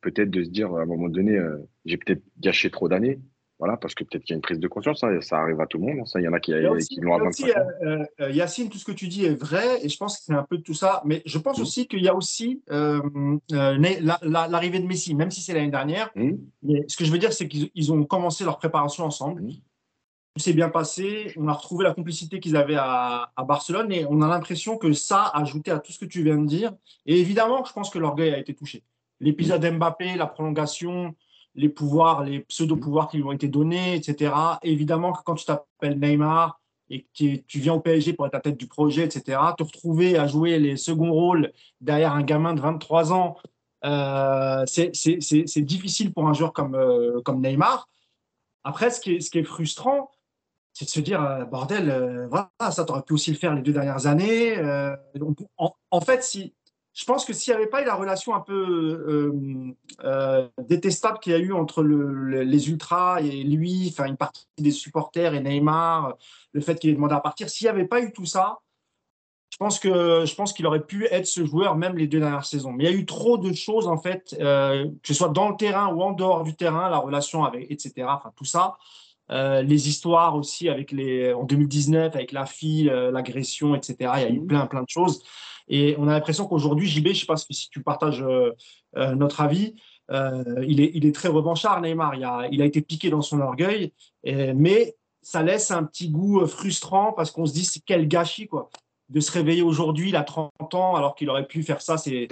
peut-être 0.00 0.30
de 0.30 0.42
se 0.42 0.50
dire 0.50 0.74
à 0.74 0.82
un 0.82 0.84
moment 0.84 1.08
donné, 1.08 1.40
j'ai 1.86 1.96
peut-être 1.96 2.22
gâché 2.40 2.70
trop 2.70 2.88
d'années? 2.88 3.20
Voilà, 3.64 3.78
parce 3.78 3.94
que 3.94 4.04
peut-être 4.04 4.24
qu'il 4.24 4.34
y 4.34 4.34
a 4.34 4.36
une 4.36 4.42
prise 4.42 4.58
de 4.58 4.68
conscience, 4.68 5.02
ça, 5.22 5.38
arrive 5.38 5.58
à 5.58 5.66
tout 5.66 5.78
le 5.78 5.86
monde. 5.86 6.00
Hein. 6.00 6.04
Ça, 6.04 6.20
il 6.20 6.24
y 6.24 6.28
en 6.28 6.34
a 6.34 6.38
qui, 6.38 6.52
l'ont 6.52 7.14
à 7.14 7.24
25 7.24 7.48
ans. 7.48 7.66
Euh, 7.82 8.04
euh, 8.20 8.30
Yacine, 8.30 8.68
tout 8.68 8.76
ce 8.76 8.84
que 8.84 8.92
tu 8.92 9.08
dis 9.08 9.24
est 9.24 9.34
vrai, 9.34 9.82
et 9.82 9.88
je 9.88 9.96
pense 9.96 10.18
que 10.18 10.24
c'est 10.24 10.34
un 10.34 10.42
peu 10.42 10.58
de 10.58 10.62
tout 10.62 10.74
ça. 10.74 11.00
Mais 11.06 11.22
je 11.24 11.38
pense 11.38 11.58
mmh. 11.58 11.62
aussi 11.62 11.86
qu'il 11.86 12.02
y 12.02 12.08
a 12.08 12.14
aussi 12.14 12.62
euh, 12.70 13.00
l'arrivée 13.50 14.80
de 14.80 14.86
Messi, 14.86 15.14
même 15.14 15.30
si 15.30 15.40
c'est 15.40 15.54
l'année 15.54 15.70
dernière. 15.70 16.10
Mmh. 16.14 16.32
Mais 16.62 16.84
ce 16.88 16.98
que 16.98 17.06
je 17.06 17.10
veux 17.10 17.16
dire, 17.16 17.32
c'est 17.32 17.48
qu'ils 17.48 17.90
ont 17.90 18.04
commencé 18.04 18.44
leur 18.44 18.58
préparation 18.58 19.06
ensemble. 19.06 19.40
Mmh. 19.40 19.52
Tout 20.34 20.42
s'est 20.42 20.52
bien 20.52 20.68
passé. 20.68 21.32
On 21.38 21.48
a 21.48 21.54
retrouvé 21.54 21.84
la 21.84 21.94
complicité 21.94 22.40
qu'ils 22.40 22.56
avaient 22.56 22.76
à, 22.76 23.32
à, 23.34 23.44
Barcelone, 23.44 23.90
et 23.92 24.04
on 24.10 24.20
a 24.20 24.28
l'impression 24.28 24.76
que 24.76 24.92
ça, 24.92 25.30
ajouté 25.32 25.70
à 25.70 25.78
tout 25.78 25.90
ce 25.90 25.98
que 25.98 26.04
tu 26.04 26.22
viens 26.22 26.36
de 26.36 26.46
dire, 26.46 26.74
et 27.06 27.18
évidemment, 27.18 27.64
je 27.64 27.72
pense 27.72 27.88
que 27.88 27.98
l'orgueil 27.98 28.34
a 28.34 28.38
été 28.38 28.52
touché. 28.52 28.84
L'épisode 29.20 29.64
Mbappé, 29.64 30.16
la 30.16 30.26
prolongation, 30.26 31.14
les 31.54 31.68
pouvoirs, 31.68 32.24
les 32.24 32.40
pseudo-pouvoirs 32.40 33.08
qui 33.08 33.18
lui 33.18 33.24
ont 33.24 33.32
été 33.32 33.48
donnés, 33.48 33.94
etc. 33.94 34.34
Évidemment 34.62 35.12
que 35.12 35.22
quand 35.24 35.34
tu 35.34 35.44
t'appelles 35.44 35.98
Neymar 35.98 36.60
et 36.90 37.02
que 37.02 37.36
tu 37.36 37.58
viens 37.60 37.74
au 37.74 37.80
PSG 37.80 38.12
pour 38.12 38.26
être 38.26 38.34
à 38.34 38.40
tête 38.40 38.56
du 38.56 38.66
projet, 38.66 39.04
etc., 39.04 39.38
te 39.56 39.62
retrouver 39.62 40.18
à 40.18 40.26
jouer 40.26 40.58
les 40.58 40.76
seconds 40.76 41.12
rôles 41.12 41.52
derrière 41.80 42.12
un 42.12 42.22
gamin 42.22 42.54
de 42.54 42.60
23 42.60 43.12
ans, 43.12 43.36
euh, 43.84 44.64
c'est 44.66 45.60
difficile 45.62 46.12
pour 46.12 46.28
un 46.28 46.32
joueur 46.32 46.52
comme, 46.52 46.74
euh, 46.74 47.20
comme 47.22 47.40
Neymar. 47.40 47.88
Après, 48.64 48.90
ce 48.90 49.00
qui 49.00 49.16
est, 49.16 49.20
ce 49.20 49.30
qui 49.30 49.38
est 49.38 49.44
frustrant, 49.44 50.10
c'est 50.72 50.86
de 50.86 50.90
se 50.90 51.00
dire, 51.00 51.22
euh, 51.22 51.44
bordel, 51.44 52.26
voilà, 52.30 52.50
ça, 52.70 52.84
t'aurais 52.84 53.02
pu 53.02 53.12
aussi 53.12 53.30
le 53.30 53.36
faire 53.36 53.54
les 53.54 53.62
deux 53.62 53.72
dernières 53.72 54.06
années. 54.06 54.56
En, 55.56 56.00
fait, 56.00 56.22
si, 56.22 56.54
je 56.94 57.04
pense 57.04 57.24
que 57.24 57.32
s'il 57.32 57.52
n'y 57.52 57.56
avait 57.56 57.68
pas 57.68 57.82
eu 57.82 57.84
la 57.84 57.96
relation 57.96 58.34
un 58.34 58.40
peu 58.40 58.54
euh, 58.54 59.74
euh, 60.04 60.48
détestable 60.62 61.18
qu'il 61.18 61.32
y 61.32 61.34
a 61.34 61.38
eu 61.38 61.52
entre 61.52 61.82
les 61.82 62.68
ultras 62.70 63.20
et 63.20 63.42
lui, 63.42 63.88
enfin 63.92 64.06
une 64.06 64.16
partie 64.16 64.46
des 64.58 64.70
supporters 64.70 65.34
et 65.34 65.40
Neymar, 65.40 66.14
le 66.52 66.60
fait 66.60 66.78
qu'il 66.78 66.90
ait 66.90 66.94
demandé 66.94 67.14
à 67.14 67.20
partir, 67.20 67.48
s'il 67.48 67.64
n'y 67.64 67.70
avait 67.70 67.86
pas 67.86 68.00
eu 68.00 68.12
tout 68.12 68.26
ça, 68.26 68.60
je 69.50 69.56
pense 69.56 69.80
que 69.80 70.24
je 70.24 70.34
pense 70.36 70.52
qu'il 70.52 70.66
aurait 70.66 70.84
pu 70.84 71.06
être 71.06 71.26
ce 71.26 71.44
joueur 71.44 71.76
même 71.76 71.96
les 71.98 72.06
deux 72.06 72.20
dernières 72.20 72.46
saisons. 72.46 72.72
Mais 72.72 72.84
il 72.84 72.90
y 72.90 72.94
a 72.94 72.96
eu 72.96 73.06
trop 73.06 73.38
de 73.38 73.52
choses 73.52 73.88
en 73.88 73.98
fait, 73.98 74.36
euh, 74.40 74.84
que 74.84 75.08
ce 75.08 75.14
soit 75.14 75.30
dans 75.30 75.48
le 75.48 75.56
terrain 75.56 75.92
ou 75.92 76.00
en 76.00 76.12
dehors 76.12 76.44
du 76.44 76.54
terrain, 76.54 76.88
la 76.90 76.98
relation 76.98 77.44
avec 77.44 77.72
etc. 77.72 78.06
Enfin 78.08 78.32
tout 78.36 78.44
ça, 78.44 78.76
les 79.30 79.88
histoires 79.88 80.36
aussi 80.36 80.68
avec 80.68 80.92
les 80.92 81.32
en 81.32 81.42
2019 81.42 82.14
avec 82.14 82.30
la 82.30 82.46
fille, 82.46 82.84
l'agression 82.84 83.74
etc. 83.74 83.96
Il 84.16 84.22
y 84.22 84.26
a 84.26 84.28
eu 84.28 84.40
mmh. 84.40 84.46
plein 84.46 84.66
plein 84.66 84.82
de 84.82 84.88
choses. 84.88 85.24
Et 85.68 85.94
on 85.98 86.08
a 86.08 86.12
l'impression 86.12 86.46
qu'aujourd'hui, 86.46 86.88
JB, 86.88 87.06
je 87.06 87.08
ne 87.10 87.14
sais 87.14 87.26
pas 87.26 87.36
si 87.36 87.70
tu 87.70 87.82
partages 87.82 88.22
euh, 88.22 88.52
euh, 88.96 89.14
notre 89.14 89.40
avis, 89.40 89.74
euh, 90.10 90.64
il, 90.66 90.80
est, 90.80 90.90
il 90.94 91.06
est 91.06 91.14
très 91.14 91.28
revanchard, 91.28 91.80
Neymar. 91.80 92.14
Il 92.14 92.24
a, 92.24 92.48
il 92.50 92.60
a 92.60 92.64
été 92.64 92.82
piqué 92.82 93.10
dans 93.10 93.22
son 93.22 93.40
orgueil, 93.40 93.92
mais 94.24 94.94
ça 95.22 95.42
laisse 95.42 95.70
un 95.70 95.84
petit 95.84 96.10
goût 96.10 96.46
frustrant 96.46 97.12
parce 97.12 97.30
qu'on 97.30 97.46
se 97.46 97.54
dit 97.54 97.64
c'est 97.64 97.80
quel 97.86 98.06
gâchis 98.06 98.46
quoi 98.46 98.68
de 99.10 99.20
se 99.20 99.30
réveiller 99.30 99.62
aujourd'hui, 99.62 100.08
il 100.08 100.16
a 100.16 100.22
30 100.22 100.50
ans, 100.74 100.96
alors 100.96 101.14
qu'il 101.14 101.28
aurait 101.28 101.46
pu 101.46 101.62
faire 101.62 101.80
ça 101.82 101.98
c'est 101.98 102.28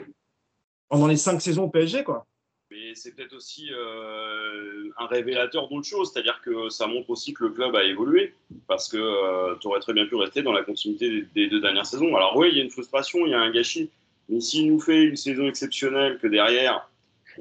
pendant 0.88 1.06
les 1.06 1.16
cinq 1.16 1.40
saisons 1.40 1.64
au 1.64 1.68
PSG 1.68 2.04
quoi. 2.04 2.26
Mais 2.72 2.94
c'est 2.94 3.14
peut-être 3.14 3.34
aussi 3.34 3.68
euh, 3.70 4.88
un 4.96 5.04
révélateur 5.04 5.68
d'autre 5.68 5.86
chose, 5.86 6.10
c'est-à-dire 6.10 6.40
que 6.42 6.70
ça 6.70 6.86
montre 6.86 7.10
aussi 7.10 7.34
que 7.34 7.44
le 7.44 7.50
club 7.50 7.76
a 7.76 7.84
évolué, 7.84 8.32
parce 8.66 8.88
que 8.88 8.96
euh, 8.96 9.56
tu 9.60 9.66
aurais 9.66 9.80
très 9.80 9.92
bien 9.92 10.06
pu 10.06 10.14
rester 10.14 10.40
dans 10.40 10.52
la 10.52 10.62
continuité 10.62 11.26
des, 11.34 11.48
deux 11.48 11.60
dernières 11.60 11.84
saisons. 11.84 12.16
Alors 12.16 12.34
oui, 12.34 12.48
il 12.50 12.56
y 12.56 12.60
a 12.62 12.64
une 12.64 12.70
frustration, 12.70 13.26
il 13.26 13.32
y 13.32 13.34
a 13.34 13.40
un 13.40 13.50
gâchis, 13.50 13.90
mais 14.30 14.40
s'il 14.40 14.72
nous 14.72 14.80
fait 14.80 15.02
une 15.02 15.16
saison 15.16 15.48
exceptionnelle, 15.48 16.18
que 16.18 16.26
derrière, 16.26 16.88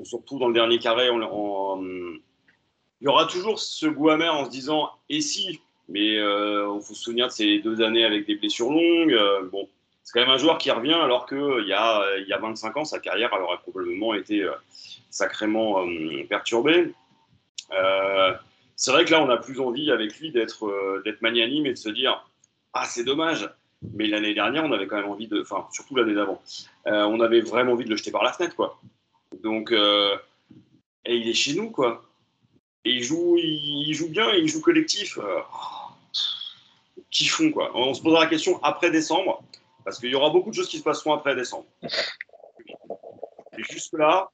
surtout 0.04 0.38
dans 0.38 0.50
le 0.50 0.54
dernier 0.54 0.80
carré, 0.80 1.08
il 1.08 2.20
y 3.02 3.08
aura 3.08 3.26
toujours 3.28 3.58
ce 3.58 3.86
goût 3.86 4.10
amer 4.10 4.36
en 4.36 4.44
se 4.44 4.50
disant 4.50 4.90
et 5.08 5.22
si, 5.22 5.62
mais 5.88 6.18
euh, 6.18 6.70
on 6.70 6.82
faut 6.82 6.94
se 6.94 7.04
souvenir 7.04 7.28
de 7.28 7.32
ces 7.32 7.60
deux 7.60 7.82
années 7.82 8.04
avec 8.04 8.28
des 8.28 8.36
blessures 8.36 8.70
longues. 8.70 9.18
bon, 9.50 9.70
c'est 10.12 10.20
quand 10.20 10.26
même 10.26 10.36
un 10.36 10.38
joueur 10.38 10.58
qui 10.58 10.70
revient 10.72 10.92
alors 10.92 11.26
qu'il 11.26 11.66
y, 11.66 11.72
a, 11.72 12.18
il 12.18 12.28
y 12.28 12.34
a 12.34 12.38
25 12.38 12.76
ans, 12.76 12.84
sa 12.84 13.00
carrière 13.00 13.32
aurait 13.32 13.60
probablement 13.60 14.14
été 14.14 14.46
sacrément 15.10 15.86
euh, 15.88 16.26
perturbé. 16.28 16.94
Euh, 17.72 18.34
c'est 18.76 18.92
vrai 18.92 19.06
que 19.06 19.12
là, 19.12 19.22
on 19.22 19.30
a 19.30 19.38
plus 19.38 19.62
envie 19.62 19.90
avec 19.90 20.20
lui 20.20 20.32
d'être 20.32 20.66
euh, 20.66 21.02
d'être 21.06 21.22
magnanime 21.22 21.66
et 21.68 21.72
de 21.72 21.78
se 21.78 21.90
dire 21.90 22.28
Ah, 22.74 22.86
c'est 22.86 23.06
dommage. 23.06 23.50
Mais 23.94 24.08
l'année 24.08 24.34
dernière, 24.34 24.66
on 24.66 24.72
avait 24.74 24.88
quand 24.88 24.98
même 24.98 25.10
envie 25.10 25.28
de. 25.28 25.42
Enfin, 25.42 25.68
surtout 25.72 25.96
l'année 25.96 26.14
d'avant, 26.14 26.42
on 26.86 27.20
avait 27.20 27.42
vraiment 27.42 27.72
envie 27.72 27.86
de 27.86 27.90
le 27.90 27.96
jeter 27.96 28.12
par 28.12 28.24
la 28.24 28.32
fenêtre, 28.34 28.56
quoi. 28.56 28.80
Donc, 29.42 29.72
et 29.72 31.16
il 31.16 31.28
est 31.28 31.34
chez 31.34 31.56
nous, 31.56 31.72
quoi. 31.72 32.04
Et 32.86 32.92
il 32.92 33.04
joue, 33.04 33.38
il, 33.38 33.92
joue 33.94 34.10
bien, 34.10 34.32
il 34.34 34.48
joue 34.48 34.62
collectif. 34.62 35.18
kiffons, 37.10 37.52
quoi. 37.52 37.72
On 37.74 37.96
se 37.96 38.04
posera 38.04 38.26
la 38.26 38.30
question 38.30 38.64
après 38.64 38.92
décembre, 38.92 39.44
parce 39.84 40.00
qu'il 40.00 40.10
y 40.10 40.16
aura 40.16 40.30
beaucoup 40.30 40.50
de 40.50 40.56
choses 40.56 40.70
qui 40.70 40.78
se 40.78 40.84
passeront 40.84 41.14
après 41.14 41.36
décembre. 41.36 41.68
Et 43.58 43.64
jusque-là, 43.64 44.30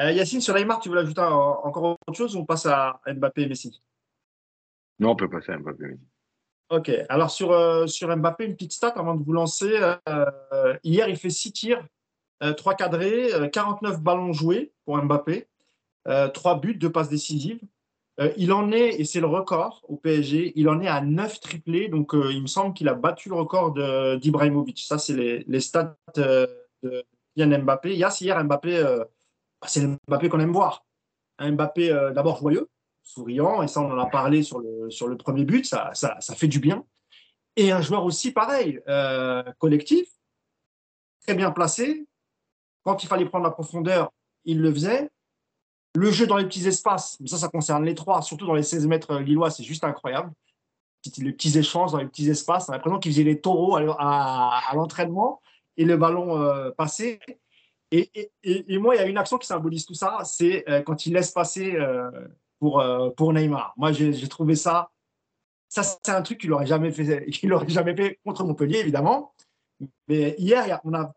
euh, 0.00 0.10
Yacine, 0.10 0.40
sur 0.40 0.54
Neymar, 0.54 0.80
tu 0.80 0.88
veux 0.88 0.98
ajouter 0.98 1.20
encore 1.20 1.98
autre 2.06 2.16
chose 2.16 2.34
ou 2.34 2.40
on 2.40 2.44
passe 2.44 2.66
à 2.66 3.00
Mbappé 3.06 3.42
et 3.42 3.48
Messi? 3.48 3.82
Non, 4.98 5.10
on 5.10 5.16
peut 5.16 5.28
passer 5.28 5.52
à 5.52 5.58
Mbappé 5.58 5.84
et 5.84 5.88
Messi. 5.88 6.06
Ok, 6.70 6.90
alors 7.10 7.30
sur, 7.30 7.52
euh, 7.52 7.86
sur 7.86 8.14
Mbappé, 8.16 8.46
une 8.46 8.54
petite 8.54 8.72
stat 8.72 8.94
avant 8.96 9.14
de 9.14 9.22
vous 9.22 9.32
lancer. 9.32 9.78
Euh, 10.08 10.78
hier, 10.82 11.08
il 11.08 11.16
fait 11.16 11.30
6 11.30 11.52
tirs, 11.52 11.86
3 12.56 12.74
cadrés, 12.74 13.30
49 13.52 14.00
ballons 14.00 14.32
joués 14.32 14.72
pour 14.84 14.96
Mbappé, 15.02 15.48
3 16.06 16.60
buts, 16.60 16.74
2 16.74 16.90
passes 16.90 17.10
décisives. 17.10 17.60
Il 18.36 18.52
en 18.52 18.72
est, 18.72 19.00
et 19.00 19.04
c'est 19.04 19.20
le 19.20 19.26
record 19.26 19.82
au 19.88 19.96
PSG, 19.96 20.52
il 20.56 20.68
en 20.68 20.80
est 20.80 20.88
à 20.88 21.00
9 21.00 21.40
triplés. 21.40 21.88
Donc, 21.88 22.12
il 22.14 22.42
me 22.42 22.46
semble 22.46 22.74
qu'il 22.74 22.88
a 22.88 22.94
battu 22.94 23.28
le 23.30 23.36
record 23.36 23.72
d'Ibrahimovic. 24.18 24.78
Ça, 24.80 24.98
c'est 24.98 25.14
les, 25.14 25.44
les, 25.46 25.60
stats 25.60 25.96
de, 26.14 26.46
Yann 27.36 27.62
Mbappé. 27.62 27.96
Yass, 27.96 28.20
hier, 28.20 28.42
Mbappé, 28.42 28.76
euh, 28.76 29.04
bah, 29.60 29.68
c'est 29.68 29.86
Mbappé 30.08 30.28
qu'on 30.28 30.40
aime 30.40 30.52
voir. 30.52 30.84
Un 31.38 31.52
Mbappé 31.52 31.90
euh, 31.90 32.10
d'abord 32.12 32.38
joyeux, 32.38 32.68
souriant, 33.02 33.62
et 33.62 33.68
ça, 33.68 33.80
on 33.80 33.90
en 33.90 33.98
a 33.98 34.06
parlé 34.06 34.42
sur 34.42 34.60
le, 34.60 34.90
sur 34.90 35.08
le 35.08 35.16
premier 35.16 35.44
but, 35.44 35.66
ça, 35.66 35.90
ça, 35.94 36.16
ça 36.20 36.34
fait 36.34 36.48
du 36.48 36.60
bien. 36.60 36.84
Et 37.56 37.70
un 37.70 37.80
joueur 37.80 38.04
aussi 38.04 38.32
pareil, 38.32 38.80
euh, 38.88 39.42
collectif, 39.58 40.08
très 41.26 41.34
bien 41.34 41.50
placé. 41.50 42.06
Quand 42.82 43.02
il 43.02 43.06
fallait 43.06 43.26
prendre 43.26 43.44
la 43.44 43.50
profondeur, 43.50 44.12
il 44.44 44.60
le 44.60 44.72
faisait. 44.72 45.10
Le 45.94 46.10
jeu 46.10 46.26
dans 46.26 46.38
les 46.38 46.46
petits 46.46 46.66
espaces, 46.66 47.18
mais 47.20 47.28
ça, 47.28 47.36
ça 47.36 47.48
concerne 47.48 47.84
les 47.84 47.94
trois, 47.94 48.22
surtout 48.22 48.46
dans 48.46 48.54
les 48.54 48.62
16 48.62 48.86
mètres 48.86 49.18
lillois, 49.18 49.50
c'est 49.50 49.62
juste 49.62 49.84
incroyable. 49.84 50.32
Les 51.18 51.32
petits 51.32 51.58
échanges 51.58 51.92
dans 51.92 51.98
les 51.98 52.06
petits 52.06 52.30
espaces, 52.30 52.68
on 52.68 52.72
a 52.72 52.76
l'impression 52.76 52.98
qu'il 52.98 53.12
faisait 53.12 53.24
les 53.24 53.40
taureaux 53.40 53.76
à 53.76 54.72
l'entraînement 54.74 55.40
et 55.76 55.84
le 55.84 55.96
ballon 55.96 56.40
euh, 56.40 56.70
passé. 56.70 57.20
Et, 57.90 58.08
moi, 58.78 58.94
il 58.94 58.98
y 58.98 59.02
a 59.02 59.06
une 59.06 59.18
action 59.18 59.36
qui 59.36 59.46
symbolise 59.46 59.84
tout 59.84 59.94
ça, 59.94 60.20
c'est 60.24 60.66
euh, 60.68 60.80
quand 60.82 61.04
il 61.04 61.12
laisse 61.12 61.30
passer 61.30 61.74
euh, 61.74 62.10
pour, 62.58 62.82
pour 63.16 63.32
Neymar. 63.32 63.74
Moi, 63.76 63.92
j'ai 63.92 64.28
trouvé 64.28 64.54
ça, 64.54 64.90
ça 65.68 65.82
c'est 65.82 66.08
un 66.08 66.22
truc 66.22 66.38
qu'il 66.38 66.50
n'aurait 66.50 66.66
jamais 66.66 66.90
fait, 66.90 67.26
qu'il 67.30 67.52
aurait 67.52 67.68
jamais 67.68 67.94
fait 67.94 68.18
contre 68.24 68.44
Montpellier, 68.44 68.78
évidemment. 68.78 69.34
Mais 70.08 70.36
hier, 70.38 70.80
on 70.84 70.94
a, 70.94 71.12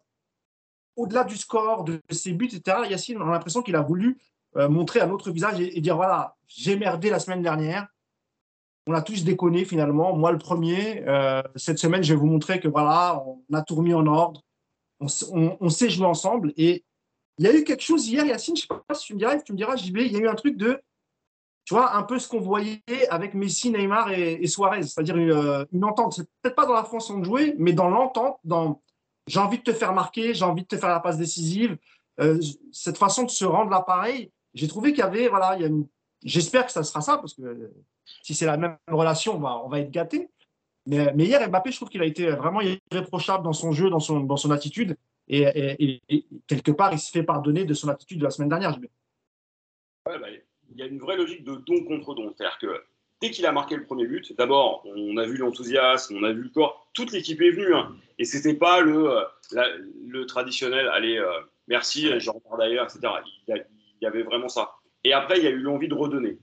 au-delà 0.95 1.23
du 1.23 1.37
score, 1.37 1.83
de 1.83 2.01
ses 2.09 2.33
buts, 2.33 2.49
etc., 2.51 2.79
Yacine, 2.89 3.21
on 3.21 3.27
a 3.27 3.31
l'impression 3.31 3.61
qu'il 3.61 3.75
a 3.75 3.81
voulu 3.81 4.17
montrer 4.55 5.01
un 5.01 5.09
autre 5.11 5.31
visage 5.31 5.59
et, 5.59 5.81
dire 5.81 5.95
voilà, 5.95 6.35
j'ai 6.47 6.75
merdé 6.75 7.09
la 7.09 7.19
semaine 7.19 7.41
dernière. 7.41 7.87
On 8.87 8.93
a 8.93 9.01
tous 9.01 9.23
déconné 9.23 9.65
finalement. 9.65 10.15
Moi, 10.15 10.31
le 10.31 10.37
premier, 10.37 11.03
cette 11.55 11.79
semaine, 11.79 12.03
je 12.03 12.13
vais 12.13 12.19
vous 12.19 12.27
montrer 12.27 12.59
que 12.59 12.67
voilà, 12.67 13.23
on 13.25 13.53
a 13.53 13.61
tout 13.61 13.75
remis 13.75 13.93
en 13.93 14.05
ordre 14.07 14.45
on, 14.99 15.69
sait 15.69 15.89
jouer 15.89 16.05
ensemble. 16.05 16.53
Et 16.57 16.83
il 17.37 17.45
y 17.45 17.47
a 17.47 17.53
eu 17.53 17.63
quelque 17.63 17.83
chose 17.83 18.07
hier, 18.07 18.25
Yacine, 18.25 18.55
je 18.55 18.63
ne 18.63 18.77
sais 18.77 18.83
pas 18.87 18.95
si 18.95 19.07
tu 19.07 19.13
me 19.13 19.19
diras, 19.19 19.37
tu 19.39 19.51
me 19.51 19.57
diras, 19.57 19.75
JB, 19.75 19.97
il 19.97 20.13
y 20.13 20.15
a 20.15 20.19
eu 20.19 20.27
un 20.27 20.35
truc 20.35 20.57
de, 20.57 20.81
tu 21.65 21.73
vois, 21.73 21.95
un 21.95 22.03
peu 22.03 22.19
ce 22.19 22.27
qu'on 22.27 22.39
voyait 22.39 22.81
avec 23.09 23.33
Messi, 23.33 23.71
Neymar 23.71 24.11
et, 24.11 24.45
Suarez, 24.47 24.83
c'est-à-dire 24.83 25.17
une, 25.17 25.31
euh, 25.31 25.65
une, 25.71 25.83
entente. 25.83 26.13
C'est 26.13 26.29
peut-être 26.41 26.55
pas 26.55 26.65
dans 26.65 26.73
la 26.73 26.83
façon 26.83 27.19
de 27.19 27.25
jouer, 27.25 27.55
mais 27.57 27.73
dans 27.73 27.89
l'entente, 27.89 28.37
dans 28.43 28.81
j'ai 29.27 29.39
envie 29.39 29.57
de 29.57 29.63
te 29.63 29.73
faire 29.73 29.91
marquer, 29.91 30.35
j'ai 30.35 30.45
envie 30.45 30.61
de 30.61 30.67
te 30.67 30.77
faire 30.77 30.89
la 30.89 30.99
passe 30.99 31.17
décisive. 31.17 31.77
Euh, 32.19 32.39
cette 32.71 32.97
façon 32.97 33.23
de 33.23 33.31
se 33.31 33.43
rendre 33.43 33.71
l'appareil, 33.71 34.31
j'ai 34.55 34.67
trouvé 34.67 34.91
qu'il 34.91 34.99
y 34.99 35.03
avait, 35.03 35.27
voilà, 35.27 35.55
il 35.57 35.61
y 35.61 35.65
a 35.65 35.69
j'espère 36.23 36.65
que 36.65 36.71
ça 36.71 36.83
sera 36.83 37.01
ça, 37.01 37.17
parce 37.17 37.35
que 37.35 37.71
si 38.23 38.33
c'est 38.33 38.45
la 38.45 38.57
même 38.57 38.77
relation, 38.87 39.35
on 39.35 39.69
va 39.69 39.79
être 39.79 39.91
gâté. 39.91 40.29
Mais, 40.87 41.11
hier, 41.17 41.47
Mbappé, 41.49 41.71
je 41.71 41.77
trouve 41.77 41.89
qu'il 41.89 42.01
a 42.01 42.05
été 42.05 42.27
vraiment 42.31 42.61
irréprochable 42.61 43.43
dans 43.43 43.53
son 43.53 43.71
jeu, 43.71 43.89
dans 43.89 43.99
son, 43.99 44.19
dans 44.19 44.37
son 44.37 44.51
attitude. 44.51 44.97
Et, 45.27 46.01
quelque 46.47 46.71
part, 46.71 46.93
il 46.93 46.99
se 46.99 47.11
fait 47.11 47.23
pardonner 47.23 47.65
de 47.65 47.73
son 47.73 47.89
attitude 47.89 48.19
de 48.19 48.23
la 48.23 48.29
semaine 48.29 48.49
dernière. 48.49 48.77
Bah, 50.05 50.17
il 50.71 50.77
y 50.77 50.83
a 50.83 50.85
une 50.85 50.99
vraie 50.99 51.17
logique 51.17 51.43
de 51.43 51.55
don 51.55 51.83
contre 51.85 52.13
don. 52.13 52.33
C'est-à-dire 52.35 52.57
que 52.59 52.83
dès 53.21 53.31
qu'il 53.31 53.45
a 53.45 53.51
marqué 53.51 53.75
le 53.75 53.85
premier 53.85 54.05
but, 54.05 54.35
d'abord, 54.37 54.85
on 54.85 55.17
a 55.17 55.25
vu 55.25 55.37
l'enthousiasme, 55.37 56.17
on 56.17 56.23
a 56.23 56.31
vu 56.31 56.43
le 56.43 56.49
corps, 56.49 56.87
toute 56.93 57.11
l'équipe 57.11 57.41
est 57.41 57.51
venue. 57.51 57.73
Hein. 57.73 57.95
et 58.19 58.25
c'était 58.25 58.53
pas 58.53 58.81
le, 58.81 59.09
euh, 59.09 59.23
le 60.05 60.25
traditionnel, 60.25 60.87
allez, 60.89 61.17
euh, 61.17 61.31
merci, 61.67 62.07
j'en 62.19 62.33
repars 62.33 62.57
d'ailleurs, 62.57 62.85
etc. 62.85 63.13
il 63.47 63.65
y 64.01 64.05
avait 64.05 64.23
vraiment 64.23 64.49
ça. 64.49 64.75
Et 65.03 65.13
après, 65.13 65.37
il 65.37 65.43
y 65.43 65.47
a 65.47 65.51
eu 65.51 65.59
l'envie 65.59 65.87
de 65.87 65.93
redonner 65.93 66.37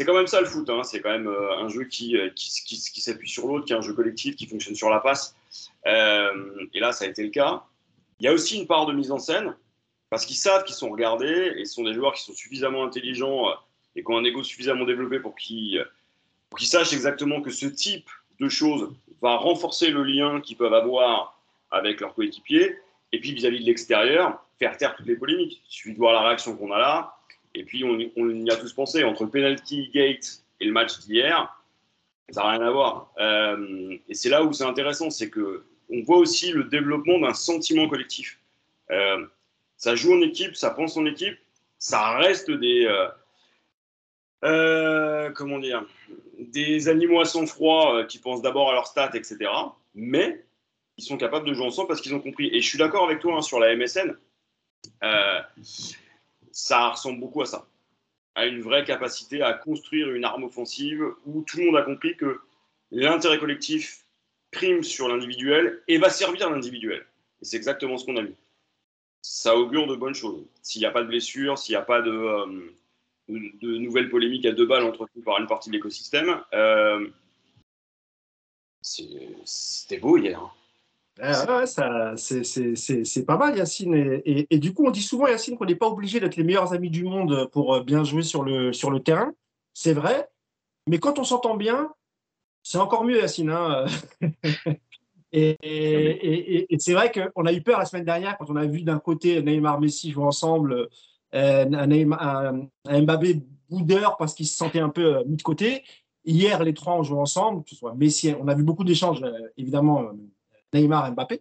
c'est 0.00 0.04
quand 0.06 0.14
même 0.14 0.26
ça 0.26 0.40
le 0.40 0.46
foot. 0.46 0.68
Hein. 0.70 0.82
C'est 0.82 1.00
quand 1.00 1.10
même 1.10 1.26
euh, 1.26 1.58
un 1.58 1.68
jeu 1.68 1.84
qui, 1.84 2.16
euh, 2.16 2.30
qui, 2.34 2.50
qui, 2.64 3.00
s'appuie 3.00 3.28
sur 3.28 3.46
l'autre, 3.46 3.66
qui 3.66 3.72
est 3.72 3.76
un 3.76 3.82
jeu 3.82 3.92
collectif, 3.92 4.36
qui 4.36 4.46
fonctionne 4.46 4.74
sur 4.74 4.88
la 4.88 5.00
passe. 5.00 5.36
Euh, 5.86 6.66
et 6.72 6.80
là, 6.80 6.92
ça 6.92 7.04
a 7.04 7.08
été 7.08 7.22
le 7.22 7.30
cas. 7.30 7.64
Il 8.18 8.24
y 8.24 8.28
a 8.28 8.32
aussi 8.32 8.58
une 8.58 8.66
part 8.66 8.86
de 8.86 8.94
mise 8.94 9.10
en 9.10 9.18
scène, 9.18 9.54
parce 10.08 10.24
qu'ils 10.24 10.36
savent 10.36 10.64
qu'ils 10.64 10.74
sont 10.74 10.88
regardés, 10.88 11.52
et 11.56 11.64
ce 11.64 11.74
sont 11.74 11.84
des 11.84 11.92
joueurs 11.94 12.14
qui 12.14 12.22
sont 12.22 12.32
suffisamment 12.32 12.84
intelligents 12.84 13.46
et 13.96 14.02
qui 14.02 14.10
ont 14.10 14.16
un 14.16 14.24
ego 14.24 14.42
suffisamment 14.42 14.86
développé 14.86 15.20
pour 15.20 15.34
qu'ils 15.34 15.84
sachent 16.58 16.94
exactement 16.94 17.42
que 17.42 17.50
ce 17.50 17.66
type 17.66 18.08
de 18.40 18.48
choses 18.48 18.90
va 19.20 19.36
renforcer 19.36 19.90
le 19.90 20.02
lien 20.02 20.40
qu'ils 20.40 20.56
peuvent 20.56 20.72
avoir 20.72 21.38
avec 21.70 22.00
leurs 22.00 22.14
coéquipiers. 22.14 22.76
Et 23.12 23.20
puis 23.20 23.34
vis-à-vis 23.34 23.58
-vis 23.58 23.62
de 23.62 23.66
l'extérieur, 23.66 24.42
faire 24.60 24.76
taire 24.76 24.94
toutes 24.94 25.06
les 25.06 25.16
polémiques. 25.16 25.62
Il 25.68 25.72
suffit 25.72 25.92
de 25.92 25.98
voir 25.98 26.12
la 26.12 26.20
réaction 26.20 26.56
qu'on 26.56 26.70
a 26.70 26.78
là. 26.78 27.16
Et 27.54 27.64
puis, 27.64 27.82
on, 27.82 27.98
y 27.98 28.50
a 28.50 28.56
tous 28.56 28.72
pensé, 28.72 29.02
entre 29.02 29.24
le 29.24 29.30
penalty 29.30 29.90
gate 29.92 30.42
et 30.60 30.66
le 30.66 30.72
match 30.72 31.00
d'hier, 31.00 31.52
ça 32.30 32.42
n'a 32.42 32.50
rien 32.50 32.60
à 32.60 32.70
voir. 32.70 33.12
Euh, 33.18 33.96
et 34.08 34.14
c'est 34.14 34.28
là 34.28 34.44
où 34.44 34.52
c'est 34.52 34.64
intéressant, 34.64 35.10
c'est 35.10 35.30
que 35.30 35.64
on 35.92 36.02
voit 36.02 36.18
aussi 36.18 36.52
le 36.52 36.64
développement 36.64 37.18
d'un 37.18 37.34
sentiment 37.34 37.88
collectif. 37.88 38.38
Euh, 38.92 39.26
ça 39.76 39.96
joue 39.96 40.14
en 40.14 40.20
équipe, 40.20 40.54
ça 40.54 40.70
pense 40.70 40.96
en 40.96 41.04
équipe, 41.06 41.36
ça 41.78 42.16
reste 42.18 42.48
des 42.52 42.86
euh, 44.44 45.30
comment 45.32 45.58
dire, 45.58 45.84
des 46.38 46.88
animaux 46.88 47.20
à 47.20 47.24
sang 47.24 47.46
froid 47.46 48.04
qui 48.04 48.18
pensent 48.18 48.42
d'abord 48.42 48.70
à 48.70 48.74
leur 48.74 48.86
stats, 48.86 49.10
etc. 49.14 49.50
Mais 49.96 50.44
ils 50.96 51.02
sont 51.02 51.16
capables 51.16 51.46
de 51.46 51.52
jouer 51.52 51.66
ensemble 51.66 51.88
parce 51.88 52.00
qu'ils 52.00 52.14
ont 52.14 52.20
compris. 52.20 52.48
Et 52.52 52.60
je 52.60 52.68
suis 52.68 52.78
d'accord 52.78 53.04
avec 53.04 53.18
toi 53.18 53.36
hein, 53.36 53.42
sur 53.42 53.58
la 53.58 53.74
MSN. 53.74 54.16
Euh, 55.02 55.40
ça 56.52 56.88
ressemble 56.90 57.20
beaucoup 57.20 57.42
à 57.42 57.46
ça, 57.46 57.66
à 58.34 58.46
une 58.46 58.60
vraie 58.60 58.84
capacité 58.84 59.42
à 59.42 59.52
construire 59.54 60.10
une 60.10 60.24
arme 60.24 60.44
offensive 60.44 61.04
où 61.26 61.42
tout 61.42 61.58
le 61.58 61.66
monde 61.66 61.76
a 61.76 61.82
compris 61.82 62.16
que 62.16 62.40
l'intérêt 62.90 63.38
collectif 63.38 64.04
prime 64.50 64.82
sur 64.82 65.08
l'individuel 65.08 65.82
et 65.88 65.98
va 65.98 66.10
servir 66.10 66.50
l'individuel. 66.50 67.06
Et 67.40 67.44
c'est 67.44 67.56
exactement 67.56 67.96
ce 67.96 68.04
qu'on 68.04 68.16
a 68.16 68.22
vu. 68.22 68.34
Ça 69.22 69.56
augure 69.56 69.86
de 69.86 69.94
bonnes 69.94 70.14
choses. 70.14 70.44
S'il 70.62 70.80
n'y 70.80 70.86
a 70.86 70.90
pas 70.90 71.02
de 71.02 71.08
blessures, 71.08 71.58
s'il 71.58 71.74
n'y 71.74 71.76
a 71.76 71.82
pas 71.82 72.02
de, 72.02 72.10
euh, 72.10 72.70
nouvelles 73.28 74.08
polémiques 74.08 74.46
à 74.46 74.52
deux 74.52 74.66
balles 74.66 74.84
entretenues 74.84 75.22
par 75.22 75.38
une 75.38 75.46
partie 75.46 75.70
de 75.70 75.74
l'écosystème, 75.74 76.42
euh, 76.52 77.08
c'était 78.82 79.98
beau 79.98 80.16
hier. 80.16 80.40
Hein. 80.40 80.50
Ah 81.22 82.14
c'est 82.16 83.24
pas 83.26 83.36
mal, 83.36 83.56
Yacine. 83.56 84.22
Et, 84.24 84.58
du 84.58 84.72
coup, 84.72 84.86
on 84.86 84.90
dit 84.90 85.02
souvent, 85.02 85.26
Yacine, 85.26 85.56
qu'on 85.56 85.66
n'est 85.66 85.74
pas 85.74 85.88
obligé 85.88 86.20
d'être 86.20 86.36
les 86.36 86.44
meilleurs 86.44 86.72
amis 86.72 86.90
du 86.90 87.04
monde 87.04 87.48
pour 87.52 87.74
euh, 87.74 87.82
bien 87.82 88.04
jouer 88.04 88.22
sur 88.22 88.42
le, 88.42 88.72
sur 88.72 88.90
le 88.90 89.00
terrain. 89.00 89.32
C'est 89.74 89.92
vrai. 89.92 90.28
Mais 90.86 90.98
quand 90.98 91.18
on 91.18 91.24
s'entend 91.24 91.56
bien, 91.56 91.90
c'est 92.62 92.78
encore 92.78 93.04
mieux, 93.04 93.18
Yacine. 93.18 93.50
Hein. 93.50 93.84
et, 95.32 96.66
c'est 96.78 96.94
vrai 96.94 97.12
qu'on 97.12 97.44
a 97.44 97.52
eu 97.52 97.62
peur 97.62 97.78
la 97.78 97.84
semaine 97.84 98.04
dernière 98.04 98.38
quand 98.38 98.48
on 98.48 98.56
a 98.56 98.66
vu 98.66 98.82
d'un 98.82 98.98
côté 98.98 99.42
Neymar 99.42 99.80
Messi 99.80 100.10
jouer 100.12 100.24
ensemble, 100.24 100.88
euh, 101.34 101.64
un, 101.70 102.68
un, 102.88 103.02
Mbappé 103.02 103.42
boudeur 103.68 104.16
parce 104.16 104.34
qu'il 104.34 104.46
se 104.46 104.56
sentait 104.56 104.80
un 104.80 104.88
peu 104.88 105.16
euh, 105.16 105.24
mis 105.26 105.36
de 105.36 105.42
côté. 105.42 105.84
Hier, 106.24 106.62
les 106.64 106.74
trois 106.74 106.94
ont 106.94 107.02
joué 107.02 107.18
ensemble, 107.18 107.62
que 107.64 107.70
ce 107.70 107.76
soit 107.76 107.94
Messi. 107.94 108.34
On 108.40 108.48
a 108.48 108.54
vu 108.54 108.62
beaucoup 108.62 108.84
d'échanges, 108.84 109.22
évidemment 109.56 110.10
Neymar, 110.72 111.12
Mbappé. 111.12 111.40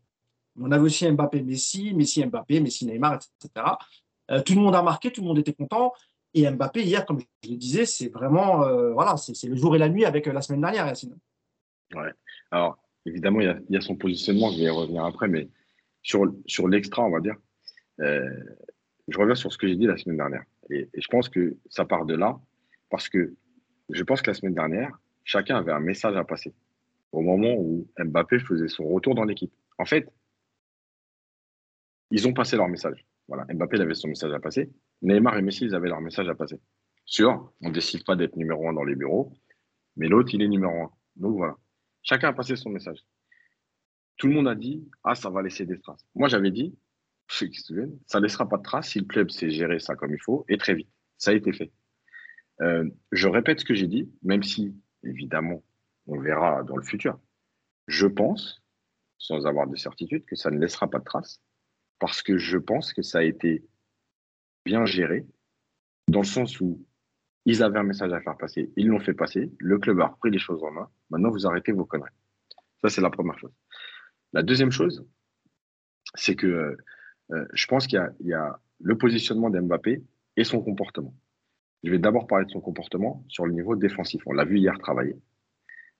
On 0.59 0.71
avait 0.71 0.83
aussi 0.83 1.09
Mbappé, 1.09 1.41
Messi, 1.41 1.93
Messi, 1.93 2.25
Mbappé, 2.25 2.59
Messi, 2.59 2.85
Neymar, 2.85 3.15
etc. 3.15 3.65
Euh, 4.31 4.41
tout 4.41 4.53
le 4.55 4.61
monde 4.61 4.75
a 4.75 4.81
marqué, 4.81 5.11
tout 5.11 5.21
le 5.21 5.27
monde 5.27 5.39
était 5.39 5.53
content. 5.53 5.93
Et 6.33 6.49
Mbappé, 6.49 6.83
hier, 6.83 7.05
comme 7.05 7.19
je 7.43 7.49
le 7.49 7.55
disais, 7.55 7.85
c'est 7.85 8.09
vraiment, 8.09 8.63
euh, 8.63 8.91
voilà, 8.91 9.17
c'est 9.17 9.47
le 9.47 9.55
jour 9.55 9.75
et 9.75 9.79
la 9.79 9.89
nuit 9.89 10.05
avec 10.05 10.27
euh, 10.27 10.33
la 10.33 10.41
semaine 10.41 10.61
dernière, 10.61 10.85
Yacine. 10.85 11.17
Ouais. 11.93 12.11
Alors, 12.51 12.77
évidemment, 13.05 13.41
il 13.41 13.63
y, 13.69 13.77
a, 13.77 13.81
son 13.81 13.95
positionnement, 13.95 14.51
je 14.51 14.57
vais 14.57 14.65
y 14.65 14.69
revenir 14.69 15.05
après, 15.05 15.27
mais 15.27 15.49
sur, 16.03 16.31
sur 16.45 16.67
l'extra, 16.67 17.03
on 17.03 17.09
va 17.09 17.19
dire, 17.19 17.35
je 17.97 19.17
reviens 19.17 19.35
sur 19.35 19.51
ce 19.51 19.57
que 19.57 19.67
j'ai 19.67 19.75
dit 19.75 19.87
la 19.87 19.97
semaine 19.97 20.17
dernière. 20.17 20.43
Et, 20.69 20.87
et, 20.93 21.01
je 21.01 21.07
pense 21.07 21.29
que 21.29 21.57
ça 21.67 21.85
part 21.85 22.05
de 22.05 22.13
là, 22.13 22.39
parce 22.91 23.09
que 23.09 23.33
je 23.89 24.03
pense 24.03 24.21
que 24.21 24.29
la 24.29 24.35
semaine 24.35 24.53
dernière, 24.53 24.99
chacun 25.23 25.57
avait 25.57 25.71
un 25.71 25.79
message 25.79 26.15
à 26.15 26.23
passer 26.23 26.53
au 27.11 27.21
moment 27.21 27.53
où 27.55 27.87
Mbappé 27.97 28.39
faisait 28.39 28.67
son 28.67 28.87
retour 28.87 29.15
dans 29.15 29.23
l'équipe. 29.23 29.53
En 29.77 29.85
fait, 29.85 30.07
ils 32.11 32.27
ont 32.27 32.33
passé 32.33 32.55
leur 32.55 32.67
message. 32.67 33.05
Voilà, 33.27 33.45
Mbappé 33.53 33.79
avait 33.79 33.95
son 33.95 34.07
message 34.07 34.33
à 34.33 34.39
passer. 34.39 34.71
Neymar 35.01 35.37
et 35.37 35.41
Messi, 35.41 35.65
ils 35.65 35.75
avaient 35.75 35.89
leur 35.89 36.01
message 36.01 36.27
à 36.27 36.35
passer. 36.35 36.59
Sûr, 37.05 37.53
on 37.61 37.69
ne 37.69 37.73
décide 37.73 38.03
pas 38.05 38.15
d'être 38.15 38.35
numéro 38.35 38.67
un 38.67 38.73
dans 38.73 38.83
les 38.83 38.95
bureaux, 38.95 39.33
mais 39.95 40.07
l'autre, 40.07 40.33
il 40.33 40.41
est 40.41 40.47
numéro 40.47 40.73
un. 40.73 40.91
Donc 41.15 41.37
voilà, 41.37 41.55
chacun 42.03 42.29
a 42.29 42.33
passé 42.33 42.55
son 42.55 42.69
message. 42.69 42.99
Tout 44.17 44.27
le 44.27 44.33
monde 44.33 44.47
a 44.47 44.55
dit 44.55 44.87
Ah, 45.03 45.15
ça 45.15 45.29
va 45.29 45.41
laisser 45.41 45.65
des 45.65 45.79
traces. 45.79 46.05
Moi, 46.15 46.27
j'avais 46.27 46.51
dit 46.51 46.77
ça 48.07 48.19
ne 48.19 48.23
laissera 48.23 48.49
pas 48.49 48.57
de 48.57 48.63
traces 48.63 48.89
si 48.89 48.99
le 48.99 49.05
club 49.05 49.29
sait 49.29 49.51
gérer 49.51 49.79
ça 49.79 49.95
comme 49.95 50.13
il 50.13 50.21
faut 50.21 50.45
et 50.49 50.57
très 50.57 50.73
vite. 50.73 50.89
Ça 51.17 51.31
a 51.31 51.33
été 51.33 51.53
fait. 51.53 51.71
Euh, 52.61 52.89
je 53.11 53.27
répète 53.27 53.59
ce 53.59 53.65
que 53.65 53.73
j'ai 53.73 53.87
dit, 53.87 54.11
même 54.23 54.43
si, 54.43 54.75
évidemment, 55.03 55.63
on 56.09 56.19
verra 56.19 56.63
dans 56.63 56.75
le 56.75 56.83
futur. 56.83 57.19
Je 57.87 58.07
pense, 58.07 58.61
sans 59.17 59.45
avoir 59.45 59.67
de 59.67 59.75
certitude, 59.75 60.25
que 60.25 60.35
ça 60.35 60.49
ne 60.51 60.59
laissera 60.59 60.89
pas 60.89 60.99
de 60.99 61.03
traces, 61.03 61.41
parce 61.99 62.21
que 62.21 62.37
je 62.37 62.57
pense 62.57 62.93
que 62.93 63.01
ça 63.01 63.19
a 63.19 63.23
été 63.23 63.63
bien 64.65 64.85
géré, 64.85 65.25
dans 66.07 66.21
le 66.21 66.25
sens 66.25 66.59
où 66.59 66.85
ils 67.45 67.63
avaient 67.63 67.79
un 67.79 67.83
message 67.83 68.11
à 68.11 68.21
faire 68.21 68.37
passer, 68.37 68.71
ils 68.75 68.87
l'ont 68.87 68.99
fait 68.99 69.13
passer, 69.13 69.51
le 69.59 69.77
club 69.79 69.99
a 70.01 70.07
repris 70.07 70.31
les 70.31 70.39
choses 70.39 70.63
en 70.63 70.71
main, 70.71 70.89
maintenant 71.09 71.29
vous 71.29 71.45
arrêtez 71.47 71.71
vos 71.71 71.85
conneries. 71.85 72.11
Ça, 72.81 72.89
c'est 72.89 73.01
la 73.01 73.09
première 73.09 73.37
chose. 73.37 73.53
La 74.33 74.43
deuxième 74.43 74.71
chose, 74.71 75.05
c'est 76.15 76.35
que 76.35 76.47
euh, 76.47 76.77
euh, 77.31 77.45
je 77.53 77.67
pense 77.67 77.87
qu'il 77.87 77.99
y, 78.21 78.27
y, 78.27 78.33
a 78.33 78.59
le 78.79 78.97
positionnement 78.97 79.49
d'Mbappé 79.49 80.03
et 80.37 80.43
son 80.43 80.61
comportement. 80.61 81.13
Je 81.83 81.91
vais 81.91 81.99
d'abord 81.99 82.27
parler 82.27 82.45
de 82.45 82.51
son 82.51 82.61
comportement 82.61 83.23
sur 83.27 83.45
le 83.45 83.53
niveau 83.53 83.75
défensif. 83.75 84.21
On 84.25 84.33
l'a 84.33 84.45
vu 84.45 84.57
hier 84.57 84.77
travailler. 84.79 85.15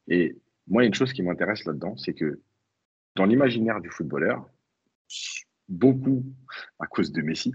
Et 0.10 0.36
moi, 0.68 0.82
il 0.82 0.86
y 0.86 0.88
a 0.88 0.90
une 0.90 0.94
chose 0.94 1.14
qui 1.14 1.24
m'intéresse 1.24 1.66
là-dedans, 1.66 1.96
c'est 1.98 2.14
que 2.14 2.42
dans 3.16 3.26
l'imaginaire 3.26 3.80
du 3.80 3.90
footballeur, 3.90 4.50
beaucoup 5.68 6.26
à 6.80 6.88
cause 6.88 7.12
de 7.12 7.22
Messi, 7.22 7.54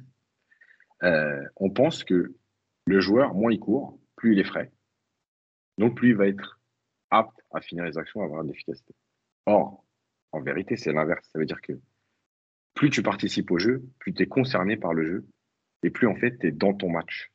euh, 1.03 1.43
on 1.57 1.71
pense 1.71 2.05
que 2.05 2.35
le 2.87 3.01
joueur, 3.01 3.35
moins 3.35 3.53
il 3.53 3.61
court, 3.61 3.99
plus 4.17 4.33
il 4.33 4.39
est 4.39 4.45
frais. 4.45 4.73
Donc, 5.79 5.97
plus 5.97 6.11
il 6.11 6.17
va 6.17 6.29
être 6.29 6.61
apte 7.11 7.41
à 7.53 7.61
finir 7.61 7.85
les 7.85 7.99
actions, 7.99 8.23
à 8.23 8.25
avoir 8.25 8.43
de 8.45 8.49
l'efficacité. 8.49 8.95
Or, 9.47 9.85
en 10.33 10.41
vérité, 10.41 10.77
c'est 10.77 10.93
l'inverse. 10.93 11.29
Ça 11.33 11.39
veut 11.39 11.47
dire 11.47 11.61
que 11.61 11.73
plus 12.75 12.91
tu 12.91 13.03
participes 13.03 13.51
au 13.51 13.59
jeu, 13.59 13.85
plus 13.99 14.13
tu 14.13 14.23
es 14.23 14.27
concerné 14.27 14.77
par 14.77 14.95
le 14.95 15.05
jeu, 15.05 15.27
et 15.83 15.91
plus 15.91 16.07
en 16.07 16.17
fait 16.17 16.39
tu 16.39 16.49
es 16.49 16.53
dans 16.53 16.75
ton 16.75 16.91
match. 16.91 17.33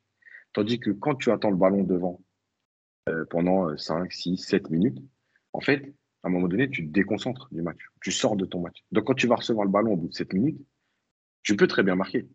Tandis 0.53 0.79
que 0.79 0.91
quand 0.91 1.15
tu 1.15 1.31
attends 1.31 1.51
le 1.51 1.57
ballon 1.57 1.83
devant 1.83 2.21
pendant 3.29 3.75
5, 3.77 4.11
6, 4.11 4.37
7 4.37 4.69
minutes, 4.69 4.99
en 5.53 5.61
fait, 5.61 5.93
à 6.23 6.27
un 6.27 6.31
moment 6.31 6.47
donné, 6.47 6.69
tu 6.69 6.85
te 6.85 6.91
déconcentres 6.91 7.47
du 7.51 7.61
match. 7.61 7.79
Tu 8.01 8.11
sors 8.11 8.35
de 8.35 8.45
ton 8.45 8.61
match. 8.61 8.83
Donc, 8.91 9.05
quand 9.05 9.13
tu 9.13 9.27
vas 9.27 9.35
recevoir 9.35 9.65
le 9.65 9.71
ballon 9.71 9.93
au 9.93 9.97
bout 9.97 10.09
de 10.09 10.13
7 10.13 10.33
minutes, 10.33 10.59
tu 11.43 11.55
peux 11.55 11.67
très 11.67 11.83
bien 11.83 11.95
marquer. 11.95 12.27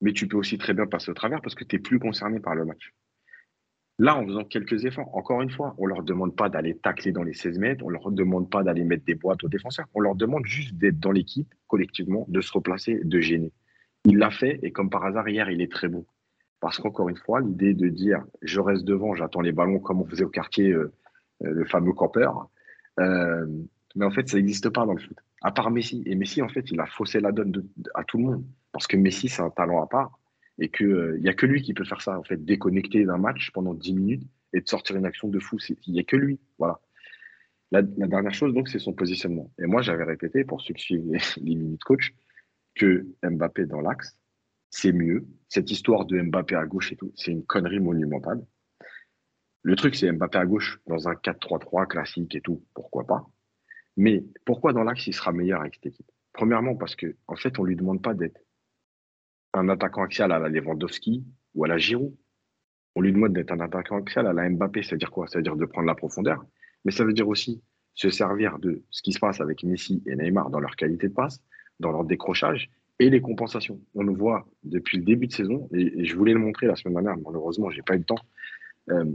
Mais 0.00 0.12
tu 0.12 0.26
peux 0.26 0.36
aussi 0.36 0.56
très 0.56 0.72
bien 0.72 0.86
passer 0.86 1.10
au 1.10 1.14
travers 1.14 1.42
parce 1.42 1.54
que 1.54 1.64
tu 1.64 1.76
n'es 1.76 1.82
plus 1.82 1.98
concerné 1.98 2.40
par 2.40 2.54
le 2.54 2.64
match. 2.64 2.94
Là, 3.98 4.16
en 4.16 4.24
faisant 4.24 4.44
quelques 4.44 4.86
efforts, 4.86 5.14
encore 5.14 5.42
une 5.42 5.50
fois, 5.50 5.74
on 5.76 5.84
ne 5.84 5.90
leur 5.90 6.02
demande 6.02 6.34
pas 6.34 6.48
d'aller 6.48 6.74
tacler 6.74 7.12
dans 7.12 7.22
les 7.22 7.34
16 7.34 7.58
mètres, 7.58 7.84
on 7.84 7.88
ne 7.88 7.92
leur 7.92 8.10
demande 8.10 8.48
pas 8.48 8.62
d'aller 8.62 8.82
mettre 8.82 9.04
des 9.04 9.14
boîtes 9.14 9.44
aux 9.44 9.48
défenseurs, 9.48 9.86
on 9.92 10.00
leur 10.00 10.14
demande 10.14 10.46
juste 10.46 10.74
d'être 10.76 10.98
dans 10.98 11.12
l'équipe 11.12 11.54
collectivement, 11.66 12.24
de 12.28 12.40
se 12.40 12.50
replacer, 12.50 12.98
de 13.04 13.20
gêner. 13.20 13.52
Il 14.06 14.16
l'a 14.16 14.30
fait 14.30 14.58
et 14.62 14.72
comme 14.72 14.88
par 14.88 15.04
hasard, 15.04 15.28
hier, 15.28 15.50
il 15.50 15.60
est 15.60 15.70
très 15.70 15.88
bon. 15.88 16.06
Parce 16.60 16.78
qu'encore 16.78 17.08
une 17.08 17.16
fois, 17.16 17.40
l'idée 17.40 17.74
de 17.74 17.88
dire 17.88 18.24
je 18.42 18.60
reste 18.60 18.84
devant, 18.84 19.14
j'attends 19.14 19.40
les 19.40 19.52
ballons 19.52 19.80
comme 19.80 20.00
on 20.00 20.06
faisait 20.06 20.24
au 20.24 20.28
quartier, 20.28 20.70
euh, 20.70 20.92
euh, 21.42 21.50
le 21.50 21.64
fameux 21.64 21.92
campeur, 21.92 22.48
euh, 22.98 23.46
mais 23.96 24.04
en 24.04 24.10
fait, 24.10 24.28
ça 24.28 24.36
n'existe 24.36 24.68
pas 24.68 24.86
dans 24.86 24.92
le 24.92 25.00
foot. 25.00 25.16
À 25.42 25.50
part 25.50 25.70
Messi. 25.70 26.02
Et 26.06 26.14
Messi, 26.14 26.42
en 26.42 26.48
fait, 26.48 26.70
il 26.70 26.80
a 26.80 26.86
faussé 26.86 27.20
la 27.20 27.32
donne 27.32 27.52
à 27.94 28.04
tout 28.04 28.18
le 28.18 28.24
monde. 28.24 28.44
Parce 28.72 28.86
que 28.86 28.96
Messi, 28.96 29.28
c'est 29.28 29.42
un 29.42 29.50
talent 29.50 29.82
à 29.82 29.86
part. 29.86 30.18
Et 30.58 30.68
qu'il 30.68 31.18
n'y 31.20 31.28
a 31.28 31.34
que 31.34 31.46
lui 31.46 31.62
qui 31.62 31.74
peut 31.74 31.84
faire 31.84 32.02
ça, 32.02 32.18
en 32.18 32.22
fait, 32.22 32.44
déconnecter 32.44 33.04
d'un 33.04 33.16
match 33.16 33.50
pendant 33.52 33.74
10 33.74 33.94
minutes 33.94 34.22
et 34.52 34.60
de 34.60 34.68
sortir 34.68 34.96
une 34.96 35.06
action 35.06 35.28
de 35.28 35.38
fou. 35.40 35.56
Il 35.86 35.92
n'y 35.92 36.00
a 36.00 36.04
que 36.04 36.16
lui. 36.16 36.38
Voilà. 36.58 36.80
La, 37.72 37.82
dernière 37.82 38.34
chose, 38.34 38.52
donc, 38.52 38.68
c'est 38.68 38.78
son 38.78 38.92
positionnement. 38.92 39.50
Et 39.58 39.66
moi, 39.66 39.80
j'avais 39.80 40.04
répété, 40.04 40.44
pour 40.44 40.60
ceux 40.60 40.74
qui 40.74 40.82
suivent 40.82 41.12
les 41.40 41.54
minutes 41.54 41.82
coach, 41.84 42.14
que 42.74 43.06
Mbappé 43.22 43.66
dans 43.66 43.80
l'axe, 43.80 44.16
c'est 44.70 44.92
mieux. 44.92 45.26
Cette 45.48 45.70
histoire 45.70 46.06
de 46.06 46.20
Mbappé 46.22 46.54
à 46.54 46.64
gauche 46.64 46.92
et 46.92 46.96
tout, 46.96 47.12
c'est 47.16 47.32
une 47.32 47.44
connerie 47.44 47.80
monumentale. 47.80 48.44
Le 49.62 49.76
truc, 49.76 49.94
c'est 49.94 50.10
Mbappé 50.10 50.38
à 50.38 50.46
gauche 50.46 50.80
dans 50.86 51.08
un 51.08 51.14
4-3-3 51.14 51.86
classique 51.86 52.34
et 52.34 52.40
tout, 52.40 52.64
pourquoi 52.72 53.04
pas. 53.06 53.26
Mais 53.96 54.24
pourquoi 54.46 54.72
dans 54.72 54.84
l'axe, 54.84 55.06
il 55.08 55.12
sera 55.12 55.32
meilleur 55.32 55.60
avec 55.60 55.74
cette 55.74 55.86
équipe? 55.86 56.10
Premièrement, 56.32 56.76
parce 56.76 56.96
qu'en 56.96 57.08
en 57.26 57.36
fait, 57.36 57.58
on 57.58 57.64
ne 57.64 57.68
lui 57.68 57.76
demande 57.76 58.00
pas 58.00 58.14
d'être 58.14 58.40
un 59.52 59.68
attaquant 59.68 60.04
axial 60.04 60.30
à 60.32 60.38
la 60.38 60.48
Lewandowski 60.48 61.26
ou 61.54 61.64
à 61.64 61.68
la 61.68 61.76
Giroud. 61.76 62.16
On 62.94 63.00
lui 63.00 63.12
demande 63.12 63.32
d'être 63.32 63.50
un 63.50 63.60
attaquant 63.60 63.98
axial 63.98 64.26
à 64.26 64.32
la 64.32 64.48
Mbappé. 64.48 64.82
C'est-à-dire 64.82 65.10
quoi? 65.10 65.26
C'est-à-dire 65.26 65.56
de 65.56 65.66
prendre 65.66 65.88
la 65.88 65.96
profondeur. 65.96 66.44
Mais 66.84 66.92
ça 66.92 67.04
veut 67.04 67.12
dire 67.12 67.28
aussi 67.28 67.60
se 67.94 68.08
servir 68.08 68.58
de 68.60 68.84
ce 68.90 69.02
qui 69.02 69.12
se 69.12 69.18
passe 69.18 69.40
avec 69.40 69.64
Messi 69.64 70.02
et 70.06 70.14
Neymar 70.14 70.50
dans 70.50 70.60
leur 70.60 70.76
qualité 70.76 71.08
de 71.08 71.12
passe, 71.12 71.42
dans 71.80 71.90
leur 71.90 72.04
décrochage 72.04 72.70
et 73.00 73.08
les 73.08 73.20
compensations. 73.20 73.80
On 73.94 74.02
le 74.02 74.12
voit 74.12 74.46
depuis 74.62 74.98
le 74.98 75.04
début 75.04 75.26
de 75.26 75.32
saison, 75.32 75.68
et, 75.72 76.04
je 76.04 76.14
voulais 76.14 76.34
le 76.34 76.38
montrer 76.38 76.66
la 76.66 76.76
semaine 76.76 76.94
dernière, 76.94 77.16
malheureusement, 77.24 77.70
je 77.70 77.76
n'ai 77.76 77.82
pas 77.82 77.94
eu 77.94 77.98
le 77.98 78.04
temps. 78.04 78.22
Euh, 78.90 79.06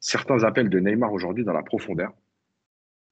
certains 0.00 0.42
appels 0.44 0.70
de 0.70 0.80
Neymar 0.80 1.12
aujourd'hui 1.12 1.44
dans 1.44 1.52
la 1.52 1.62
profondeur, 1.62 2.12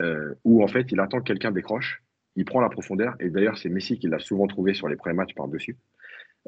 euh, 0.02 0.34
où 0.44 0.64
en 0.64 0.68
fait 0.68 0.90
il 0.90 1.00
attend 1.00 1.18
que 1.18 1.24
quelqu'un 1.24 1.52
décroche, 1.52 2.02
il 2.34 2.44
prend 2.46 2.60
la 2.60 2.70
profondeur, 2.70 3.14
et 3.20 3.28
d'ailleurs 3.28 3.58
c'est 3.58 3.68
Messi 3.68 3.98
qui 3.98 4.08
l'a 4.08 4.18
souvent 4.18 4.46
trouvé 4.46 4.72
sur 4.72 4.88
les 4.88 4.96
premiers 4.96 5.16
matchs 5.16 5.34
par-dessus. 5.34 5.76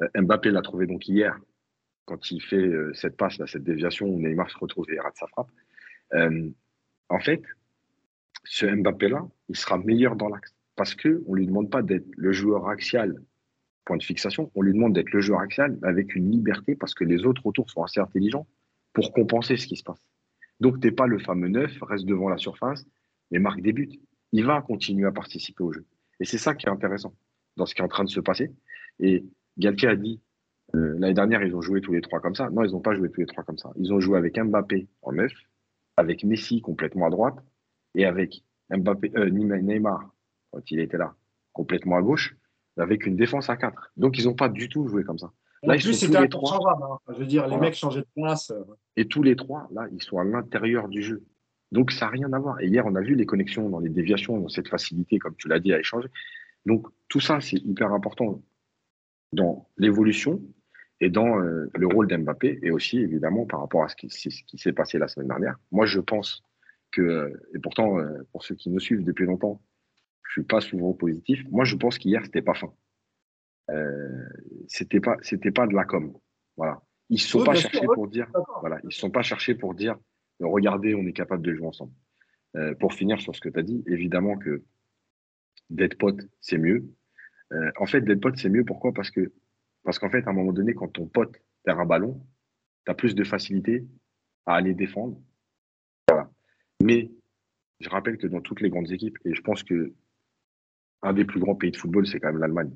Euh, 0.01 0.21
Mbappé 0.21 0.49
l'a 0.49 0.61
trouvé 0.61 0.87
donc 0.87 1.07
hier, 1.07 1.39
quand 2.05 2.31
il 2.31 2.41
fait 2.41 2.71
cette 2.93 3.17
passe, 3.17 3.37
là, 3.37 3.45
cette 3.45 3.63
déviation 3.63 4.07
où 4.07 4.19
Neymar 4.19 4.49
se 4.49 4.57
retrouve 4.57 4.89
et 4.91 4.99
rate 4.99 5.15
sa 5.15 5.27
frappe. 5.27 5.51
en 7.09 7.19
fait, 7.19 7.43
ce 8.45 8.65
Mbappé-là, 8.65 9.27
il 9.47 9.55
sera 9.55 9.77
meilleur 9.77 10.15
dans 10.15 10.27
l'axe 10.27 10.55
parce 10.75 10.95
qu'on 10.95 11.09
ne 11.09 11.35
lui 11.35 11.45
demande 11.45 11.69
pas 11.69 11.83
d'être 11.83 12.07
le 12.17 12.31
joueur 12.31 12.67
axial 12.67 13.21
point 13.89 13.97
de 13.97 14.03
fixation, 14.03 14.51
on 14.53 14.61
lui 14.61 14.73
demande 14.73 14.93
d'être 14.93 15.11
le 15.11 15.19
joueur 15.19 15.39
axial 15.39 15.79
avec 15.81 16.13
une 16.13 16.29
liberté 16.29 16.75
parce 16.75 16.93
que 16.93 17.03
les 17.03 17.25
autres 17.25 17.43
autour 17.47 17.71
sont 17.71 17.81
assez 17.81 17.99
intelligents 17.99 18.45
pour 18.93 19.11
compenser 19.13 19.57
ce 19.57 19.65
qui 19.65 19.77
se 19.77 19.83
passe. 19.83 20.05
Donc, 20.59 20.79
tu 20.79 20.85
n'es 20.85 20.91
pas 20.91 21.07
le 21.07 21.17
fameux 21.17 21.47
neuf, 21.47 21.75
reste 21.81 22.05
devant 22.05 22.29
la 22.29 22.37
surface, 22.37 22.85
mais 23.31 23.39
marque 23.39 23.61
des 23.61 23.73
buts. 23.73 23.89
Il 24.31 24.45
va 24.45 24.61
continuer 24.61 25.07
à 25.07 25.11
participer 25.11 25.63
au 25.63 25.73
jeu. 25.73 25.87
Et 26.19 26.25
c'est 26.25 26.37
ça 26.37 26.53
qui 26.53 26.67
est 26.67 26.69
intéressant 26.69 27.15
dans 27.57 27.65
ce 27.65 27.73
qui 27.73 27.81
est 27.81 27.83
en 27.83 27.87
train 27.87 28.03
de 28.03 28.09
se 28.09 28.19
passer. 28.19 28.51
Et 28.99 29.25
Galtier 29.57 29.87
a 29.87 29.95
dit, 29.95 30.21
euh, 30.75 30.93
l'année 30.99 31.15
dernière, 31.15 31.41
ils 31.41 31.55
ont 31.55 31.61
joué 31.61 31.81
tous 31.81 31.93
les 31.93 32.01
trois 32.01 32.19
comme 32.19 32.35
ça. 32.35 32.51
Non, 32.51 32.63
ils 32.63 32.71
n'ont 32.71 32.81
pas 32.81 32.93
joué 32.93 33.09
tous 33.09 33.21
les 33.21 33.25
trois 33.25 33.43
comme 33.43 33.57
ça. 33.57 33.71
Ils 33.75 33.91
ont 33.91 33.99
joué 33.99 34.19
avec 34.19 34.37
Mbappé 34.37 34.87
en 35.01 35.13
neuf, 35.13 35.33
avec 35.97 36.23
Messi 36.23 36.61
complètement 36.61 37.07
à 37.07 37.09
droite, 37.09 37.39
et 37.95 38.05
avec 38.05 38.43
euh, 38.71 39.29
Neymar, 39.31 40.13
quand 40.51 40.69
il 40.69 40.79
était 40.79 40.97
là, 40.99 41.15
complètement 41.53 41.97
à 41.97 42.03
gauche, 42.03 42.35
avec 42.79 43.05
une 43.05 43.15
défense 43.15 43.49
à 43.49 43.57
quatre. 43.57 43.91
Donc, 43.97 44.17
ils 44.17 44.25
n'ont 44.25 44.35
pas 44.35 44.49
du 44.49 44.69
tout 44.69 44.87
joué 44.87 45.03
comme 45.03 45.17
ça. 45.17 45.31
Là, 45.63 45.75
ils 45.75 45.81
sont 45.81 46.07
tous 46.07 46.21
les 46.21 46.29
trois. 46.29 46.59
Hein. 46.81 47.13
Je 47.13 47.19
veux 47.19 47.25
dire, 47.25 47.47
les 47.47 47.57
mecs 47.57 47.75
changeaient 47.75 48.01
de 48.01 48.07
place. 48.15 48.51
Euh. 48.51 48.63
Et 48.95 49.07
tous 49.07 49.23
les 49.23 49.35
trois, 49.35 49.67
là, 49.71 49.87
ils 49.91 50.01
sont 50.01 50.17
à 50.17 50.23
l'intérieur 50.23 50.87
du 50.87 51.01
jeu. 51.01 51.23
Donc, 51.71 51.91
ça 51.91 52.05
n'a 52.05 52.11
rien 52.11 52.33
à 52.33 52.39
voir. 52.39 52.59
Et 52.61 52.67
hier, 52.67 52.85
on 52.85 52.95
a 52.95 53.01
vu 53.01 53.15
les 53.15 53.25
connexions 53.25 53.69
dans 53.69 53.79
les 53.79 53.89
déviations, 53.89 54.39
dans 54.39 54.49
cette 54.49 54.69
facilité, 54.69 55.19
comme 55.19 55.35
tu 55.35 55.47
l'as 55.47 55.59
dit, 55.59 55.73
à 55.73 55.79
échanger. 55.79 56.07
Donc, 56.65 56.87
tout 57.09 57.19
ça, 57.19 57.41
c'est 57.41 57.57
hyper 57.57 57.91
important 57.91 58.41
dans 59.33 59.67
l'évolution 59.77 60.41
et 61.01 61.09
dans 61.09 61.39
euh, 61.39 61.69
le 61.75 61.87
rôle 61.87 62.07
d'Mbappé 62.07 62.59
et 62.63 62.71
aussi, 62.71 62.99
évidemment, 62.99 63.45
par 63.45 63.59
rapport 63.59 63.83
à 63.83 63.89
ce 63.89 63.95
qui, 63.95 64.09
s'est 64.09 64.73
passé 64.73 64.97
la 64.97 65.07
semaine 65.07 65.27
dernière. 65.27 65.59
Moi, 65.71 65.85
je 65.85 65.99
pense 65.99 66.43
que, 66.91 67.01
euh, 67.01 67.47
et 67.53 67.59
pourtant, 67.59 67.97
pour 68.31 68.43
ceux 68.43 68.55
qui 68.55 68.69
nous 68.69 68.79
suivent 68.79 69.03
depuis 69.03 69.25
longtemps, 69.25 69.61
je 70.29 70.33
suis 70.33 70.43
pas 70.43 70.61
souvent 70.61 70.93
positif. 70.93 71.43
Moi, 71.49 71.65
je 71.65 71.75
pense 71.75 71.97
qu'hier, 71.97 72.23
c'était 72.23 72.43
pas 72.43 72.53
fin. 72.53 72.71
Euh, 73.71 74.27
c'était 74.67 74.99
pas, 74.99 75.17
c'était 75.21 75.51
pas 75.51 75.65
de 75.65 75.73
la 75.73 75.85
com. 75.85 76.13
Voilà. 76.55 76.81
Ils 77.09 77.19
sont 77.19 77.43
pas 77.43 77.55
cherchés 77.55 77.87
pour 77.95 78.07
dire, 78.07 78.31
voilà, 78.59 78.79
ils 78.83 78.91
sont 78.91 79.09
pas 79.09 79.23
cherchés 79.23 79.55
pour 79.55 79.73
dire, 79.73 79.97
regardez, 80.39 80.93
on 80.93 81.07
est 81.07 81.13
capable 81.13 81.43
de 81.43 81.53
jouer 81.55 81.65
ensemble. 81.65 81.93
Euh, 82.55 82.75
pour 82.75 82.93
finir 82.93 83.19
sur 83.19 83.35
ce 83.35 83.41
que 83.41 83.49
tu 83.49 83.57
as 83.57 83.63
dit, 83.63 83.83
évidemment 83.87 84.37
que 84.37 84.63
d'être 85.71 85.97
pote, 85.97 86.21
c'est 86.41 86.59
mieux. 86.59 86.87
Euh, 87.51 87.71
en 87.77 87.87
fait, 87.87 88.01
d'être 88.01 88.21
pote, 88.21 88.37
c'est 88.37 88.49
mieux. 88.49 88.63
Pourquoi? 88.63 88.93
Parce 88.93 89.09
que, 89.09 89.33
parce 89.83 89.97
qu'en 89.97 90.09
fait, 90.09 90.27
à 90.27 90.29
un 90.29 90.33
moment 90.33 90.53
donné, 90.53 90.75
quand 90.75 90.89
ton 90.89 91.07
pote 91.07 91.35
perd 91.63 91.79
un 91.79 91.85
ballon, 91.85 92.23
tu 92.85 92.91
as 92.91 92.95
plus 92.95 93.15
de 93.15 93.23
facilité 93.23 93.87
à 94.45 94.55
aller 94.55 94.75
défendre. 94.75 95.19
Voilà. 96.07 96.29
Mais 96.83 97.11
je 97.79 97.89
rappelle 97.89 98.17
que 98.17 98.27
dans 98.27 98.41
toutes 98.41 98.61
les 98.61 98.69
grandes 98.69 98.91
équipes, 98.91 99.17
et 99.25 99.33
je 99.33 99.41
pense 99.41 99.63
que 99.63 99.93
un 101.01 101.13
des 101.13 101.25
plus 101.25 101.39
grands 101.39 101.55
pays 101.55 101.71
de 101.71 101.77
football, 101.77 102.07
c'est 102.07 102.19
quand 102.19 102.31
même 102.31 102.39
l'Allemagne. 102.39 102.71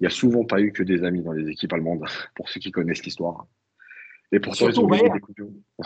Il 0.00 0.04
n'y 0.04 0.06
a 0.06 0.10
souvent 0.10 0.44
pas 0.44 0.60
eu 0.60 0.72
que 0.72 0.82
des 0.82 1.04
amis 1.04 1.22
dans 1.22 1.32
les 1.32 1.48
équipes 1.48 1.72
allemandes, 1.72 2.04
pour 2.34 2.48
ceux 2.48 2.60
qui 2.60 2.70
connaissent 2.70 3.04
l'histoire. 3.04 3.46
Et 4.32 4.40
pourtant, 4.40 4.68
ils 4.68 4.80
ont 4.80 4.86
gagné 4.86 5.10
des 5.10 5.20
coupes 5.20 5.40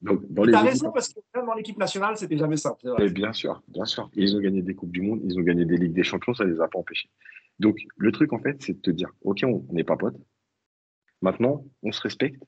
Donc, 0.00 0.22
as 0.52 0.60
raison, 0.60 0.92
parce 0.92 1.08
que 1.08 1.20
même 1.34 1.46
dans 1.46 1.54
l'équipe 1.54 1.78
nationale, 1.78 2.16
c'était 2.16 2.36
jamais 2.36 2.58
simple. 2.58 2.94
Et 3.00 3.08
bien 3.08 3.32
sûr, 3.32 3.62
bien 3.68 3.86
sûr. 3.86 4.10
Ils 4.14 4.36
ont 4.36 4.40
gagné 4.40 4.60
des 4.60 4.74
Coupes 4.74 4.92
du 4.92 5.00
Monde, 5.00 5.20
ils 5.24 5.38
ont 5.38 5.42
gagné 5.42 5.64
des 5.64 5.78
Ligues 5.78 5.94
des 5.94 6.02
Champions, 6.02 6.34
ça 6.34 6.44
ne 6.44 6.52
les 6.52 6.60
a 6.60 6.68
pas 6.68 6.78
empêchés. 6.78 7.08
Donc, 7.58 7.78
le 7.96 8.12
truc, 8.12 8.34
en 8.34 8.38
fait, 8.38 8.62
c'est 8.62 8.74
de 8.74 8.80
te 8.80 8.90
dire 8.90 9.08
OK, 9.22 9.40
on 9.44 9.64
n'est 9.72 9.84
pas 9.84 9.96
potes. 9.96 10.20
Maintenant, 11.22 11.64
on 11.82 11.90
se 11.90 12.02
respecte. 12.02 12.42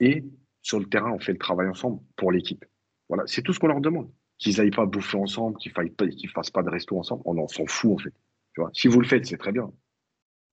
Et 0.00 0.24
sur 0.60 0.78
le 0.78 0.86
terrain, 0.86 1.12
on 1.12 1.18
fait 1.18 1.32
le 1.32 1.38
travail 1.38 1.68
ensemble 1.68 2.00
pour 2.14 2.30
l'équipe. 2.30 2.62
Voilà, 3.08 3.22
c'est 3.26 3.40
tout 3.40 3.54
ce 3.54 3.58
qu'on 3.58 3.68
leur 3.68 3.80
demande 3.80 4.10
qu'ils 4.38 4.60
aillent 4.60 4.70
pas 4.70 4.86
bouffer 4.86 5.16
ensemble, 5.16 5.56
qu'ils 5.58 5.72
ne 5.72 6.28
fassent 6.28 6.50
pas 6.50 6.62
de 6.62 6.70
resto 6.70 6.98
ensemble. 6.98 7.22
On 7.24 7.48
s'en 7.48 7.66
fout, 7.66 7.92
en 7.92 7.98
fait. 7.98 8.14
Tu 8.54 8.60
vois 8.60 8.70
si 8.72 8.88
vous 8.88 9.00
le 9.00 9.06
faites, 9.06 9.26
c'est 9.26 9.38
très 9.38 9.52
bien. 9.52 9.70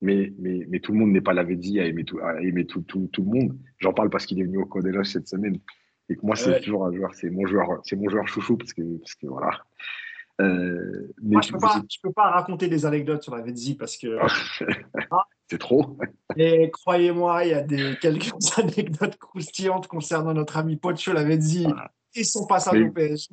Mais, 0.02 0.34
mais, 0.38 0.66
mais 0.70 0.80
tout 0.80 0.92
le 0.92 1.00
monde 1.00 1.12
n'est 1.12 1.22
pas 1.22 1.34
lavé 1.34 1.58
à 1.80 1.86
aimer 1.86 2.04
tout, 2.04 2.20
à 2.20 2.42
aimer 2.42 2.66
tout, 2.66 2.82
tout, 2.82 3.10
tout 3.12 3.24
le 3.24 3.40
monde. 3.40 3.58
J'en 3.80 3.94
parle 3.94 4.10
parce 4.10 4.26
qu'il 4.26 4.40
est 4.40 4.44
venu 4.44 4.58
au 4.58 4.66
Codéloge 4.66 5.08
cette 5.08 5.28
semaine. 5.28 5.60
Et 6.10 6.18
que 6.18 6.26
moi, 6.26 6.36
c'est 6.36 6.60
toujours 6.60 6.86
un 6.86 6.94
joueur, 6.94 7.14
c'est 7.14 7.30
mon 7.30 7.46
joueur, 7.46 7.80
c'est 7.84 7.96
mon 7.96 8.10
joueur 8.10 8.28
chouchou 8.28 8.58
parce 8.58 8.74
que, 8.74 8.82
parce 8.98 9.16
que 9.16 9.28
voilà. 9.28 9.52
Euh, 10.42 11.14
mais 11.22 11.34
moi, 11.34 11.42
je 11.42 11.50
ne 11.50 11.54
peux, 11.54 11.60
pas, 11.60 11.82
peux 12.02 12.12
pas 12.12 12.32
raconter 12.32 12.68
des 12.68 12.86
anecdotes 12.86 13.24
sur 13.24 13.36
la 13.36 13.42
Vedzi 13.42 13.76
parce 13.76 13.98
que. 13.98 14.18
Ah. 14.20 15.26
c'est 15.50 15.60
trop. 15.60 15.98
Et 16.36 16.72
croyez-moi, 16.72 17.46
il 17.46 17.52
y 17.52 17.54
a 17.54 17.62
des, 17.62 17.96
quelques 18.02 18.32
anecdotes 18.58 19.18
croustillantes 19.18 19.88
concernant 19.88 20.34
notre 20.34 20.58
ami 20.58 20.78
Pocho 20.78 21.14
Lavezzi 21.14 21.68
et 22.16 22.24
son 22.24 22.46
passage 22.46 22.82
au 22.82 22.92
PSG. 22.92 23.30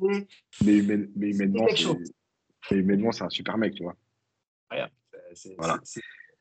Mais, 0.63 0.81
mais, 0.81 0.97
mais 1.15 1.29
humainement, 1.29 3.11
c'est 3.11 3.23
un 3.23 3.29
super 3.29 3.57
mec, 3.57 3.73
tu 3.75 3.83
vois. 3.83 3.95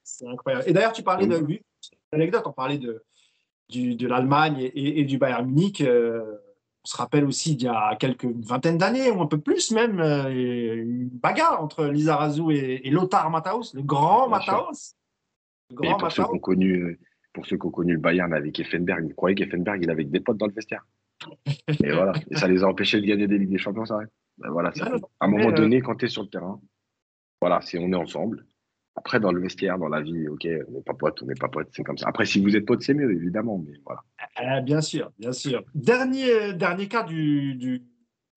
C'est 0.03 0.27
incroyable. 0.27 0.65
Et 0.67 0.73
d'ailleurs, 0.73 0.93
tu 0.93 1.03
parlais 1.03 1.27
de 1.27 1.47
l'anecdote, 2.13 2.43
on 2.47 2.53
parlait 2.53 2.79
de, 2.79 3.05
du, 3.69 3.95
de 3.95 4.07
l'Allemagne 4.07 4.71
et, 4.75 5.05
du 5.05 5.19
Bayern 5.19 5.47
Munich. 5.47 5.81
Euh, 5.81 6.39
on 6.83 6.89
se 6.89 6.97
rappelle 6.97 7.25
aussi 7.25 7.57
d'il 7.57 7.67
y 7.67 7.69
a 7.69 7.95
quelques 7.97 8.25
vingtaines 8.25 8.79
d'années, 8.79 9.11
ou 9.11 9.21
un 9.21 9.27
peu 9.27 9.39
plus 9.39 9.71
même, 9.71 10.01
euh, 10.01 10.31
une 10.31 11.09
bagarre 11.09 11.63
entre 11.63 11.85
Lizarazu 11.85 12.53
et, 12.53 12.87
et 12.87 12.91
Lothar 12.91 13.31
Matthaus, 13.31 13.75
le 13.75 13.83
grand 13.83 14.29
Matthaus. 14.29 14.97
et 15.83 15.91
pour 15.99 16.11
ceux, 16.11 16.25
qui 16.25 16.31
ont 16.31 16.39
connu, 16.39 16.99
pour 17.35 17.45
ceux 17.45 17.59
qui 17.59 17.67
ont 17.67 17.71
connu 17.71 17.93
le 17.93 17.99
Bayern 17.99 18.33
avec 18.33 18.59
Effenberg, 18.59 19.05
ils 19.07 19.15
croyaient 19.15 19.35
qu'Effenberg, 19.35 19.83
il 19.83 19.91
avait 19.91 20.05
des 20.05 20.21
potes 20.21 20.39
dans 20.39 20.47
le 20.47 20.55
vestiaire? 20.55 20.87
Et 21.83 21.93
voilà. 21.93 22.13
Et 22.31 22.37
ça 22.37 22.49
les 22.49 22.63
a 22.63 22.67
empêchés 22.67 23.01
de 23.01 23.07
gagner 23.07 23.27
des 23.27 23.39
Ligues 23.39 23.51
des 23.51 23.59
Champions, 23.59 23.85
ça. 23.85 23.99
Ben 24.39 24.51
voilà, 24.51 24.73
à 25.21 25.27
un 25.27 25.29
moment 25.29 25.53
donné, 25.53 25.79
euh, 25.79 25.81
quand 25.83 25.97
tu 25.97 26.07
es 26.07 26.09
sur 26.09 26.23
le 26.23 26.29
terrain, 26.29 26.59
voilà, 27.43 27.61
c'est 27.61 27.79
on 27.79 27.93
est 27.93 27.97
ensemble. 27.97 28.47
Après, 28.97 29.21
dans 29.21 29.33
le 29.33 29.41
vestiaire, 29.41 29.79
dans 29.79 29.89
la 29.89 30.01
vie, 30.01 30.29
ok, 30.29 30.47
on 30.69 30.73
n'est 30.73 30.83
pas 30.83 30.95
potes, 30.95 31.23
on 31.23 31.27
n'est 31.27 31.35
pas 31.35 31.49
potes, 31.49 31.69
c'est 31.73 31.83
comme 31.83 31.99
ça. 31.99 32.09
Après, 32.09 32.25
si 32.25 32.41
vous 32.41 32.57
êtes 32.57 32.65
potes, 32.65 32.83
c'est 32.83 32.95
mieux, 32.95 33.13
évidemment, 33.13 33.59
mais 33.59 33.75
voilà. 33.85 34.03
Ah, 34.37 34.61
bien 34.61 34.81
sûr, 34.81 35.13
bien 35.19 35.33
sûr. 35.33 35.63
Dernier, 35.75 36.55
dernier 36.55 36.89
cas 36.89 37.03
du, 37.03 37.83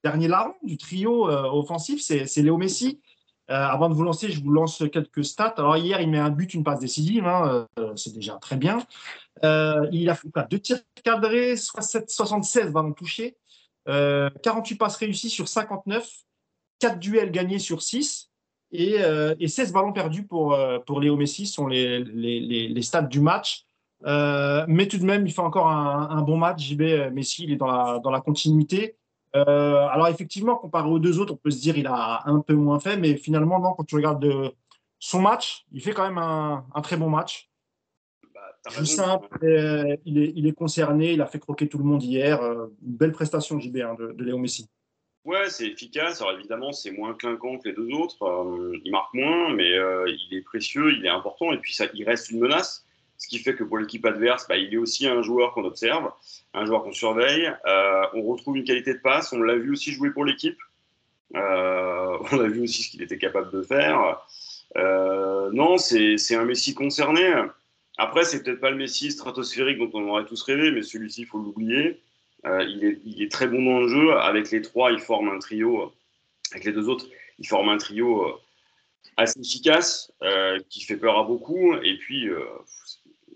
dernier 0.04 0.28
larron 0.28 0.54
du 0.62 0.78
trio 0.78 1.30
euh, 1.30 1.50
offensif, 1.52 2.02
c'est 2.02 2.42
Léo 2.42 2.58
Messi. 2.58 3.02
Euh, 3.50 3.56
avant 3.56 3.90
de 3.90 3.94
vous 3.94 4.04
lancer, 4.04 4.30
je 4.30 4.42
vous 4.42 4.52
lance 4.52 4.84
quelques 4.92 5.26
stats. 5.26 5.56
Alors 5.58 5.76
hier, 5.78 6.00
il 6.00 6.10
met 6.10 6.20
un 6.20 6.30
but, 6.30 6.54
une 6.54 6.64
passe 6.64 6.80
décisive, 6.80 7.26
hein, 7.26 7.68
c'est 7.96 8.14
déjà 8.14 8.36
très 8.36 8.56
bien. 8.56 8.80
Euh, 9.44 9.88
il 9.92 10.10
a 10.10 10.16
fait 10.16 10.28
deux 10.50 10.60
tirs 10.60 10.80
cadrés, 11.04 11.56
76 11.58 12.72
ballons 12.72 12.94
touchés, 12.94 13.36
48 13.86 13.90
euh, 13.90 14.78
passes 14.78 14.96
réussies 14.96 15.30
sur 15.30 15.48
59, 15.48 16.08
4 16.80 17.00
duels 17.00 17.32
gagnés 17.32 17.60
sur 17.60 17.82
6 17.82 18.30
et, 18.72 18.98
16 18.98 19.02
euh, 19.02 19.74
ballons 19.74 19.92
perdus 19.92 20.26
pour, 20.26 20.58
pour 20.86 21.02
Léo 21.02 21.18
Messi 21.18 21.46
sont 21.46 21.68
les, 21.68 22.04
les, 22.04 22.82
stats 22.82 23.04
du 23.04 23.20
match. 23.20 23.66
mais 24.04 24.88
tout 24.88 24.98
de 24.98 25.06
même, 25.06 25.28
il 25.28 25.34
fait 25.34 25.42
encore 25.42 25.70
un, 25.70 26.22
bon 26.22 26.38
match. 26.38 26.64
JB 26.64 27.12
Messi, 27.14 27.44
il 27.44 27.52
est 27.52 27.58
dans 27.58 28.00
dans 28.00 28.12
la 28.12 28.22
continuité. 28.22 28.96
Alors 29.34 30.08
effectivement, 30.08 30.56
comparé 30.56 30.90
aux 30.90 31.00
deux 31.00 31.20
autres, 31.20 31.34
on 31.34 31.38
peut 31.38 31.52
se 31.52 31.62
dire 31.62 31.78
il 31.78 31.88
a 31.88 32.22
un 32.26 32.40
peu 32.40 32.54
moins 32.54 32.80
fait, 32.80 32.98
mais 32.98 33.16
finalement, 33.18 33.60
non, 33.60 33.74
quand 33.74 33.84
tu 33.84 33.96
regardes 33.96 34.54
son 35.00 35.22
match, 35.22 35.66
il 35.74 35.82
fait 35.82 35.92
quand 35.92 36.08
même 36.08 36.18
un, 36.18 36.66
un 36.74 36.82
très 36.82 36.96
bon 36.96 37.10
match. 37.10 37.50
Tout 38.72 38.86
simple, 38.86 39.28
euh, 39.44 39.98
il, 40.06 40.18
est, 40.18 40.32
il, 40.38 40.48
est, 40.48 40.54
concerné, 40.54 41.12
il 41.12 41.22
a 41.22 41.26
fait 41.26 41.40
croquer 41.40 41.68
tout 41.68 41.78
le 41.78 41.84
monde 41.84 42.02
hier. 42.02 42.42
Euh, 42.42 42.68
une 42.86 42.96
belle 42.96 43.12
prestation, 43.12 43.60
JB, 43.60 43.78
hein, 43.78 43.96
de, 44.00 44.14
de, 44.14 44.24
Léo 44.24 44.38
Messi. 44.38 44.70
Ouais, 45.26 45.50
c'est 45.50 45.68
efficace. 45.68 46.22
Alors 46.22 46.34
évidemment, 46.34 46.72
c'est 46.72 46.92
moins 46.92 47.14
clinquant 47.14 47.58
que 47.58 47.68
les 47.68 47.76
deux 47.76 47.90
autres. 47.94 48.24
Euh, 48.24 48.80
il 48.86 48.92
marque 48.92 49.14
moins, 49.14 49.54
mais 49.54 49.70
il 49.70 50.38
est 50.38 50.42
précieux, 50.42 50.94
il 50.94 51.06
est 51.06 51.10
important. 51.10 51.52
Et 51.52 51.58
puis, 51.58 51.74
ça, 51.74 51.86
il 51.94 52.06
reste 52.06 52.32
une 52.32 52.40
menace. 52.40 52.86
Ce 53.24 53.30
qui 53.30 53.40
fait 53.40 53.56
que 53.56 53.64
pour 53.64 53.78
l'équipe 53.78 54.06
adverse, 54.06 54.46
bah, 54.50 54.58
il 54.58 54.74
est 54.74 54.78
aussi 54.78 55.08
un 55.08 55.22
joueur 55.22 55.54
qu'on 55.54 55.64
observe, 55.64 56.12
un 56.54 56.66
joueur 56.66 56.84
qu'on 56.84 56.92
surveille. 56.92 57.50
on 58.14 58.22
retrouve 58.24 58.58
une 58.58 58.66
qualité 58.66 58.94
de 58.94 59.00
passe. 59.00 59.32
On 59.32 59.40
l'a 59.40 59.56
vu 59.56 59.72
aussi 59.72 59.94
jouer 59.94 60.10
pour 60.12 60.26
l'équipe. 60.26 60.58
on 61.34 61.38
a 61.38 62.48
vu 62.48 62.64
aussi 62.64 62.84
ce 62.84 62.92
qu'il 62.92 63.02
était 63.02 63.18
capable 63.18 63.50
de 63.52 63.62
faire. 63.62 64.20
non, 64.76 65.78
c'est 65.78 66.36
un 66.36 66.44
Messi 66.44 66.74
concerné. 66.74 67.34
Après, 67.98 68.26
c'est 68.26 68.44
peut-être 68.44 68.60
pas 68.60 68.72
le 68.72 68.76
Messi 68.76 69.10
stratosphérique 69.10 69.78
dont 69.78 69.92
on 69.94 70.10
aurait 70.10 70.26
tous 70.26 70.42
rêvé, 70.44 70.72
mais 70.72 70.82
celui-ci, 70.82 71.22
il 71.22 71.28
faut 71.28 71.38
l'oublier. 71.38 72.02
Euh, 72.46 72.64
il, 72.64 73.22
est, 73.22 73.32
très 73.32 73.48
bon 73.48 73.64
dans 73.64 73.80
le 73.82 73.88
jeu. 73.88 74.14
Avec 74.18 74.52
les 74.52 74.62
trois, 74.62 74.92
il 74.92 75.00
forme 75.00 75.30
un 75.30 75.40
trio. 75.40 75.94
Avec 76.52 76.66
les 76.66 76.72
deux 76.72 76.90
autres, 76.90 77.08
il 77.40 77.48
forme 77.48 77.70
un 77.70 77.78
trio 77.78 78.28
euh, 78.28 78.34
assez 79.18 79.40
efficace, 79.40 80.12
euh, 80.24 80.60
qui 80.70 80.82
fait 80.84 80.98
peur 80.98 81.18
à 81.18 81.24
beaucoup. 81.24 81.76
Et 81.84 81.98
puis, 81.98 82.28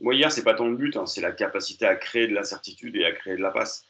moi, 0.01 0.15
hier, 0.15 0.31
c'est 0.31 0.43
pas 0.43 0.53
tant 0.53 0.67
le 0.67 0.75
but, 0.75 0.95
hein, 0.97 1.05
c'est 1.05 1.21
la 1.21 1.31
capacité 1.31 1.85
à 1.85 1.95
créer 1.95 2.27
de 2.27 2.33
la 2.33 2.43
certitude 2.43 2.95
et 2.95 3.05
à 3.05 3.11
créer 3.11 3.35
de 3.35 3.41
la 3.41 3.51
passe, 3.51 3.85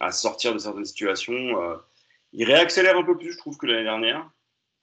à 0.00 0.10
sortir 0.12 0.52
de 0.54 0.58
certaines 0.58 0.84
situations. 0.84 1.56
il 2.32 2.44
réaccélère 2.44 2.96
un 2.96 3.04
peu 3.04 3.16
plus, 3.16 3.32
je 3.32 3.38
trouve, 3.38 3.56
que 3.56 3.66
l'année 3.66 3.84
dernière. 3.84 4.28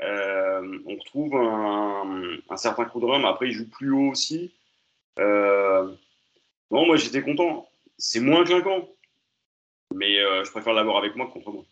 on 0.01 0.95
retrouve 0.99 1.35
un, 1.35 2.57
certain 2.57 2.85
coup 2.85 2.99
de 2.99 3.05
rhum. 3.05 3.25
Après, 3.25 3.47
il 3.47 3.53
joue 3.53 3.69
plus 3.69 3.91
haut 3.91 4.11
aussi. 4.11 4.53
Euh, 5.19 5.93
non, 6.71 6.85
moi 6.85 6.97
j'étais 6.97 7.21
content. 7.21 7.69
C'est 7.97 8.19
moins 8.19 8.43
clinquant, 8.43 8.89
mais 9.93 10.19
euh, 10.19 10.43
je 10.43 10.51
préfère 10.51 10.73
l'avoir 10.73 10.97
avec 10.97 11.15
moi 11.15 11.27
contre 11.27 11.51
moi. 11.51 11.63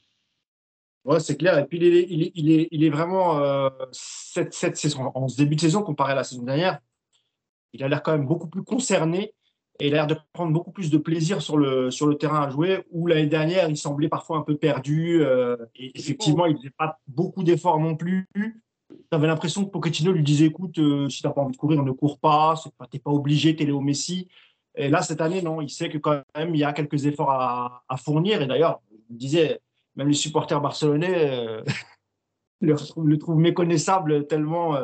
Ouais, 1.03 1.19
c'est 1.19 1.35
clair. 1.35 1.57
Et 1.57 1.65
puis, 1.65 1.79
il 1.79 2.83
est, 2.83 2.89
vraiment, 2.89 3.39
euh, 3.39 3.69
cette, 3.91 4.53
saison, 4.53 5.11
en 5.15 5.27
ce 5.27 5.37
début 5.37 5.55
de 5.55 5.61
saison, 5.61 5.81
comparé 5.81 6.11
à 6.11 6.15
la 6.15 6.23
saison 6.23 6.43
dernière, 6.43 6.79
il 7.73 7.83
a 7.83 7.87
l'air 7.87 8.03
quand 8.03 8.11
même 8.11 8.25
beaucoup 8.25 8.47
plus 8.47 8.63
concerné. 8.63 9.33
et 9.79 9.87
il 9.87 9.93
a 9.93 9.97
l'air 9.97 10.07
de 10.07 10.17
prendre 10.33 10.51
beaucoup 10.53 10.71
plus 10.71 10.89
de 10.89 10.97
plaisir 10.97 11.41
sur 11.41 11.57
le, 11.57 11.89
terrain 12.19 12.43
à 12.43 12.49
jouer, 12.49 12.83
où 12.91 13.07
l'année 13.07 13.27
dernière, 13.27 13.69
il 13.69 13.77
semblait 13.77 14.09
parfois 14.09 14.37
un 14.37 14.41
peu 14.41 14.57
perdu. 14.57 15.23
Euh, 15.23 15.57
et 15.75 15.97
effectivement, 15.97 16.45
il 16.45 16.53
ne 16.53 16.57
faisait 16.57 16.73
pas 16.77 16.99
beaucoup 17.07 17.43
d'efforts 17.43 17.79
non 17.79 17.95
plus. 17.95 18.27
Tu 18.35 18.99
avais 19.11 19.27
l'impression 19.27 19.65
que 19.65 19.71
Pochettino 19.71 20.11
lui 20.11 20.23
disait 20.23 20.45
écoute, 20.45 20.77
euh, 20.77 21.09
si 21.09 21.21
tu 21.21 21.27
n'as 21.27 21.33
pas 21.33 21.41
envie 21.41 21.53
de 21.53 21.57
courir, 21.57 21.83
ne 21.83 21.91
cours 21.91 22.19
pas, 22.19 22.55
tu 22.63 22.69
n'es 22.93 22.99
pas 22.99 23.11
obligé, 23.11 23.55
tu 23.55 23.63
es 23.63 23.65
Léo 23.65 23.79
Messi. 23.79 24.27
Et 24.75 24.89
là, 24.89 25.01
cette 25.01 25.21
année, 25.21 25.41
non, 25.41 25.61
il 25.61 25.69
sait 25.69 25.89
que 25.89 25.97
quand 25.97 26.21
même, 26.35 26.55
il 26.55 26.59
y 26.59 26.63
a 26.63 26.73
quelques 26.73 27.05
efforts 27.05 27.31
à, 27.31 27.97
fournir. 27.97 28.41
Et 28.41 28.47
d'ailleurs, 28.47 28.81
je 29.09 29.15
disais, 29.15 29.59
même 29.95 30.07
les 30.07 30.13
supporters 30.13 30.61
barcelonais 30.61 31.31
euh, 31.31 31.63
le, 32.61 33.17
trouvent 33.17 33.39
méconnaissable 33.39 34.27
tellement 34.27 34.77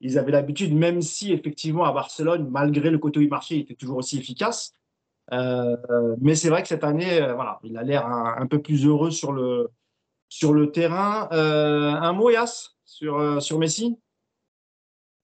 ils 0.00 0.18
avaient 0.18 0.32
l'habitude, 0.32 0.74
même 0.74 1.02
si 1.02 1.32
effectivement 1.32 1.84
à 1.84 1.92
Barcelone, 1.92 2.48
malgré 2.50 2.90
le 2.90 2.98
côté 2.98 3.18
où 3.18 3.22
il 3.22 3.28
marchait, 3.28 3.56
il 3.56 3.60
était 3.62 3.74
toujours 3.74 3.98
aussi 3.98 4.18
efficace. 4.18 4.74
Euh, 5.32 5.76
mais 6.20 6.34
c'est 6.34 6.48
vrai 6.48 6.62
que 6.62 6.68
cette 6.68 6.84
année, 6.84 7.20
euh, 7.20 7.34
voilà, 7.34 7.58
il 7.62 7.76
a 7.76 7.82
l'air 7.82 8.06
un, 8.06 8.46
peu 8.46 8.62
plus 8.62 8.86
heureux 8.86 9.10
sur 9.10 9.32
le, 9.32 9.68
sur 10.28 10.54
le 10.54 10.70
terrain. 10.70 11.28
Euh, 11.32 11.90
un 11.90 12.12
mot, 12.12 12.30
Yas, 12.30 12.76
sur, 12.84 13.42
sur 13.42 13.58
Messi? 13.58 13.98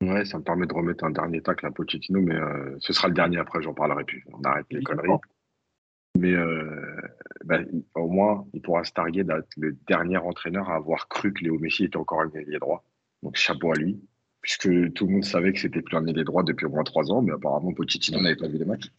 Ouais, 0.02 0.24
ça 0.24 0.38
me 0.38 0.42
permet 0.42 0.66
de 0.66 0.74
remettre 0.74 1.04
un 1.04 1.10
dernier 1.10 1.40
tacle 1.40 1.66
à 1.66 1.70
Pochettino, 1.70 2.20
mais 2.20 2.36
ce 2.80 2.92
sera 2.92 3.08
le 3.08 3.14
dernier 3.14 3.38
après, 3.38 3.62
j'en 3.62 3.72
parlerai 3.72 4.04
plus. 4.04 4.26
On 4.32 4.42
arrête 4.42 4.66
les 4.70 4.82
conneries. 4.82 5.08
Mais 6.18 6.34
bah, 7.44 7.60
au 7.94 8.08
moins, 8.08 8.46
il 8.52 8.60
pourra 8.60 8.84
se 8.84 8.92
targuer 8.92 9.24
d'être 9.24 9.48
le 9.56 9.72
dernier 9.88 10.18
entraîneur 10.18 10.68
à 10.68 10.74
avoir 10.74 11.08
cru 11.08 11.32
que 11.32 11.42
Léo 11.42 11.58
Messi 11.58 11.84
était 11.84 11.96
encore 11.96 12.20
un 12.20 12.30
ailier 12.32 12.58
droit. 12.58 12.84
Donc 13.22 13.36
chapeau 13.36 13.72
à 13.72 13.76
lui 13.76 13.98
puisque 14.44 14.92
tout 14.92 15.06
le 15.06 15.12
monde 15.12 15.24
savait 15.24 15.54
que 15.54 15.58
c'était 15.58 15.80
plus 15.80 15.96
un 15.96 16.06
ailier 16.06 16.22
droit 16.22 16.42
depuis 16.42 16.66
au 16.66 16.68
moins 16.68 16.84
trois 16.84 17.10
ans, 17.10 17.22
mais 17.22 17.32
apparemment 17.32 17.72
Pochettino 17.72 18.20
n'avait 18.20 18.36
pas 18.36 18.46
vu 18.46 18.58
les 18.58 18.66
matchs. 18.66 18.92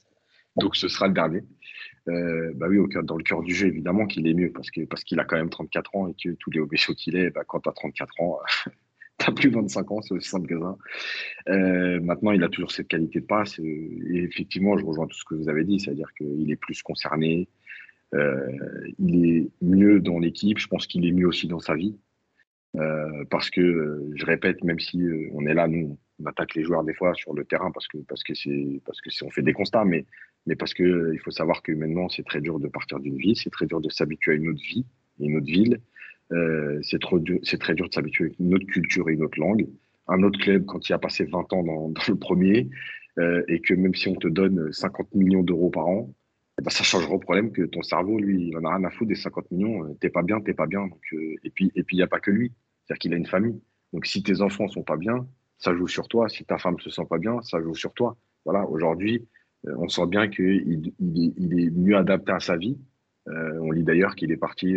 Donc 0.55 0.75
ce 0.75 0.87
sera 0.87 1.07
le 1.07 1.13
dernier. 1.13 1.43
Euh, 2.07 2.51
bah 2.55 2.65
oui, 2.67 2.79
au 2.79 2.87
cœur, 2.87 3.03
dans 3.03 3.15
le 3.15 3.23
cœur 3.23 3.43
du 3.43 3.53
jeu, 3.53 3.67
évidemment 3.67 4.07
qu'il 4.07 4.25
est 4.27 4.33
mieux, 4.33 4.51
parce 4.51 4.71
qu'il 4.71 4.87
parce 4.87 5.03
a 5.15 5.23
quand 5.23 5.35
même 5.35 5.51
34 5.51 5.95
ans 5.95 6.07
et 6.07 6.15
que 6.15 6.33
tous 6.33 6.49
les 6.49 6.59
obéchaux 6.59 6.95
qu'il 6.95 7.15
est, 7.15 7.29
bah, 7.29 7.43
quand 7.47 7.59
tu 7.59 7.69
as 7.69 7.73
34 7.73 8.21
ans, 8.21 8.39
tu 9.19 9.33
plus 9.35 9.49
25 9.51 9.91
ans, 9.91 10.01
c'est 10.01 10.15
aussi 10.15 10.29
simple. 10.29 10.51
Euh, 11.47 11.99
maintenant, 12.01 12.31
il 12.31 12.43
a 12.43 12.49
toujours 12.49 12.71
cette 12.71 12.87
qualité 12.87 13.19
de 13.19 13.25
passe. 13.25 13.59
Et 13.59 13.99
effectivement, 14.15 14.79
je 14.79 14.83
rejoins 14.83 15.05
tout 15.05 15.17
ce 15.17 15.25
que 15.25 15.35
vous 15.35 15.47
avez 15.47 15.63
dit, 15.63 15.79
c'est-à-dire 15.79 16.11
qu'il 16.17 16.49
est 16.49 16.55
plus 16.55 16.81
concerné, 16.81 17.47
euh, 18.15 18.49
il 18.97 19.25
est 19.27 19.49
mieux 19.61 19.99
dans 19.99 20.17
l'équipe, 20.17 20.57
je 20.57 20.67
pense 20.67 20.87
qu'il 20.87 21.05
est 21.05 21.11
mieux 21.11 21.27
aussi 21.27 21.47
dans 21.47 21.59
sa 21.59 21.75
vie. 21.75 21.95
Euh, 22.77 23.23
parce 23.29 23.49
que, 23.49 23.61
euh, 23.61 24.11
je 24.15 24.25
répète, 24.25 24.63
même 24.63 24.79
si 24.79 25.01
euh, 25.01 25.29
on 25.33 25.45
est 25.45 25.53
là, 25.53 25.67
nous, 25.67 25.97
on 26.19 26.25
attaque 26.25 26.55
les 26.55 26.63
joueurs 26.63 26.83
des 26.83 26.93
fois 26.93 27.13
sur 27.13 27.33
le 27.33 27.45
terrain 27.45 27.71
parce 27.71 27.87
que 27.87 27.97
parce 28.07 28.23
que 28.23 28.33
c'est 28.33 28.81
parce 28.85 29.01
que 29.01 29.09
on 29.23 29.29
fait 29.29 29.41
des 29.41 29.53
constats, 29.53 29.85
mais 29.85 30.05
mais 30.45 30.55
parce 30.55 30.73
que 30.73 31.11
il 31.13 31.19
faut 31.19 31.31
savoir 31.31 31.61
que 31.61 31.71
maintenant 31.71 32.09
c'est 32.09 32.23
très 32.23 32.41
dur 32.41 32.59
de 32.59 32.67
partir 32.67 32.99
d'une 32.99 33.17
vie, 33.17 33.35
c'est 33.35 33.49
très 33.49 33.65
dur 33.65 33.81
de 33.81 33.89
s'habituer 33.89 34.33
à 34.33 34.35
une 34.35 34.49
autre 34.49 34.61
vie, 34.61 34.85
une 35.19 35.37
autre 35.37 35.45
ville, 35.45 35.79
c'est 36.83 36.99
trop 36.99 37.19
c'est 37.43 37.59
très 37.59 37.75
dur 37.75 37.89
de 37.89 37.93
s'habituer 37.93 38.25
à 38.25 38.43
une 38.43 38.55
autre 38.55 38.65
culture 38.67 39.09
et 39.09 39.13
une 39.13 39.23
autre 39.23 39.39
langue. 39.39 39.67
Un 40.07 40.23
autre 40.23 40.39
club 40.39 40.65
quand 40.65 40.87
il 40.87 40.93
a 40.93 40.99
passé 40.99 41.25
20 41.25 41.51
ans 41.53 41.63
dans, 41.63 41.93
le 42.07 42.15
premier 42.15 42.69
et 43.17 43.59
que 43.59 43.73
même 43.73 43.95
si 43.95 44.07
on 44.07 44.15
te 44.15 44.27
donne 44.29 44.71
50 44.71 45.15
millions 45.15 45.43
d'euros 45.43 45.69
par 45.69 45.87
an, 45.87 46.13
ben, 46.61 46.69
ça 46.69 46.83
changera 46.83 47.13
au 47.13 47.19
problème 47.19 47.51
que 47.51 47.63
ton 47.63 47.81
cerveau, 47.81 48.17
lui, 48.17 48.47
il 48.49 48.57
en 48.57 48.63
a 48.63 48.75
rien 48.75 48.85
à 48.85 48.89
foutre 48.89 49.09
des 49.09 49.15
50 49.15 49.51
millions. 49.51 49.93
T'es 49.99 50.09
pas 50.09 50.23
bien, 50.23 50.39
t'es 50.39 50.53
pas 50.53 50.67
bien. 50.67 50.87
Donc, 50.87 51.01
et 51.11 51.49
puis 51.49 51.71
et 51.75 51.83
puis 51.83 51.97
il 51.97 51.99
y 51.99 52.03
a 52.03 52.07
pas 52.07 52.19
que 52.19 52.31
lui. 52.31 52.53
C'est-à-dire 52.83 52.99
qu'il 52.99 53.13
a 53.13 53.17
une 53.17 53.25
famille. 53.25 53.59
Donc 53.93 54.05
si 54.05 54.23
tes 54.23 54.41
enfants 54.41 54.67
sont 54.67 54.83
pas 54.83 54.97
bien, 54.97 55.27
ça 55.57 55.75
joue 55.75 55.87
sur 55.87 56.07
toi. 56.07 56.29
Si 56.29 56.45
ta 56.45 56.57
femme 56.57 56.79
se 56.79 56.89
sent 56.89 57.05
pas 57.09 57.17
bien, 57.17 57.41
ça 57.41 57.61
joue 57.61 57.75
sur 57.75 57.93
toi. 57.93 58.17
Voilà, 58.45 58.65
aujourd'hui, 58.67 59.27
euh, 59.67 59.75
on 59.77 59.89
sent 59.89 60.05
bien 60.07 60.27
qu'il 60.29 60.93
il 60.99 61.59
est, 61.59 61.69
mieux 61.71 61.97
adapté 61.97 62.31
à 62.31 62.39
sa 62.39 62.55
vie. 62.57 62.77
Euh, 63.27 63.59
on 63.61 63.71
lit 63.71 63.83
d'ailleurs 63.83 64.15
qu'il 64.15 64.31
est 64.31 64.37
parti 64.37 64.75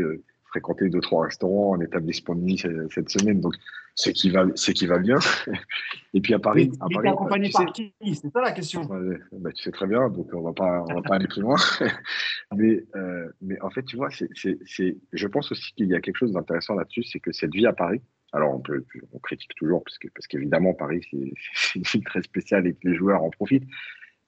euh, 0.48 0.50
fréquenter 0.50 0.88
deux 0.88 1.00
trois 1.00 1.24
restaurants 1.24 1.70
en 1.70 1.80
établissement 1.80 2.34
de 2.34 2.40
nuit 2.40 2.62
cette 2.90 3.08
semaine. 3.10 3.40
Donc 3.40 3.54
c'est 3.94 4.12
qui 4.12 4.30
va, 4.30 4.46
c'est 4.54 4.72
qui 4.72 4.86
va 4.86 4.98
bien. 4.98 5.18
Et 6.14 6.20
puis 6.20 6.34
à 6.34 6.38
Paris, 6.38 6.70
à 6.80 6.86
Paris, 6.92 7.08
accompagné 7.08 7.50
par 7.50 7.72
qui? 7.72 7.92
C'est 8.14 8.30
ça 8.30 8.40
la 8.40 8.52
question. 8.52 8.88
Bah, 9.32 9.50
tu 9.52 9.62
sais 9.62 9.72
très 9.72 9.86
bien, 9.86 10.08
donc 10.08 10.28
on 10.32 10.42
va 10.42 10.52
pas, 10.52 10.84
on 10.88 10.94
va 10.94 11.02
pas 11.02 11.16
aller 11.16 11.26
plus 11.26 11.42
loin. 11.42 11.56
mais, 12.56 12.84
euh, 12.96 13.28
mais 13.40 13.60
en 13.60 13.70
fait, 13.70 13.82
tu 13.82 13.96
vois, 13.96 14.10
c'est, 14.10 14.28
c'est, 14.34 14.96
je 15.12 15.26
pense 15.26 15.50
aussi 15.52 15.72
qu'il 15.74 15.88
y 15.88 15.94
a 15.94 16.00
quelque 16.00 16.16
chose 16.16 16.32
d'intéressant 16.32 16.74
là-dessus, 16.74 17.02
c'est 17.02 17.20
que 17.20 17.32
cette 17.32 17.52
vie 17.52 17.66
à 17.66 17.72
Paris. 17.72 18.00
Alors 18.32 18.54
on 18.54 18.60
peut, 18.60 18.84
on 19.12 19.18
critique 19.20 19.54
toujours 19.56 19.82
parce 19.82 19.96
que, 19.96 20.08
parce 20.08 20.26
qu'évidemment 20.26 20.74
Paris 20.74 21.00
c'est, 21.10 21.32
c'est 21.54 21.78
une 21.78 21.84
ville 21.84 22.04
très 22.04 22.20
spéciale 22.20 22.66
et 22.66 22.74
que 22.74 22.86
les 22.86 22.94
joueurs 22.94 23.22
en 23.22 23.30
profitent. 23.30 23.66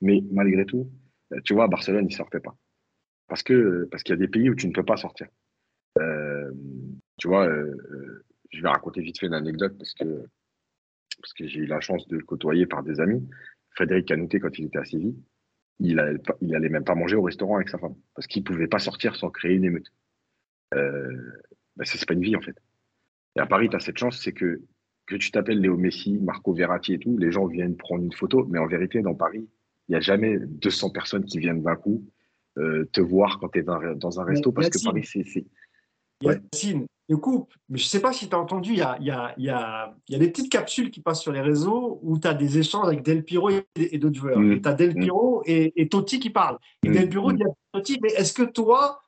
Mais 0.00 0.22
malgré 0.32 0.64
tout, 0.64 0.90
tu 1.44 1.52
vois, 1.52 1.64
à 1.64 1.68
Barcelone 1.68 2.06
ils 2.08 2.16
sortaient 2.16 2.40
pas 2.40 2.56
parce 3.30 3.42
que 3.42 3.88
parce 3.90 4.02
qu'il 4.02 4.12
y 4.14 4.18
a 4.18 4.20
des 4.20 4.28
pays 4.28 4.50
où 4.50 4.54
tu 4.54 4.66
ne 4.66 4.72
peux 4.72 4.84
pas 4.84 4.98
sortir. 4.98 5.28
Tu 7.20 7.28
vois, 7.28 7.46
euh, 7.46 7.76
euh, 7.90 8.24
je 8.50 8.62
vais 8.62 8.68
raconter 8.68 9.02
vite 9.02 9.20
fait 9.20 9.26
une 9.26 9.34
anecdote 9.34 9.76
parce 9.76 9.92
que, 9.92 10.24
parce 11.20 11.34
que 11.34 11.46
j'ai 11.46 11.60
eu 11.60 11.66
la 11.66 11.80
chance 11.80 12.08
de 12.08 12.16
le 12.16 12.24
côtoyer 12.24 12.66
par 12.66 12.82
des 12.82 12.98
amis. 12.98 13.28
Frédéric 13.72 14.08
Canouté, 14.08 14.40
quand 14.40 14.58
il 14.58 14.66
était 14.66 14.78
à 14.78 14.84
Séville, 14.84 15.16
il 15.80 16.00
allait, 16.00 16.18
il 16.40 16.54
allait 16.54 16.70
même 16.70 16.84
pas 16.84 16.94
manger 16.94 17.16
au 17.16 17.22
restaurant 17.22 17.56
avec 17.56 17.68
sa 17.68 17.78
femme 17.78 17.94
parce 18.14 18.26
qu'il 18.26 18.42
pouvait 18.42 18.68
pas 18.68 18.78
sortir 18.78 19.16
sans 19.16 19.30
créer 19.30 19.54
une 19.54 19.64
émeute. 19.64 19.92
Euh, 20.74 21.14
bah 21.76 21.84
c'est 21.84 22.04
pas 22.06 22.14
une 22.14 22.22
vie 22.22 22.36
en 22.36 22.40
fait. 22.40 22.56
Et 23.36 23.40
à 23.40 23.46
Paris, 23.46 23.68
tu 23.68 23.76
as 23.76 23.80
cette 23.80 23.98
chance, 23.98 24.18
c'est 24.20 24.32
que 24.32 24.62
que 25.06 25.16
tu 25.16 25.30
t'appelles 25.30 25.60
Léo 25.60 25.76
Messi, 25.76 26.18
Marco 26.18 26.54
Verratti 26.54 26.94
et 26.94 26.98
tout, 26.98 27.18
les 27.18 27.32
gens 27.32 27.46
viennent 27.46 27.76
prendre 27.76 28.04
une 28.04 28.12
photo, 28.12 28.46
mais 28.48 28.58
en 28.58 28.66
vérité, 28.66 29.02
dans 29.02 29.14
Paris, 29.14 29.48
il 29.88 29.92
n'y 29.92 29.96
a 29.96 30.00
jamais 30.00 30.38
200 30.38 30.90
personnes 30.90 31.24
qui 31.24 31.38
viennent 31.38 31.62
d'un 31.62 31.74
coup 31.74 32.06
euh, 32.58 32.88
te 32.92 33.00
voir 33.00 33.40
quand 33.40 33.48
tu 33.48 33.58
es 33.58 33.62
dans, 33.62 33.80
dans, 33.96 34.20
un 34.20 34.24
resto 34.24 34.52
parce 34.52 34.70
que 34.70 34.82
Paris, 34.84 35.04
c'est 35.04 35.24
Yacine, 36.22 36.86
je 37.10 37.16
coupe, 37.16 37.52
mais 37.68 37.76
je 37.76 37.84
ne 37.84 37.88
sais 37.88 38.00
pas 38.00 38.12
si 38.12 38.28
tu 38.28 38.36
as 38.36 38.38
entendu, 38.38 38.70
il 38.70 38.78
y 38.78 38.82
a, 38.82 38.96
y, 39.00 39.10
a, 39.10 39.34
y, 39.36 39.50
a, 39.50 39.92
y 40.08 40.14
a, 40.14 40.18
des 40.18 40.28
petites 40.28 40.50
capsules 40.50 40.92
qui 40.92 41.00
passent 41.00 41.20
sur 41.20 41.32
les 41.32 41.40
réseaux 41.40 41.98
où 42.02 42.20
tu 42.20 42.28
as 42.28 42.34
des 42.34 42.58
échanges 42.58 42.86
avec 42.86 43.02
Del 43.02 43.24
Piro 43.24 43.50
et, 43.50 43.98
d'autres 43.98 44.16
joueurs. 44.16 44.38
Mm. 44.38 44.60
Tu 44.62 44.68
as 44.68 44.72
Del 44.74 44.96
mm. 44.96 45.00
Piro 45.00 45.42
et, 45.44 45.88
Totti 45.88 46.20
qui 46.20 46.30
parlent. 46.30 46.58
Et 46.84 46.88
mm. 46.88 46.92
Del 46.92 47.08
Piro 47.08 47.32
dit 47.32 47.42
à 47.42 47.48
Totti, 47.72 47.98
mais 48.00 48.10
est-ce 48.10 48.32
que 48.32 48.44
toi, 48.44 49.02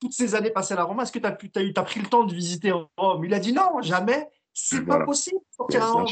toutes 0.00 0.14
ces 0.14 0.34
années 0.34 0.50
passées 0.50 0.74
à 0.74 0.78
la 0.78 0.82
Rome, 0.82 1.00
est-ce 1.00 1.12
que 1.12 1.20
tu 1.20 1.26
as, 1.26 1.30
as, 1.30 1.80
as, 1.80 1.82
pris 1.84 2.00
le 2.00 2.06
temps 2.06 2.24
de 2.24 2.34
visiter 2.34 2.72
Rome? 2.72 3.24
Il 3.24 3.32
a 3.32 3.38
dit 3.38 3.52
non, 3.52 3.80
jamais, 3.82 4.26
c'est 4.52 4.84
pas 4.84 5.04
possible 5.04 5.38
de 5.38 5.54
sortir 5.54 5.84
à 5.84 5.90
Rome. 5.92 6.06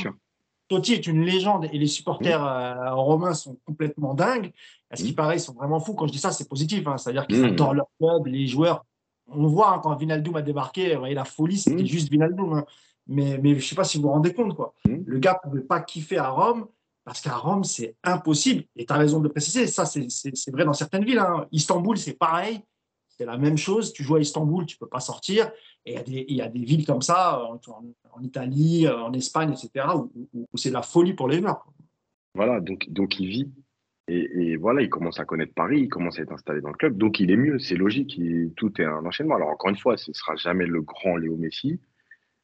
Totti 0.68 0.94
est 0.94 1.06
une 1.08 1.24
légende 1.24 1.68
et 1.72 1.76
les 1.76 1.88
supporters 1.88 2.42
euh, 2.42 2.94
romains 2.94 3.34
sont 3.34 3.58
complètement 3.66 4.14
dingues. 4.14 4.52
À 4.90 4.96
ce 4.96 5.02
qui 5.02 5.12
paraît, 5.12 5.36
ils 5.36 5.40
sont 5.40 5.54
vraiment 5.54 5.80
fous. 5.80 5.94
Quand 5.94 6.06
je 6.06 6.12
dis 6.12 6.18
ça, 6.18 6.30
c'est 6.30 6.48
positif. 6.48 6.86
Hein. 6.86 6.98
C'est-à-dire 6.98 7.26
qu'ils 7.26 7.44
adorent 7.44 7.74
leur 7.74 7.88
club, 7.98 8.26
les 8.26 8.46
joueurs 8.46 8.84
on 9.28 9.46
voit 9.46 9.74
hein, 9.74 9.80
quand 9.82 9.94
Vinaldoom 9.94 10.36
a 10.36 10.42
débarqué, 10.42 10.96
la 10.96 11.24
folie, 11.24 11.58
c'était 11.58 11.82
mmh. 11.82 11.86
juste 11.86 12.10
Vinaldoom. 12.10 12.54
Hein. 12.54 12.64
Mais, 13.06 13.38
mais 13.38 13.50
je 13.50 13.56
ne 13.56 13.60
sais 13.60 13.74
pas 13.74 13.84
si 13.84 13.98
vous 13.98 14.04
vous 14.04 14.10
rendez 14.10 14.32
compte. 14.32 14.54
Quoi. 14.54 14.74
Mmh. 14.86 14.96
Le 15.06 15.18
gars 15.18 15.40
ne 15.44 15.50
pouvait 15.50 15.62
pas 15.62 15.80
kiffer 15.80 16.18
à 16.18 16.28
Rome 16.28 16.66
parce 17.04 17.20
qu'à 17.20 17.36
Rome, 17.36 17.64
c'est 17.64 17.96
impossible. 18.04 18.64
Et 18.76 18.86
tu 18.86 18.92
as 18.92 18.96
raison 18.96 19.18
de 19.18 19.24
le 19.24 19.30
préciser, 19.30 19.66
ça, 19.66 19.84
c'est 19.86 20.50
vrai 20.52 20.64
dans 20.64 20.72
certaines 20.72 21.04
villes. 21.04 21.18
Hein. 21.18 21.46
Istanbul, 21.50 21.98
c'est 21.98 22.14
pareil. 22.14 22.60
C'est 23.08 23.24
la 23.24 23.36
même 23.36 23.56
chose. 23.56 23.92
Tu 23.92 24.04
joues 24.04 24.16
à 24.16 24.20
Istanbul, 24.20 24.66
tu 24.66 24.76
ne 24.76 24.78
peux 24.78 24.88
pas 24.88 25.00
sortir. 25.00 25.50
Et 25.84 25.96
il 26.06 26.36
y, 26.36 26.40
a 26.40 26.48
des 26.48 26.64
villes 26.64 26.86
comme 26.86 27.02
ça, 27.02 27.42
en, 27.42 28.22
Italie, 28.22 28.88
en 28.88 29.12
Espagne, 29.12 29.52
etc., 29.52 29.86
où, 30.32 30.46
c'est 30.54 30.70
la 30.70 30.82
folie 30.82 31.12
pour 31.12 31.28
les 31.28 31.40
joueurs. 31.40 31.66
Voilà, 32.34 32.60
donc, 32.60 32.88
donc 32.88 33.18
il 33.18 33.28
vit 33.28 33.50
et, 34.08 34.56
voilà, 34.56 34.82
il 34.82 34.90
commence 34.90 35.20
à 35.20 35.24
connaître 35.24 35.54
Paris, 35.54 35.82
il 35.82 35.88
commence 35.88 36.18
à 36.18 36.22
être 36.22 36.32
installé 36.32 36.60
dans 36.60 36.70
le 36.70 36.76
club, 36.76 36.96
donc 36.98 37.20
il 37.20 37.30
est 37.30 37.36
mieux, 37.36 37.58
c'est 37.58 37.76
logique, 37.76 38.20
tout 38.56 38.80
est 38.80 38.84
un 38.84 39.06
enchaînement. 39.06 39.36
Alors 39.36 39.50
encore 39.50 39.70
une 39.70 39.76
fois, 39.76 39.96
ce 39.96 40.10
ne 40.10 40.14
sera 40.14 40.34
jamais 40.34 40.66
le 40.66 40.82
grand 40.82 41.16
Léo 41.16 41.36
Messi, 41.36 41.80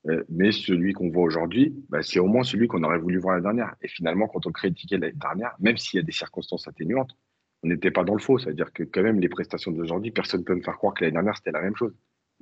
euh, 0.07 0.23
mais 0.29 0.53
celui 0.53 0.93
qu'on 0.93 1.11
voit 1.11 1.25
aujourd'hui, 1.25 1.75
bah, 1.89 2.03
c'est 2.03 2.21
au 2.21 2.27
moins 2.27 2.45
celui 2.45 2.69
qu'on 2.69 2.83
aurait 2.85 2.99
voulu 2.99 3.19
voir 3.19 3.35
l'année 3.35 3.45
dernière. 3.45 3.75
Et 3.83 3.89
finalement, 3.89 4.29
quand 4.29 4.47
on 4.47 4.53
critiquait 4.53 4.99
l'année 4.99 5.13
dernière, 5.17 5.55
même 5.59 5.77
s'il 5.77 5.99
y 5.99 6.01
a 6.01 6.05
des 6.05 6.13
circonstances 6.13 6.69
atténuantes, 6.69 7.17
on 7.63 7.69
n'était 7.69 7.91
pas 7.91 8.05
dans 8.05 8.15
le 8.15 8.21
faux. 8.21 8.39
C'est-à-dire 8.39 8.73
que 8.73 8.85
quand 8.85 9.03
même, 9.03 9.21
les 9.21 9.29
prestations 9.29 9.73
d'aujourd'hui, 9.73 10.13
personne 10.13 10.41
ne 10.41 10.45
peut 10.45 10.55
me 10.55 10.63
faire 10.63 10.77
croire 10.77 10.95
que 10.95 11.03
l'année 11.03 11.15
dernière, 11.15 11.37
c'était 11.37 11.51
la 11.51 11.63
même 11.63 11.77
chose. 11.77 11.95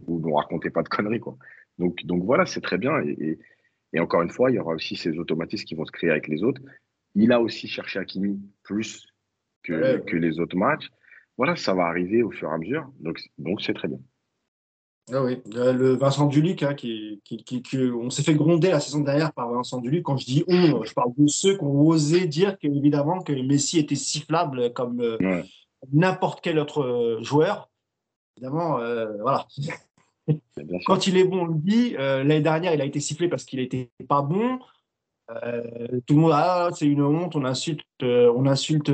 Vous 0.06 0.20
ne 0.20 0.32
racontez 0.34 0.70
pas 0.70 0.82
de 0.82 0.88
conneries. 0.88 1.20
Quoi. 1.20 1.36
Donc, 1.78 2.04
donc 2.04 2.22
voilà, 2.24 2.44
c'est 2.44 2.60
très 2.60 2.76
bien. 2.78 3.00
Et, 3.00 3.38
et, 3.94 4.00
encore 4.00 4.20
une 4.20 4.30
fois, 4.30 4.50
il 4.50 4.54
y 4.54 4.58
aura 4.58 4.74
aussi 4.74 4.94
ces 4.94 5.18
automatismes 5.18 5.64
qui 5.64 5.74
vont 5.74 5.86
se 5.86 5.92
créer 5.92 6.10
avec 6.10 6.28
les 6.28 6.44
autres. 6.44 6.60
Il 7.16 7.32
a 7.32 7.40
aussi 7.40 7.66
cherché 7.66 7.98
Hakimi 7.98 8.38
plus 8.62 9.06
que, 9.62 9.98
que 9.98 10.16
les 10.16 10.38
autres 10.38 10.56
matchs. 10.56 10.88
Voilà, 11.38 11.56
ça 11.56 11.74
va 11.74 11.84
arriver 11.84 12.22
au 12.22 12.30
fur 12.30 12.50
et 12.50 12.54
à 12.54 12.58
mesure. 12.58 12.86
Donc, 13.00 13.18
donc 13.38 13.62
c'est 13.62 13.74
très 13.74 13.88
bien. 13.88 13.98
Ah 15.12 15.22
oui, 15.22 15.40
le 15.46 15.94
Vincent 15.94 16.26
Duluc, 16.26 16.64
hein, 16.64 16.74
qui, 16.74 17.22
qui, 17.24 17.44
qui, 17.44 17.78
on 17.78 18.10
s'est 18.10 18.24
fait 18.24 18.34
gronder 18.34 18.70
la 18.70 18.80
saison 18.80 19.00
dernière 19.00 19.32
par 19.32 19.52
Vincent 19.52 19.80
Duluc. 19.80 20.02
Quand 20.02 20.16
je 20.16 20.26
dis 20.26 20.44
on, 20.48 20.82
je 20.82 20.92
parle 20.92 21.12
de 21.16 21.28
ceux 21.28 21.56
qui 21.56 21.62
ont 21.62 21.80
osé 21.86 22.26
dire 22.26 22.58
qu'évidemment 22.58 23.22
que 23.22 23.32
Messi 23.32 23.78
était 23.78 23.94
sifflable 23.94 24.72
comme 24.72 25.00
euh, 25.00 25.42
n'importe 25.92 26.40
quel 26.42 26.58
autre 26.58 26.82
euh, 26.82 27.22
joueur. 27.22 27.70
Évidemment, 28.36 28.78
euh, 28.80 29.16
voilà. 29.20 29.46
Quand 30.86 31.06
il 31.06 31.16
est 31.16 31.24
bon, 31.24 31.42
on 31.42 31.46
le 31.46 31.54
dit. 31.54 31.92
L'année 31.92 32.40
dernière, 32.40 32.74
il 32.74 32.80
a 32.80 32.84
été 32.84 32.98
sifflé 32.98 33.28
parce 33.28 33.44
qu'il 33.44 33.60
n'était 33.60 33.90
pas 34.08 34.22
bon. 34.22 34.58
Tout 35.28 36.14
le 36.14 36.20
monde, 36.20 36.32
ah, 36.34 36.70
c'est 36.74 36.86
une 36.86 37.02
honte, 37.02 37.34
on 37.36 37.44
insulte, 37.44 37.82
on 38.02 38.46
insulte 38.46 38.90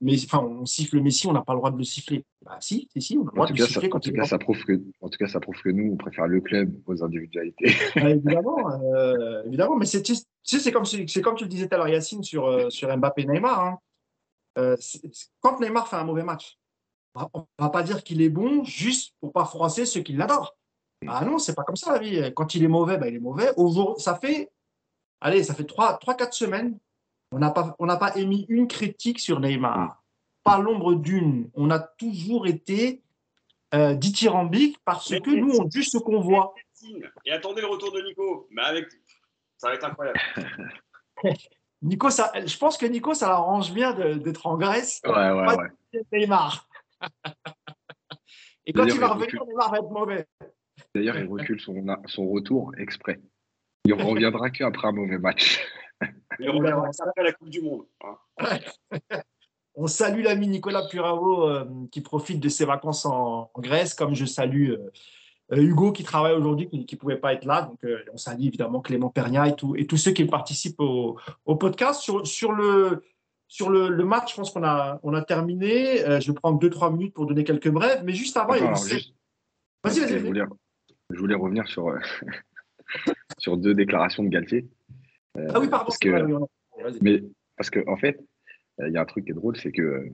mais, 0.00 0.14
enfin, 0.24 0.38
on 0.38 0.64
siffle 0.64 1.00
Messi, 1.00 1.26
on 1.26 1.32
n'a 1.32 1.42
pas 1.42 1.54
le 1.54 1.58
droit 1.58 1.70
de 1.72 1.76
le 1.78 1.82
siffler. 1.84 2.24
Bah 2.44 2.56
si, 2.60 2.88
si, 2.92 3.02
si 3.02 3.18
on 3.18 3.22
a 3.22 3.24
le 3.24 3.30
droit 3.32 3.44
En 3.44 3.48
tout, 3.48 3.54
de 3.54 3.58
le 3.58 3.64
cas, 3.64 3.68
ça, 3.68 3.80
siffler 3.80 3.92
en, 3.92 3.98
tout 4.00 4.12
cas, 4.12 4.24
ça 4.24 4.38
prouve 4.38 4.64
que, 4.64 4.80
en 5.00 5.08
tout 5.08 5.18
cas, 5.18 5.26
ça 5.26 5.40
prouve 5.40 5.60
que 5.60 5.70
nous, 5.70 5.92
on 5.92 5.96
préfère 5.96 6.28
le 6.28 6.40
club 6.40 6.72
aux 6.86 7.02
individualités. 7.02 7.72
Ouais, 7.96 8.12
évidemment, 8.12 8.70
euh, 8.94 9.42
évidemment, 9.46 9.76
mais 9.76 9.86
c'est, 9.86 10.02
tu 10.02 10.14
sais, 10.14 10.24
c'est 10.60 10.70
comme, 10.70 10.84
c'est 10.84 11.20
comme 11.20 11.34
tu 11.34 11.44
le 11.44 11.50
disais 11.50 11.66
tout 11.66 11.74
à 11.74 11.78
l'heure, 11.78 11.88
Yacine, 11.88 12.22
sur, 12.22 12.46
euh, 12.46 12.70
sur 12.70 12.96
Mbappé 12.96 13.22
et 13.22 13.26
Neymar. 13.26 13.60
hein. 13.60 13.78
Euh, 14.58 14.76
quand 15.40 15.60
Neymar 15.60 15.88
fait 15.88 15.96
un 15.96 16.04
mauvais 16.04 16.22
match, 16.22 16.56
on 17.14 17.20
va- 17.20 17.30
on 17.34 17.46
va 17.58 17.70
pas 17.70 17.82
dire 17.82 18.04
qu'il 18.04 18.22
est 18.22 18.28
bon 18.28 18.62
juste 18.62 19.14
pour 19.20 19.32
pas 19.32 19.44
froisser 19.46 19.84
ceux 19.84 20.02
qui 20.02 20.12
l'adorent. 20.12 20.56
Ah 21.08 21.24
non, 21.24 21.38
c'est 21.38 21.54
pas 21.54 21.62
comme 21.64 21.76
ça 21.76 21.92
la 21.92 21.98
vie. 21.98 22.32
Quand 22.34 22.54
il 22.54 22.62
est 22.64 22.68
mauvais, 22.68 22.98
bah, 22.98 23.08
il 23.08 23.16
est 23.16 23.20
mauvais. 23.20 23.50
Au 23.56 23.72
jour, 23.72 24.00
ça 24.00 24.14
fait, 24.16 24.48
allez, 25.20 25.42
ça 25.44 25.54
fait 25.54 25.64
3-4 25.64 26.32
semaines, 26.32 26.78
on 27.32 27.38
n'a 27.38 27.50
pas, 27.50 27.76
on 27.78 27.86
n'a 27.86 27.96
pas 27.96 28.16
émis 28.16 28.46
une 28.48 28.68
critique 28.68 29.20
sur 29.20 29.40
Neymar. 29.40 30.02
Pas 30.44 30.58
l'ombre 30.58 30.94
d'une. 30.94 31.50
On 31.54 31.70
a 31.70 31.78
toujours 31.78 32.46
été 32.46 33.02
euh, 33.74 33.94
dithyrambique 33.94 34.78
parce 34.84 35.10
Mais- 35.10 35.20
que 35.20 35.30
nous, 35.30 35.54
on 35.58 35.68
juge 35.70 35.88
ce 35.90 35.98
qu'on 35.98 36.20
voit. 36.20 36.54
Et 37.26 37.32
attendez 37.32 37.60
le 37.60 37.66
retour 37.66 37.92
de 37.92 38.00
Nico. 38.00 38.48
Mais 38.50 38.62
avec, 38.62 38.86
ça 39.56 39.68
va 39.68 39.74
être 39.74 39.84
incroyable. 39.84 40.18
Nico, 41.82 42.10
ça, 42.10 42.32
je 42.34 42.56
pense 42.56 42.76
que 42.78 42.86
Nico, 42.86 43.14
ça 43.14 43.28
l'arrange 43.28 43.72
bien 43.72 43.92
d'être 43.92 44.46
en 44.46 44.56
Grèce. 44.56 45.00
Ouais, 45.04 45.10
ouais, 45.12 45.44
Pas 45.46 45.56
ouais. 45.56 46.02
Neymar. 46.12 46.68
Et 48.66 48.72
quand 48.72 48.82
D'ailleurs, 48.82 48.96
il 48.96 49.00
va 49.00 49.08
revenir, 49.08 49.26
recule. 49.26 49.40
Neymar 49.48 49.70
va 49.70 49.78
être 49.78 49.90
mauvais. 49.90 50.26
D'ailleurs, 50.94 51.18
il 51.18 51.26
recule 51.26 51.60
son, 51.60 51.84
son 52.06 52.28
retour 52.28 52.72
exprès. 52.78 53.20
Il 53.88 54.02
reviendra 54.02 54.50
qu'après 54.50 54.88
un 54.88 54.92
mauvais 54.92 55.18
match. 55.18 55.60
Et 56.40 56.48
on 56.48 56.60
verra 56.60 56.92
ça 56.92 57.04
après 57.08 57.24
la 57.24 57.32
Coupe 57.32 57.50
du 57.50 57.60
Monde. 57.60 57.84
hein. 58.04 58.16
On 59.74 59.86
salue 59.86 60.22
l'ami 60.24 60.48
Nicolas 60.48 60.86
Puravo 60.90 61.48
euh, 61.48 61.64
qui 61.92 62.00
profite 62.00 62.40
de 62.40 62.48
ses 62.48 62.64
vacances 62.64 63.06
en, 63.06 63.50
en 63.54 63.60
Grèce, 63.60 63.94
comme 63.94 64.14
je 64.14 64.24
salue 64.24 64.72
euh, 64.72 65.56
Hugo 65.56 65.92
qui 65.92 66.02
travaille 66.02 66.34
aujourd'hui, 66.34 66.68
qui 66.68 66.94
ne 66.94 66.98
pouvait 66.98 67.16
pas 67.16 67.32
être 67.32 67.44
là. 67.44 67.62
Donc, 67.62 67.78
euh, 67.84 67.98
on 68.12 68.16
salue 68.16 68.42
évidemment 68.46 68.80
Clément 68.80 69.08
Pernia 69.08 69.46
et, 69.46 69.54
tout, 69.54 69.76
et 69.76 69.86
tous 69.86 69.96
ceux 69.96 70.10
qui 70.10 70.24
participent 70.24 70.80
au, 70.80 71.16
au 71.46 71.54
podcast. 71.56 72.00
Sur, 72.00 72.26
sur, 72.26 72.52
le, 72.52 73.04
sur 73.46 73.70
le, 73.70 73.88
le 73.88 74.04
match, 74.04 74.32
je 74.32 74.36
pense 74.36 74.50
qu'on 74.50 74.64
a, 74.64 74.98
on 75.04 75.14
a 75.14 75.22
terminé. 75.22 76.04
Euh, 76.04 76.18
je 76.20 76.32
vais 76.32 76.34
prendre 76.34 76.58
2-3 76.60 76.92
minutes 76.92 77.14
pour 77.14 77.26
donner 77.26 77.44
quelques 77.44 77.70
brèves. 77.70 78.02
Mais 78.04 78.12
juste 78.14 78.36
avant, 78.36 78.54
il 78.54 78.62
y 78.62 78.66
a 78.66 78.70
une 78.70 78.76
juste- 78.76 79.14
Vas-y, 79.84 80.00
vas-y, 80.00 80.18
je 80.18 80.26
voulais, 80.26 80.42
je 81.10 81.18
voulais 81.18 81.36
revenir 81.36 81.66
sur, 81.68 81.88
sur 83.38 83.56
deux 83.56 83.74
déclarations 83.74 84.22
de 84.24 84.28
Galtier. 84.28 84.66
Euh, 85.36 85.46
Ah 85.54 85.60
oui, 85.60 85.68
pardon. 85.68 85.86
parce 85.86 85.98
que- 85.98 86.08
vrai, 86.08 86.22
oui. 86.84 86.98
Mais 87.00 87.22
parce 87.56 87.70
qu'en 87.70 87.82
en 87.92 87.96
fait, 87.96 88.20
euh, 88.80 88.88
il 88.88 88.94
y 88.94 88.96
a 88.96 89.00
un 89.02 89.04
truc 89.06 89.24
qui 89.24 89.30
est 89.30 89.34
drôle, 89.34 89.56
c'est 89.56 89.72
que 89.72 90.06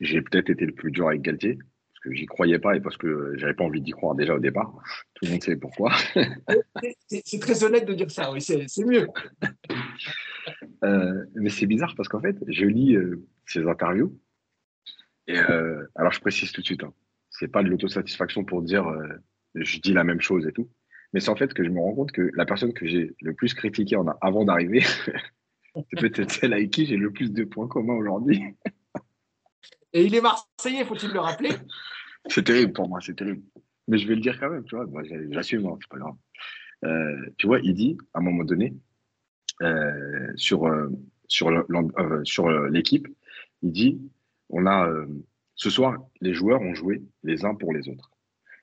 j'ai 0.00 0.22
peut-être 0.22 0.50
été 0.50 0.64
le 0.66 0.72
plus 0.72 0.90
dur 0.90 1.08
avec 1.08 1.22
Galtier, 1.22 1.54
parce 1.56 2.00
que 2.02 2.12
j'y 2.14 2.26
croyais 2.26 2.58
pas 2.58 2.74
et 2.76 2.80
parce 2.80 2.96
que 2.96 3.34
j'avais 3.36 3.54
pas 3.54 3.64
envie 3.64 3.80
d'y 3.80 3.90
croire 3.90 4.14
déjà 4.14 4.34
au 4.34 4.38
départ. 4.38 4.72
Tout 5.14 5.26
le 5.26 5.32
monde 5.32 5.42
sait 5.42 5.56
pourquoi. 5.56 5.92
C'est- 7.08 7.40
très 7.40 7.64
honnête 7.64 7.86
de 7.86 7.94
dire 7.94 8.10
ça, 8.10 8.32
oui, 8.32 8.40
c'est 8.40 8.66
mieux. 8.84 9.06
Euh, 10.84 11.24
mais 11.34 11.50
c'est 11.50 11.66
bizarre 11.66 11.94
parce 11.94 12.08
qu'en 12.08 12.20
fait, 12.22 12.36
je 12.46 12.64
lis 12.64 12.96
euh, 12.96 13.22
ses 13.46 13.66
interviews. 13.66 14.18
Et 15.26 15.36
euh, 15.38 15.84
alors, 15.94 16.12
je 16.12 16.20
précise 16.20 16.52
tout 16.52 16.62
de 16.62 16.66
suite, 16.66 16.82
hein, 16.84 16.94
c'est 17.30 17.48
pas 17.48 17.62
de 17.62 17.68
l'autosatisfaction 17.68 18.44
pour 18.44 18.62
dire 18.62 18.90
je 19.54 19.78
dis 19.80 19.92
la 19.92 20.04
même 20.04 20.20
chose 20.22 20.46
et 20.46 20.52
tout. 20.52 20.70
Mais 21.12 21.20
c'est 21.20 21.30
en 21.30 21.36
fait 21.36 21.54
que 21.54 21.64
je 21.64 21.70
me 21.70 21.80
rends 21.80 21.94
compte 21.94 22.12
que 22.12 22.30
la 22.34 22.44
personne 22.44 22.72
que 22.72 22.86
j'ai 22.86 23.14
le 23.20 23.34
plus 23.34 23.54
critiquée 23.54 23.96
en 23.96 24.06
a- 24.08 24.18
avant 24.20 24.44
d'arriver, 24.44 24.80
c'est 25.74 26.00
peut-être 26.00 26.30
celle 26.30 26.52
avec 26.52 26.70
qui 26.70 26.86
j'ai 26.86 26.96
le 26.96 27.10
plus 27.10 27.32
de 27.32 27.44
points 27.44 27.68
communs 27.68 27.94
aujourd'hui. 27.94 28.42
Et 29.94 30.04
il 30.04 30.14
est 30.14 30.20
Marseillais, 30.20 30.84
faut-il 30.84 31.10
le 31.12 31.20
rappeler? 31.20 31.50
C'est 32.26 32.44
terrible 32.44 32.72
pour 32.74 32.88
moi, 32.88 33.00
c'est 33.00 33.16
terrible. 33.16 33.42
Mais 33.86 33.96
je 33.96 34.06
vais 34.06 34.16
le 34.16 34.20
dire 34.20 34.38
quand 34.38 34.50
même, 34.50 34.64
tu 34.64 34.76
vois. 34.76 34.84
Moi, 34.86 35.02
j'assume, 35.30 35.64
hein, 35.66 35.78
c'est 35.80 35.88
pas 35.88 35.96
grave. 35.98 36.14
Euh, 36.84 37.30
tu 37.38 37.46
vois, 37.46 37.58
il 37.60 37.74
dit, 37.74 37.96
à 38.12 38.18
un 38.18 38.22
moment 38.22 38.44
donné, 38.44 38.74
euh, 39.62 40.30
sur, 40.36 40.66
euh, 40.66 40.90
sur 41.26 41.50
l'équipe, 42.68 43.08
il 43.62 43.72
dit, 43.72 43.98
on 44.50 44.66
a, 44.66 44.92
ce 45.54 45.70
soir, 45.70 45.96
les 46.20 46.34
joueurs 46.34 46.60
ont 46.60 46.74
joué 46.74 47.02
les 47.22 47.46
uns 47.46 47.54
pour 47.54 47.72
les 47.72 47.88
autres. 47.88 48.10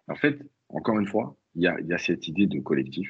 En 0.07 0.15
fait, 0.15 0.39
encore 0.69 0.99
une 0.99 1.07
fois, 1.07 1.35
il 1.56 1.64
y 1.64 1.94
a, 1.94 1.98
cette 1.98 2.27
idée 2.27 2.48
de 2.48 2.60
collectif, 2.60 3.10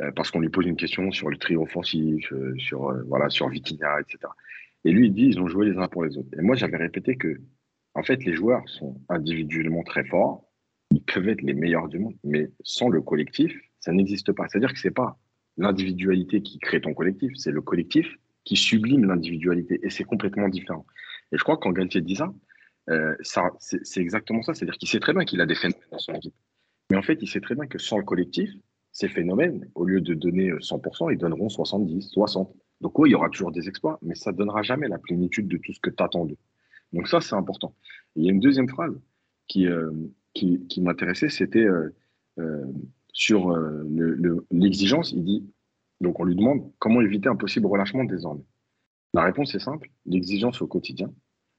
euh, 0.00 0.10
parce 0.12 0.30
qu'on 0.30 0.40
lui 0.40 0.48
pose 0.48 0.66
une 0.66 0.76
question 0.76 1.10
sur 1.12 1.28
le 1.30 1.36
trio 1.36 1.62
offensif, 1.62 2.32
euh, 2.32 2.54
sur, 2.58 2.88
euh, 2.88 3.02
voilà, 3.06 3.28
sur 3.28 3.48
Vitinha, 3.48 4.00
etc. 4.00 4.18
Et 4.84 4.92
lui, 4.92 5.06
il 5.06 5.12
dit, 5.12 5.26
ils 5.26 5.40
ont 5.40 5.48
joué 5.48 5.70
les 5.70 5.76
uns 5.78 5.88
pour 5.88 6.04
les 6.04 6.16
autres. 6.16 6.28
Et 6.38 6.42
moi, 6.42 6.56
j'avais 6.56 6.76
répété 6.76 7.16
que, 7.16 7.40
en 7.94 8.02
fait, 8.02 8.24
les 8.24 8.34
joueurs 8.34 8.66
sont 8.68 9.00
individuellement 9.08 9.82
très 9.82 10.04
forts, 10.04 10.44
ils 10.90 11.02
peuvent 11.02 11.28
être 11.28 11.42
les 11.42 11.54
meilleurs 11.54 11.88
du 11.88 11.98
monde, 11.98 12.14
mais 12.24 12.50
sans 12.62 12.88
le 12.88 13.00
collectif, 13.02 13.52
ça 13.80 13.92
n'existe 13.92 14.32
pas. 14.32 14.46
C'est-à-dire 14.48 14.72
que 14.72 14.78
c'est 14.78 14.90
pas 14.90 15.18
l'individualité 15.56 16.42
qui 16.42 16.58
crée 16.58 16.80
ton 16.80 16.94
collectif, 16.94 17.32
c'est 17.36 17.50
le 17.50 17.62
collectif 17.62 18.06
qui 18.44 18.56
sublime 18.56 19.04
l'individualité, 19.06 19.80
et 19.82 19.90
c'est 19.90 20.04
complètement 20.04 20.48
différent. 20.48 20.86
Et 21.32 21.38
je 21.38 21.42
crois 21.42 21.56
que 21.56 21.62
quand 21.62 21.72
Galtier 21.72 22.00
dit 22.00 22.14
ça, 22.14 22.32
ça 23.22 23.50
c'est 23.58 24.00
exactement 24.00 24.42
ça. 24.42 24.54
C'est-à-dire 24.54 24.76
qu'il 24.76 24.88
sait 24.88 25.00
très 25.00 25.12
bien 25.12 25.24
qu'il 25.24 25.40
a 25.40 25.46
des 25.46 25.56
phénomènes 25.56 25.88
dans 25.90 25.98
son 25.98 26.12
équipe. 26.12 26.34
Mais 26.90 26.96
en 26.96 27.02
fait, 27.02 27.18
il 27.20 27.28
sait 27.28 27.40
très 27.40 27.54
bien 27.54 27.66
que 27.66 27.78
sans 27.78 27.98
le 27.98 28.04
collectif, 28.04 28.50
ces 28.92 29.08
phénomènes, 29.08 29.68
au 29.74 29.84
lieu 29.84 30.00
de 30.00 30.14
donner 30.14 30.50
euh, 30.50 30.58
100%, 30.60 31.12
ils 31.12 31.18
donneront 31.18 31.48
70, 31.48 32.02
60. 32.10 32.52
Donc 32.80 32.98
oui, 32.98 33.10
il 33.10 33.12
y 33.12 33.14
aura 33.14 33.28
toujours 33.30 33.52
des 33.52 33.68
exploits, 33.68 33.98
mais 34.02 34.14
ça 34.14 34.32
ne 34.32 34.36
donnera 34.36 34.62
jamais 34.62 34.88
la 34.88 34.98
plénitude 34.98 35.48
de 35.48 35.56
tout 35.58 35.72
ce 35.72 35.80
que 35.80 35.90
tu 35.90 36.02
attends 36.02 36.24
d'eux. 36.26 36.36
Donc 36.92 37.08
ça, 37.08 37.20
c'est 37.20 37.34
important. 37.34 37.74
Il 38.14 38.24
y 38.24 38.28
a 38.28 38.32
une 38.32 38.40
deuxième 38.40 38.68
phrase 38.68 38.94
qui, 39.48 39.66
euh, 39.66 39.90
qui, 40.34 40.80
m'intéressait, 40.80 41.28
c'était 41.28 41.64
euh, 41.64 41.94
euh, 42.38 42.64
sur 43.12 43.50
euh, 43.50 43.82
le- 43.88 44.14
le- 44.14 44.46
l'exigence. 44.50 45.12
il 45.12 45.24
dit, 45.24 45.50
donc 46.00 46.20
on 46.20 46.24
lui 46.24 46.36
demande 46.36 46.70
comment 46.78 47.00
éviter 47.00 47.28
un 47.28 47.36
possible 47.36 47.66
relâchement 47.66 48.04
désormais. 48.04 48.44
La 49.14 49.22
réponse 49.24 49.54
est 49.54 49.58
simple, 49.60 49.90
l'exigence 50.04 50.60
au 50.60 50.66
quotidien. 50.66 51.10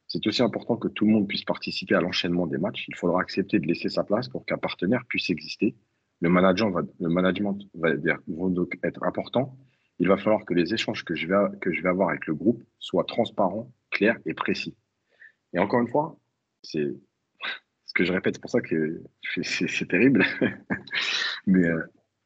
C'est 0.08 0.26
aussi 0.26 0.42
important 0.42 0.78
que 0.78 0.88
tout 0.88 1.06
le 1.06 1.12
monde 1.12 1.28
puisse 1.28 1.44
participer 1.44 1.96
à 1.96 2.02
l'enchaînement 2.02 2.48
des 2.48 2.58
matchs. 2.58 2.86
Il 2.88 2.96
faudra 2.96 3.22
accepter 3.22 3.60
de 3.60 3.68
laisser 3.68 3.90
sa 3.90 4.04
place 4.04 4.30
pour 4.30 4.46
qu'un 4.46 4.58
partenaire 4.58 5.04
puisse 5.08 5.30
exister. 5.30 5.76
Le 6.22 6.30
management 6.30 7.60
va, 7.76 7.94
donc 8.28 8.80
être 8.84 9.04
important. 9.04 9.58
Il 10.00 10.08
va 10.08 10.18
falloir 10.18 10.46
que 10.46 10.54
les 10.54 10.74
échanges 10.74 11.04
que 11.04 11.16
je, 11.16 11.28
vais, 11.28 11.90
avoir 11.90 12.10
avec 12.10 12.26
le 12.26 12.36
groupe 12.36 12.64
soient 12.80 13.04
transparents, 13.04 13.72
clairs 13.92 14.18
et 14.26 14.34
précis. 14.34 14.76
Et 15.54 15.60
encore 15.60 15.82
une 15.82 15.90
fois, 15.90 16.18
c'est 16.64 16.88
ce 17.86 17.94
que 17.94 18.04
je 18.04 18.14
répète, 18.14 18.36
c'est 18.36 18.42
pour 18.42 18.52
ça 18.52 18.62
que 18.62 19.04
c'est 19.44 19.68
c'est 19.68 19.88
terrible. 19.88 20.24
mais 21.48 21.68
euh, 21.68 21.84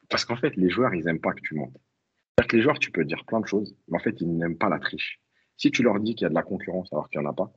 parce 0.10 0.26
qu'en 0.26 0.36
fait, 0.36 0.56
les 0.56 0.70
joueurs, 0.70 0.94
ils 0.94 1.06
n'aiment 1.06 1.22
pas 1.22 1.34
que 1.34 1.42
tu 1.42 1.56
mentes. 1.56 1.74
C'est-à-dire 1.74 2.48
que 2.48 2.56
les 2.58 2.62
joueurs, 2.62 2.80
tu 2.80 2.92
peux 2.92 3.06
dire 3.06 3.24
plein 3.26 3.40
de 3.40 3.48
choses, 3.48 3.76
mais 3.88 3.98
en 3.98 4.02
fait, 4.02 4.20
ils 4.22 4.38
n'aiment 4.38 4.58
pas 4.58 4.70
la 4.70 4.80
triche. 4.80 5.20
Si 5.58 5.72
tu 5.72 5.84
leur 5.84 6.00
dis 6.00 6.16
qu'il 6.16 6.24
y 6.24 6.28
a 6.28 6.30
de 6.30 6.36
la 6.36 6.44
concurrence 6.44 6.92
alors 6.92 7.10
qu'il 7.10 7.20
n'y 7.20 7.28
en 7.28 7.30
a 7.30 7.34
pas, 7.34 7.52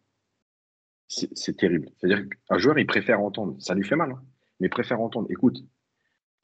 c'est 1.08 1.56
terrible. 1.56 1.88
C'est-à-dire 1.96 2.24
qu'un 2.48 2.58
joueur, 2.58 2.78
il 2.78 2.86
préfère 2.86 3.20
entendre, 3.20 3.56
ça 3.60 3.74
lui 3.74 3.84
fait 3.84 3.96
mal, 3.96 4.12
hein, 4.12 4.22
mais 4.60 4.66
il 4.68 4.70
préfère 4.70 5.00
entendre, 5.00 5.30
écoute, 5.30 5.58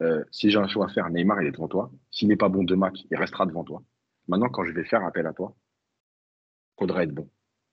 euh, 0.03 0.25
si 0.31 0.51
j'ai 0.51 0.59
un 0.59 0.69
choix 0.69 0.87
à 0.87 0.89
faire, 0.89 1.11
Neymar, 1.11 1.43
il 1.43 1.49
est 1.49 1.53
devant 1.53 1.69
toi. 1.69 1.91
S'il 2.11 2.29
n'est 2.29 2.37
pas 2.37 2.49
bon 2.49 2.65
de 2.65 2.75
match, 2.75 2.97
il 3.11 3.17
restera 3.17 3.47
devant 3.47 3.65
toi. 3.65 3.83
Maintenant, 4.29 4.49
quand 4.49 4.65
je 4.65 4.73
vais 4.73 4.85
faire 4.85 5.05
appel 5.05 5.27
à 5.27 5.33
toi, 5.33 5.55
il 6.77 6.81
faudra 6.81 7.03
être 7.03 7.13
bon. 7.13 7.29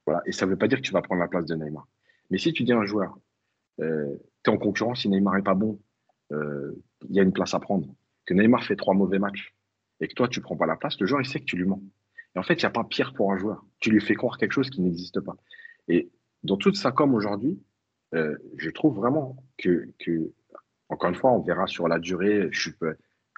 Voilà. 0.05 0.21
Et 0.25 0.31
ça 0.31 0.45
ne 0.45 0.51
veut 0.51 0.57
pas 0.57 0.67
dire 0.67 0.79
que 0.79 0.83
tu 0.83 0.91
vas 0.91 1.01
prendre 1.01 1.21
la 1.21 1.27
place 1.27 1.45
de 1.45 1.55
Neymar. 1.55 1.87
Mais 2.29 2.37
si 2.37 2.51
tu 2.51 2.63
dis 2.63 2.73
à 2.73 2.77
un 2.77 2.85
joueur, 2.85 3.17
euh, 3.79 4.17
tu 4.43 4.51
es 4.51 4.53
en 4.53 4.57
concurrence, 4.57 5.01
si 5.01 5.09
Neymar 5.09 5.35
n'est 5.35 5.43
pas 5.43 5.53
bon, 5.53 5.79
euh, 6.33 6.73
il 7.07 7.15
y 7.15 7.19
a 7.19 7.23
une 7.23 7.33
place 7.33 7.53
à 7.53 7.59
prendre. 7.59 7.87
Que 8.25 8.33
Neymar 8.33 8.63
fait 8.63 8.75
trois 8.75 8.93
mauvais 8.93 9.19
matchs 9.19 9.55
et 10.01 10.07
que 10.07 10.13
toi, 10.13 10.27
tu 10.27 10.39
ne 10.39 10.43
prends 10.43 10.57
pas 10.57 10.65
la 10.65 10.75
place, 10.75 10.99
le 10.99 11.07
joueur, 11.07 11.21
il 11.21 11.27
sait 11.27 11.39
que 11.39 11.45
tu 11.45 11.55
lui 11.55 11.65
mens. 11.65 11.81
Et 12.35 12.39
en 12.39 12.43
fait, 12.43 12.55
il 12.55 12.65
n'y 12.65 12.65
a 12.65 12.71
pas 12.71 12.83
pire 12.83 13.13
pour 13.13 13.31
un 13.31 13.37
joueur. 13.37 13.65
Tu 13.79 13.89
lui 13.89 14.01
fais 14.01 14.15
croire 14.15 14.37
quelque 14.37 14.51
chose 14.51 14.69
qui 14.69 14.81
n'existe 14.81 15.21
pas. 15.21 15.37
Et 15.87 16.11
dans 16.43 16.57
toute 16.57 16.75
ça, 16.77 16.91
comme 16.91 17.13
aujourd'hui, 17.13 17.59
euh, 18.13 18.37
je 18.57 18.69
trouve 18.69 18.95
vraiment 18.95 19.43
que, 19.57 19.89
encore 20.89 21.09
une 21.09 21.15
fois, 21.15 21.31
on 21.33 21.41
verra 21.41 21.67
sur 21.67 21.87
la 21.87 21.99
durée. 21.99 22.49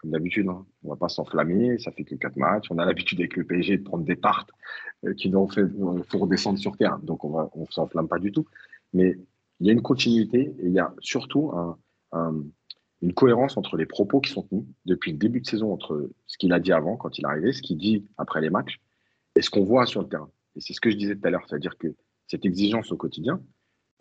Comme 0.01 0.11
d'habitude, 0.11 0.47
hein, 0.47 0.65
on 0.83 0.87
ne 0.87 0.93
va 0.93 0.95
pas 0.97 1.09
s'enflammer. 1.09 1.77
Ça 1.79 1.91
fait 1.91 2.05
que 2.05 2.15
quatre 2.15 2.37
matchs. 2.37 2.67
On 2.69 2.77
a 2.77 2.85
l'habitude 2.85 3.19
avec 3.19 3.35
le 3.35 3.43
PSG 3.43 3.79
de 3.79 3.83
prendre 3.83 4.05
des 4.05 4.15
tartes 4.17 4.49
euh, 5.05 5.13
qui 5.13 5.29
nous 5.29 5.45
fait 5.49 5.61
euh, 5.61 6.01
redescendre 6.13 6.57
sur 6.57 6.77
terre. 6.77 6.99
Donc 6.99 7.25
on 7.25 7.49
on 7.53 7.65
s'enflamme 7.69 8.07
pas 8.07 8.19
du 8.19 8.31
tout. 8.31 8.45
Mais 8.93 9.17
il 9.59 9.67
y 9.67 9.69
a 9.69 9.73
une 9.73 9.81
continuité 9.81 10.53
et 10.59 10.65
il 10.67 10.71
y 10.71 10.79
a 10.79 10.93
surtout 10.99 11.51
un- 11.53 11.77
un- 12.13 12.43
une 13.01 13.13
cohérence 13.13 13.57
entre 13.57 13.75
les 13.75 13.85
propos 13.85 14.21
qui 14.21 14.31
sont 14.31 14.43
tenus 14.43 14.63
depuis 14.85 15.11
le 15.11 15.17
début 15.17 15.41
de 15.41 15.47
saison 15.47 15.73
entre 15.73 16.09
ce 16.27 16.37
qu'il 16.37 16.53
a 16.53 16.59
dit 16.61 16.71
avant 16.71 16.95
quand 16.95 17.17
il 17.17 17.23
est 17.25 17.27
arrivé, 17.27 17.51
ce 17.51 17.61
qu'il 17.61 17.77
dit 17.77 18.05
après 18.17 18.39
les 18.39 18.49
matchs 18.49 18.79
et 19.35 19.41
ce 19.41 19.49
qu'on 19.49 19.65
voit 19.65 19.85
sur 19.85 20.01
le 20.01 20.07
terrain. 20.07 20.29
Et 20.55 20.61
c'est 20.61 20.71
ce 20.73 20.79
que 20.79 20.89
je 20.91 20.95
disais 20.95 21.15
tout 21.17 21.27
à 21.27 21.29
l'heure, 21.29 21.43
c'est-à-dire 21.47 21.77
que 21.77 21.93
cette 22.29 22.45
exigence 22.45 22.91
au 22.91 22.97
quotidien, 22.97 23.41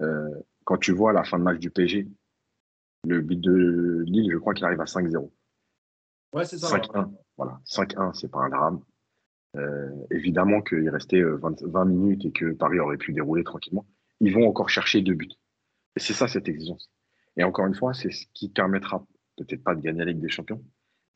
euh, 0.02 0.28
quand 0.64 0.76
tu 0.76 0.92
vois 0.92 1.12
la 1.12 1.24
fin 1.24 1.38
de 1.38 1.44
match 1.44 1.58
du 1.58 1.70
PSG, 1.70 2.06
le 3.06 3.20
but 3.20 3.40
de 3.40 4.04
Lille, 4.06 4.30
je 4.30 4.36
crois 4.36 4.54
qu'il 4.54 4.66
arrive 4.66 4.80
à 4.80 4.84
5-0. 4.84 5.32
Ouais, 6.34 6.44
c'est 6.44 6.58
ça. 6.58 6.68
5-1, 6.68 7.10
voilà. 7.36 7.58
5-1, 7.64 8.12
c'est 8.12 8.30
pas 8.30 8.40
un 8.40 8.50
drame. 8.50 8.80
euh, 9.56 9.88
évidemment 10.10 10.60
qu'il 10.60 10.88
restait 10.90 11.22
20, 11.22 11.62
20, 11.62 11.84
minutes 11.86 12.26
et 12.26 12.32
que 12.32 12.52
Paris 12.52 12.78
aurait 12.80 12.98
pu 12.98 13.14
dérouler 13.14 13.44
tranquillement, 13.44 13.86
ils 14.20 14.34
vont 14.34 14.46
encore 14.46 14.68
chercher 14.68 15.00
deux 15.00 15.14
buts. 15.14 15.30
Et 15.96 16.00
c'est 16.00 16.12
ça 16.12 16.28
cette 16.28 16.48
exigence. 16.48 16.90
Et 17.38 17.44
encore 17.44 17.66
une 17.66 17.74
fois, 17.74 17.94
c'est 17.94 18.10
ce 18.10 18.26
qui 18.34 18.50
permettra 18.50 19.06
peut-être 19.36 19.64
pas 19.64 19.74
de 19.74 19.80
gagner 19.80 20.00
la 20.00 20.12
Ligue 20.12 20.20
des 20.20 20.28
Champions, 20.28 20.62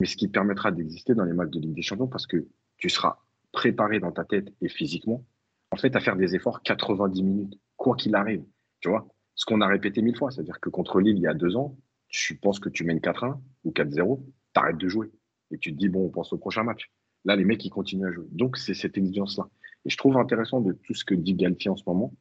mais 0.00 0.06
ce 0.06 0.16
qui 0.16 0.28
permettra 0.28 0.70
d'exister 0.70 1.14
dans 1.14 1.24
les 1.24 1.34
matchs 1.34 1.50
de 1.50 1.60
Ligue 1.60 1.74
des 1.74 1.82
Champions 1.82 2.08
parce 2.08 2.26
que 2.26 2.46
tu 2.78 2.88
seras 2.88 3.18
préparé 3.52 4.00
dans 4.00 4.12
ta 4.12 4.24
tête 4.24 4.48
et 4.62 4.68
physiquement, 4.68 5.26
en 5.72 5.76
fait, 5.76 5.96
à 5.96 6.00
faire 6.00 6.16
des 6.16 6.36
efforts 6.36 6.62
90 6.62 7.22
minutes, 7.22 7.58
quoi 7.76 7.96
qu'il 7.96 8.14
arrive. 8.14 8.44
Tu 8.80 8.90
vois, 8.90 9.08
ce 9.34 9.46
qu'on 9.46 9.62
a 9.62 9.66
répété 9.66 10.02
mille 10.02 10.16
fois, 10.16 10.30
c'est-à-dire 10.30 10.60
que 10.60 10.68
contre 10.68 11.00
Lille, 11.00 11.16
il 11.16 11.22
y 11.22 11.26
a 11.26 11.34
deux 11.34 11.56
ans, 11.56 11.76
tu 12.08 12.36
penses 12.36 12.60
que 12.60 12.68
tu 12.68 12.84
mènes 12.84 12.98
4-1 12.98 13.40
ou 13.64 13.70
4-0, 13.70 14.22
tu 14.22 14.60
arrêtes 14.60 14.76
de 14.76 14.88
jouer. 14.88 15.10
Et 15.50 15.58
tu 15.58 15.72
te 15.72 15.78
dis, 15.78 15.88
bon, 15.88 16.06
on 16.06 16.10
pense 16.10 16.32
au 16.34 16.38
prochain 16.38 16.62
match. 16.62 16.92
Là, 17.24 17.36
les 17.36 17.44
mecs, 17.44 17.64
ils 17.64 17.70
continuent 17.70 18.06
à 18.06 18.12
jouer. 18.12 18.26
Donc, 18.30 18.58
c'est 18.58 18.74
cette 18.74 18.98
exigence-là. 18.98 19.48
Et 19.86 19.90
je 19.90 19.96
trouve 19.96 20.18
intéressant 20.18 20.60
de 20.60 20.72
tout 20.72 20.94
ce 20.94 21.04
que 21.04 21.14
dit 21.14 21.34
Galtier 21.34 21.70
en 21.70 21.76
ce 21.76 21.84
moment 21.86 22.12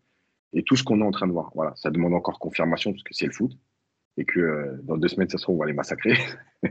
et 0.54 0.64
tout 0.64 0.78
ce 0.78 0.84
qu'on 0.84 1.02
est 1.02 1.06
en 1.06 1.12
train 1.12 1.28
de 1.28 1.34
voir. 1.34 1.52
Voilà, 1.54 1.74
ça 1.76 1.92
demande 1.92 2.14
encore 2.14 2.40
confirmation 2.40 2.92
parce 2.92 3.04
que 3.04 3.14
c'est 3.14 3.26
le 3.26 3.34
foot 3.34 3.52
et 4.18 4.26
que 4.26 4.40
euh, 4.40 4.80
dans 4.84 4.98
deux 4.98 5.08
semaines, 5.08 5.30
ça 5.30 5.38
se 5.38 5.44
trouve, 5.44 5.56
on 5.56 5.60
va 5.60 5.66
les 5.66 5.74
massacrer. 5.74 6.18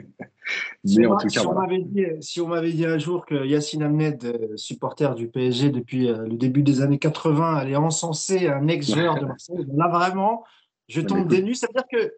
Mais 0.85 1.07
en 1.07 1.17
tout 1.17 1.29
cas, 1.29 1.41
si, 1.41 1.47
on 1.47 1.67
dit, 1.67 2.07
si 2.21 2.41
on 2.41 2.49
m'avait 2.49 2.73
dit 2.73 2.85
un 2.85 2.99
jour 2.99 3.25
que 3.25 3.47
Yacine 3.47 3.83
Amned, 3.83 4.25
euh, 4.25 4.57
supporter 4.57 5.15
du 5.15 5.29
PSG 5.29 5.71
depuis 5.71 6.09
euh, 6.09 6.27
le 6.27 6.37
début 6.37 6.63
des 6.63 6.83
années 6.83 6.99
80, 6.99 7.57
allait 7.57 7.77
encenser 7.77 8.49
un 8.49 8.67
ex-joueur 8.69 9.21
de 9.21 9.27
Marseille, 9.27 9.67
là 9.75 9.89
vraiment, 9.89 10.45
je 10.89 11.01
tombe 11.01 11.29
des 11.29 11.43
nues. 11.43 11.55
C'est-à-dire 11.55 11.85
que 11.91 12.15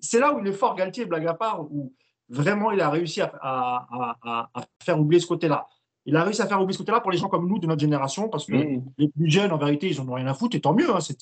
c'est 0.00 0.20
là 0.20 0.34
où 0.34 0.40
il 0.40 0.46
est 0.46 0.52
fort, 0.52 0.74
Galtier, 0.74 1.06
blague 1.06 1.26
à 1.26 1.34
part, 1.34 1.62
où 1.62 1.92
vraiment 2.28 2.70
il 2.72 2.80
a 2.80 2.90
réussi 2.90 3.20
à, 3.20 3.32
à, 3.40 4.16
à, 4.22 4.50
à 4.54 4.64
faire 4.84 5.00
oublier 5.00 5.20
ce 5.20 5.26
côté-là. 5.26 5.66
Il 6.06 6.16
a 6.16 6.24
réussi 6.24 6.42
à 6.42 6.46
faire 6.46 6.60
oublier 6.60 6.74
ce 6.74 6.78
côté-là 6.78 7.00
pour 7.00 7.10
les 7.10 7.18
gens 7.18 7.28
comme 7.28 7.48
nous 7.48 7.58
de 7.58 7.66
notre 7.66 7.80
génération, 7.80 8.28
parce 8.28 8.46
que 8.46 8.54
mmh. 8.54 8.84
les 8.98 9.08
plus 9.08 9.30
jeunes, 9.30 9.52
en 9.52 9.58
vérité, 9.58 9.88
ils 9.88 9.98
n'en 9.98 10.08
ont 10.08 10.14
rien 10.14 10.26
à 10.26 10.34
foutre, 10.34 10.56
et 10.56 10.60
tant 10.60 10.74
mieux. 10.74 10.90
Hein, 10.94 11.00
c'est 11.00 11.16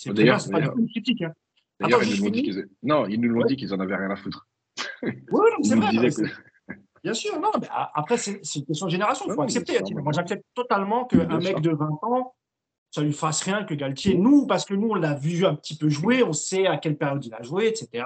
pas 0.50 0.60
du 0.60 0.68
tout 0.68 0.78
une 0.78 0.88
critique. 0.88 1.22
Hein. 1.22 1.32
D'ailleurs, 1.80 2.02
ils 2.02 2.18
nous 2.18 2.24
l'ont 2.24 2.30
dit 2.30 2.42
qu'ils 2.42 2.66
non, 2.82 3.06
ils 3.06 3.20
nous 3.20 3.28
l'ont 3.28 3.46
dit 3.46 3.56
qu'ils 3.56 3.72
en 3.72 3.80
avaient 3.80 3.96
rien 3.96 4.10
à 4.10 4.16
foutre. 4.16 4.48
Oui, 5.02 5.12
c'est 5.62 5.76
vrai. 5.76 6.10
Bien 7.02 7.14
sûr, 7.14 7.38
non, 7.40 7.50
mais 7.60 7.68
après, 7.70 8.16
c'est 8.16 8.40
une 8.56 8.64
question 8.66 8.86
de 8.86 8.90
génération, 8.90 9.26
il 9.28 9.34
faut 9.34 9.42
accepter. 9.42 9.78
Moi, 9.94 10.12
j'accepte 10.12 10.44
totalement 10.54 11.04
qu'un 11.04 11.38
mec 11.38 11.60
de 11.60 11.70
20 11.70 11.98
ans, 12.02 12.34
ça 12.90 13.02
lui 13.02 13.12
fasse 13.12 13.42
rien 13.42 13.64
que 13.64 13.74
Galtier. 13.74 14.16
Nous, 14.16 14.46
parce 14.46 14.64
que 14.64 14.74
nous, 14.74 14.88
on 14.90 14.94
l'a 14.94 15.14
vu 15.14 15.44
un 15.44 15.54
petit 15.54 15.76
peu 15.76 15.88
jouer, 15.88 16.22
on 16.22 16.32
sait 16.32 16.66
à 16.66 16.78
quelle 16.78 16.96
période 16.96 17.24
il 17.24 17.34
a 17.34 17.42
joué, 17.42 17.68
etc. 17.68 18.04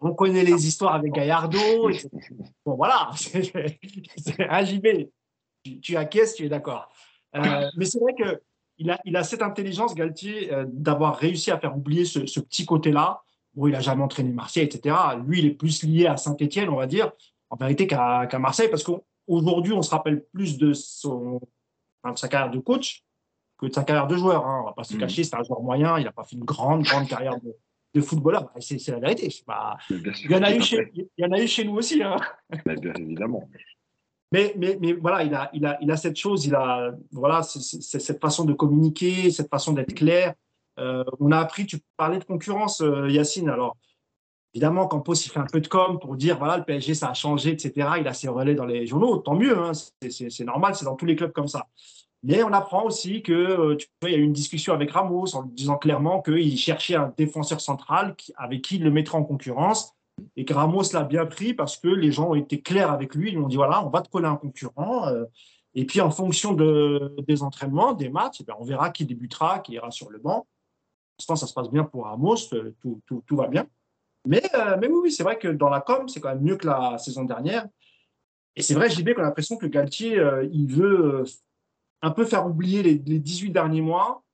On 0.00 0.14
connaît 0.14 0.44
les 0.44 0.66
histoires 0.66 0.94
avec 0.94 1.12
Gaillardo. 1.12 1.88
Etc. 1.88 2.08
Bon, 2.64 2.74
voilà, 2.74 3.10
c'est 3.16 4.40
un 4.40 4.64
JB. 4.64 5.08
Tu, 5.64 5.80
tu 5.80 5.96
acquiesces, 5.96 6.34
tu 6.34 6.44
es 6.44 6.48
d'accord. 6.48 6.92
Euh, 7.36 7.68
mais 7.76 7.84
c'est 7.84 8.00
vrai 8.00 8.14
que 8.14 8.40
il 8.80 8.90
a, 8.90 8.98
il 9.04 9.16
a 9.16 9.22
cette 9.22 9.42
intelligence, 9.42 9.94
Galtier, 9.94 10.52
euh, 10.52 10.64
d'avoir 10.66 11.16
réussi 11.16 11.50
à 11.50 11.58
faire 11.58 11.76
oublier 11.76 12.06
ce, 12.06 12.40
petit 12.40 12.64
côté-là. 12.64 13.22
Bon, 13.54 13.66
il 13.66 13.72
n'a 13.72 13.80
jamais 13.80 14.02
entraîné 14.02 14.32
Marseille, 14.32 14.64
etc. 14.64 14.96
Lui, 15.26 15.40
il 15.40 15.46
est 15.46 15.50
plus 15.50 15.82
lié 15.82 16.06
à 16.06 16.16
Saint-Etienne, 16.16 16.70
on 16.70 16.76
va 16.76 16.86
dire, 16.86 17.12
en 17.50 17.56
vérité, 17.56 17.86
qu'à 17.86 18.38
Marseille, 18.38 18.68
parce 18.68 18.82
qu'aujourd'hui, 18.82 19.74
on 19.74 19.82
se 19.82 19.90
rappelle 19.90 20.24
plus 20.32 20.56
de, 20.56 20.72
son, 20.72 21.40
de 22.04 22.18
sa 22.18 22.28
carrière 22.28 22.50
de 22.50 22.58
coach 22.58 23.04
que 23.58 23.66
de 23.66 23.72
sa 23.72 23.84
carrière 23.84 24.06
de 24.06 24.16
joueur. 24.16 24.46
Hein. 24.46 24.60
On 24.60 24.62
ne 24.62 24.68
va 24.68 24.72
pas 24.72 24.84
se 24.84 24.96
mmh. 24.96 25.00
cacher, 25.00 25.24
c'est 25.24 25.36
un 25.36 25.42
joueur 25.42 25.60
moyen, 25.60 25.98
il 25.98 26.04
n'a 26.04 26.12
pas 26.12 26.24
fait 26.24 26.36
une 26.36 26.44
grande, 26.44 26.82
grande 26.82 27.06
carrière 27.06 27.34
de, 27.94 28.00
footballeur. 28.00 28.44
Bah, 28.44 28.60
c'est 28.60 28.88
la 28.88 29.00
vérité. 29.00 29.28
il, 29.90 30.30
y 30.30 30.34
en 30.34 30.42
a 30.42 30.54
eu 30.54 30.62
chez, 30.62 30.90
il 30.94 31.06
y 31.18 31.24
en 31.26 31.32
a 31.32 31.38
eu 31.38 31.46
chez 31.46 31.64
nous 31.64 31.74
aussi. 31.74 32.02
Hein. 32.02 32.16
bien 32.64 32.94
évidemment. 32.94 33.46
Mais, 34.32 34.54
mais, 34.56 34.78
mais 34.80 34.92
voilà, 34.92 35.24
il 35.24 35.34
a, 35.34 35.50
il, 35.52 35.66
a, 35.66 35.78
il 35.80 35.90
a 35.90 35.96
cette 35.96 36.16
chose, 36.16 36.46
il 36.46 36.54
a 36.54 36.92
voilà, 37.10 37.42
cette 37.42 38.20
façon 38.20 38.44
de 38.44 38.52
communiquer, 38.52 39.30
cette 39.30 39.50
façon 39.50 39.72
d'être 39.72 39.94
clair. 39.94 40.34
Euh, 40.78 41.04
on 41.18 41.32
a 41.32 41.38
appris, 41.38 41.66
tu 41.66 41.78
parlais 41.96 42.18
de 42.18 42.24
concurrence, 42.24 42.80
euh, 42.80 43.10
Yacine. 43.10 43.48
Alors, 43.48 43.76
évidemment, 44.54 44.86
Campos, 44.86 45.14
il 45.14 45.30
fait 45.30 45.40
un 45.40 45.46
peu 45.46 45.60
de 45.60 45.66
com 45.66 45.98
pour 45.98 46.16
dire 46.16 46.38
voilà, 46.38 46.58
le 46.58 46.64
PSG, 46.64 46.94
ça 46.94 47.10
a 47.10 47.14
changé, 47.14 47.50
etc. 47.50 47.90
Il 47.98 48.06
a 48.06 48.14
ses 48.14 48.28
relais 48.28 48.54
dans 48.54 48.66
les 48.66 48.86
journaux, 48.86 49.18
tant 49.18 49.34
mieux, 49.34 49.58
hein, 49.58 49.72
c'est 49.74 50.44
normal, 50.44 50.76
c'est 50.76 50.84
dans 50.84 50.96
tous 50.96 51.06
les 51.06 51.16
clubs 51.16 51.32
comme 51.32 51.48
ça. 51.48 51.66
Mais 52.22 52.42
on 52.42 52.52
apprend 52.52 52.84
aussi 52.84 53.22
que, 53.22 53.32
euh, 53.32 53.78
il 54.02 54.10
y 54.10 54.14
a 54.14 54.18
eu 54.18 54.22
une 54.22 54.32
discussion 54.32 54.74
avec 54.74 54.90
Ramos 54.90 55.34
en 55.34 55.42
disant 55.44 55.76
clairement 55.76 56.20
qu'il 56.22 56.56
cherchait 56.58 56.94
un 56.94 57.12
défenseur 57.16 57.60
central 57.60 58.14
avec 58.36 58.62
qui 58.62 58.76
il 58.76 58.84
le 58.84 58.90
mettrait 58.90 59.18
en 59.18 59.24
concurrence 59.24 59.94
et 60.36 60.44
que 60.44 60.54
Ramos 60.54 60.92
l'a 60.92 61.04
bien 61.04 61.26
pris 61.26 61.54
parce 61.54 61.76
que 61.76 61.88
les 61.88 62.12
gens 62.12 62.30
ont 62.30 62.34
été 62.34 62.60
clairs 62.60 62.90
avec 62.90 63.14
lui. 63.14 63.30
Ils 63.30 63.34
lui 63.34 63.42
ont 63.42 63.48
dit 63.48 63.56
voilà, 63.56 63.84
on 63.84 63.90
va 63.90 64.02
te 64.02 64.08
coller 64.08 64.26
un 64.26 64.36
concurrent. 64.36 65.08
Euh, 65.08 65.24
et 65.74 65.84
puis, 65.84 66.00
en 66.00 66.10
fonction 66.10 66.52
de, 66.52 67.14
des 67.26 67.42
entraînements, 67.42 67.92
des 67.92 68.08
matchs, 68.08 68.42
eh 68.46 68.52
on 68.58 68.64
verra 68.64 68.90
qui 68.90 69.04
débutera, 69.04 69.60
qui 69.60 69.72
ira 69.72 69.90
sur 69.90 70.10
le 70.10 70.18
banc. 70.18 70.40
Pour 70.40 70.46
l'instant, 71.18 71.36
ça 71.36 71.46
se 71.46 71.54
passe 71.54 71.70
bien 71.70 71.84
pour 71.84 72.04
Ramos, 72.04 72.52
euh, 72.54 72.74
tout, 72.82 73.36
va 73.36 73.46
bien. 73.46 73.66
Mais, 74.26 74.42
euh, 74.54 74.76
mais 74.80 74.88
oui, 74.88 75.12
c'est 75.12 75.22
vrai 75.22 75.38
que 75.38 75.48
dans 75.48 75.68
la 75.68 75.80
com, 75.80 76.08
c'est 76.08 76.20
quand 76.20 76.30
même 76.30 76.42
mieux 76.42 76.56
que 76.56 76.66
la 76.66 76.98
saison 76.98 77.24
dernière. 77.24 77.66
Et 78.56 78.62
c'est 78.62 78.74
vrai, 78.74 78.90
JB, 78.90 79.14
qu'on 79.14 79.22
a 79.22 79.26
l'impression 79.26 79.56
que 79.56 79.66
Galtier, 79.66 80.20
il 80.52 80.66
veut 80.66 81.24
un 82.02 82.10
peu 82.10 82.24
faire 82.24 82.46
oublier 82.46 82.82
les, 82.82 82.94
les, 82.94 83.18
18 83.18 83.50
derniers 83.50 83.80
mois. 83.80 84.24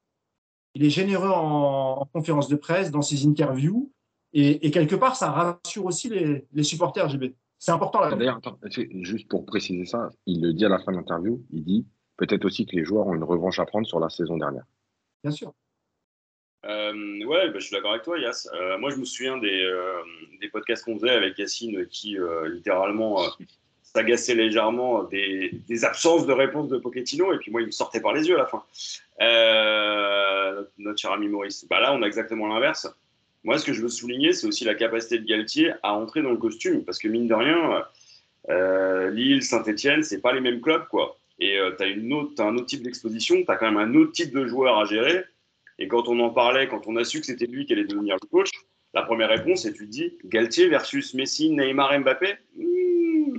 Il 0.75 0.85
est 0.85 0.91
généreux 0.91 1.31
en, 1.31 2.01
en 2.01 2.05
conférence 2.07 2.49
de 2.49 2.57
presse, 2.57 2.91
dans 2.91 3.03
ses 3.03 3.27
interviews. 3.27 3.93
Et, 4.39 4.71
quelque 4.71 4.97
part, 4.97 5.17
ça 5.17 5.31
rassure 5.31 5.87
aussi 5.87 6.11
les, 6.11 6.63
supporters 6.63 7.09
JB. 7.09 7.25
C'est 7.59 7.71
important 7.71 8.01
là. 8.01 8.15
D'ailleurs, 8.15 8.41
juste 9.01 9.29
pour 9.29 9.47
préciser 9.47 9.87
ça, 9.87 10.11
il 10.27 10.43
le 10.43 10.53
dit 10.53 10.67
à 10.67 10.69
la 10.69 10.79
fin 10.79 10.93
de 10.93 10.99
l'interview, 10.99 11.43
il 11.51 11.65
dit 11.65 11.87
peut-être 12.19 12.45
aussi 12.45 12.67
que 12.67 12.77
les 12.77 12.85
joueurs 12.85 13.07
ont 13.07 13.15
une 13.15 13.25
revanche 13.25 13.59
à 13.61 13.65
prendre 13.65 13.87
sur 13.87 13.99
la 13.99 14.11
saison 14.11 14.37
dernière. 14.37 14.65
Bien 15.25 15.33
sûr. 15.33 15.55
Euh, 16.67 17.25
ouais, 17.25 17.49
bah, 17.49 17.59
je 17.59 17.65
suis 17.65 17.75
d'accord 17.75 17.93
avec 17.93 18.03
toi, 18.03 18.19
Yass. 18.19 18.47
Euh, 18.53 18.77
moi, 18.77 18.91
je 18.91 18.97
me 18.97 19.07
souviens 19.07 19.39
des, 19.39 19.63
euh, 19.63 20.03
des 20.43 20.49
podcasts 20.51 20.85
qu'on 20.85 20.99
faisait 20.99 21.13
avec 21.13 21.39
Yacine 21.39 21.87
qui 21.87 22.19
littéralement 22.47 23.23
s'agaçait 23.83 24.35
légèrement 24.35 25.05
des, 25.05 25.63
des, 25.67 25.85
absences 25.87 26.27
de 26.27 26.33
réponse 26.35 26.69
de 26.69 26.77
Pochettino 26.77 27.33
et 27.33 27.39
puis 27.39 27.51
moi, 27.51 27.63
il 27.63 27.69
me 27.69 27.71
sortait 27.71 28.01
par 28.01 28.13
les 28.13 28.29
yeux 28.29 28.35
à 28.35 28.39
la 28.39 28.47
fin. 28.47 28.63
notre 30.77 30.99
cher 30.99 31.13
ami 31.13 31.29
Maurice. 31.29 31.67
Bah, 31.71 31.81
là, 31.81 31.95
on 31.95 32.03
a 32.03 32.07
exactement 32.07 32.49
l'inverse. 32.49 32.87
Moi, 33.47 33.59
ce 33.59 33.65
que 33.65 33.73
je 33.73 33.81
veux 33.81 33.89
souligner, 33.89 34.33
c'est 34.33 34.49
aussi 34.49 34.65
la 34.65 34.75
capacité 34.75 35.21
de 35.21 35.25
Galtier 35.25 35.73
à 35.85 35.95
entrer 35.95 36.21
dans 36.21 36.33
le 36.33 36.37
costume. 36.37 36.85
Parce 36.85 36.99
que 36.99 37.07
mine 37.07 37.29
de 37.29 37.35
rien, 37.35 37.85
euh, 38.51 39.09
Lille, 39.13 39.41
Saint-Etienne, 39.45 40.03
c'est 40.03 40.21
pas 40.21 40.33
les 40.33 40.41
mêmes 40.41 40.61
clubs. 40.61 40.89
quoi. 40.89 41.17
Et 41.39 41.57
euh, 41.57 41.71
tu 41.79 41.85
as, 41.85 42.45
un 42.45 42.57
autre 42.57 42.67
type 42.67 42.83
d'exposition, 42.83 43.37
tu 43.37 43.49
as 43.49 43.55
quand 43.55 43.71
même 43.71 43.77
un 43.77 43.95
autre 43.95 44.11
type 44.11 44.35
de 44.35 44.47
joueur 44.49 44.77
à 44.77 44.85
gérer. 44.85 45.25
Et 45.79 45.87
quand 45.87 46.09
on 46.09 46.19
en 46.19 46.31
parlait, 46.31 46.67
quand 46.67 46.89
on 46.89 46.97
a 46.97 47.05
su 47.05 47.21
que 47.21 47.27
c'était 47.27 47.47
lui 47.47 47.67
qui 47.67 47.75
allait 47.75 47.85
devenir 47.85 48.17
le 48.21 48.27
coach, 48.27 48.51
la 48.95 49.03
première 49.03 49.29
réponse, 49.29 49.63
c'est 49.63 49.75
tu 49.75 49.87
te 49.87 49.91
dis 49.93 50.19
Galtier 50.25 50.69
versus 50.69 51.15
Messi, 51.15 51.51
Neymar, 51.51 52.01
Mbappé? 52.01 52.35
Hmm. 52.57 53.39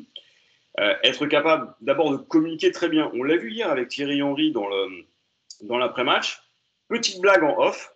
euh, 0.79 0.93
Être 1.03 1.25
capable 1.25 1.75
d'abord 1.81 2.11
de 2.11 2.17
communiquer 2.17 2.71
très 2.71 2.87
bien. 2.87 3.11
On 3.13 3.23
l'a 3.23 3.35
vu 3.35 3.51
hier 3.51 3.69
avec 3.69 3.89
Thierry 3.89 4.21
Henry 4.21 4.53
dans 4.53 5.77
l'après-match. 5.77 6.41
Petite 6.87 7.19
blague 7.19 7.43
en 7.43 7.59
off, 7.59 7.93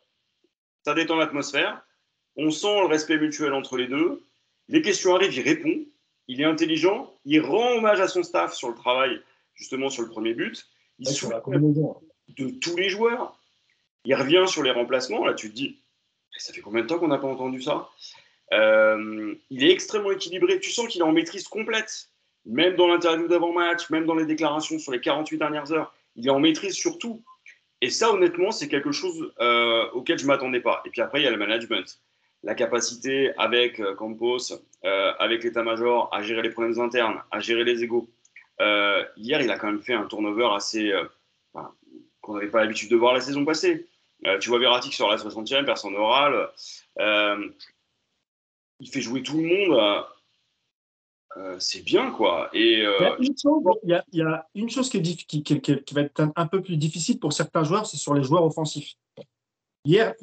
ça 0.83 0.93
détend 0.93 1.15
l'atmosphère. 1.15 1.81
On 2.37 2.49
sent 2.49 2.79
le 2.81 2.85
respect 2.87 3.17
mutuel 3.17 3.53
entre 3.53 3.77
les 3.77 3.87
deux. 3.87 4.23
Les 4.69 4.81
questions 4.81 5.15
arrivent, 5.15 5.33
il 5.33 5.41
répond. 5.41 5.85
Il 6.27 6.41
est 6.41 6.45
intelligent. 6.45 7.13
Il 7.25 7.41
rend 7.41 7.77
hommage 7.77 7.99
à 7.99 8.07
son 8.07 8.23
staff 8.23 8.53
sur 8.53 8.69
le 8.69 8.75
travail, 8.75 9.21
justement 9.53 9.89
sur 9.89 10.03
le 10.03 10.09
premier 10.09 10.33
but. 10.33 10.65
Il 10.99 11.07
se 11.07 11.25
de 11.25 12.49
tous 12.59 12.77
les 12.77 12.89
joueurs. 12.89 13.37
Il 14.05 14.15
revient 14.15 14.45
sur 14.47 14.63
les 14.63 14.71
remplacements. 14.71 15.25
Là, 15.25 15.33
tu 15.33 15.49
te 15.49 15.55
dis, 15.55 15.77
ça 16.37 16.53
fait 16.53 16.61
combien 16.61 16.83
de 16.83 16.87
temps 16.87 16.99
qu'on 16.99 17.09
n'a 17.09 17.17
pas 17.17 17.27
entendu 17.27 17.61
ça? 17.61 17.89
Euh, 18.53 19.35
Il 19.49 19.63
est 19.63 19.71
extrêmement 19.71 20.11
équilibré. 20.11 20.59
Tu 20.59 20.71
sens 20.71 20.87
qu'il 20.87 21.01
est 21.01 21.05
en 21.05 21.11
maîtrise 21.11 21.47
complète. 21.47 22.07
Même 22.45 22.75
dans 22.75 22.87
l'interview 22.87 23.27
d'avant-match, 23.27 23.89
même 23.89 24.05
dans 24.05 24.15
les 24.15 24.25
déclarations 24.25 24.79
sur 24.79 24.91
les 24.91 25.01
48 25.01 25.37
dernières 25.37 25.71
heures, 25.71 25.93
il 26.15 26.25
est 26.25 26.31
en 26.31 26.39
maîtrise 26.39 26.73
sur 26.73 26.97
tout. 26.97 27.21
Et 27.81 27.89
ça, 27.89 28.11
honnêtement, 28.11 28.51
c'est 28.51 28.67
quelque 28.67 28.91
chose 28.91 29.33
euh, 29.39 29.89
auquel 29.91 30.17
je 30.17 30.23
ne 30.23 30.27
m'attendais 30.27 30.61
pas. 30.61 30.81
Et 30.85 30.89
puis 30.89 31.01
après, 31.01 31.19
il 31.21 31.23
y 31.23 31.27
a 31.27 31.31
le 31.31 31.37
management 31.37 31.99
la 32.43 32.55
capacité 32.55 33.33
avec 33.37 33.79
euh, 33.79 33.95
Campos, 33.95 34.53
euh, 34.83 35.13
avec 35.19 35.43
l'état-major, 35.43 36.09
à 36.13 36.23
gérer 36.23 36.41
les 36.41 36.49
problèmes 36.49 36.79
internes, 36.79 37.21
à 37.31 37.39
gérer 37.39 37.63
les 37.63 37.83
égaux. 37.83 38.09
Euh, 38.59 39.05
hier, 39.15 39.41
il 39.41 39.51
a 39.51 39.57
quand 39.57 39.67
même 39.67 39.81
fait 39.81 39.93
un 39.93 40.05
turnover 40.05 40.49
assez. 40.55 40.91
qu'on 42.21 42.35
n'avait 42.35 42.49
pas 42.49 42.61
l'habitude 42.61 42.89
de 42.89 42.95
voir 42.95 43.13
la 43.13 43.21
saison 43.21 43.45
passée. 43.45 43.87
tu 44.39 44.49
vois 44.49 44.59
Verratti 44.59 44.91
sur 44.91 45.09
la 45.09 45.17
60e, 45.17 45.65
personne 45.65 45.95
orale. 45.95 46.49
il 48.79 48.89
fait 48.89 49.01
jouer 49.01 49.23
tout 49.23 49.37
le 49.37 49.43
monde. 49.43 50.05
c'est 51.59 51.83
bien, 51.83 52.11
quoi. 52.11 52.49
Et, 52.53 52.83
il, 53.19 53.29
y 54.13 54.21
a 54.21 54.47
une 54.53 54.69
chose, 54.69 54.89
qui, 54.89 54.97
est, 54.97 55.25
qui, 55.25 55.43
qui, 55.43 55.93
va 55.93 56.01
être 56.01 56.31
un, 56.35 56.47
peu 56.47 56.61
plus 56.61 56.77
difficile 56.77 57.19
pour 57.19 57.33
certains 57.33 57.63
joueurs, 57.63 57.87
c'est 57.87 57.97
sur 57.97 58.13
les 58.13 58.23
joueurs 58.23 58.43
offensifs. 58.43 58.93
Hier, 59.83 60.13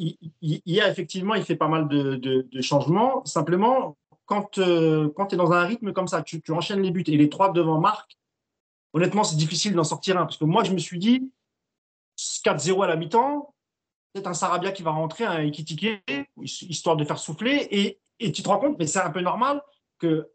hier, 0.40 0.86
effectivement, 0.89 1.35
il 1.35 1.43
fait 1.44 1.56
pas 1.56 1.68
mal 1.68 1.89
de, 1.89 2.47
changements. 2.60 3.24
Simplement, 3.24 3.97
quand, 4.26 4.59
euh, 4.59 5.10
quand 5.16 5.26
tu 5.26 5.35
es 5.35 5.39
dans 5.39 5.52
un 5.52 5.64
rythme 5.64 5.93
comme 5.93 6.06
ça, 6.06 6.22
tu, 6.22 6.40
enchaînes 6.51 6.82
les 6.82 6.90
buts 6.90 7.05
et 7.06 7.16
les 7.16 7.28
trois 7.28 7.52
devant 7.52 7.80
marquent, 7.80 8.16
honnêtement, 8.93 9.24
c'est 9.24 9.36
difficile 9.36 9.74
d'en 9.74 9.85
sortir 9.85 10.16
un. 10.16 10.24
Parce 10.24 10.36
que 10.36 10.44
moi, 10.44 10.62
je 10.62 10.72
me 10.72 10.78
suis 10.78 10.98
dit, 10.98 11.32
4-0 12.16 12.85
à 12.85 12.86
la 12.86 12.97
mi-temps, 12.97 13.55
peut-être 14.12 14.28
un 14.28 14.35
Sarabia 14.35 14.70
qui 14.70 14.82
va 14.82 14.93
rentrer, 14.93 15.24
un 15.24 15.40
Ekitike, 15.40 16.02
histoire 16.43 16.97
de 16.97 17.05
faire 17.05 17.18
souffler. 17.18 17.66
Et, 17.70 17.98
et 18.20 18.32
tu 18.32 18.43
te 18.43 18.48
rends 18.48 18.59
compte, 18.59 18.78
mais 18.78 18.86
c'est 18.86 19.01
un 19.01 19.10
peu 19.10 19.20
normal 19.20 19.62
que 19.98 20.30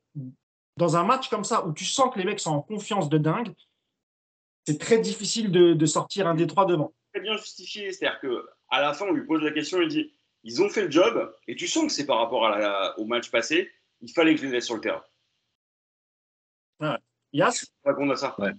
dans 0.77 0.97
un 0.97 1.03
match 1.03 1.29
comme 1.29 1.43
ça, 1.43 1.65
où 1.65 1.71
tu 1.73 1.85
sens 1.85 2.13
que 2.13 2.19
les 2.19 2.25
mecs 2.25 2.39
sont 2.39 2.51
en 2.51 2.61
confiance 2.61 3.09
de 3.09 3.17
dingue, 3.17 3.53
c'est 4.65 4.79
très 4.79 4.99
difficile 4.99 5.51
de, 5.51 5.73
de, 5.73 5.85
sortir 5.85 6.27
un 6.27 6.35
des 6.35 6.47
trois 6.47 6.65
devant. 6.65 6.93
Très 7.13 7.21
bien 7.21 7.37
justifié. 7.37 7.91
C'est-à-dire 7.91 8.19
qu'à 8.19 8.81
la 8.81 8.93
fin, 8.93 9.05
on 9.05 9.13
lui 9.13 9.25
pose 9.25 9.41
la 9.43 9.51
question, 9.51 9.81
il 9.81 9.87
dit 9.87 10.13
ils 10.43 10.61
ont 10.61 10.69
fait 10.69 10.83
le 10.83 10.91
job, 10.91 11.33
et 11.47 11.55
tu 11.55 11.67
sens 11.67 11.85
que 11.85 11.91
c'est 11.91 12.05
par 12.05 12.17
rapport 12.17 12.45
à 12.45 12.59
la, 12.59 12.99
au 12.99 13.05
match 13.05 13.31
passé, 13.31 13.71
il 14.01 14.11
fallait 14.11 14.35
que 14.35 14.41
je 14.41 14.45
les 14.47 14.51
laisse 14.51 14.65
sur 14.65 14.75
le 14.75 14.81
terrain. 14.81 15.01
Ouais. 16.81 16.97
Yas? 17.31 17.65
Répondre 17.85 18.11
à 18.11 18.15
ça? 18.17 18.35
Ouais. 18.39 18.51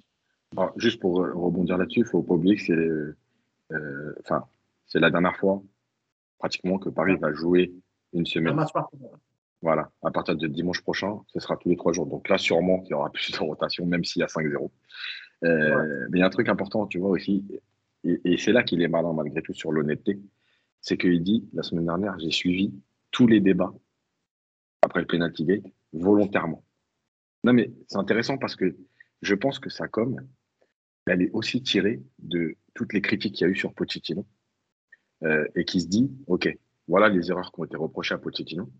Alors, 0.56 0.72
juste 0.76 0.98
pour 0.98 1.16
rebondir 1.16 1.76
là-dessus, 1.76 2.01
il 2.01 2.06
faut 2.06 2.22
pas 2.22 2.35
oublier 2.35 2.56
que 2.56 2.62
c'est 2.62 3.74
euh, 3.74 4.14
enfin, 4.20 4.47
c'est 4.86 5.01
la 5.01 5.10
dernière 5.10 5.36
fois 5.36 5.62
pratiquement 6.39 6.78
que 6.78 6.89
Paris 6.89 7.16
va 7.16 7.32
jouer 7.32 7.72
une 8.12 8.26
semaine. 8.26 8.52
Un 8.52 8.56
match 8.56 8.72
par 8.72 8.90
Voilà, 9.62 9.90
à 10.02 10.10
partir 10.10 10.36
de 10.36 10.47
dimanche 10.47 10.82
prochain, 10.82 11.20
ce 11.28 11.40
sera 11.40 11.56
tous 11.56 11.68
les 11.68 11.76
trois 11.76 11.93
jours. 11.93 12.06
Donc 12.06 12.28
là, 12.28 12.39
sûrement 12.39 12.81
qu'il 12.81 12.90
y 12.90 12.94
aura 12.94 13.10
plus 13.12 13.32
de 13.32 13.39
rotation, 13.39 13.86
même 13.86 14.05
s'il 14.05 14.20
y 14.20 14.22
a 14.22 14.26
5-0. 14.26 14.70
Euh, 15.44 15.76
ouais. 15.76 16.06
Mais 16.10 16.18
il 16.18 16.20
y 16.20 16.22
a 16.22 16.26
un 16.26 16.31
truc 16.31 16.48
important, 16.48 16.86
tu 16.86 16.98
vois 16.98 17.10
aussi, 17.10 17.44
et, 18.05 18.36
c'est 18.36 18.52
là 18.52 18.62
qu'il 18.62 18.82
est 18.82 18.89
malin 18.89 19.12
malgré 19.12 19.43
tout 19.43 19.55
sur 19.55 19.72
l'honnêteté, 19.72 20.20
c'est 20.81 20.98
qu'il 20.98 21.22
dit, 21.22 21.48
la 21.52 21.62
semaine 21.62 21.86
dernière, 21.86 22.18
j'ai 22.18 22.31
suivi 22.31 22.74
tous 23.10 23.26
les 23.26 23.40
débats 23.40 23.72
après 24.82 25.01
le 25.01 25.06
penalty 25.06 25.44
gate 25.44 25.64
volontairement. 25.93 26.64
Non, 27.44 27.52
mais 27.52 27.72
c'est 27.89 27.97
intéressant 27.97 28.36
parce 28.39 28.56
que 28.56 28.76
je 29.22 29.35
pense 29.35 29.59
que 29.59 29.70
sa 29.70 29.89
com, 29.89 30.20
elle 31.06 31.22
est 31.22 31.31
aussi 31.32 31.62
tirée 31.62 32.02
de 32.18 32.56
toutes 32.74 32.93
les 32.93 33.01
critiques 33.01 33.35
qu'il 33.35 33.47
y 33.47 33.48
a 33.48 33.52
eu 33.52 33.56
sur 33.56 33.72
Pochettino 33.74 34.26
euh, 35.22 35.47
et 35.55 35.64
qui 35.64 35.81
se 35.81 35.86
dit, 35.86 36.10
OK, 36.26 36.48
voilà 36.89 37.09
les 37.09 37.31
erreurs 37.31 37.52
qui 37.52 37.60
ont 37.60 37.64
été 37.64 37.76
reprochées 37.76 38.14
à 38.14 38.18
Pochettino. 38.18 38.70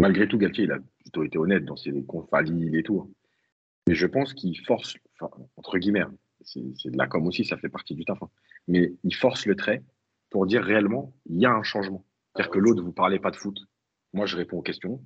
Malgré 0.00 0.28
tout, 0.28 0.38
Galtier, 0.38 0.64
il 0.64 0.72
a 0.72 0.78
plutôt 1.00 1.24
été 1.24 1.38
honnête 1.38 1.64
dans 1.64 1.76
ses 1.76 2.04
confalides 2.04 2.74
et 2.74 2.82
tout. 2.82 3.00
Hein. 3.00 3.10
Mais 3.88 3.94
je 3.94 4.06
pense 4.06 4.34
qu'il 4.34 4.58
force, 4.60 4.96
entre 5.56 5.78
guillemets, 5.78 6.00
hein, 6.00 6.14
c'est 6.52 6.90
de 6.90 6.96
la 6.96 7.06
com 7.06 7.26
aussi, 7.26 7.44
ça 7.44 7.56
fait 7.56 7.68
partie 7.68 7.94
du 7.94 8.04
taf, 8.04 8.22
hein. 8.22 8.30
mais 8.66 8.92
il 9.04 9.14
force 9.14 9.46
le 9.46 9.56
trait 9.56 9.82
pour 10.30 10.46
dire 10.46 10.62
réellement, 10.62 11.14
il 11.26 11.40
y 11.40 11.46
a 11.46 11.52
un 11.52 11.62
changement. 11.62 12.04
C'est-à-dire 12.34 12.50
que 12.50 12.58
l'autre, 12.58 12.82
vous 12.82 12.88
ne 12.88 12.94
parlez 12.94 13.18
pas 13.18 13.30
de 13.30 13.36
foot. 13.36 13.58
Moi, 14.12 14.26
je 14.26 14.36
réponds 14.36 14.58
aux 14.58 14.62
questions. 14.62 15.02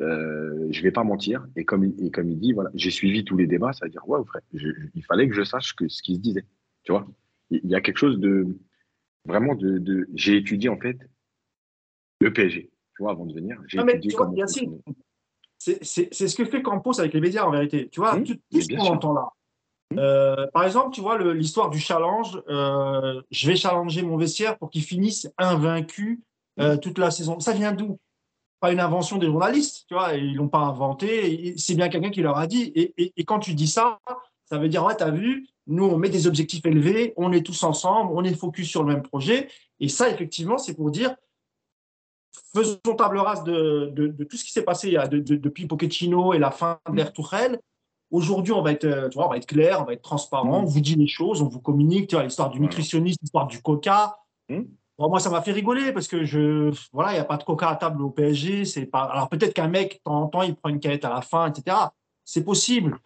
Euh, 0.00 0.66
je 0.70 0.82
vais 0.82 0.90
pas 0.90 1.04
mentir. 1.04 1.46
Et 1.56 1.64
comme, 1.64 1.84
et 1.84 2.10
comme 2.10 2.30
il 2.30 2.38
dit, 2.38 2.52
voilà, 2.52 2.70
j'ai 2.74 2.90
suivi 2.90 3.24
tous 3.24 3.36
les 3.36 3.46
débats, 3.46 3.72
ça 3.72 3.86
veut 3.86 3.90
dire, 3.90 4.06
ouais, 4.08 4.20
frère, 4.26 4.42
je, 4.52 4.68
il 4.94 5.04
fallait 5.04 5.28
que 5.28 5.34
je 5.34 5.44
sache 5.44 5.74
que, 5.74 5.88
ce 5.88 6.02
qui 6.02 6.16
se 6.16 6.20
disait. 6.20 6.44
Tu 6.82 6.92
vois, 6.92 7.06
il 7.50 7.66
y 7.66 7.74
a 7.74 7.80
quelque 7.80 7.98
chose 7.98 8.18
de 8.18 8.46
vraiment 9.24 9.54
de. 9.54 9.78
de 9.78 10.08
j'ai 10.14 10.36
étudié 10.36 10.68
en 10.68 10.78
fait 10.78 10.98
le 12.20 12.32
PSG, 12.32 12.70
tu 12.96 13.02
vois, 13.02 13.12
avant 13.12 13.26
de 13.26 13.34
venir. 13.34 13.60
J'ai 13.66 13.78
étudié 13.80 14.16
vois, 14.16 14.30
c'est 15.58 15.82
ce 15.82 16.36
que 16.36 16.44
fait 16.44 16.62
Campos 16.62 17.00
avec 17.00 17.14
les 17.14 17.20
médias 17.20 17.44
en 17.44 17.50
vérité. 17.50 17.88
Tu 17.90 18.00
vois, 18.00 18.16
mmh, 18.16 18.24
tout, 18.24 18.36
tout 18.50 18.60
ce 18.60 18.68
qu'on 18.68 18.84
entend 18.84 19.14
là. 19.14 19.28
Mmh. 19.92 19.98
Euh, 19.98 20.46
par 20.52 20.64
exemple, 20.64 20.94
tu 20.94 21.00
vois 21.00 21.18
l'histoire 21.34 21.70
du 21.70 21.78
challenge. 21.78 22.40
Euh, 22.48 23.22
je 23.30 23.46
vais 23.46 23.56
challenger 23.56 24.02
mon 24.02 24.16
vestiaire 24.16 24.58
pour 24.58 24.70
qu'il 24.70 24.82
finisse 24.82 25.28
invaincu 25.38 26.22
euh, 26.60 26.76
toute 26.76 26.98
la 26.98 27.10
saison. 27.10 27.40
Ça 27.40 27.52
vient 27.52 27.72
d'où? 27.72 27.98
Pas 28.58 28.72
une 28.72 28.80
invention 28.80 29.18
des 29.18 29.26
journalistes, 29.26 29.84
tu 29.86 29.94
vois, 29.94 30.14
ils 30.14 30.34
l'ont 30.34 30.48
pas 30.48 30.60
inventé, 30.60 31.54
c'est 31.58 31.74
bien 31.74 31.90
quelqu'un 31.90 32.10
qui 32.10 32.22
leur 32.22 32.38
a 32.38 32.46
dit. 32.46 32.72
Et, 32.74 32.94
et, 32.96 33.12
et, 33.14 33.24
quand 33.24 33.38
tu 33.38 33.52
dis 33.52 33.66
ça, 33.68 34.00
ça 34.46 34.56
veut 34.56 34.70
dire, 34.70 34.82
ouais, 34.82 34.96
tu 34.96 35.02
as 35.02 35.10
vu, 35.10 35.46
nous, 35.66 35.84
on 35.84 35.98
met 35.98 36.08
des 36.08 36.26
objectifs 36.26 36.64
élevés, 36.64 37.12
on 37.18 37.32
est 37.32 37.44
tous 37.44 37.62
ensemble, 37.64 38.12
on 38.14 38.24
est 38.24 38.32
focus 38.32 38.66
sur 38.66 38.82
le 38.82 38.94
même 38.94 39.02
projet. 39.02 39.50
Et 39.78 39.88
ça, 39.88 40.08
effectivement, 40.08 40.56
c'est 40.56 40.74
pour 40.74 40.90
dire, 40.90 41.14
faisons 42.54 42.78
table 42.96 43.18
rase 43.18 43.44
de, 43.44 43.90
de, 43.94 44.06
de 44.06 44.24
tout 44.24 44.38
ce 44.38 44.44
qui 44.44 44.52
s'est 44.52 44.64
passé 44.64 44.92
de, 44.92 45.18
depuis 45.18 45.66
Pochettino 45.66 46.32
et 46.32 46.38
la 46.38 46.50
fin 46.50 46.78
de 46.88 46.96
l'ère 46.96 47.12
Tourelle. 47.12 47.60
Aujourd'hui, 48.10 48.52
on 48.52 48.62
va 48.62 48.72
être, 48.72 49.08
tu 49.08 49.14
vois, 49.16 49.26
on 49.26 49.30
va 49.30 49.36
être 49.36 49.46
clair, 49.46 49.80
on 49.80 49.84
va 49.84 49.92
être 49.92 50.02
transparent, 50.02 50.60
on 50.60 50.64
vous 50.64 50.80
dit 50.80 50.94
les 50.94 51.08
choses, 51.08 51.42
on 51.42 51.48
vous 51.48 51.60
communique, 51.60 52.08
tu 52.08 52.14
vois, 52.14 52.24
l'histoire 52.24 52.50
du 52.50 52.60
nutritionniste, 52.60 53.20
l'histoire 53.20 53.46
du 53.46 53.60
coca. 53.60 54.18
Mmh. 54.48 54.62
Bon, 54.98 55.10
moi, 55.10 55.20
ça 55.20 55.28
m'a 55.28 55.42
fait 55.42 55.52
rigoler 55.52 55.92
parce 55.92 56.08
que 56.08 56.24
je, 56.24 56.74
voilà, 56.92 57.10
il 57.10 57.14
n'y 57.14 57.20
a 57.20 57.24
pas 57.24 57.36
de 57.36 57.44
coca 57.44 57.68
à 57.68 57.76
table 57.76 58.02
au 58.02 58.10
PSG. 58.10 58.64
C'est 58.64 58.86
pas. 58.86 59.02
Alors 59.02 59.28
peut-être 59.28 59.52
qu'un 59.52 59.68
mec, 59.68 59.94
de 59.94 60.00
temps 60.04 60.22
en 60.22 60.26
temps, 60.28 60.42
il 60.42 60.54
prend 60.54 60.70
une 60.70 60.80
canette 60.80 61.04
à 61.04 61.10
la 61.10 61.20
fin, 61.20 61.50
etc. 61.50 61.76
C'est 62.24 62.44
possible. 62.44 62.98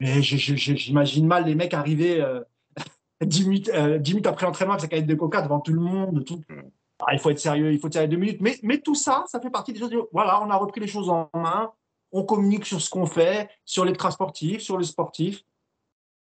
Mais 0.00 0.22
j'imagine 0.22 1.26
mal 1.26 1.44
les 1.44 1.54
mecs 1.54 1.74
arriver 1.74 2.20
euh, 2.20 2.40
10, 3.24 3.46
minutes, 3.46 3.70
euh, 3.74 3.98
10 3.98 4.12
minutes 4.12 4.26
après 4.26 4.46
l'entraînement 4.46 4.72
avec 4.74 4.82
sa 4.82 4.88
canette 4.88 5.06
de 5.06 5.14
coca 5.14 5.42
devant 5.42 5.60
tout 5.60 5.72
le 5.72 5.80
monde. 5.80 6.24
Tout. 6.24 6.40
Alors, 6.48 7.12
il 7.12 7.18
faut 7.18 7.30
être 7.30 7.38
sérieux, 7.38 7.72
il 7.72 7.78
faut 7.78 7.90
tirer 7.90 8.08
deux 8.08 8.16
minutes. 8.16 8.40
Mais, 8.40 8.56
mais 8.62 8.78
tout 8.78 8.94
ça, 8.94 9.24
ça 9.28 9.38
fait 9.38 9.50
partie 9.50 9.74
des 9.74 9.80
choses. 9.80 9.92
Voilà, 10.12 10.42
on 10.42 10.48
a 10.48 10.56
repris 10.56 10.80
les 10.80 10.86
choses 10.86 11.10
en 11.10 11.28
main. 11.34 11.72
On 12.14 12.22
communique 12.22 12.64
sur 12.64 12.80
ce 12.80 12.88
qu'on 12.88 13.06
fait, 13.06 13.50
sur 13.64 13.84
l'extra 13.84 14.10
sportif, 14.10 14.62
sur 14.62 14.78
les 14.78 14.86
sportifs. 14.86 15.44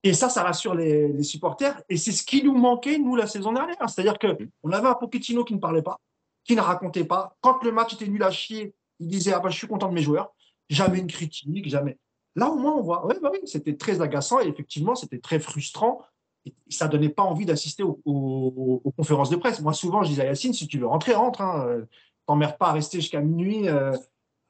Et 0.02 0.12
ça, 0.12 0.28
ça 0.28 0.42
rassure 0.42 0.74
les, 0.74 1.08
les 1.08 1.22
supporters. 1.22 1.80
Et 1.88 1.96
c'est 1.96 2.12
ce 2.12 2.24
qui 2.24 2.42
nous 2.42 2.52
manquait, 2.52 2.98
nous, 2.98 3.14
la 3.14 3.28
saison 3.28 3.52
dernière. 3.52 3.76
C'est-à-dire 3.88 4.18
qu'on 4.18 4.70
avait 4.72 4.88
un 4.88 4.94
Pochettino 4.94 5.44
qui 5.44 5.54
ne 5.54 5.60
parlait 5.60 5.82
pas, 5.82 6.00
qui 6.44 6.56
ne 6.56 6.60
racontait 6.60 7.04
pas. 7.04 7.36
Quand 7.40 7.62
le 7.62 7.70
match 7.72 7.94
était 7.94 8.08
nul 8.08 8.22
à 8.24 8.30
chier, 8.30 8.74
il 8.98 9.06
disait 9.06 9.32
ah 9.32 9.38
bah, 9.38 9.50
Je 9.50 9.56
suis 9.56 9.68
content 9.68 9.88
de 9.88 9.94
mes 9.94 10.02
joueurs. 10.02 10.34
Jamais 10.68 10.98
une 10.98 11.06
critique, 11.06 11.68
jamais. 11.68 11.96
Là, 12.34 12.50
au 12.50 12.56
moins, 12.56 12.74
on 12.74 12.82
voit. 12.82 13.06
Oui, 13.06 13.14
bah 13.22 13.30
oui, 13.32 13.40
c'était 13.44 13.76
très 13.76 14.00
agaçant 14.00 14.40
et 14.40 14.48
effectivement, 14.48 14.94
c'était 14.94 15.18
très 15.18 15.38
frustrant. 15.38 16.02
Et 16.44 16.54
ça 16.68 16.86
ne 16.86 16.92
donnait 16.92 17.08
pas 17.08 17.22
envie 17.22 17.46
d'assister 17.46 17.82
aux, 17.82 18.00
aux, 18.04 18.80
aux, 18.84 18.90
conférences 18.92 19.30
de 19.30 19.36
presse. 19.36 19.60
Moi, 19.60 19.72
souvent, 19.72 20.02
je 20.02 20.10
disais 20.10 20.22
à 20.22 20.26
Yacine 20.26 20.52
si 20.52 20.66
tu 20.66 20.78
veux 20.78 20.86
rentrer, 20.86 21.14
rentre. 21.14 21.40
Hein. 21.40 21.82
T'emmerdes 22.26 22.58
pas 22.58 22.68
à 22.68 22.72
rester 22.72 23.00
jusqu'à 23.00 23.20
minuit 23.20 23.68
euh, 23.68 23.96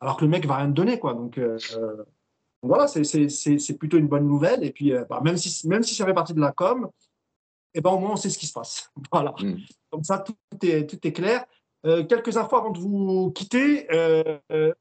alors 0.00 0.16
que 0.16 0.24
le 0.24 0.30
mec 0.30 0.46
va 0.46 0.56
rien 0.56 0.66
te 0.66 0.72
donner. 0.72 0.98
Quoi. 0.98 1.14
Donc, 1.14 1.38
euh, 1.38 1.58
voilà, 2.62 2.86
c'est 2.88 3.78
plutôt 3.78 3.98
une 3.98 4.08
bonne 4.08 4.26
nouvelle. 4.26 4.64
Et 4.64 4.70
puis, 4.70 4.92
euh, 4.92 5.04
bah, 5.08 5.20
même, 5.22 5.36
si, 5.36 5.66
même 5.68 5.82
si 5.82 5.94
ça 5.94 6.04
fait 6.04 6.14
partie 6.14 6.34
de 6.34 6.40
la 6.40 6.52
com, 6.52 6.88
eh 7.74 7.80
ben, 7.80 7.90
au 7.90 7.98
moins, 7.98 8.12
on 8.12 8.16
sait 8.16 8.30
ce 8.30 8.38
qui 8.38 8.46
se 8.46 8.52
passe. 8.52 8.90
Voilà. 9.12 9.34
Mmh. 9.40 9.56
Comme 9.90 10.04
ça, 10.04 10.18
tout 10.18 10.34
est, 10.62 10.88
tout 10.88 10.98
est 11.06 11.12
clair. 11.12 11.44
Euh, 11.86 12.04
quelques 12.04 12.36
infos 12.36 12.56
avant 12.56 12.70
de 12.70 12.78
vous 12.78 13.30
quitter. 13.34 13.86
Euh, 13.92 14.38
euh, 14.52 14.72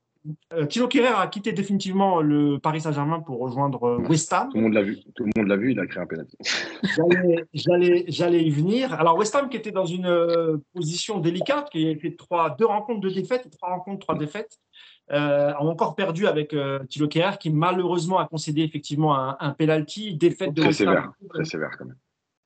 Thilo 0.68 0.90
Kerrer 0.90 1.14
a 1.16 1.28
quitté 1.28 1.54
définitivement 1.54 2.22
le 2.22 2.58
Paris 2.58 2.82
Saint-Germain 2.82 3.22
pour 3.22 3.40
rejoindre 3.40 3.98
West 4.10 4.34
Ham. 4.34 4.50
Tout 4.50 4.58
le 4.58 4.64
monde 4.64 4.74
l'a 4.74 4.82
vu. 4.82 5.00
Tout 5.16 5.24
le 5.24 5.32
monde 5.38 5.48
l'a 5.48 5.56
vu. 5.56 5.72
Il 5.72 5.80
a 5.80 5.86
créé 5.86 6.02
un 6.02 6.08
pénalty. 6.08 6.36
J'allais 8.10 8.44
y 8.44 8.50
venir. 8.50 8.94
Alors 8.94 9.18
West 9.18 9.36
Ham 9.36 9.48
qui 9.48 9.56
était 9.56 9.72
dans 9.72 9.86
une 9.86 10.60
position 10.74 11.20
délicate, 11.20 11.70
qui 11.70 11.88
a 11.88 11.96
fait 11.96 12.16
trois, 12.18 12.50
deux 12.50 12.66
rencontres 12.66 13.00
de 13.00 13.10
défaites, 13.10 13.50
trois 13.52 13.70
rencontres, 13.70 14.06
trois 14.06 14.18
défaites 14.18 14.60
euh, 15.12 15.54
ont 15.60 15.70
encore 15.70 15.96
perdu 15.96 16.28
avec 16.28 16.54
euh, 16.54 16.84
Thilo 16.86 17.08
qui 17.08 17.50
malheureusement 17.50 18.20
a 18.20 18.28
concédé 18.28 18.62
effectivement 18.62 19.16
un, 19.16 19.38
un 19.40 19.52
penalty, 19.52 20.16
défaite 20.16 20.54
de 20.54 20.62
très 20.62 20.74
sévère, 20.74 21.12
très 21.30 21.46
sévère 21.46 21.72
quand 21.78 21.86
même, 21.86 21.98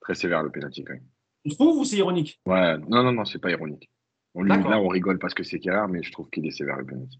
très 0.02 0.16
sévère 0.16 0.44
le 0.44 0.52
penalty 0.52 0.84
quand 0.84 0.94
même. 0.94 1.06
Tu 1.46 1.56
trouves 1.56 1.80
ou 1.80 1.86
c'est 1.86 1.98
ironique? 1.98 2.40
Ouais, 2.46 2.78
non 2.78 3.04
non 3.04 3.12
non, 3.12 3.26
c'est 3.26 3.40
pas 3.40 3.52
ironique. 3.52 3.90
On 4.34 4.44
lui, 4.44 4.50
là 4.50 4.80
on 4.80 4.88
rigole 4.88 5.20
parce 5.20 5.34
que 5.34 5.44
c'est 5.44 5.60
Kerrer, 5.60 5.88
mais 5.90 6.04
je 6.04 6.12
trouve 6.12 6.30
qu'il 6.30 6.46
est 6.46 6.52
sévère 6.52 6.78
le 6.78 6.86
penalty. 6.86 7.20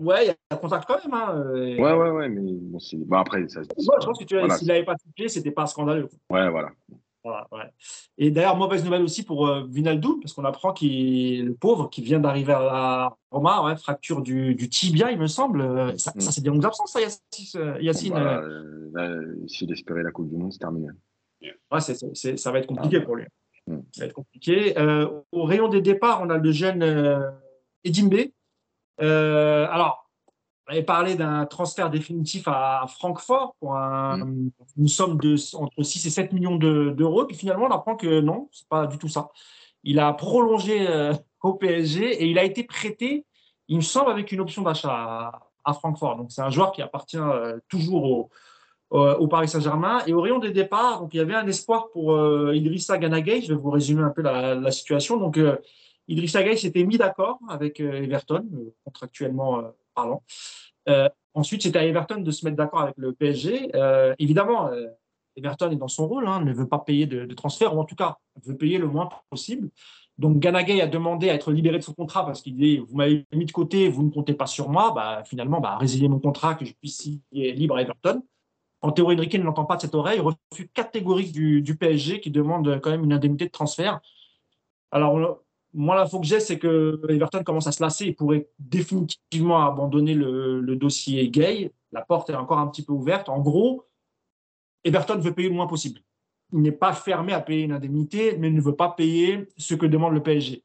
Ouais, 0.00 0.24
il 0.24 0.28
y 0.28 0.30
a 0.30 0.34
un 0.52 0.56
contact 0.56 0.86
quand 0.86 1.04
même. 1.04 1.12
Hein, 1.12 1.54
et... 1.56 1.78
Ouais, 1.78 1.92
ouais, 1.92 2.10
ouais, 2.10 2.28
mais 2.30 2.40
bon, 2.40 2.78
bon 2.92 3.16
après, 3.16 3.46
ça. 3.48 3.60
Ouais, 3.60 3.66
je 3.76 4.06
pense 4.06 4.18
que 4.18 4.34
voilà. 4.34 4.56
s'il 4.56 4.68
n'avait 4.68 4.84
pas 4.84 4.94
touché, 4.96 5.28
c'était 5.28 5.50
pas 5.50 5.66
scandaleux. 5.66 6.08
Ouais, 6.30 6.48
voilà. 6.48 6.70
Voilà, 7.22 7.46
ouais. 7.52 7.70
Et 8.16 8.30
d'ailleurs, 8.30 8.56
mauvaise 8.56 8.82
nouvelle 8.82 9.02
aussi 9.02 9.24
pour 9.24 9.46
euh, 9.46 9.66
Vinaldoom, 9.68 10.20
parce 10.20 10.32
qu'on 10.32 10.44
apprend 10.44 10.72
qu'il 10.72 11.44
le 11.44 11.54
pauvre 11.54 11.90
qui 11.90 12.00
vient 12.00 12.18
d'arriver 12.18 12.52
à 12.54 12.60
la 12.60 13.16
Roma, 13.30 13.62
ouais, 13.62 13.76
fracture 13.76 14.22
du, 14.22 14.54
du, 14.54 14.68
tibia, 14.70 15.10
il 15.10 15.18
me 15.18 15.26
semble. 15.26 15.60
Euh, 15.60 15.96
ça, 15.98 16.12
mm. 16.14 16.20
ça 16.20 16.32
c'est 16.32 16.40
des 16.40 16.48
longues 16.48 16.64
absences, 16.64 16.92
ça, 16.92 17.00
Yacine. 17.80 18.14
Bah, 18.14 18.40
euh, 18.40 19.36
S'il 19.46 19.70
espérait 19.70 20.02
la 20.02 20.12
Coupe 20.12 20.30
du 20.30 20.36
Monde, 20.36 20.52
c'est 20.52 20.58
terminé. 20.58 20.88
Ouais, 21.70 21.80
ça 21.80 22.50
va 22.52 22.58
être 22.58 22.66
compliqué 22.66 22.98
ah, 23.02 23.04
pour 23.04 23.16
lui. 23.16 23.26
Mm. 23.66 23.78
Ça 23.92 24.00
va 24.00 24.06
être 24.06 24.14
compliqué. 24.14 24.78
Euh, 24.78 25.20
au 25.30 25.44
rayon 25.44 25.68
des 25.68 25.82
départs, 25.82 26.22
on 26.22 26.30
a 26.30 26.38
le 26.38 26.52
jeune 26.52 26.82
euh, 26.82 27.30
Edimbe. 27.84 28.30
alors, 28.98 30.09
avait 30.70 30.82
parlé 30.82 31.14
d'un 31.14 31.46
transfert 31.46 31.90
définitif 31.90 32.46
à 32.46 32.86
Francfort 32.88 33.54
pour 33.60 33.76
un, 33.76 34.18
mmh. 34.18 34.50
une 34.78 34.88
somme 34.88 35.18
de 35.18 35.36
entre 35.56 35.82
6 35.82 36.06
et 36.06 36.10
7 36.10 36.32
millions 36.32 36.56
d'euros. 36.56 37.22
De, 37.22 37.26
puis 37.26 37.36
finalement, 37.36 37.66
on 37.66 37.70
apprend 37.70 37.96
que 37.96 38.20
non, 38.20 38.48
c'est 38.52 38.68
pas 38.68 38.86
du 38.86 38.98
tout 38.98 39.08
ça. 39.08 39.30
Il 39.82 39.98
a 39.98 40.12
prolongé 40.12 40.86
euh, 40.88 41.12
au 41.42 41.54
PSG 41.54 42.22
et 42.22 42.26
il 42.26 42.38
a 42.38 42.44
été 42.44 42.64
prêté, 42.64 43.24
il 43.68 43.76
me 43.76 43.82
semble, 43.82 44.10
avec 44.10 44.32
une 44.32 44.40
option 44.40 44.62
d'achat 44.62 44.92
à, 44.92 45.48
à, 45.64 45.72
Francfort. 45.72 46.16
Donc 46.16 46.30
c'est 46.30 46.42
un 46.42 46.50
joueur 46.50 46.72
qui 46.72 46.82
appartient 46.82 47.16
euh, 47.16 47.58
toujours 47.68 48.04
au, 48.04 48.30
euh, 48.92 49.16
au 49.16 49.28
Paris 49.28 49.48
Saint-Germain. 49.48 50.00
Et 50.06 50.12
au 50.12 50.20
rayon 50.20 50.38
des 50.38 50.50
départs, 50.50 51.00
donc 51.00 51.14
il 51.14 51.18
y 51.18 51.20
avait 51.20 51.34
un 51.34 51.46
espoir 51.46 51.90
pour 51.90 52.12
euh, 52.12 52.54
Idrissa 52.54 52.98
Ganagay. 52.98 53.40
Je 53.42 53.54
vais 53.54 53.60
vous 53.60 53.70
résumer 53.70 54.02
un 54.02 54.10
peu 54.10 54.22
la, 54.22 54.54
la 54.54 54.70
situation. 54.70 55.16
Donc 55.16 55.38
Idrissa 56.08 56.42
Gueye 56.42 56.58
s'était 56.58 56.84
mis 56.84 56.98
d'accord 56.98 57.38
avec 57.48 57.80
Everton, 57.80 58.46
contractuellement 58.84 59.62
parlant. 59.94 60.22
Euh, 60.88 61.08
ensuite, 61.34 61.62
c'était 61.62 61.78
à 61.78 61.86
Everton 61.86 62.20
de 62.20 62.30
se 62.30 62.44
mettre 62.44 62.56
d'accord 62.56 62.80
avec 62.80 62.94
le 62.96 63.12
PSG. 63.12 63.70
Euh, 63.74 64.14
évidemment, 64.18 64.68
euh, 64.68 64.86
Everton 65.36 65.70
est 65.70 65.76
dans 65.76 65.88
son 65.88 66.08
rôle, 66.08 66.26
hein, 66.26 66.40
ne 66.40 66.52
veut 66.52 66.68
pas 66.68 66.78
payer 66.78 67.06
de, 67.06 67.32
transfert, 67.34 67.74
ou 67.76 67.80
en 67.80 67.84
tout 67.84 67.94
cas 67.94 68.18
veut 68.44 68.56
payer 68.56 68.78
le 68.78 68.86
moins 68.86 69.08
possible. 69.30 69.70
Donc 70.18 70.38
Ganagay 70.38 70.82
a 70.82 70.86
demandé 70.86 71.30
à 71.30 71.34
être 71.34 71.50
libéré 71.50 71.78
de 71.78 71.82
son 71.82 71.94
contrat 71.94 72.26
parce 72.26 72.42
qu'il 72.42 72.54
dit 72.54 72.78
Vous 72.78 72.96
m'avez 72.96 73.26
mis 73.32 73.46
de 73.46 73.52
côté, 73.52 73.88
vous 73.88 74.02
ne 74.02 74.10
comptez 74.10 74.34
pas 74.34 74.46
sur 74.46 74.68
moi. 74.68 74.92
Bah, 74.94 75.22
finalement, 75.24 75.60
bah, 75.60 75.76
résilier 75.78 76.08
mon 76.08 76.18
contrat, 76.18 76.54
que 76.54 76.64
je 76.64 76.74
puisse 76.74 76.98
signer 76.98 77.52
libre 77.52 77.76
à 77.76 77.82
Everton. 77.82 78.22
En 78.82 78.92
théorie, 78.92 79.16
Enrique 79.16 79.34
ne 79.34 79.42
l'entend 79.42 79.66
pas 79.66 79.76
de 79.76 79.82
cette 79.82 79.94
oreille. 79.94 80.20
Refus 80.20 80.68
catégorique 80.72 81.32
du, 81.32 81.62
du, 81.62 81.76
PSG 81.76 82.20
qui 82.20 82.30
demande 82.30 82.80
quand 82.80 82.90
même 82.90 83.04
une 83.04 83.12
indemnité 83.12 83.44
de 83.46 83.50
transfert. 83.50 84.00
Alors, 84.90 85.42
moi, 85.72 85.94
l'info 85.94 86.20
que 86.20 86.26
j'ai, 86.26 86.40
c'est 86.40 86.58
que 86.58 87.00
Everton 87.08 87.44
commence 87.44 87.66
à 87.66 87.72
se 87.72 87.82
lasser 87.82 88.06
et 88.06 88.12
pourrait 88.12 88.48
définitivement 88.58 89.64
abandonner 89.64 90.14
le, 90.14 90.76
dossier 90.76 91.28
gay. 91.28 91.72
La 91.92 92.02
porte 92.02 92.30
est 92.30 92.34
encore 92.34 92.58
un 92.58 92.66
petit 92.68 92.84
peu 92.84 92.92
ouverte. 92.92 93.28
En 93.28 93.40
gros, 93.40 93.86
Everton 94.84 95.18
veut 95.18 95.32
payer 95.32 95.48
le 95.48 95.54
moins 95.54 95.66
possible. 95.66 96.00
Il 96.52 96.60
n'est 96.60 96.72
pas 96.72 96.92
fermé 96.92 97.32
à 97.32 97.40
payer 97.40 97.62
une 97.62 97.72
indemnité, 97.72 98.36
mais 98.36 98.50
ne 98.50 98.60
veut 98.60 98.74
pas 98.74 98.90
payer 98.90 99.46
ce 99.56 99.74
que 99.74 99.86
demande 99.86 100.14
le 100.14 100.22
PSG. 100.22 100.64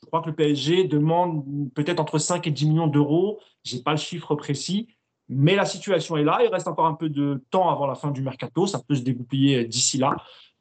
Je 0.00 0.06
crois 0.06 0.22
que 0.22 0.28
le 0.28 0.34
PSG 0.34 0.84
demande 0.84 1.44
peut-être 1.74 2.00
entre 2.00 2.18
5 2.18 2.46
et 2.46 2.50
10 2.50 2.68
millions 2.68 2.86
d'euros. 2.86 3.40
Je 3.64 3.76
n'ai 3.76 3.82
pas 3.82 3.92
le 3.92 3.96
chiffre 3.98 4.34
précis, 4.34 4.88
mais 5.28 5.54
la 5.54 5.66
situation 5.66 6.16
est 6.16 6.24
là. 6.24 6.38
Il 6.42 6.48
reste 6.48 6.68
encore 6.68 6.86
un 6.86 6.94
peu 6.94 7.10
de 7.10 7.44
temps 7.50 7.70
avant 7.70 7.86
la 7.86 7.94
fin 7.94 8.10
du 8.10 8.22
mercato. 8.22 8.66
Ça 8.66 8.80
peut 8.86 8.94
se 8.94 9.02
dégoupiller 9.02 9.64
d'ici 9.64 9.98
là. 9.98 10.16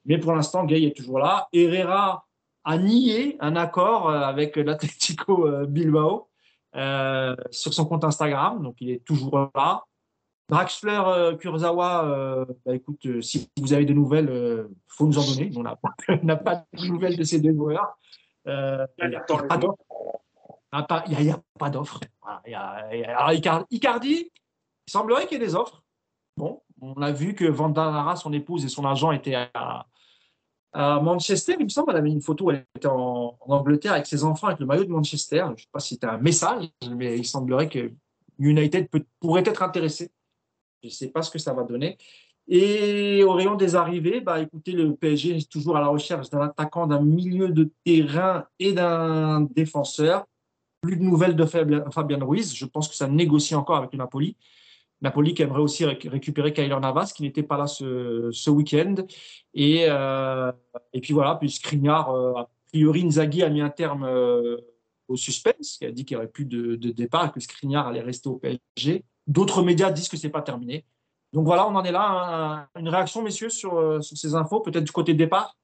Mais 0.06 0.18
pour 0.18 0.34
l'instant, 0.34 0.66
Gay 0.66 0.84
est 0.84 0.96
toujours 0.96 1.20
là. 1.20 1.48
Herrera 1.54 2.25
a 2.66 2.78
nié 2.78 3.38
un 3.40 3.56
accord 3.56 4.10
euh, 4.10 4.22
avec 4.22 4.56
l'Atlético 4.58 5.48
euh, 5.48 5.66
Bilbao 5.66 6.30
euh, 6.76 7.36
sur 7.52 7.74
son 7.74 7.86
compte 7.86 8.04
Instagram, 8.04 8.62
donc 8.62 8.76
il 8.82 8.90
est 8.90 9.06
toujours 9.06 9.50
là. 9.56 9.84
Draxler 10.50 11.02
euh, 11.08 11.36
Kurzawa, 11.38 12.46
bah, 12.66 12.76
écoute, 12.76 13.22
si 13.22 13.50
vous 13.58 13.74
avez 13.74 13.86
des 13.86 13.96
nouvelles, 13.96 14.30
il 14.30 14.76
faut 14.88 15.08
nous 15.08 15.18
en 15.18 15.26
donner. 15.26 15.52
On 15.58 15.64
n'a 15.64 16.36
pas, 16.36 16.66
de 16.74 16.88
nouvelles 16.88 17.18
de 17.18 17.24
ces 17.24 17.40
deux 17.40 17.54
joueurs. 17.54 17.98
Il 18.46 18.88
n'y 19.08 19.16
a, 19.16 19.22
pas 19.22 19.58
d'offre. 19.58 19.78
Il 21.08 21.18
n'y 21.18 21.32
a, 21.32 21.40
pas 21.58 21.70
d'offre. 21.72 22.00
Alors, 22.46 23.34
Icardi, 23.72 24.32
il 24.88 24.92
semblerait 24.92 25.26
qu'il 25.26 25.40
y 25.40 25.42
ait 25.42 25.46
des 25.46 25.56
offres. 25.56 25.82
Bon, 26.38 26.62
on 26.80 27.02
a 27.02 27.12
vu 27.12 27.34
que 27.34 27.46
Vandana, 27.46 28.16
son 28.16 28.32
épouse 28.34 28.66
et 28.66 28.70
son 28.70 28.86
agent 28.86 29.12
étaient 29.14 29.50
à, 29.54 29.88
à 30.76 31.00
Manchester, 31.00 31.56
il 31.58 31.64
me 31.64 31.70
semble, 31.70 31.92
elle 31.92 31.98
avait 31.98 32.10
une 32.10 32.22
photo, 32.22 32.52
elle 32.52 32.66
était 32.76 32.88
en, 32.88 33.38
Angleterre 33.48 33.94
avec 33.94 34.06
ses 34.06 34.26
enfants 34.26 34.48
avec 34.48 34.60
le 34.60 34.66
maillot 34.66 34.84
de 34.84 34.92
Manchester. 34.92 35.46
Je 35.48 35.52
ne 35.52 35.58
sais 35.58 35.68
pas 35.72 35.80
si 35.80 35.94
c'était 35.94 36.08
un 36.08 36.18
message, 36.18 36.66
mais 36.92 37.18
il 37.18 37.26
semblerait 37.26 37.70
que 37.70 37.94
United 38.40 38.90
pourrait 39.22 39.44
être 39.46 39.64
intéressé. 39.64 40.12
Je 40.84 40.90
ne 40.90 40.92
sais 40.94 41.08
pas 41.08 41.22
ce 41.22 41.32
que 41.32 41.40
ça 41.40 41.54
va 41.54 41.64
donner. 41.64 41.98
Et 42.50 43.24
au 43.24 43.32
rayon 43.32 43.56
des 43.56 43.76
arrivées, 43.76 44.20
bah, 44.20 44.42
écoutez, 44.42 44.74
le 44.74 44.94
PSG 44.96 45.38
est 45.38 45.50
toujours 45.50 45.78
à 45.78 45.80
la 45.80 45.88
recherche 45.88 46.30
d'un 46.30 46.42
attaquant, 46.42 46.88
d'un 46.88 47.02
milieu 47.02 47.50
de 47.50 47.72
terrain 47.86 48.46
et 48.60 48.74
d'un 48.74 49.42
défenseur. 49.42 50.26
Plus 50.82 50.98
de 50.98 51.04
nouvelles 51.04 51.38
de 51.38 51.46
Fabien 51.46 52.20
Ruiz. 52.20 52.54
Je 52.54 52.66
pense 52.66 52.90
que 52.90 52.96
ça 52.96 53.08
négocie 53.08 53.56
encore 53.56 53.78
avec 53.78 53.94
le 53.94 53.98
Napoli. 53.98 54.36
Napoli 55.06 55.36
qui 55.36 55.44
aimerait 55.44 55.62
aussi 55.62 55.86
récupérer 55.86 56.52
Kyler 56.52 56.80
Navas, 56.82 57.14
qui 57.16 57.22
n'était 57.22 57.44
pas 57.44 57.58
là 57.58 57.68
ce, 57.68 58.50
week-end. 58.50 58.96
Et, 59.54 59.86
euh, 59.88 60.52
et 60.94 61.00
puis 61.00 61.14
voilà, 61.14 61.36
puis 61.36 61.50
Skriniar, 61.50 62.10
euh, 62.10 62.34
a 62.34 62.50
priori, 62.68 63.06
Nzaghi 63.06 63.44
a 63.44 63.50
mis 63.50 63.62
un 63.62 63.70
terme 63.70 64.04
euh, 64.04 64.58
au 65.08 65.16
suspense, 65.16 65.78
qui 65.78 65.86
a 65.86 65.92
dit 65.92 66.06
qu'il 66.06 66.18
n'y 66.18 66.24
aurait 66.24 66.32
plus 66.32 66.46
de, 66.46 66.76
départ 66.76 67.28
et 67.28 67.32
que 67.32 67.40
Skriniar 67.40 67.88
allait 67.88 68.02
rester 68.02 68.30
au 68.30 68.38
PSG. 68.38 69.06
D'autres 69.28 69.62
médias 69.62 69.92
disent 69.92 70.10
que 70.10 70.18
ce 70.18 70.26
n'est 70.26 70.32
pas 70.32 70.42
terminé. 70.42 70.86
Donc 71.34 71.46
voilà, 71.46 71.68
on 71.68 71.76
en 71.76 71.84
est 71.84 71.92
là. 71.92 72.68
Une 72.76 72.90
réaction, 72.90 73.22
messieurs, 73.22 73.50
sur, 73.50 74.00
ces 74.02 74.34
infos, 74.34 74.62
peut-être 74.62 74.84
du 74.84 74.92
côté 74.92 75.14
départ? 75.14 75.56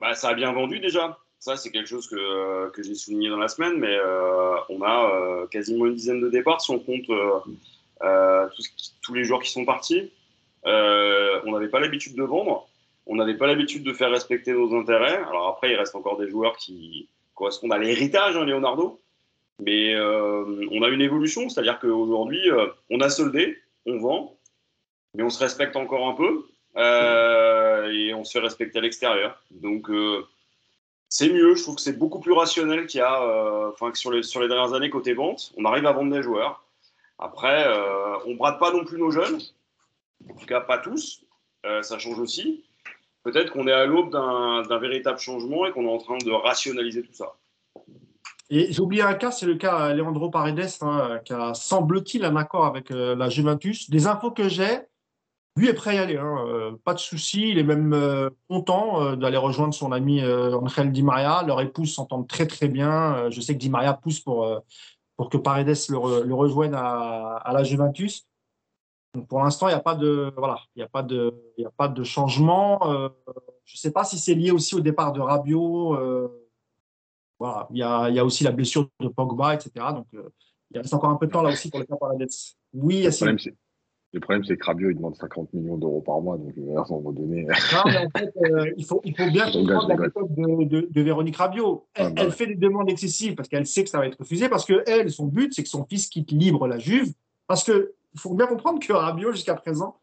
Bah, 0.00 0.14
Ça 0.14 0.30
a 0.30 0.34
bien 0.34 0.52
vendu 0.52 0.80
déjà. 0.80 1.18
Ça, 1.40 1.56
c'est 1.56 1.70
quelque 1.70 1.88
chose 1.88 2.08
que, 2.08 2.16
euh, 2.16 2.68
que 2.70 2.82
j'ai 2.82 2.94
souligné 2.94 3.28
dans 3.28 3.36
la 3.36 3.48
semaine, 3.48 3.78
mais 3.78 3.96
euh, 3.96 4.56
on 4.70 4.82
a 4.82 5.14
euh, 5.14 5.46
quasiment 5.46 5.86
une 5.86 5.94
dizaine 5.94 6.20
de 6.20 6.28
départs 6.28 6.60
si 6.60 6.72
on 6.72 6.80
compte 6.80 7.06
tous, 9.02 9.14
les 9.14 9.24
joueurs 9.24 9.40
qui 9.40 9.50
sont 9.50 9.64
partis. 9.64 10.10
on 10.64 11.52
n'avait 11.52 11.68
pas 11.68 11.80
l'habitude 11.80 12.16
de 12.16 12.22
vendre, 12.24 12.68
on 13.06 13.16
n'avait 13.16 13.36
pas 13.36 13.46
l'habitude 13.46 13.84
de 13.84 13.92
faire 13.92 14.10
respecter 14.10 14.52
nos 14.52 14.76
intérêts. 14.76 15.16
Alors 15.28 15.48
après, 15.48 15.72
il 15.72 15.76
reste 15.76 15.94
encore 15.94 16.18
des 16.18 16.28
joueurs 16.28 16.56
qui 16.56 17.08
correspondent 17.34 17.72
à 17.72 17.78
l'héritage, 17.78 18.36
hein, 18.36 18.44
Leonardo, 18.44 19.00
mais 19.60 19.96
on 19.96 20.82
a 20.82 20.88
une 20.88 21.02
évolution, 21.02 21.48
c'est-à-dire 21.48 21.78
qu'aujourd'hui, 21.78 22.50
on 22.90 23.00
a 23.00 23.08
soldé, 23.08 23.58
on 23.86 23.98
vend, 23.98 24.36
mais 25.14 25.22
on 25.22 25.30
se 25.30 25.38
respecte 25.38 25.76
encore 25.76 26.08
un 26.08 26.14
peu 26.14 26.46
et 26.76 28.12
on 28.12 28.24
se 28.24 28.32
fait 28.32 28.40
respecter 28.40 28.78
à 28.78 28.82
l'extérieur. 28.82 29.40
Donc 29.50 29.88
c'est 31.08 31.30
mieux. 31.30 31.54
Je 31.54 31.62
trouve 31.62 31.76
que 31.76 31.80
c'est 31.80 31.98
beaucoup 31.98 32.20
plus 32.20 32.32
rationnel 32.32 32.86
qu'il 32.86 32.98
y 32.98 33.02
a, 33.02 33.22
euh, 33.22 33.70
que 33.72 33.98
sur 33.98 34.10
les, 34.10 34.22
sur 34.22 34.40
les 34.40 34.48
dernières 34.48 34.74
années 34.74 34.90
côté 34.90 35.14
vente. 35.14 35.52
On 35.56 35.64
arrive 35.64 35.86
à 35.86 35.92
vendre 35.92 36.12
des 36.12 36.22
joueurs. 36.22 36.64
Après, 37.18 37.66
euh, 37.66 38.16
on 38.26 38.34
brade 38.34 38.58
pas 38.58 38.72
non 38.72 38.84
plus 38.84 38.98
nos 38.98 39.10
jeunes. 39.10 39.40
En 40.28 40.34
tout 40.34 40.46
cas, 40.46 40.60
pas 40.60 40.78
tous. 40.78 41.24
Euh, 41.66 41.82
ça 41.82 41.98
change 41.98 42.18
aussi. 42.18 42.64
Peut-être 43.22 43.52
qu'on 43.52 43.66
est 43.66 43.72
à 43.72 43.86
l'aube 43.86 44.10
d'un 44.10 44.78
véritable 44.78 45.18
changement 45.18 45.66
et 45.66 45.72
qu'on 45.72 45.84
est 45.84 45.92
en 45.92 45.98
train 45.98 46.18
de 46.18 46.30
rationaliser 46.30 47.02
tout 47.02 47.12
ça. 47.12 47.36
Et 48.50 48.72
j'ai 48.72 48.80
oublié 48.80 49.02
un 49.02 49.14
cas, 49.14 49.30
c'est 49.30 49.44
le 49.44 49.56
cas 49.56 49.92
Leandro 49.92 50.30
Paredes, 50.30 50.70
hein, 50.80 51.20
qui 51.24 51.34
a, 51.34 51.52
semble-t-il, 51.52 52.24
un 52.24 52.36
accord 52.36 52.64
avec 52.64 52.88
la 52.90 53.28
Juventus. 53.28 53.90
Des 53.90 54.06
infos 54.06 54.30
que 54.30 54.48
j'ai, 54.48 54.78
lui 55.58 55.68
est 55.68 55.74
prêt 55.74 55.90
à 55.90 55.94
y 55.94 55.98
aller, 55.98 56.16
hein. 56.16 56.44
euh, 56.46 56.72
pas 56.84 56.94
de 56.94 56.98
souci. 56.98 57.50
Il 57.50 57.58
est 57.58 57.64
même 57.64 57.92
euh, 57.92 58.30
content 58.48 59.02
euh, 59.02 59.16
d'aller 59.16 59.36
rejoindre 59.36 59.74
son 59.74 59.92
ami 59.92 60.22
Angel 60.24 60.92
Di 60.92 61.02
Maria. 61.02 61.42
Leur 61.46 61.60
épouse 61.60 61.92
s'entendent 61.92 62.28
très 62.28 62.46
très 62.46 62.68
bien. 62.68 63.30
je 63.30 63.40
sais 63.40 63.54
que 63.54 63.58
Di 63.58 63.70
Maria 63.70 63.94
pousse 63.94 64.20
pour, 64.20 64.48
pour 65.16 65.28
que 65.28 65.36
Paredes 65.36 65.76
le, 65.88 66.34
rejoigne 66.34 66.74
à, 66.74 67.50
la 67.52 67.64
Juventus. 67.64 68.26
Donc 69.14 69.26
pour 69.26 69.42
l'instant, 69.42 69.68
il 69.68 69.72
n'y 69.72 69.76
a 69.76 69.80
pas 69.80 69.94
de 69.94 70.32
voilà, 70.36 70.60
il 70.76 70.82
a 70.82 70.88
pas 70.88 71.02
de 71.02 71.34
il 71.56 71.66
a 71.66 71.70
pas 71.70 71.88
de 71.88 72.04
changement. 72.04 72.78
je 73.64 73.74
ne 73.74 73.78
sais 73.78 73.90
pas 73.90 74.04
si 74.04 74.18
c'est 74.18 74.34
lié 74.34 74.50
aussi 74.50 74.74
au 74.74 74.80
départ 74.80 75.12
de 75.12 75.20
Rabiot. 75.20 75.98
voilà, 77.38 77.66
il 77.70 77.78
y, 77.78 77.82
a, 77.82 78.08
il 78.10 78.14
y 78.14 78.18
a 78.18 78.24
aussi 78.24 78.44
la 78.44 78.52
blessure 78.52 78.88
de 79.00 79.08
Pogba, 79.08 79.54
etc. 79.54 79.86
Donc 79.94 80.06
il 80.12 80.78
reste 80.78 80.92
encore 80.92 81.10
un 81.10 81.16
peu 81.16 81.26
de 81.26 81.32
temps 81.32 81.42
là 81.42 81.50
aussi 81.50 81.70
pour 81.70 81.80
le 81.80 81.86
cas 81.86 81.96
Paredes. 81.96 82.28
Oui, 82.74 82.96
Yacine. 82.98 83.36
Le 84.14 84.20
problème, 84.20 84.42
c'est 84.42 84.56
que 84.56 84.64
Rabiot, 84.64 84.90
il 84.90 84.96
demande 84.96 85.16
50 85.16 85.52
millions 85.52 85.76
d'euros 85.76 86.00
par 86.00 86.20
mois, 86.22 86.38
donc 86.38 86.52
il 86.56 86.64
va 86.64 86.84
s'en 86.86 87.00
donner. 87.00 87.44
Non, 87.44 87.82
mais 87.84 87.98
en 87.98 88.08
fait, 88.18 88.32
euh, 88.42 88.72
il, 88.78 88.84
faut, 88.86 89.02
il 89.04 89.14
faut 89.14 89.30
bien 89.30 89.44
comprendre 89.52 89.86
la 89.86 89.96
méthode 89.96 90.34
de, 90.34 90.88
de, 90.90 91.02
Véronique 91.02 91.36
Rabiot. 91.36 91.86
Elle, 91.92 92.06
ah, 92.06 92.10
bah 92.10 92.30
fait 92.30 92.46
des 92.46 92.54
demandes 92.54 92.88
excessives 92.88 93.34
parce 93.34 93.50
qu'elle 93.50 93.66
sait 93.66 93.84
que 93.84 93.90
ça 93.90 93.98
va 93.98 94.06
être 94.06 94.18
refusé, 94.18 94.48
parce 94.48 94.64
que 94.64 94.82
elle, 94.86 95.10
son 95.10 95.26
but, 95.26 95.52
c'est 95.52 95.62
que 95.62 95.68
son 95.68 95.84
fils 95.84 96.08
quitte 96.08 96.30
libre 96.30 96.66
la 96.66 96.78
Juve. 96.78 97.12
Parce 97.46 97.64
qu'il 97.64 97.86
faut 98.16 98.32
bien 98.32 98.46
comprendre 98.46 98.78
que 98.78 98.92
Rabiot, 98.94 99.32
jusqu'à 99.32 99.54
présent, 99.54 99.96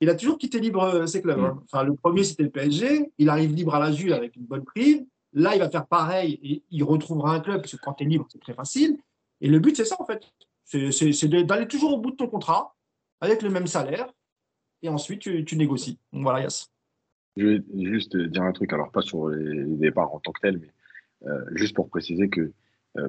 il 0.00 0.08
a 0.08 0.14
toujours 0.14 0.38
quitté 0.38 0.60
libre 0.60 0.82
euh, 0.84 1.06
ses 1.06 1.20
clubs. 1.20 1.40
Hein. 1.40 1.54
Mm. 1.54 1.62
Enfin, 1.64 1.84
le 1.84 1.94
premier, 1.94 2.22
c'était 2.22 2.44
le 2.44 2.50
PSG. 2.50 3.10
Il 3.18 3.28
arrive 3.28 3.52
libre 3.52 3.74
à 3.74 3.80
la 3.80 3.90
Juve 3.90 4.12
avec 4.12 4.36
une 4.36 4.44
bonne 4.44 4.64
prime. 4.64 5.06
Là, 5.32 5.56
il 5.56 5.58
va 5.58 5.68
faire 5.68 5.86
pareil 5.86 6.38
et 6.42 6.62
il 6.70 6.84
retrouvera 6.84 7.34
un 7.34 7.40
club, 7.40 7.62
parce 7.62 7.72
que 7.72 7.80
quand 7.82 7.94
tu 7.94 8.04
es 8.04 8.06
libre, 8.06 8.26
c'est 8.30 8.40
très 8.40 8.54
facile. 8.54 8.96
Et 9.40 9.48
le 9.48 9.58
but, 9.58 9.76
c'est 9.76 9.84
ça, 9.84 9.96
en 9.98 10.04
fait. 10.04 10.22
C'est 10.64 11.28
d'aller 11.28 11.66
toujours 11.66 11.94
au 11.94 11.98
bout 11.98 12.12
de 12.12 12.16
ton 12.16 12.28
contrat 12.28 12.76
avec 13.20 13.42
le 13.42 13.50
même 13.50 13.66
salaire, 13.66 14.12
et 14.82 14.88
ensuite 14.88 15.20
tu, 15.20 15.56
négocies. 15.56 15.98
voilà, 16.12 16.40
Yass. 16.40 16.70
Je 17.36 17.46
vais 17.46 17.62
juste 17.84 18.16
dire 18.16 18.42
un 18.42 18.52
truc, 18.52 18.72
alors 18.72 18.90
pas 18.90 19.02
sur 19.02 19.28
les 19.28 19.64
départs 19.64 20.12
en 20.14 20.20
tant 20.20 20.32
que 20.32 20.40
tel, 20.40 20.58
mais 20.58 20.72
euh, 21.26 21.44
juste 21.52 21.74
pour 21.74 21.88
préciser 21.88 22.28
que 22.28 22.52
euh, 22.96 23.08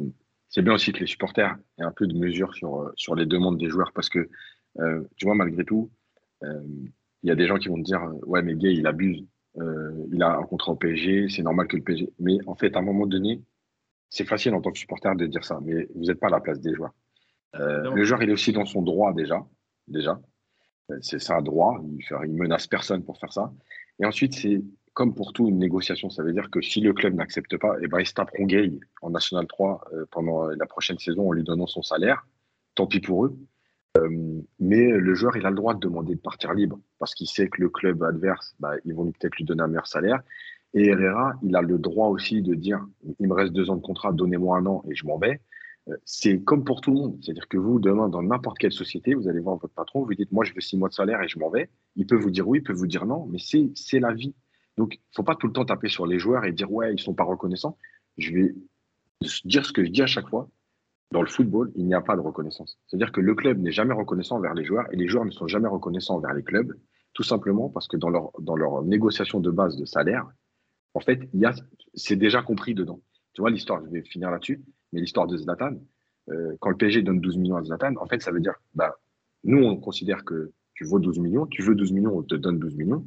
c'est 0.49 0.61
bien 0.61 0.73
aussi 0.73 0.91
que 0.91 0.99
les 0.99 1.07
supporters 1.07 1.55
aient 1.79 1.83
un 1.83 1.91
peu 1.91 2.07
de 2.07 2.17
mesure 2.17 2.53
sur, 2.53 2.81
euh, 2.81 2.91
sur 2.95 3.15
les 3.15 3.25
demandes 3.25 3.57
des 3.57 3.69
joueurs, 3.69 3.91
parce 3.93 4.09
que, 4.09 4.29
tu 5.17 5.25
vois, 5.25 5.35
malgré 5.35 5.65
tout, 5.65 5.91
il 6.43 7.27
y 7.27 7.31
a 7.31 7.35
des 7.35 7.45
gens 7.45 7.57
qui 7.57 7.67
vont 7.67 7.75
te 7.75 7.83
dire, 7.83 8.01
ouais, 8.25 8.41
mais 8.41 8.55
Gay, 8.55 8.73
il 8.73 8.87
abuse, 8.87 9.25
il 9.57 10.23
a 10.23 10.37
un 10.37 10.43
contrat 10.43 10.71
au 10.71 10.75
PSG, 10.77 11.27
c'est 11.27 11.43
normal 11.43 11.67
que 11.67 11.75
le 11.75 11.83
PSG... 11.83 12.09
Mais 12.19 12.37
en 12.47 12.55
fait, 12.55 12.73
à 12.77 12.79
un 12.79 12.81
moment 12.81 13.05
donné, 13.05 13.41
c'est 14.09 14.23
facile 14.23 14.53
en 14.53 14.61
tant 14.61 14.71
que 14.71 14.77
supporter 14.77 15.13
de 15.15 15.25
dire 15.25 15.43
ça, 15.43 15.59
mais 15.61 15.89
vous 15.93 16.05
n'êtes 16.05 16.21
pas 16.21 16.27
à 16.27 16.31
la 16.31 16.39
place 16.39 16.61
des 16.61 16.73
joueurs. 16.73 16.93
le 17.53 18.03
joueur, 18.05 18.23
il 18.23 18.29
est 18.29 18.33
aussi 18.33 18.53
dans 18.53 18.65
son 18.65 18.81
droit 18.81 19.13
déjà 19.13 19.45
déjà. 19.91 20.19
C'est 21.01 21.31
un 21.31 21.41
droit, 21.41 21.81
il, 22.25 22.33
menace 22.33 22.67
personne 22.67 23.03
pour 23.03 23.17
faire 23.17 23.31
ça. 23.31 23.53
Et 23.99 24.05
ensuite, 24.05 24.33
c'est 24.33 24.61
comme 24.93 25.15
pour 25.15 25.31
tout 25.31 25.47
une 25.47 25.57
négociation, 25.57 26.09
ça 26.09 26.21
veut 26.21 26.33
dire 26.33 26.49
que 26.49 26.61
si 26.61 26.81
le 26.81 26.91
club 26.91 27.13
n'accepte 27.13 27.57
pas, 27.57 27.75
eh 27.81 27.87
ben, 27.87 27.99
ils 27.99 28.05
se 28.05 28.13
taperont 28.13 28.45
gay 28.45 28.71
en 29.01 29.11
National 29.11 29.47
3 29.47 29.85
euh, 29.93 30.05
pendant 30.11 30.47
la 30.47 30.65
prochaine 30.65 30.99
saison 30.99 31.29
en 31.29 31.31
lui 31.31 31.43
donnant 31.43 31.67
son 31.67 31.81
salaire. 31.81 32.25
Tant 32.75 32.87
pis 32.87 32.99
pour 32.99 33.25
eux. 33.25 33.37
Euh, 33.97 34.41
mais 34.59 34.87
le 34.87 35.13
joueur, 35.15 35.37
il 35.37 35.45
a 35.45 35.49
le 35.49 35.55
droit 35.55 35.73
de 35.73 35.79
demander 35.79 36.15
de 36.15 36.19
partir 36.19 36.53
libre 36.53 36.79
parce 36.99 37.13
qu'il 37.13 37.27
sait 37.27 37.47
que 37.47 37.61
le 37.61 37.69
club 37.69 38.03
adverse, 38.03 38.55
bah, 38.59 38.73
ils 38.85 38.93
vont 38.93 39.11
peut-être 39.11 39.35
lui 39.37 39.45
donner 39.45 39.63
un 39.63 39.67
meilleur 39.67 39.87
salaire. 39.87 40.21
Et 40.73 40.87
Herrera, 40.87 41.33
il 41.43 41.55
a 41.55 41.61
le 41.61 41.77
droit 41.77 42.07
aussi 42.07 42.41
de 42.41 42.55
dire 42.55 42.85
il 43.19 43.27
me 43.27 43.33
reste 43.33 43.51
deux 43.51 43.69
ans 43.69 43.75
de 43.75 43.81
contrat, 43.81 44.13
donnez-moi 44.13 44.57
un 44.57 44.65
an 44.65 44.83
et 44.89 44.95
je 44.95 45.05
m'en 45.05 45.17
vais. 45.17 45.41
Euh, 45.89 45.95
c'est 46.05 46.41
comme 46.43 46.63
pour 46.63 46.81
tout 46.81 46.91
le 46.91 46.97
monde. 46.97 47.17
C'est-à-dire 47.21 47.47
que 47.47 47.57
vous, 47.57 47.79
demain, 47.79 48.09
dans 48.09 48.21
n'importe 48.21 48.57
quelle 48.57 48.71
société, 48.71 49.13
vous 49.13 49.27
allez 49.27 49.39
voir 49.39 49.57
votre 49.57 49.73
patron, 49.73 50.03
vous 50.03 50.13
dites, 50.13 50.31
moi, 50.31 50.43
je 50.43 50.53
veux 50.53 50.61
six 50.61 50.77
mois 50.77 50.89
de 50.89 50.93
salaire 50.93 51.21
et 51.21 51.27
je 51.27 51.39
m'en 51.39 51.49
vais. 51.49 51.69
Il 51.95 52.05
peut 52.05 52.15
vous 52.15 52.31
dire 52.31 52.47
oui, 52.47 52.59
il 52.59 52.63
peut 52.63 52.73
vous 52.73 52.87
dire 52.87 53.05
non, 53.05 53.27
mais 53.27 53.39
c'est 53.39 53.99
la 53.99 54.13
vie. 54.13 54.35
Donc, 54.77 54.95
il 54.95 54.99
ne 54.99 55.15
faut 55.15 55.23
pas 55.23 55.35
tout 55.35 55.47
le 55.47 55.53
temps 55.53 55.65
taper 55.65 55.89
sur 55.89 56.05
les 56.05 56.19
joueurs 56.19 56.45
et 56.45 56.51
dire, 56.51 56.71
ouais, 56.71 56.91
ils 56.91 56.95
ne 56.95 57.01
sont 57.01 57.13
pas 57.13 57.23
reconnaissants. 57.23 57.77
Je 58.17 58.31
vais 58.33 58.55
dire 59.45 59.65
ce 59.65 59.73
que 59.73 59.83
je 59.83 59.91
dis 59.91 60.01
à 60.01 60.07
chaque 60.07 60.29
fois. 60.29 60.49
Dans 61.11 61.21
le 61.21 61.27
football, 61.27 61.71
il 61.75 61.85
n'y 61.85 61.93
a 61.93 61.99
pas 61.99 62.15
de 62.15 62.21
reconnaissance. 62.21 62.79
C'est-à-dire 62.87 63.11
que 63.11 63.19
le 63.19 63.35
club 63.35 63.59
n'est 63.59 63.73
jamais 63.73 63.93
reconnaissant 63.93 64.37
envers 64.37 64.53
les 64.53 64.63
joueurs 64.63 64.85
et 64.93 64.95
les 64.95 65.09
joueurs 65.09 65.25
ne 65.25 65.31
sont 65.31 65.45
jamais 65.45 65.67
reconnaissants 65.67 66.15
envers 66.15 66.33
les 66.33 66.43
clubs, 66.43 66.73
tout 67.13 67.23
simplement 67.23 67.69
parce 67.69 67.89
que 67.89 67.97
dans 67.97 68.09
leur, 68.09 68.31
dans 68.39 68.55
leur 68.55 68.81
négociation 68.83 69.41
de 69.41 69.51
base 69.51 69.75
de 69.75 69.83
salaire, 69.83 70.25
en 70.93 71.01
fait, 71.01 71.29
c'est 71.95 72.15
déjà 72.15 72.41
compris 72.41 72.73
dedans. 72.73 73.01
Tu 73.33 73.41
vois, 73.41 73.49
l'histoire, 73.49 73.81
je 73.85 73.89
vais 73.89 74.03
finir 74.03 74.31
là-dessus, 74.31 74.63
mais 74.91 75.01
l'histoire 75.01 75.27
de 75.27 75.37
Zlatan, 75.37 75.75
euh, 76.29 76.55
quand 76.59 76.69
le 76.69 76.77
PSG 76.77 77.01
donne 77.01 77.19
12 77.19 77.37
millions 77.37 77.55
à 77.55 77.63
Zlatan, 77.63 77.93
en 77.99 78.07
fait, 78.07 78.21
ça 78.21 78.31
veut 78.31 78.39
dire, 78.39 78.55
bah, 78.73 78.97
nous, 79.43 79.63
on 79.63 79.77
considère 79.77 80.23
que 80.23 80.51
tu 80.73 80.85
vaux 80.85 80.99
12 80.99 81.19
millions, 81.19 81.47
tu 81.47 81.61
veux 81.61 81.75
12 81.75 81.91
millions, 81.91 82.17
on 82.17 82.23
te 82.23 82.35
donne 82.35 82.59
12 82.59 82.75
millions. 82.75 83.05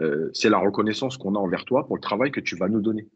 Euh, 0.00 0.30
c'est 0.32 0.48
la 0.48 0.58
reconnaissance 0.58 1.18
qu'on 1.18 1.34
a 1.34 1.38
envers 1.38 1.64
toi 1.64 1.86
pour 1.86 1.96
le 1.96 2.00
travail 2.00 2.30
que 2.30 2.40
tu 2.40 2.56
vas 2.56 2.68
nous 2.68 2.80
donner, 2.80 3.08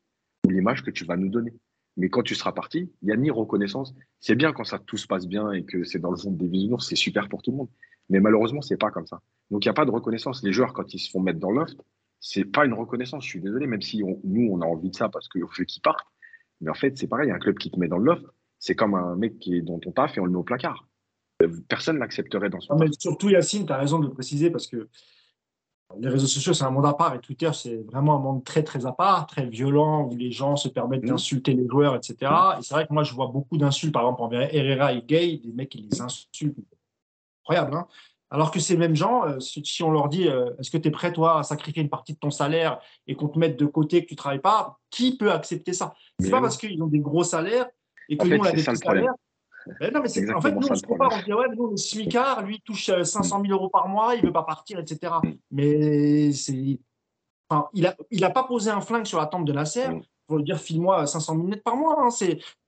ou 0.47 0.51
l'image 0.51 0.83
que 0.83 0.91
tu 0.91 1.05
vas 1.05 1.17
nous 1.17 1.29
donner. 1.29 1.55
Mais 1.97 2.09
quand 2.09 2.23
tu 2.23 2.35
seras 2.35 2.53
parti, 2.53 2.93
il 3.03 3.07
n'y 3.07 3.13
a 3.13 3.17
ni 3.17 3.31
reconnaissance. 3.31 3.95
C'est 4.21 4.35
bien 4.35 4.53
quand 4.53 4.65
ça 4.65 4.79
tout 4.79 4.97
se 4.97 5.07
passe 5.07 5.27
bien 5.27 5.53
et 5.53 5.65
que 5.65 5.85
c'est 5.85 6.01
dans 6.01 6.11
le 6.11 6.17
fond 6.17 6.33
des 6.33 6.49
bisounours, 6.49 6.89
c'est 6.89 6.97
super 6.97 7.29
pour 7.29 7.43
tout 7.43 7.53
le 7.53 7.59
monde. 7.59 7.69
Mais 8.11 8.21
malheureusement, 8.21 8.61
c'est 8.61 8.77
pas 8.77 8.91
comme 8.91 9.07
ça. 9.07 9.21
Donc 9.51 9.65
il 9.65 9.69
n'y 9.69 9.71
a 9.71 9.75
pas 9.75 9.85
de 9.85 9.91
reconnaissance. 9.91 10.43
Les 10.43 10.53
joueurs, 10.53 10.73
quand 10.73 10.93
ils 10.93 10.99
se 10.99 11.11
font 11.11 11.21
mettre 11.21 11.39
dans 11.39 11.53
l'offre, 11.53 11.77
c'est 12.21 12.45
pas 12.45 12.67
une 12.67 12.75
reconnaissance. 12.75 13.25
Je 13.25 13.31
suis 13.31 13.41
désolé, 13.41 13.67
même 13.67 13.83
si 13.83 14.03
nous, 14.03 14.49
on 14.51 14.61
a 14.61 14.67
envie 14.67 14.91
de 14.91 14.97
ça 14.97 15.09
parce 15.09 15.29
qu'on 15.29 15.41
veut 15.41 15.65
qu'ils 15.65 15.83
partent. 15.83 16.07
Mais 16.61 16.71
en 16.71 16.75
fait, 16.75 16.97
c'est 16.97 17.07
pareil, 17.07 17.31
un 17.31 17.39
club 17.39 17.59
qui 17.59 17.71
te 17.71 17.79
met 17.79 17.89
dans 17.89 17.99
l'offre, 17.99 18.33
c'est 18.59 18.75
comme 18.75 18.95
un 18.95 19.17
mec 19.17 19.39
qui 19.39 19.57
est 19.57 19.63
dans 19.63 19.79
ton 19.79 19.93
taf 19.93 20.17
et 20.17 20.21
on 20.21 20.25
le 20.25 20.33
met 20.33 20.39
au 20.39 20.43
placard. 20.43 20.89
Euh, 21.43 21.49
personne 21.69 21.99
n'accepterait 21.99 22.49
dans 22.49 22.61
son 22.61 22.77
mais 22.77 22.87
Surtout, 22.99 23.29
Yacine, 23.29 23.67
tu 23.67 23.73
as 23.73 23.79
raison 23.79 23.99
de 23.99 24.07
le 24.07 24.13
préciser 24.13 24.51
parce 24.51 24.67
que 24.67 24.89
les 25.99 26.09
réseaux 26.09 26.27
sociaux, 26.27 26.55
c'est 26.55 26.65
un 26.65 26.71
monde 26.71 26.87
à 26.87 26.95
part 26.95 27.15
et 27.15 27.21
Twitter, 27.21 27.51
c'est 27.53 27.77
vraiment 27.85 28.17
un 28.17 28.21
monde 28.21 28.45
très, 28.45 28.63
très 28.63 28.87
à 28.87 28.93
part, 28.93 29.27
très 29.27 29.47
violent 29.47 30.09
où 30.09 30.17
les 30.17 30.33
gens 30.33 30.57
se 30.57 30.69
permettent 30.69 31.05
mmh. 31.05 31.09
d'insulter 31.09 31.55
les 31.55 31.69
joueurs, 31.69 31.95
etc. 31.95 32.17
Mmh. 32.23 32.59
Et 32.59 32.63
c'est 32.63 32.75
vrai 32.75 32.87
que 32.87 32.93
moi, 32.93 33.03
je 33.05 33.15
vois 33.15 33.29
beaucoup 33.29 33.59
d'insultes, 33.59 33.93
par 33.93 34.03
exemple, 34.03 34.23
envers 34.23 34.55
Herrera 34.55 34.93
et 34.93 35.03
Gay, 35.03 35.41
des 35.45 35.53
mecs 35.53 35.69
qui 35.69 35.79
les 35.79 36.01
insultent. 36.01 36.57
Incroyable, 37.43 37.75
hein 37.77 37.87
alors 38.35 38.51
que 38.51 38.59
ces 38.59 38.77
mêmes 38.77 38.97
gens, 38.97 39.25
euh, 39.25 39.39
si 39.39 39.81
on 39.85 39.93
leur 39.93 40.09
dit 40.09 40.27
euh, 40.27 40.51
est-ce 40.59 40.69
que 40.69 40.77
tu 40.77 40.89
es 40.89 40.91
prêt, 40.91 41.13
toi, 41.13 41.39
à 41.39 41.43
sacrifier 41.45 41.83
une 41.85 41.89
partie 41.89 42.15
de 42.15 42.19
ton 42.19 42.33
salaire 42.33 42.81
et 43.07 43.15
qu'on 43.15 43.29
te 43.29 43.39
mette 43.39 43.57
de 43.57 43.65
côté, 43.65 44.03
que 44.03 44.09
tu 44.09 44.15
ne 44.15 44.17
travailles 44.17 44.41
pas, 44.41 44.81
qui 44.91 45.17
peut 45.17 45.31
accepter 45.31 45.73
ça? 45.73 45.95
Ce 46.19 46.25
n'est 46.25 46.33
pas 46.33 46.41
parce 46.41 46.57
qu'ils 46.57 46.83
ont 46.83 46.89
des 46.89 46.99
gros 46.99 47.23
salaires 47.23 47.69
et 48.09 48.17
que 48.17 48.27
nous, 48.27 48.37
on 48.37 48.43
a 48.43 48.51
des 48.51 48.65
petits 48.65 48.77
salaires. 48.77 49.15
Ben 49.79 49.93
non, 49.95 50.01
mais 50.03 50.09
c'est 50.09 50.29
en 50.35 50.41
fait, 50.41 50.51
nous, 50.51 50.67
on 50.69 50.75
se 50.75 50.83
compare, 50.83 51.13
on 51.13 51.23
dit 51.23 51.33
ouais, 51.33 51.47
nous, 51.55 51.77
smicard, 51.77 52.43
lui, 52.43 52.61
touche 52.63 52.87
500 52.87 53.39
euh, 53.39 53.43
000 53.47 53.57
euros 53.57 53.69
par 53.69 53.87
mois, 53.87 54.17
il 54.17 54.23
ne 54.23 54.27
veut 54.27 54.33
pas 54.33 54.43
partir, 54.43 54.81
etc. 54.81 55.13
Mm. 55.23 55.31
Mais 55.53 56.33
c'est. 56.33 56.81
Enfin, 57.49 57.69
il 57.73 57.85
n'a 57.85 57.95
il 58.11 58.25
a 58.25 58.31
pas 58.31 58.43
posé 58.43 58.69
un 58.69 58.81
flingue 58.81 59.07
sur 59.07 59.21
la 59.21 59.27
tempe 59.27 59.45
de 59.45 59.53
Nasser 59.53 59.87
mm. 59.87 60.03
pour 60.27 60.39
lui 60.39 60.45
dire 60.45 60.59
file-moi 60.59 61.07
500 61.07 61.37
000 61.37 61.47
net 61.47 61.63
par 61.63 61.77
mois. 61.77 61.99
Hein. 62.01 62.09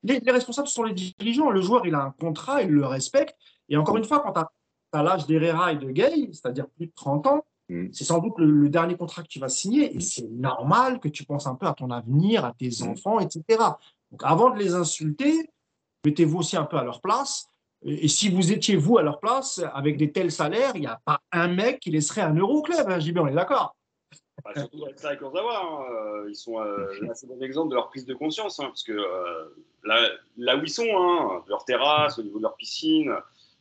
Les, 0.04 0.20
les, 0.20 0.30
responsables 0.30 0.68
sont 0.68 0.84
les 0.84 0.94
dirigeants. 0.94 1.50
Le 1.50 1.60
joueur, 1.60 1.84
il 1.86 1.94
a 1.96 2.02
un 2.02 2.12
contrat, 2.12 2.62
il 2.62 2.70
le 2.70 2.86
respecte. 2.86 3.34
Et 3.68 3.76
encore 3.76 3.96
mm. 3.96 3.98
une 3.98 4.04
fois, 4.04 4.20
quand 4.20 4.32
tu 4.32 4.38
as 4.38 4.48
à 4.92 5.02
l'âge 5.02 5.26
d'Herrera 5.26 5.72
et 5.72 5.76
de 5.76 5.90
Gay, 5.90 6.28
c'est-à-dire 6.32 6.66
plus 6.68 6.86
de 6.86 6.92
30 6.94 7.26
ans, 7.26 7.44
mm. 7.68 7.88
c'est 7.92 8.04
sans 8.04 8.18
doute 8.18 8.34
le, 8.38 8.68
dernier 8.68 8.96
contrat 8.96 9.22
que 9.22 9.28
tu 9.28 9.38
vas 9.38 9.48
signer 9.48 9.94
et 9.94 10.00
c'est 10.00 10.28
normal 10.28 11.00
que 11.00 11.08
tu 11.08 11.24
penses 11.24 11.46
un 11.46 11.54
peu 11.54 11.66
à 11.66 11.74
ton 11.74 11.90
avenir, 11.90 12.44
à 12.44 12.52
tes 12.52 12.70
mm. 12.80 12.88
enfants, 12.88 13.20
etc. 13.20 13.42
Donc 14.10 14.22
avant 14.22 14.50
de 14.50 14.58
les 14.58 14.74
insulter, 14.74 15.50
mettez-vous 16.04 16.38
aussi 16.38 16.56
un 16.56 16.64
peu 16.64 16.76
à 16.76 16.84
leur 16.84 17.00
place. 17.00 17.48
Et, 17.82 18.08
si 18.08 18.30
vous 18.30 18.52
étiez 18.52 18.76
vous 18.76 18.98
à 18.98 19.02
leur 19.02 19.20
place, 19.20 19.60
avec 19.74 19.96
des 19.96 20.10
tels 20.10 20.32
salaires, 20.32 20.72
il 20.74 20.80
n'y 20.80 20.86
a 20.86 21.00
pas 21.04 21.20
un 21.30 21.48
mec 21.48 21.78
qui 21.80 21.90
laisserait 21.90 22.22
un 22.22 22.34
euro 22.34 22.58
au 22.58 22.62
club, 22.62 22.88
hein, 22.88 22.98
JB, 22.98 23.18
on 23.18 23.26
est 23.26 23.34
d'accord 23.34 23.76
bah, 24.44 24.50
surtout 24.54 24.84
avec 24.84 24.98
ça, 24.98 25.08
avec 25.08 25.22
hein. 25.22 26.24
ils 26.28 26.34
sont 26.34 26.60
euh, 26.60 26.88
un 27.02 27.08
assez 27.08 27.26
bon 27.26 27.40
exemple 27.42 27.70
de 27.70 27.74
leur 27.74 27.88
prise 27.88 28.04
de 28.04 28.14
conscience, 28.14 28.60
hein, 28.60 28.66
parce 28.66 28.82
que 28.82 28.92
euh, 28.92 29.56
là, 29.84 30.08
là, 30.36 30.56
où 30.56 30.62
ils 30.62 30.70
sont, 30.70 30.86
hein, 30.88 31.42
leur 31.48 31.64
terrasse, 31.64 32.18
au 32.18 32.22
niveau 32.22 32.38
de 32.38 32.42
leur 32.42 32.56
piscine, 32.56 33.12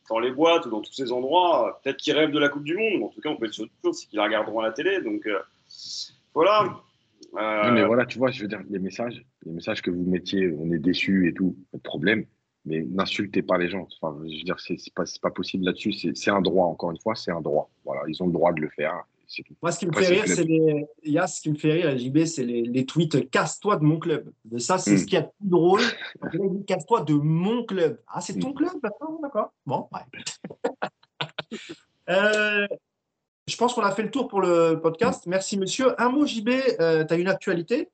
dans 0.08 0.18
les 0.18 0.30
boîtes 0.30 0.66
ou 0.66 0.70
dans 0.70 0.80
tous 0.80 0.92
ces 0.92 1.12
endroits, 1.12 1.80
peut-être 1.82 1.96
qu'ils 1.96 2.14
rêvent 2.14 2.30
de 2.30 2.38
la 2.38 2.48
Coupe 2.48 2.64
du 2.64 2.76
Monde, 2.76 3.04
en 3.04 3.08
tout 3.08 3.20
cas, 3.20 3.30
on 3.30 3.36
peut 3.36 3.46
être 3.46 3.52
sûr 3.52 3.68
qu'ils 3.82 4.16
la 4.16 4.24
regarderont 4.24 4.60
à 4.60 4.64
la 4.64 4.72
télé. 4.72 5.00
Donc 5.02 5.26
euh, 5.26 5.38
voilà. 6.34 6.80
Euh, 7.34 7.72
mais 7.72 7.84
voilà, 7.84 8.06
tu 8.06 8.18
vois, 8.18 8.30
je 8.30 8.42
veux 8.42 8.48
dire, 8.48 8.62
les 8.68 8.78
messages, 8.78 9.24
les 9.44 9.52
messages 9.52 9.82
que 9.82 9.90
vous 9.90 10.04
mettiez, 10.04 10.52
on 10.58 10.70
est 10.72 10.78
déçus 10.78 11.28
et 11.28 11.34
tout, 11.34 11.56
pas 11.72 11.78
de 11.78 11.82
problème, 11.82 12.24
mais 12.64 12.82
n'insultez 12.82 13.42
pas 13.42 13.58
les 13.58 13.68
gens. 13.68 13.88
Enfin, 14.00 14.16
je 14.24 14.36
veux 14.36 14.44
dire, 14.44 14.60
c'est 14.60 14.76
pas, 14.94 15.04
pas 15.20 15.30
possible 15.30 15.64
là-dessus. 15.64 15.92
C'est 15.92 16.30
un 16.30 16.40
droit, 16.40 16.66
encore 16.66 16.90
une 16.90 17.00
fois, 17.00 17.14
c'est 17.14 17.32
un 17.32 17.40
droit. 17.40 17.70
Voilà, 17.84 18.02
ils 18.08 18.22
ont 18.22 18.26
le 18.26 18.32
droit 18.32 18.52
de 18.52 18.60
le 18.60 18.68
faire. 18.70 19.04
Moi, 19.62 19.72
ce 19.72 19.78
qui 19.78 19.86
me 19.86 19.92
fait 19.92 20.06
rire, 20.06 20.24
c'est 20.26 20.44
les. 20.44 20.86
ce 21.04 21.40
qui 21.40 21.50
me 21.50 21.56
fait 21.56 21.72
rire, 21.72 21.98
JB, 21.98 22.24
c'est 22.24 22.44
les, 22.44 22.86
tweets 22.86 23.30
casse-toi 23.30 23.76
de 23.76 23.84
mon 23.84 23.98
club. 23.98 24.32
De 24.44 24.58
ça, 24.58 24.78
c'est 24.78 24.94
hmm. 24.94 24.98
ce 24.98 25.04
qui 25.04 25.16
est 25.16 25.18
a 25.18 25.22
de 25.22 25.28
plus 25.38 25.48
drôle. 25.48 25.80
casse-toi 26.66 27.02
de 27.02 27.14
mon 27.14 27.64
club. 27.64 28.00
Ah, 28.06 28.20
c'est 28.20 28.38
ton 28.38 28.50
hmm. 28.50 28.54
club 28.54 28.72
D'accord. 29.22 29.52
Bon, 29.64 29.88
ouais. 29.92 30.22
Euh, 32.08 32.68
je 33.48 33.56
pense 33.56 33.74
qu'on 33.74 33.82
a 33.82 33.90
fait 33.90 34.04
le 34.04 34.12
tour 34.12 34.28
pour 34.28 34.40
le 34.40 34.78
podcast. 34.80 35.26
Merci, 35.26 35.58
monsieur. 35.58 36.00
Un 36.00 36.08
mot, 36.08 36.24
JB, 36.24 36.50
euh, 36.78 37.04
tu 37.04 37.14
as 37.14 37.16
une 37.16 37.26
actualité? 37.26 37.88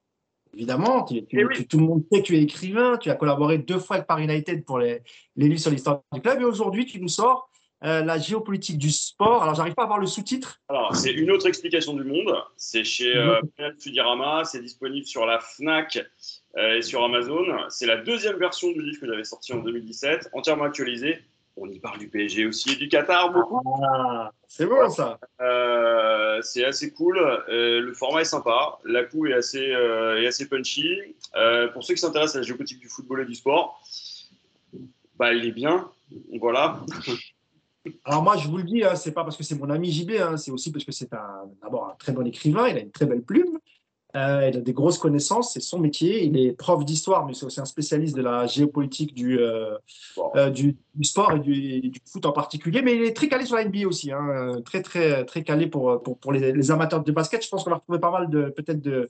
Évidemment, 0.54 1.06
eh 1.10 1.24
tout 1.66 1.78
le 1.78 1.84
monde 1.84 2.04
sait 2.12 2.20
que 2.20 2.26
tu 2.26 2.36
es 2.36 2.42
écrivain, 2.42 2.98
tu 2.98 3.08
as 3.08 3.14
collaboré 3.14 3.56
deux 3.56 3.78
fois 3.78 3.96
avec 3.96 4.06
Paris 4.06 4.24
United 4.24 4.66
pour 4.66 4.80
les, 4.80 5.02
les 5.36 5.48
livres 5.48 5.60
sur 5.60 5.70
l'histoire 5.70 6.02
du 6.12 6.20
club, 6.20 6.42
et 6.42 6.44
aujourd'hui, 6.44 6.84
tu 6.84 7.00
nous 7.00 7.08
sors 7.08 7.48
euh, 7.84 8.04
la 8.04 8.18
géopolitique 8.18 8.78
du 8.78 8.90
sport. 8.90 9.42
Alors, 9.42 9.54
j'arrive 9.56 9.74
pas 9.74 9.82
à 9.82 9.86
voir 9.86 9.98
le 9.98 10.06
sous-titre. 10.06 10.60
Alors, 10.68 10.94
c'est 10.94 11.10
une 11.10 11.32
autre 11.32 11.48
explication 11.48 11.94
du 11.94 12.04
monde. 12.04 12.32
C'est 12.56 12.84
chez 12.84 13.16
euh, 13.16 13.40
Fudirama. 13.80 14.44
C'est 14.44 14.60
disponible 14.60 15.06
sur 15.06 15.26
la 15.26 15.40
Fnac 15.40 15.98
euh, 16.56 16.76
et 16.76 16.82
sur 16.82 17.02
Amazon. 17.02 17.44
C'est 17.70 17.86
la 17.86 17.96
deuxième 17.96 18.36
version 18.36 18.70
du 18.70 18.82
livre 18.82 19.00
que 19.00 19.06
j'avais 19.06 19.24
sorti 19.24 19.52
en 19.52 19.58
2017, 19.58 20.30
entièrement 20.32 20.64
actualisé. 20.64 21.18
On 21.56 21.68
y 21.68 21.80
parle 21.80 21.98
du 21.98 22.08
PSG 22.08 22.46
aussi 22.46 22.72
et 22.72 22.76
du 22.76 22.88
Qatar 22.88 23.30
beaucoup. 23.32 23.60
Ah, 23.84 24.30
c'est 24.46 24.64
bon 24.64 24.88
ça. 24.88 25.18
Euh, 25.40 26.40
c'est 26.40 26.64
assez 26.64 26.92
cool. 26.92 27.18
le 27.48 27.92
format 27.94 28.22
est 28.22 28.26
sympa. 28.26 28.78
La 28.84 29.04
coupe 29.04 29.26
est 29.26 29.34
assez, 29.34 29.60
est 29.60 30.26
assez 30.26 30.48
punchy. 30.48 30.96
pour 31.74 31.82
ceux 31.82 31.94
qui 31.94 32.00
s'intéressent 32.00 32.36
à 32.36 32.38
la 32.38 32.46
géopolitique 32.46 32.80
du 32.80 32.88
football 32.88 33.22
et 33.22 33.26
du 33.26 33.34
sport, 33.34 33.82
bah, 35.16 35.34
il 35.34 35.44
est 35.44 35.52
bien. 35.52 35.90
Voilà. 36.40 36.80
Alors 38.04 38.22
moi, 38.22 38.36
je 38.36 38.48
vous 38.48 38.58
le 38.58 38.62
dis, 38.62 38.84
hein, 38.84 38.94
c'est 38.94 39.12
pas 39.12 39.24
parce 39.24 39.36
que 39.36 39.42
c'est 39.42 39.58
mon 39.58 39.70
ami 39.70 39.90
JB, 39.90 40.12
hein, 40.20 40.36
c'est 40.36 40.50
aussi 40.50 40.70
parce 40.70 40.84
que 40.84 40.92
c'est 40.92 41.10
d'abord 41.62 41.88
un, 41.88 41.94
très 41.98 42.12
bon 42.12 42.26
écrivain, 42.26 42.68
il 42.68 42.76
a 42.76 42.80
une 42.80 42.92
très 42.92 43.06
belle 43.06 43.22
plume, 43.22 43.58
euh, 44.14 44.50
il 44.52 44.56
a 44.58 44.60
des 44.60 44.72
grosses 44.72 44.98
connaissances, 44.98 45.54
c'est 45.54 45.60
son 45.60 45.78
métier, 45.78 46.24
il 46.24 46.38
est 46.38 46.52
prof 46.52 46.84
d'histoire, 46.84 47.26
mais 47.26 47.34
c'est 47.34 47.46
aussi 47.46 47.60
un 47.60 47.64
spécialiste 47.64 48.14
de 48.14 48.22
la 48.22 48.46
géopolitique 48.46 49.14
du, 49.14 49.40
euh, 49.40 49.76
euh, 50.36 50.50
du, 50.50 50.76
sport 51.02 51.32
et 51.32 51.40
du, 51.40 51.92
foot 52.04 52.26
en 52.26 52.32
particulier, 52.32 52.82
mais 52.82 52.94
il 52.94 53.02
est 53.02 53.16
très 53.16 53.28
calé 53.28 53.46
sur 53.46 53.56
la 53.56 53.64
NBA 53.64 53.86
aussi, 53.86 54.12
hein, 54.12 54.60
très, 54.64 54.82
très, 54.82 55.24
très 55.24 55.42
calé 55.42 55.66
pour, 55.66 56.02
pour, 56.02 56.32
les, 56.32 56.70
amateurs 56.70 57.02
de 57.02 57.10
basket. 57.10 57.42
Je 57.42 57.48
pense 57.48 57.64
qu'on 57.64 57.70
va 57.70 57.76
retrouver 57.76 57.98
pas 57.98 58.10
mal 58.10 58.28
de 58.28 58.44
peut-être 58.50 58.80
de, 58.80 59.08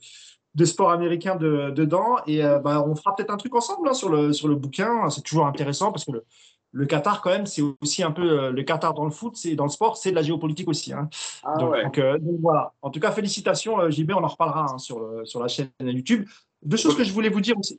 de 0.55 0.65
sport 0.65 0.91
américain 0.91 1.37
dedans, 1.37 2.19
et 2.27 2.43
bah, 2.43 2.85
on 2.87 2.95
fera 2.95 3.15
peut-être 3.17 3.31
un 3.31 3.39
truc 3.39 3.55
ensemble 3.55 3.95
sur, 3.95 4.11
le, 4.11 4.33
sur 4.33 4.49
le 4.49 4.55
bouquin, 4.55 5.09
c'est 5.09 5.23
toujours 5.23 5.47
intéressant 5.47 5.93
parce 5.93 6.05
que 6.05 6.13
le, 6.13 6.25
le 6.73 6.87
Qatar, 6.87 7.21
quand 7.21 7.31
même, 7.31 7.47
c'est 7.47 7.63
aussi 7.81 8.03
un 8.03 8.11
peu 8.11 8.23
euh, 8.23 8.51
le 8.51 8.63
Qatar 8.63 8.95
dans 8.95 9.05
le 9.05 9.11
foot, 9.11 9.37
c'est 9.37 9.55
dans 9.55 9.65
le 9.65 9.71
sport, 9.71 9.97
c'est 9.99 10.11
de 10.11 10.17
la 10.17 10.23
géopolitique 10.23 10.69
aussi. 10.69 10.93
Hein. 10.93 11.09
Ah 11.45 11.57
euh, 11.61 12.19
donc, 12.19 12.41
voilà. 12.41 12.73
En 12.81 12.91
tout 12.91 12.99
cas, 12.99 13.13
félicitations, 13.13 13.79
euh, 13.79 13.91
JB, 13.91 14.13
on 14.13 14.25
en 14.25 14.29
reparlera 14.29 14.67
hein, 14.73 14.79
sur, 14.79 15.21
sur 15.25 15.41
la 15.41 15.49
chaîne 15.49 15.71
YouTube. 15.81 16.27
Deux 16.63 16.79
choses 16.79 16.97
que 16.97 17.05
je 17.05 17.13
voulais 17.13 17.29
vous 17.29 17.43
dire 17.43 17.59
aussi. 17.59 17.79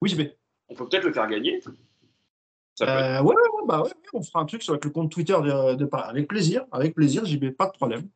Oui, 0.00 0.08
JB. 0.08 0.22
On 0.70 0.74
peut 0.74 0.88
peut-être 0.88 1.04
le 1.04 1.12
faire 1.12 1.28
gagner. 1.28 1.60
ouais, 2.80 3.20
ouais, 3.20 3.34
bah 3.66 3.82
ouais, 3.82 3.90
on 4.14 4.22
fera 4.22 4.40
un 4.40 4.46
truc 4.46 4.62
sur 4.62 4.72
le 4.72 4.78
compte 4.78 5.12
Twitter 5.12 5.34
de, 5.34 5.74
de, 5.74 5.88
avec 5.92 6.26
plaisir, 6.26 6.64
avec 6.72 6.94
plaisir, 6.94 7.26
JB, 7.26 7.50
pas 7.50 7.66
de 7.66 7.72
problème. 7.72 8.08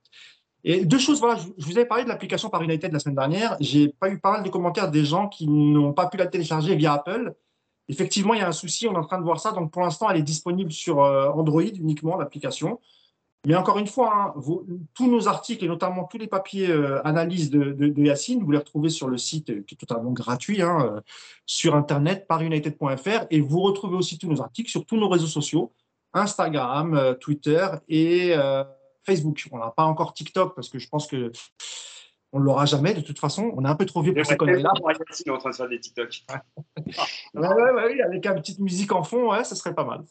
Et 0.65 0.85
deux 0.85 0.99
choses, 0.99 1.21
voilà, 1.21 1.39
je, 1.39 1.65
vous 1.65 1.77
avais 1.77 1.87
parlé 1.87 2.05
de 2.05 2.09
l'application 2.09 2.49
par 2.49 2.63
United 2.63 2.91
la 2.91 2.99
semaine 2.99 3.17
dernière. 3.17 3.57
J'ai 3.61 3.89
pas 3.89 4.09
eu 4.09 4.19
pas 4.19 4.33
mal 4.33 4.43
de 4.43 4.49
commentaires 4.49 4.91
des 4.91 5.05
gens 5.05 5.29
qui 5.29 5.47
n'ont 5.47 5.93
pas 5.93 6.07
pu 6.07 6.17
la 6.17 6.27
télécharger 6.27 6.75
via 6.75 6.95
Apple 6.95 7.35
Effectivement, 7.89 8.33
il 8.35 8.41
y 8.41 8.43
a 8.43 8.49
un 8.49 8.53
souci, 8.53 8.89
on 8.89 8.95
est 8.95 8.99
en 8.99 9.05
train 9.05 9.19
de 9.19 9.25
voir 9.25 9.39
ça. 9.39 9.53
Donc, 9.53 9.71
pour 9.71 9.83
l'instant, 9.83 10.09
elle 10.09 10.19
est 10.19 10.23
disponible 10.23 10.73
sur 10.73 11.03
euh, 11.03 11.29
Android 11.29 11.63
uniquement, 11.63 12.17
l'application. 12.17 12.81
Mais 13.47 13.55
encore 13.57 13.77
une 13.77 13.87
fois, 13.87 14.35
hein, 14.35 14.43
tous 14.95 15.11
nos 15.11 15.29
articles 15.29 15.63
et 15.63 15.69
notamment 15.69 16.05
tous 16.05 16.17
les 16.17 16.27
papiers 16.27 16.71
euh, 16.71 17.07
analyse 17.07 17.51
de, 17.51 17.73
de, 17.73 18.03
Yacine, 18.03 18.43
vous 18.43 18.51
les 18.51 18.59
retrouvez 18.59 18.89
sur 18.89 19.07
le 19.07 19.19
site 19.19 19.51
euh, 19.51 19.63
qui 19.67 19.75
est 19.75 19.79
totalement 19.79 20.13
gratuit, 20.13 20.63
hein, 20.63 21.03
sur 21.45 21.75
Internet, 21.75 22.27
par 22.27 22.41
united.fr. 22.41 23.27
Et 23.31 23.41
vous 23.41 23.61
retrouvez 23.61 23.97
aussi 23.97 24.17
tous 24.17 24.31
nos 24.31 24.41
articles 24.41 24.71
sur 24.71 24.87
tous 24.87 24.97
nos 24.97 25.11
réseaux 25.11 25.27
sociaux, 25.27 25.73
Instagram, 26.15 27.17
Twitter 27.21 27.67
et 27.89 28.35
Facebook. 29.05 29.47
On 29.53 29.59
n'a 29.59 29.71
pas 29.71 29.85
encore 29.85 30.13
TikTok 30.15 30.55
parce 30.55 30.69
que 30.69 30.79
je 30.79 30.89
pense 30.89 31.07
que 31.07 31.31
On 32.33 32.41
ne 32.41 32.45
l'aura 32.45 32.67
jamais 32.67 32.95
de 32.95 33.01
toute 33.01 33.19
façon. 33.19 33.53
On 33.57 33.65
est 33.65 33.69
un 33.69 33.77
peu 33.77 33.87
trop 33.87 34.03
vieux 34.03 34.15
pour 34.15 34.27
ces 34.27 34.37
conneries-là. 34.37 34.73
Est 34.77 35.31
en 35.31 35.39
train 35.39 35.51
de 35.51 35.55
faire 35.55 35.69
des 35.69 35.81
TikTok. 35.81 36.25
ouais, 37.35 38.01
avec 38.03 38.27
une 38.27 38.35
petite 38.35 38.59
musique 38.59 38.93
en 38.93 39.05
fond, 39.05 39.31
ouais, 39.31 39.45
ce 39.45 39.55
serait 39.55 39.75
pas 39.75 39.85
mal. 39.85 40.05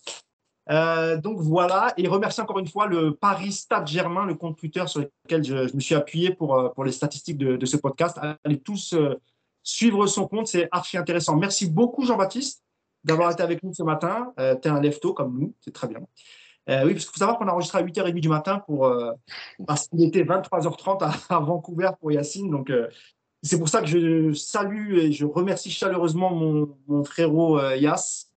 Euh, 0.70 1.18
donc 1.18 1.40
voilà, 1.40 1.94
et 1.98 2.08
remercie 2.08 2.40
encore 2.40 2.60
une 2.60 2.68
fois 2.68 2.88
le 2.88 3.16
Paris 3.16 3.52
Stade 3.52 3.86
Germain, 3.88 4.26
le 4.26 4.36
compte 4.36 4.58
Twitter 4.58 4.86
sur 4.88 5.02
lequel 5.02 5.44
je, 5.44 5.76
me 5.76 5.80
suis 5.80 5.96
appuyé 5.96 6.34
pour, 6.34 6.56
euh, 6.56 6.70
pour 6.70 6.86
les 6.86 6.92
statistiques 6.92 7.38
de, 7.38 7.66
ce 7.66 7.78
podcast. 7.78 8.18
Allez 8.44 8.60
tous 8.60 8.94
euh, 8.94 9.20
suivre 9.62 10.08
son 10.08 10.28
compte, 10.28 10.48
c'est 10.48 10.70
archi 10.72 10.98
intéressant. 10.98 11.36
Merci 11.36 11.70
beaucoup 11.70 12.06
Jean-Baptiste 12.06 12.64
d'avoir 13.04 13.32
été 13.32 13.44
avec 13.44 13.62
nous 13.64 13.74
ce 13.74 13.84
matin. 13.84 14.32
tu 14.38 14.44
es 14.44 14.68
un 14.68 14.80
lefto 14.80 15.14
comme 15.14 15.38
nous, 15.38 15.54
c'est 15.60 15.74
très 15.74 15.88
bien. 15.88 16.00
Oui, 16.68 16.94
parce 16.94 17.06
qu'il 17.06 17.14
faut 17.14 17.20
savoir 17.20 17.38
qu'on 17.38 17.48
a 17.48 17.52
enregistré 17.52 17.80
à 17.80 17.84
8h30 17.84 18.20
du 18.20 18.30
matin 18.30 18.60
pour, 18.66 18.92
parce 19.68 19.88
qu'il 19.88 20.04
était 20.04 20.24
23h30 20.24 21.16
à, 21.30 21.40
Vancouver 21.40 21.90
pour 22.00 22.12
Yacine. 22.12 22.50
Donc 22.50 22.72
c'est 23.42 23.60
pour 23.60 23.70
ça 23.70 23.82
que 23.82 23.88
je 23.88 24.34
salue 24.34 24.98
et 24.98 25.12
je 25.12 25.26
remercie 25.26 25.70
chaleureusement 25.72 26.34
mon, 26.34 26.78
mon 26.88 27.04
frérot 27.04 27.60
Yass 27.76 28.34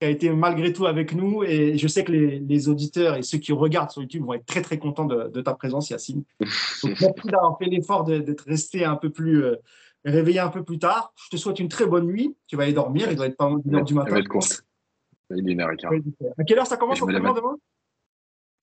qui 0.00 0.06
a 0.06 0.10
été 0.10 0.30
malgré 0.30 0.72
tout 0.72 0.86
avec 0.86 1.14
nous. 1.14 1.42
Et 1.42 1.76
je 1.76 1.88
sais 1.88 2.04
que 2.04 2.12
les, 2.12 2.68
auditeurs 2.68 3.16
et 3.16 3.22
ceux 3.22 3.38
qui 3.38 3.52
regardent 3.52 3.90
sur 3.90 4.02
YouTube 4.02 4.24
vont 4.24 4.34
être 4.34 4.46
très, 4.46 4.62
très 4.62 4.78
contents 4.78 5.06
de, 5.06 5.40
ta 5.40 5.54
présence, 5.54 5.90
Yacine. 5.90 6.22
Donc, 6.82 7.00
merci 7.00 7.28
d'avoir 7.28 7.58
fait 7.58 7.66
l'effort 7.66 8.04
d'être 8.04 8.44
resté 8.46 8.84
un 8.84 8.96
peu 8.96 9.10
plus 9.10 9.44
euh, 9.44 9.56
réveillé 10.04 10.40
un 10.40 10.48
peu 10.48 10.62
plus 10.62 10.78
tard. 10.78 11.12
Je 11.16 11.30
te 11.30 11.36
souhaite 11.36 11.58
une 11.58 11.68
très 11.68 11.86
bonne 11.86 12.06
nuit. 12.06 12.34
Tu 12.46 12.56
vas 12.56 12.64
aller 12.64 12.72
dormir. 12.72 13.08
Il 13.10 13.16
doit 13.16 13.26
être 13.26 13.36
pas 13.36 13.46
heure 13.46 13.84
du 13.84 13.94
matin. 13.94 14.10
Va 14.10 14.18
être 14.18 14.28
Il 15.30 15.48
est 15.48 15.52
une 15.52 15.60
heure 15.60 15.70
À 16.38 16.44
quelle 16.44 16.58
heure 16.58 16.66
ça 16.66 16.76
commence 16.76 17.00
demain 17.00 17.34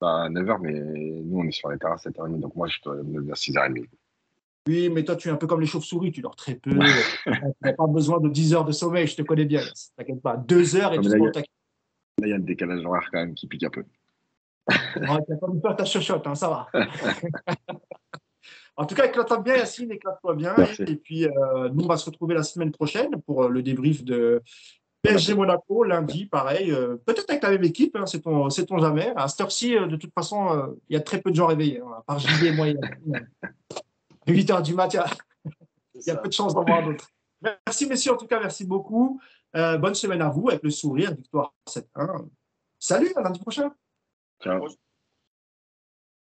bah, 0.02 0.24
À 0.24 0.30
9h, 0.30 0.60
mais 0.62 0.74
nous, 0.74 1.40
on 1.40 1.44
est 1.44 1.52
sur 1.52 1.70
les 1.70 1.78
terrasses 1.78 2.06
à 2.08 2.10
7h30. 2.10 2.40
Donc, 2.40 2.56
moi, 2.56 2.68
je 2.68 2.80
dois 2.84 2.96
me 2.96 3.20
lever 3.20 3.32
à 3.32 3.36
6h30. 3.36 3.88
Oui, 4.68 4.90
mais 4.90 5.04
toi, 5.04 5.16
tu 5.16 5.28
es 5.28 5.32
un 5.32 5.36
peu 5.36 5.46
comme 5.46 5.62
les 5.62 5.68
chauves-souris, 5.68 6.12
tu 6.12 6.22
dors 6.22 6.36
très 6.36 6.56
peu. 6.56 6.72
tu 7.24 7.30
n'as 7.62 7.74
pas 7.74 7.88
besoin 7.88 8.20
de 8.20 8.30
10 8.30 8.56
heures 8.56 8.66
de 8.66 8.72
sommeil, 8.72 9.06
je 9.06 9.16
te 9.16 9.22
connais 9.22 9.46
bien. 9.46 9.62
T'inquiète 9.96 10.22
pas, 10.22 10.38
2 10.38 10.76
heures 10.76 10.94
et 10.94 11.00
tu 11.00 11.10
là, 11.10 11.18
Là, 12.18 12.28
il 12.28 12.30
y 12.30 12.34
a 12.34 12.38
le 12.38 12.44
décalage 12.44 12.84
horaire 12.86 13.10
quand 13.12 13.20
même 13.20 13.36
qui 13.36 13.46
pique 13.46 13.64
un 13.64 13.70
peu. 13.70 13.84
tu 14.94 15.00
n'as 15.00 15.38
pas 15.38 15.48
mis 15.48 15.60
peur 15.60 15.76
ta 15.76 15.86
chochotte, 15.86 16.26
hein, 16.26 16.34
ça 16.34 16.50
va. 16.50 16.68
en 18.78 18.86
tout 18.86 18.96
cas, 18.96 19.06
éclate-toi 19.06 19.42
bien, 19.42 19.58
Yacine, 19.58 19.92
éclate-toi 19.92 20.34
bien. 20.34 20.56
Et 20.80 20.96
puis, 20.96 21.26
euh, 21.26 21.70
nous, 21.70 21.84
on 21.84 21.88
va 21.88 21.98
se 21.98 22.06
retrouver 22.06 22.34
la 22.34 22.44
semaine 22.44 22.72
prochaine 22.72 23.22
pour 23.24 23.44
euh, 23.44 23.50
le 23.50 23.62
débrief 23.62 24.04
de 24.04 24.42
PSG 25.06 25.34
Monaco, 25.36 25.84
lundi, 25.84 26.26
pareil. 26.26 26.72
Euh, 26.72 26.98
peut-être 27.06 27.30
avec 27.30 27.44
la 27.44 27.52
même 27.52 27.64
équipe, 27.64 27.96
hein, 27.96 28.06
sait-on 28.06 28.50
jamais. 28.80 29.14
À 29.16 29.28
cette 29.28 29.42
heure-ci, 29.42 29.76
de 29.76 29.96
toute 29.96 30.14
façon, 30.14 30.76
il 30.90 30.94
y 30.94 30.98
a 30.98 31.02
très 31.02 31.22
peu 31.22 31.32
de 31.32 31.36
gens 31.36 31.48
réveillés, 31.48 31.82
hein, 31.82 31.92
à 31.98 32.02
part 32.02 32.20
JD 32.20 32.44
et 32.44 32.52
moi. 32.52 32.68
8 34.28 34.50
heures 34.52 34.62
du 34.62 34.74
matin. 34.74 35.06
Il 35.96 36.02
y 36.06 36.12
a 36.12 36.18
peu 36.18 36.28
de 36.28 36.34
chances 36.34 36.54
d'en 36.54 36.64
voir 36.64 36.84
d'autres. 36.84 37.10
Merci, 37.42 37.88
messieurs, 37.88 38.14
en 38.14 38.18
tout 38.18 38.28
cas, 38.28 38.40
merci 38.40 38.66
beaucoup. 38.66 39.20
Euh, 39.56 39.78
bonne 39.78 39.96
semaine 39.96 40.22
à 40.22 40.30
vous, 40.30 40.50
avec 40.50 40.64
le 40.64 40.70
sourire, 40.70 41.14
victoire 41.16 41.54
7-1. 41.68 42.28
Salut, 42.80 43.14
à 43.16 43.22
lundi 43.22 43.40
prochain. 43.40 43.72
Ciao. 44.44 44.68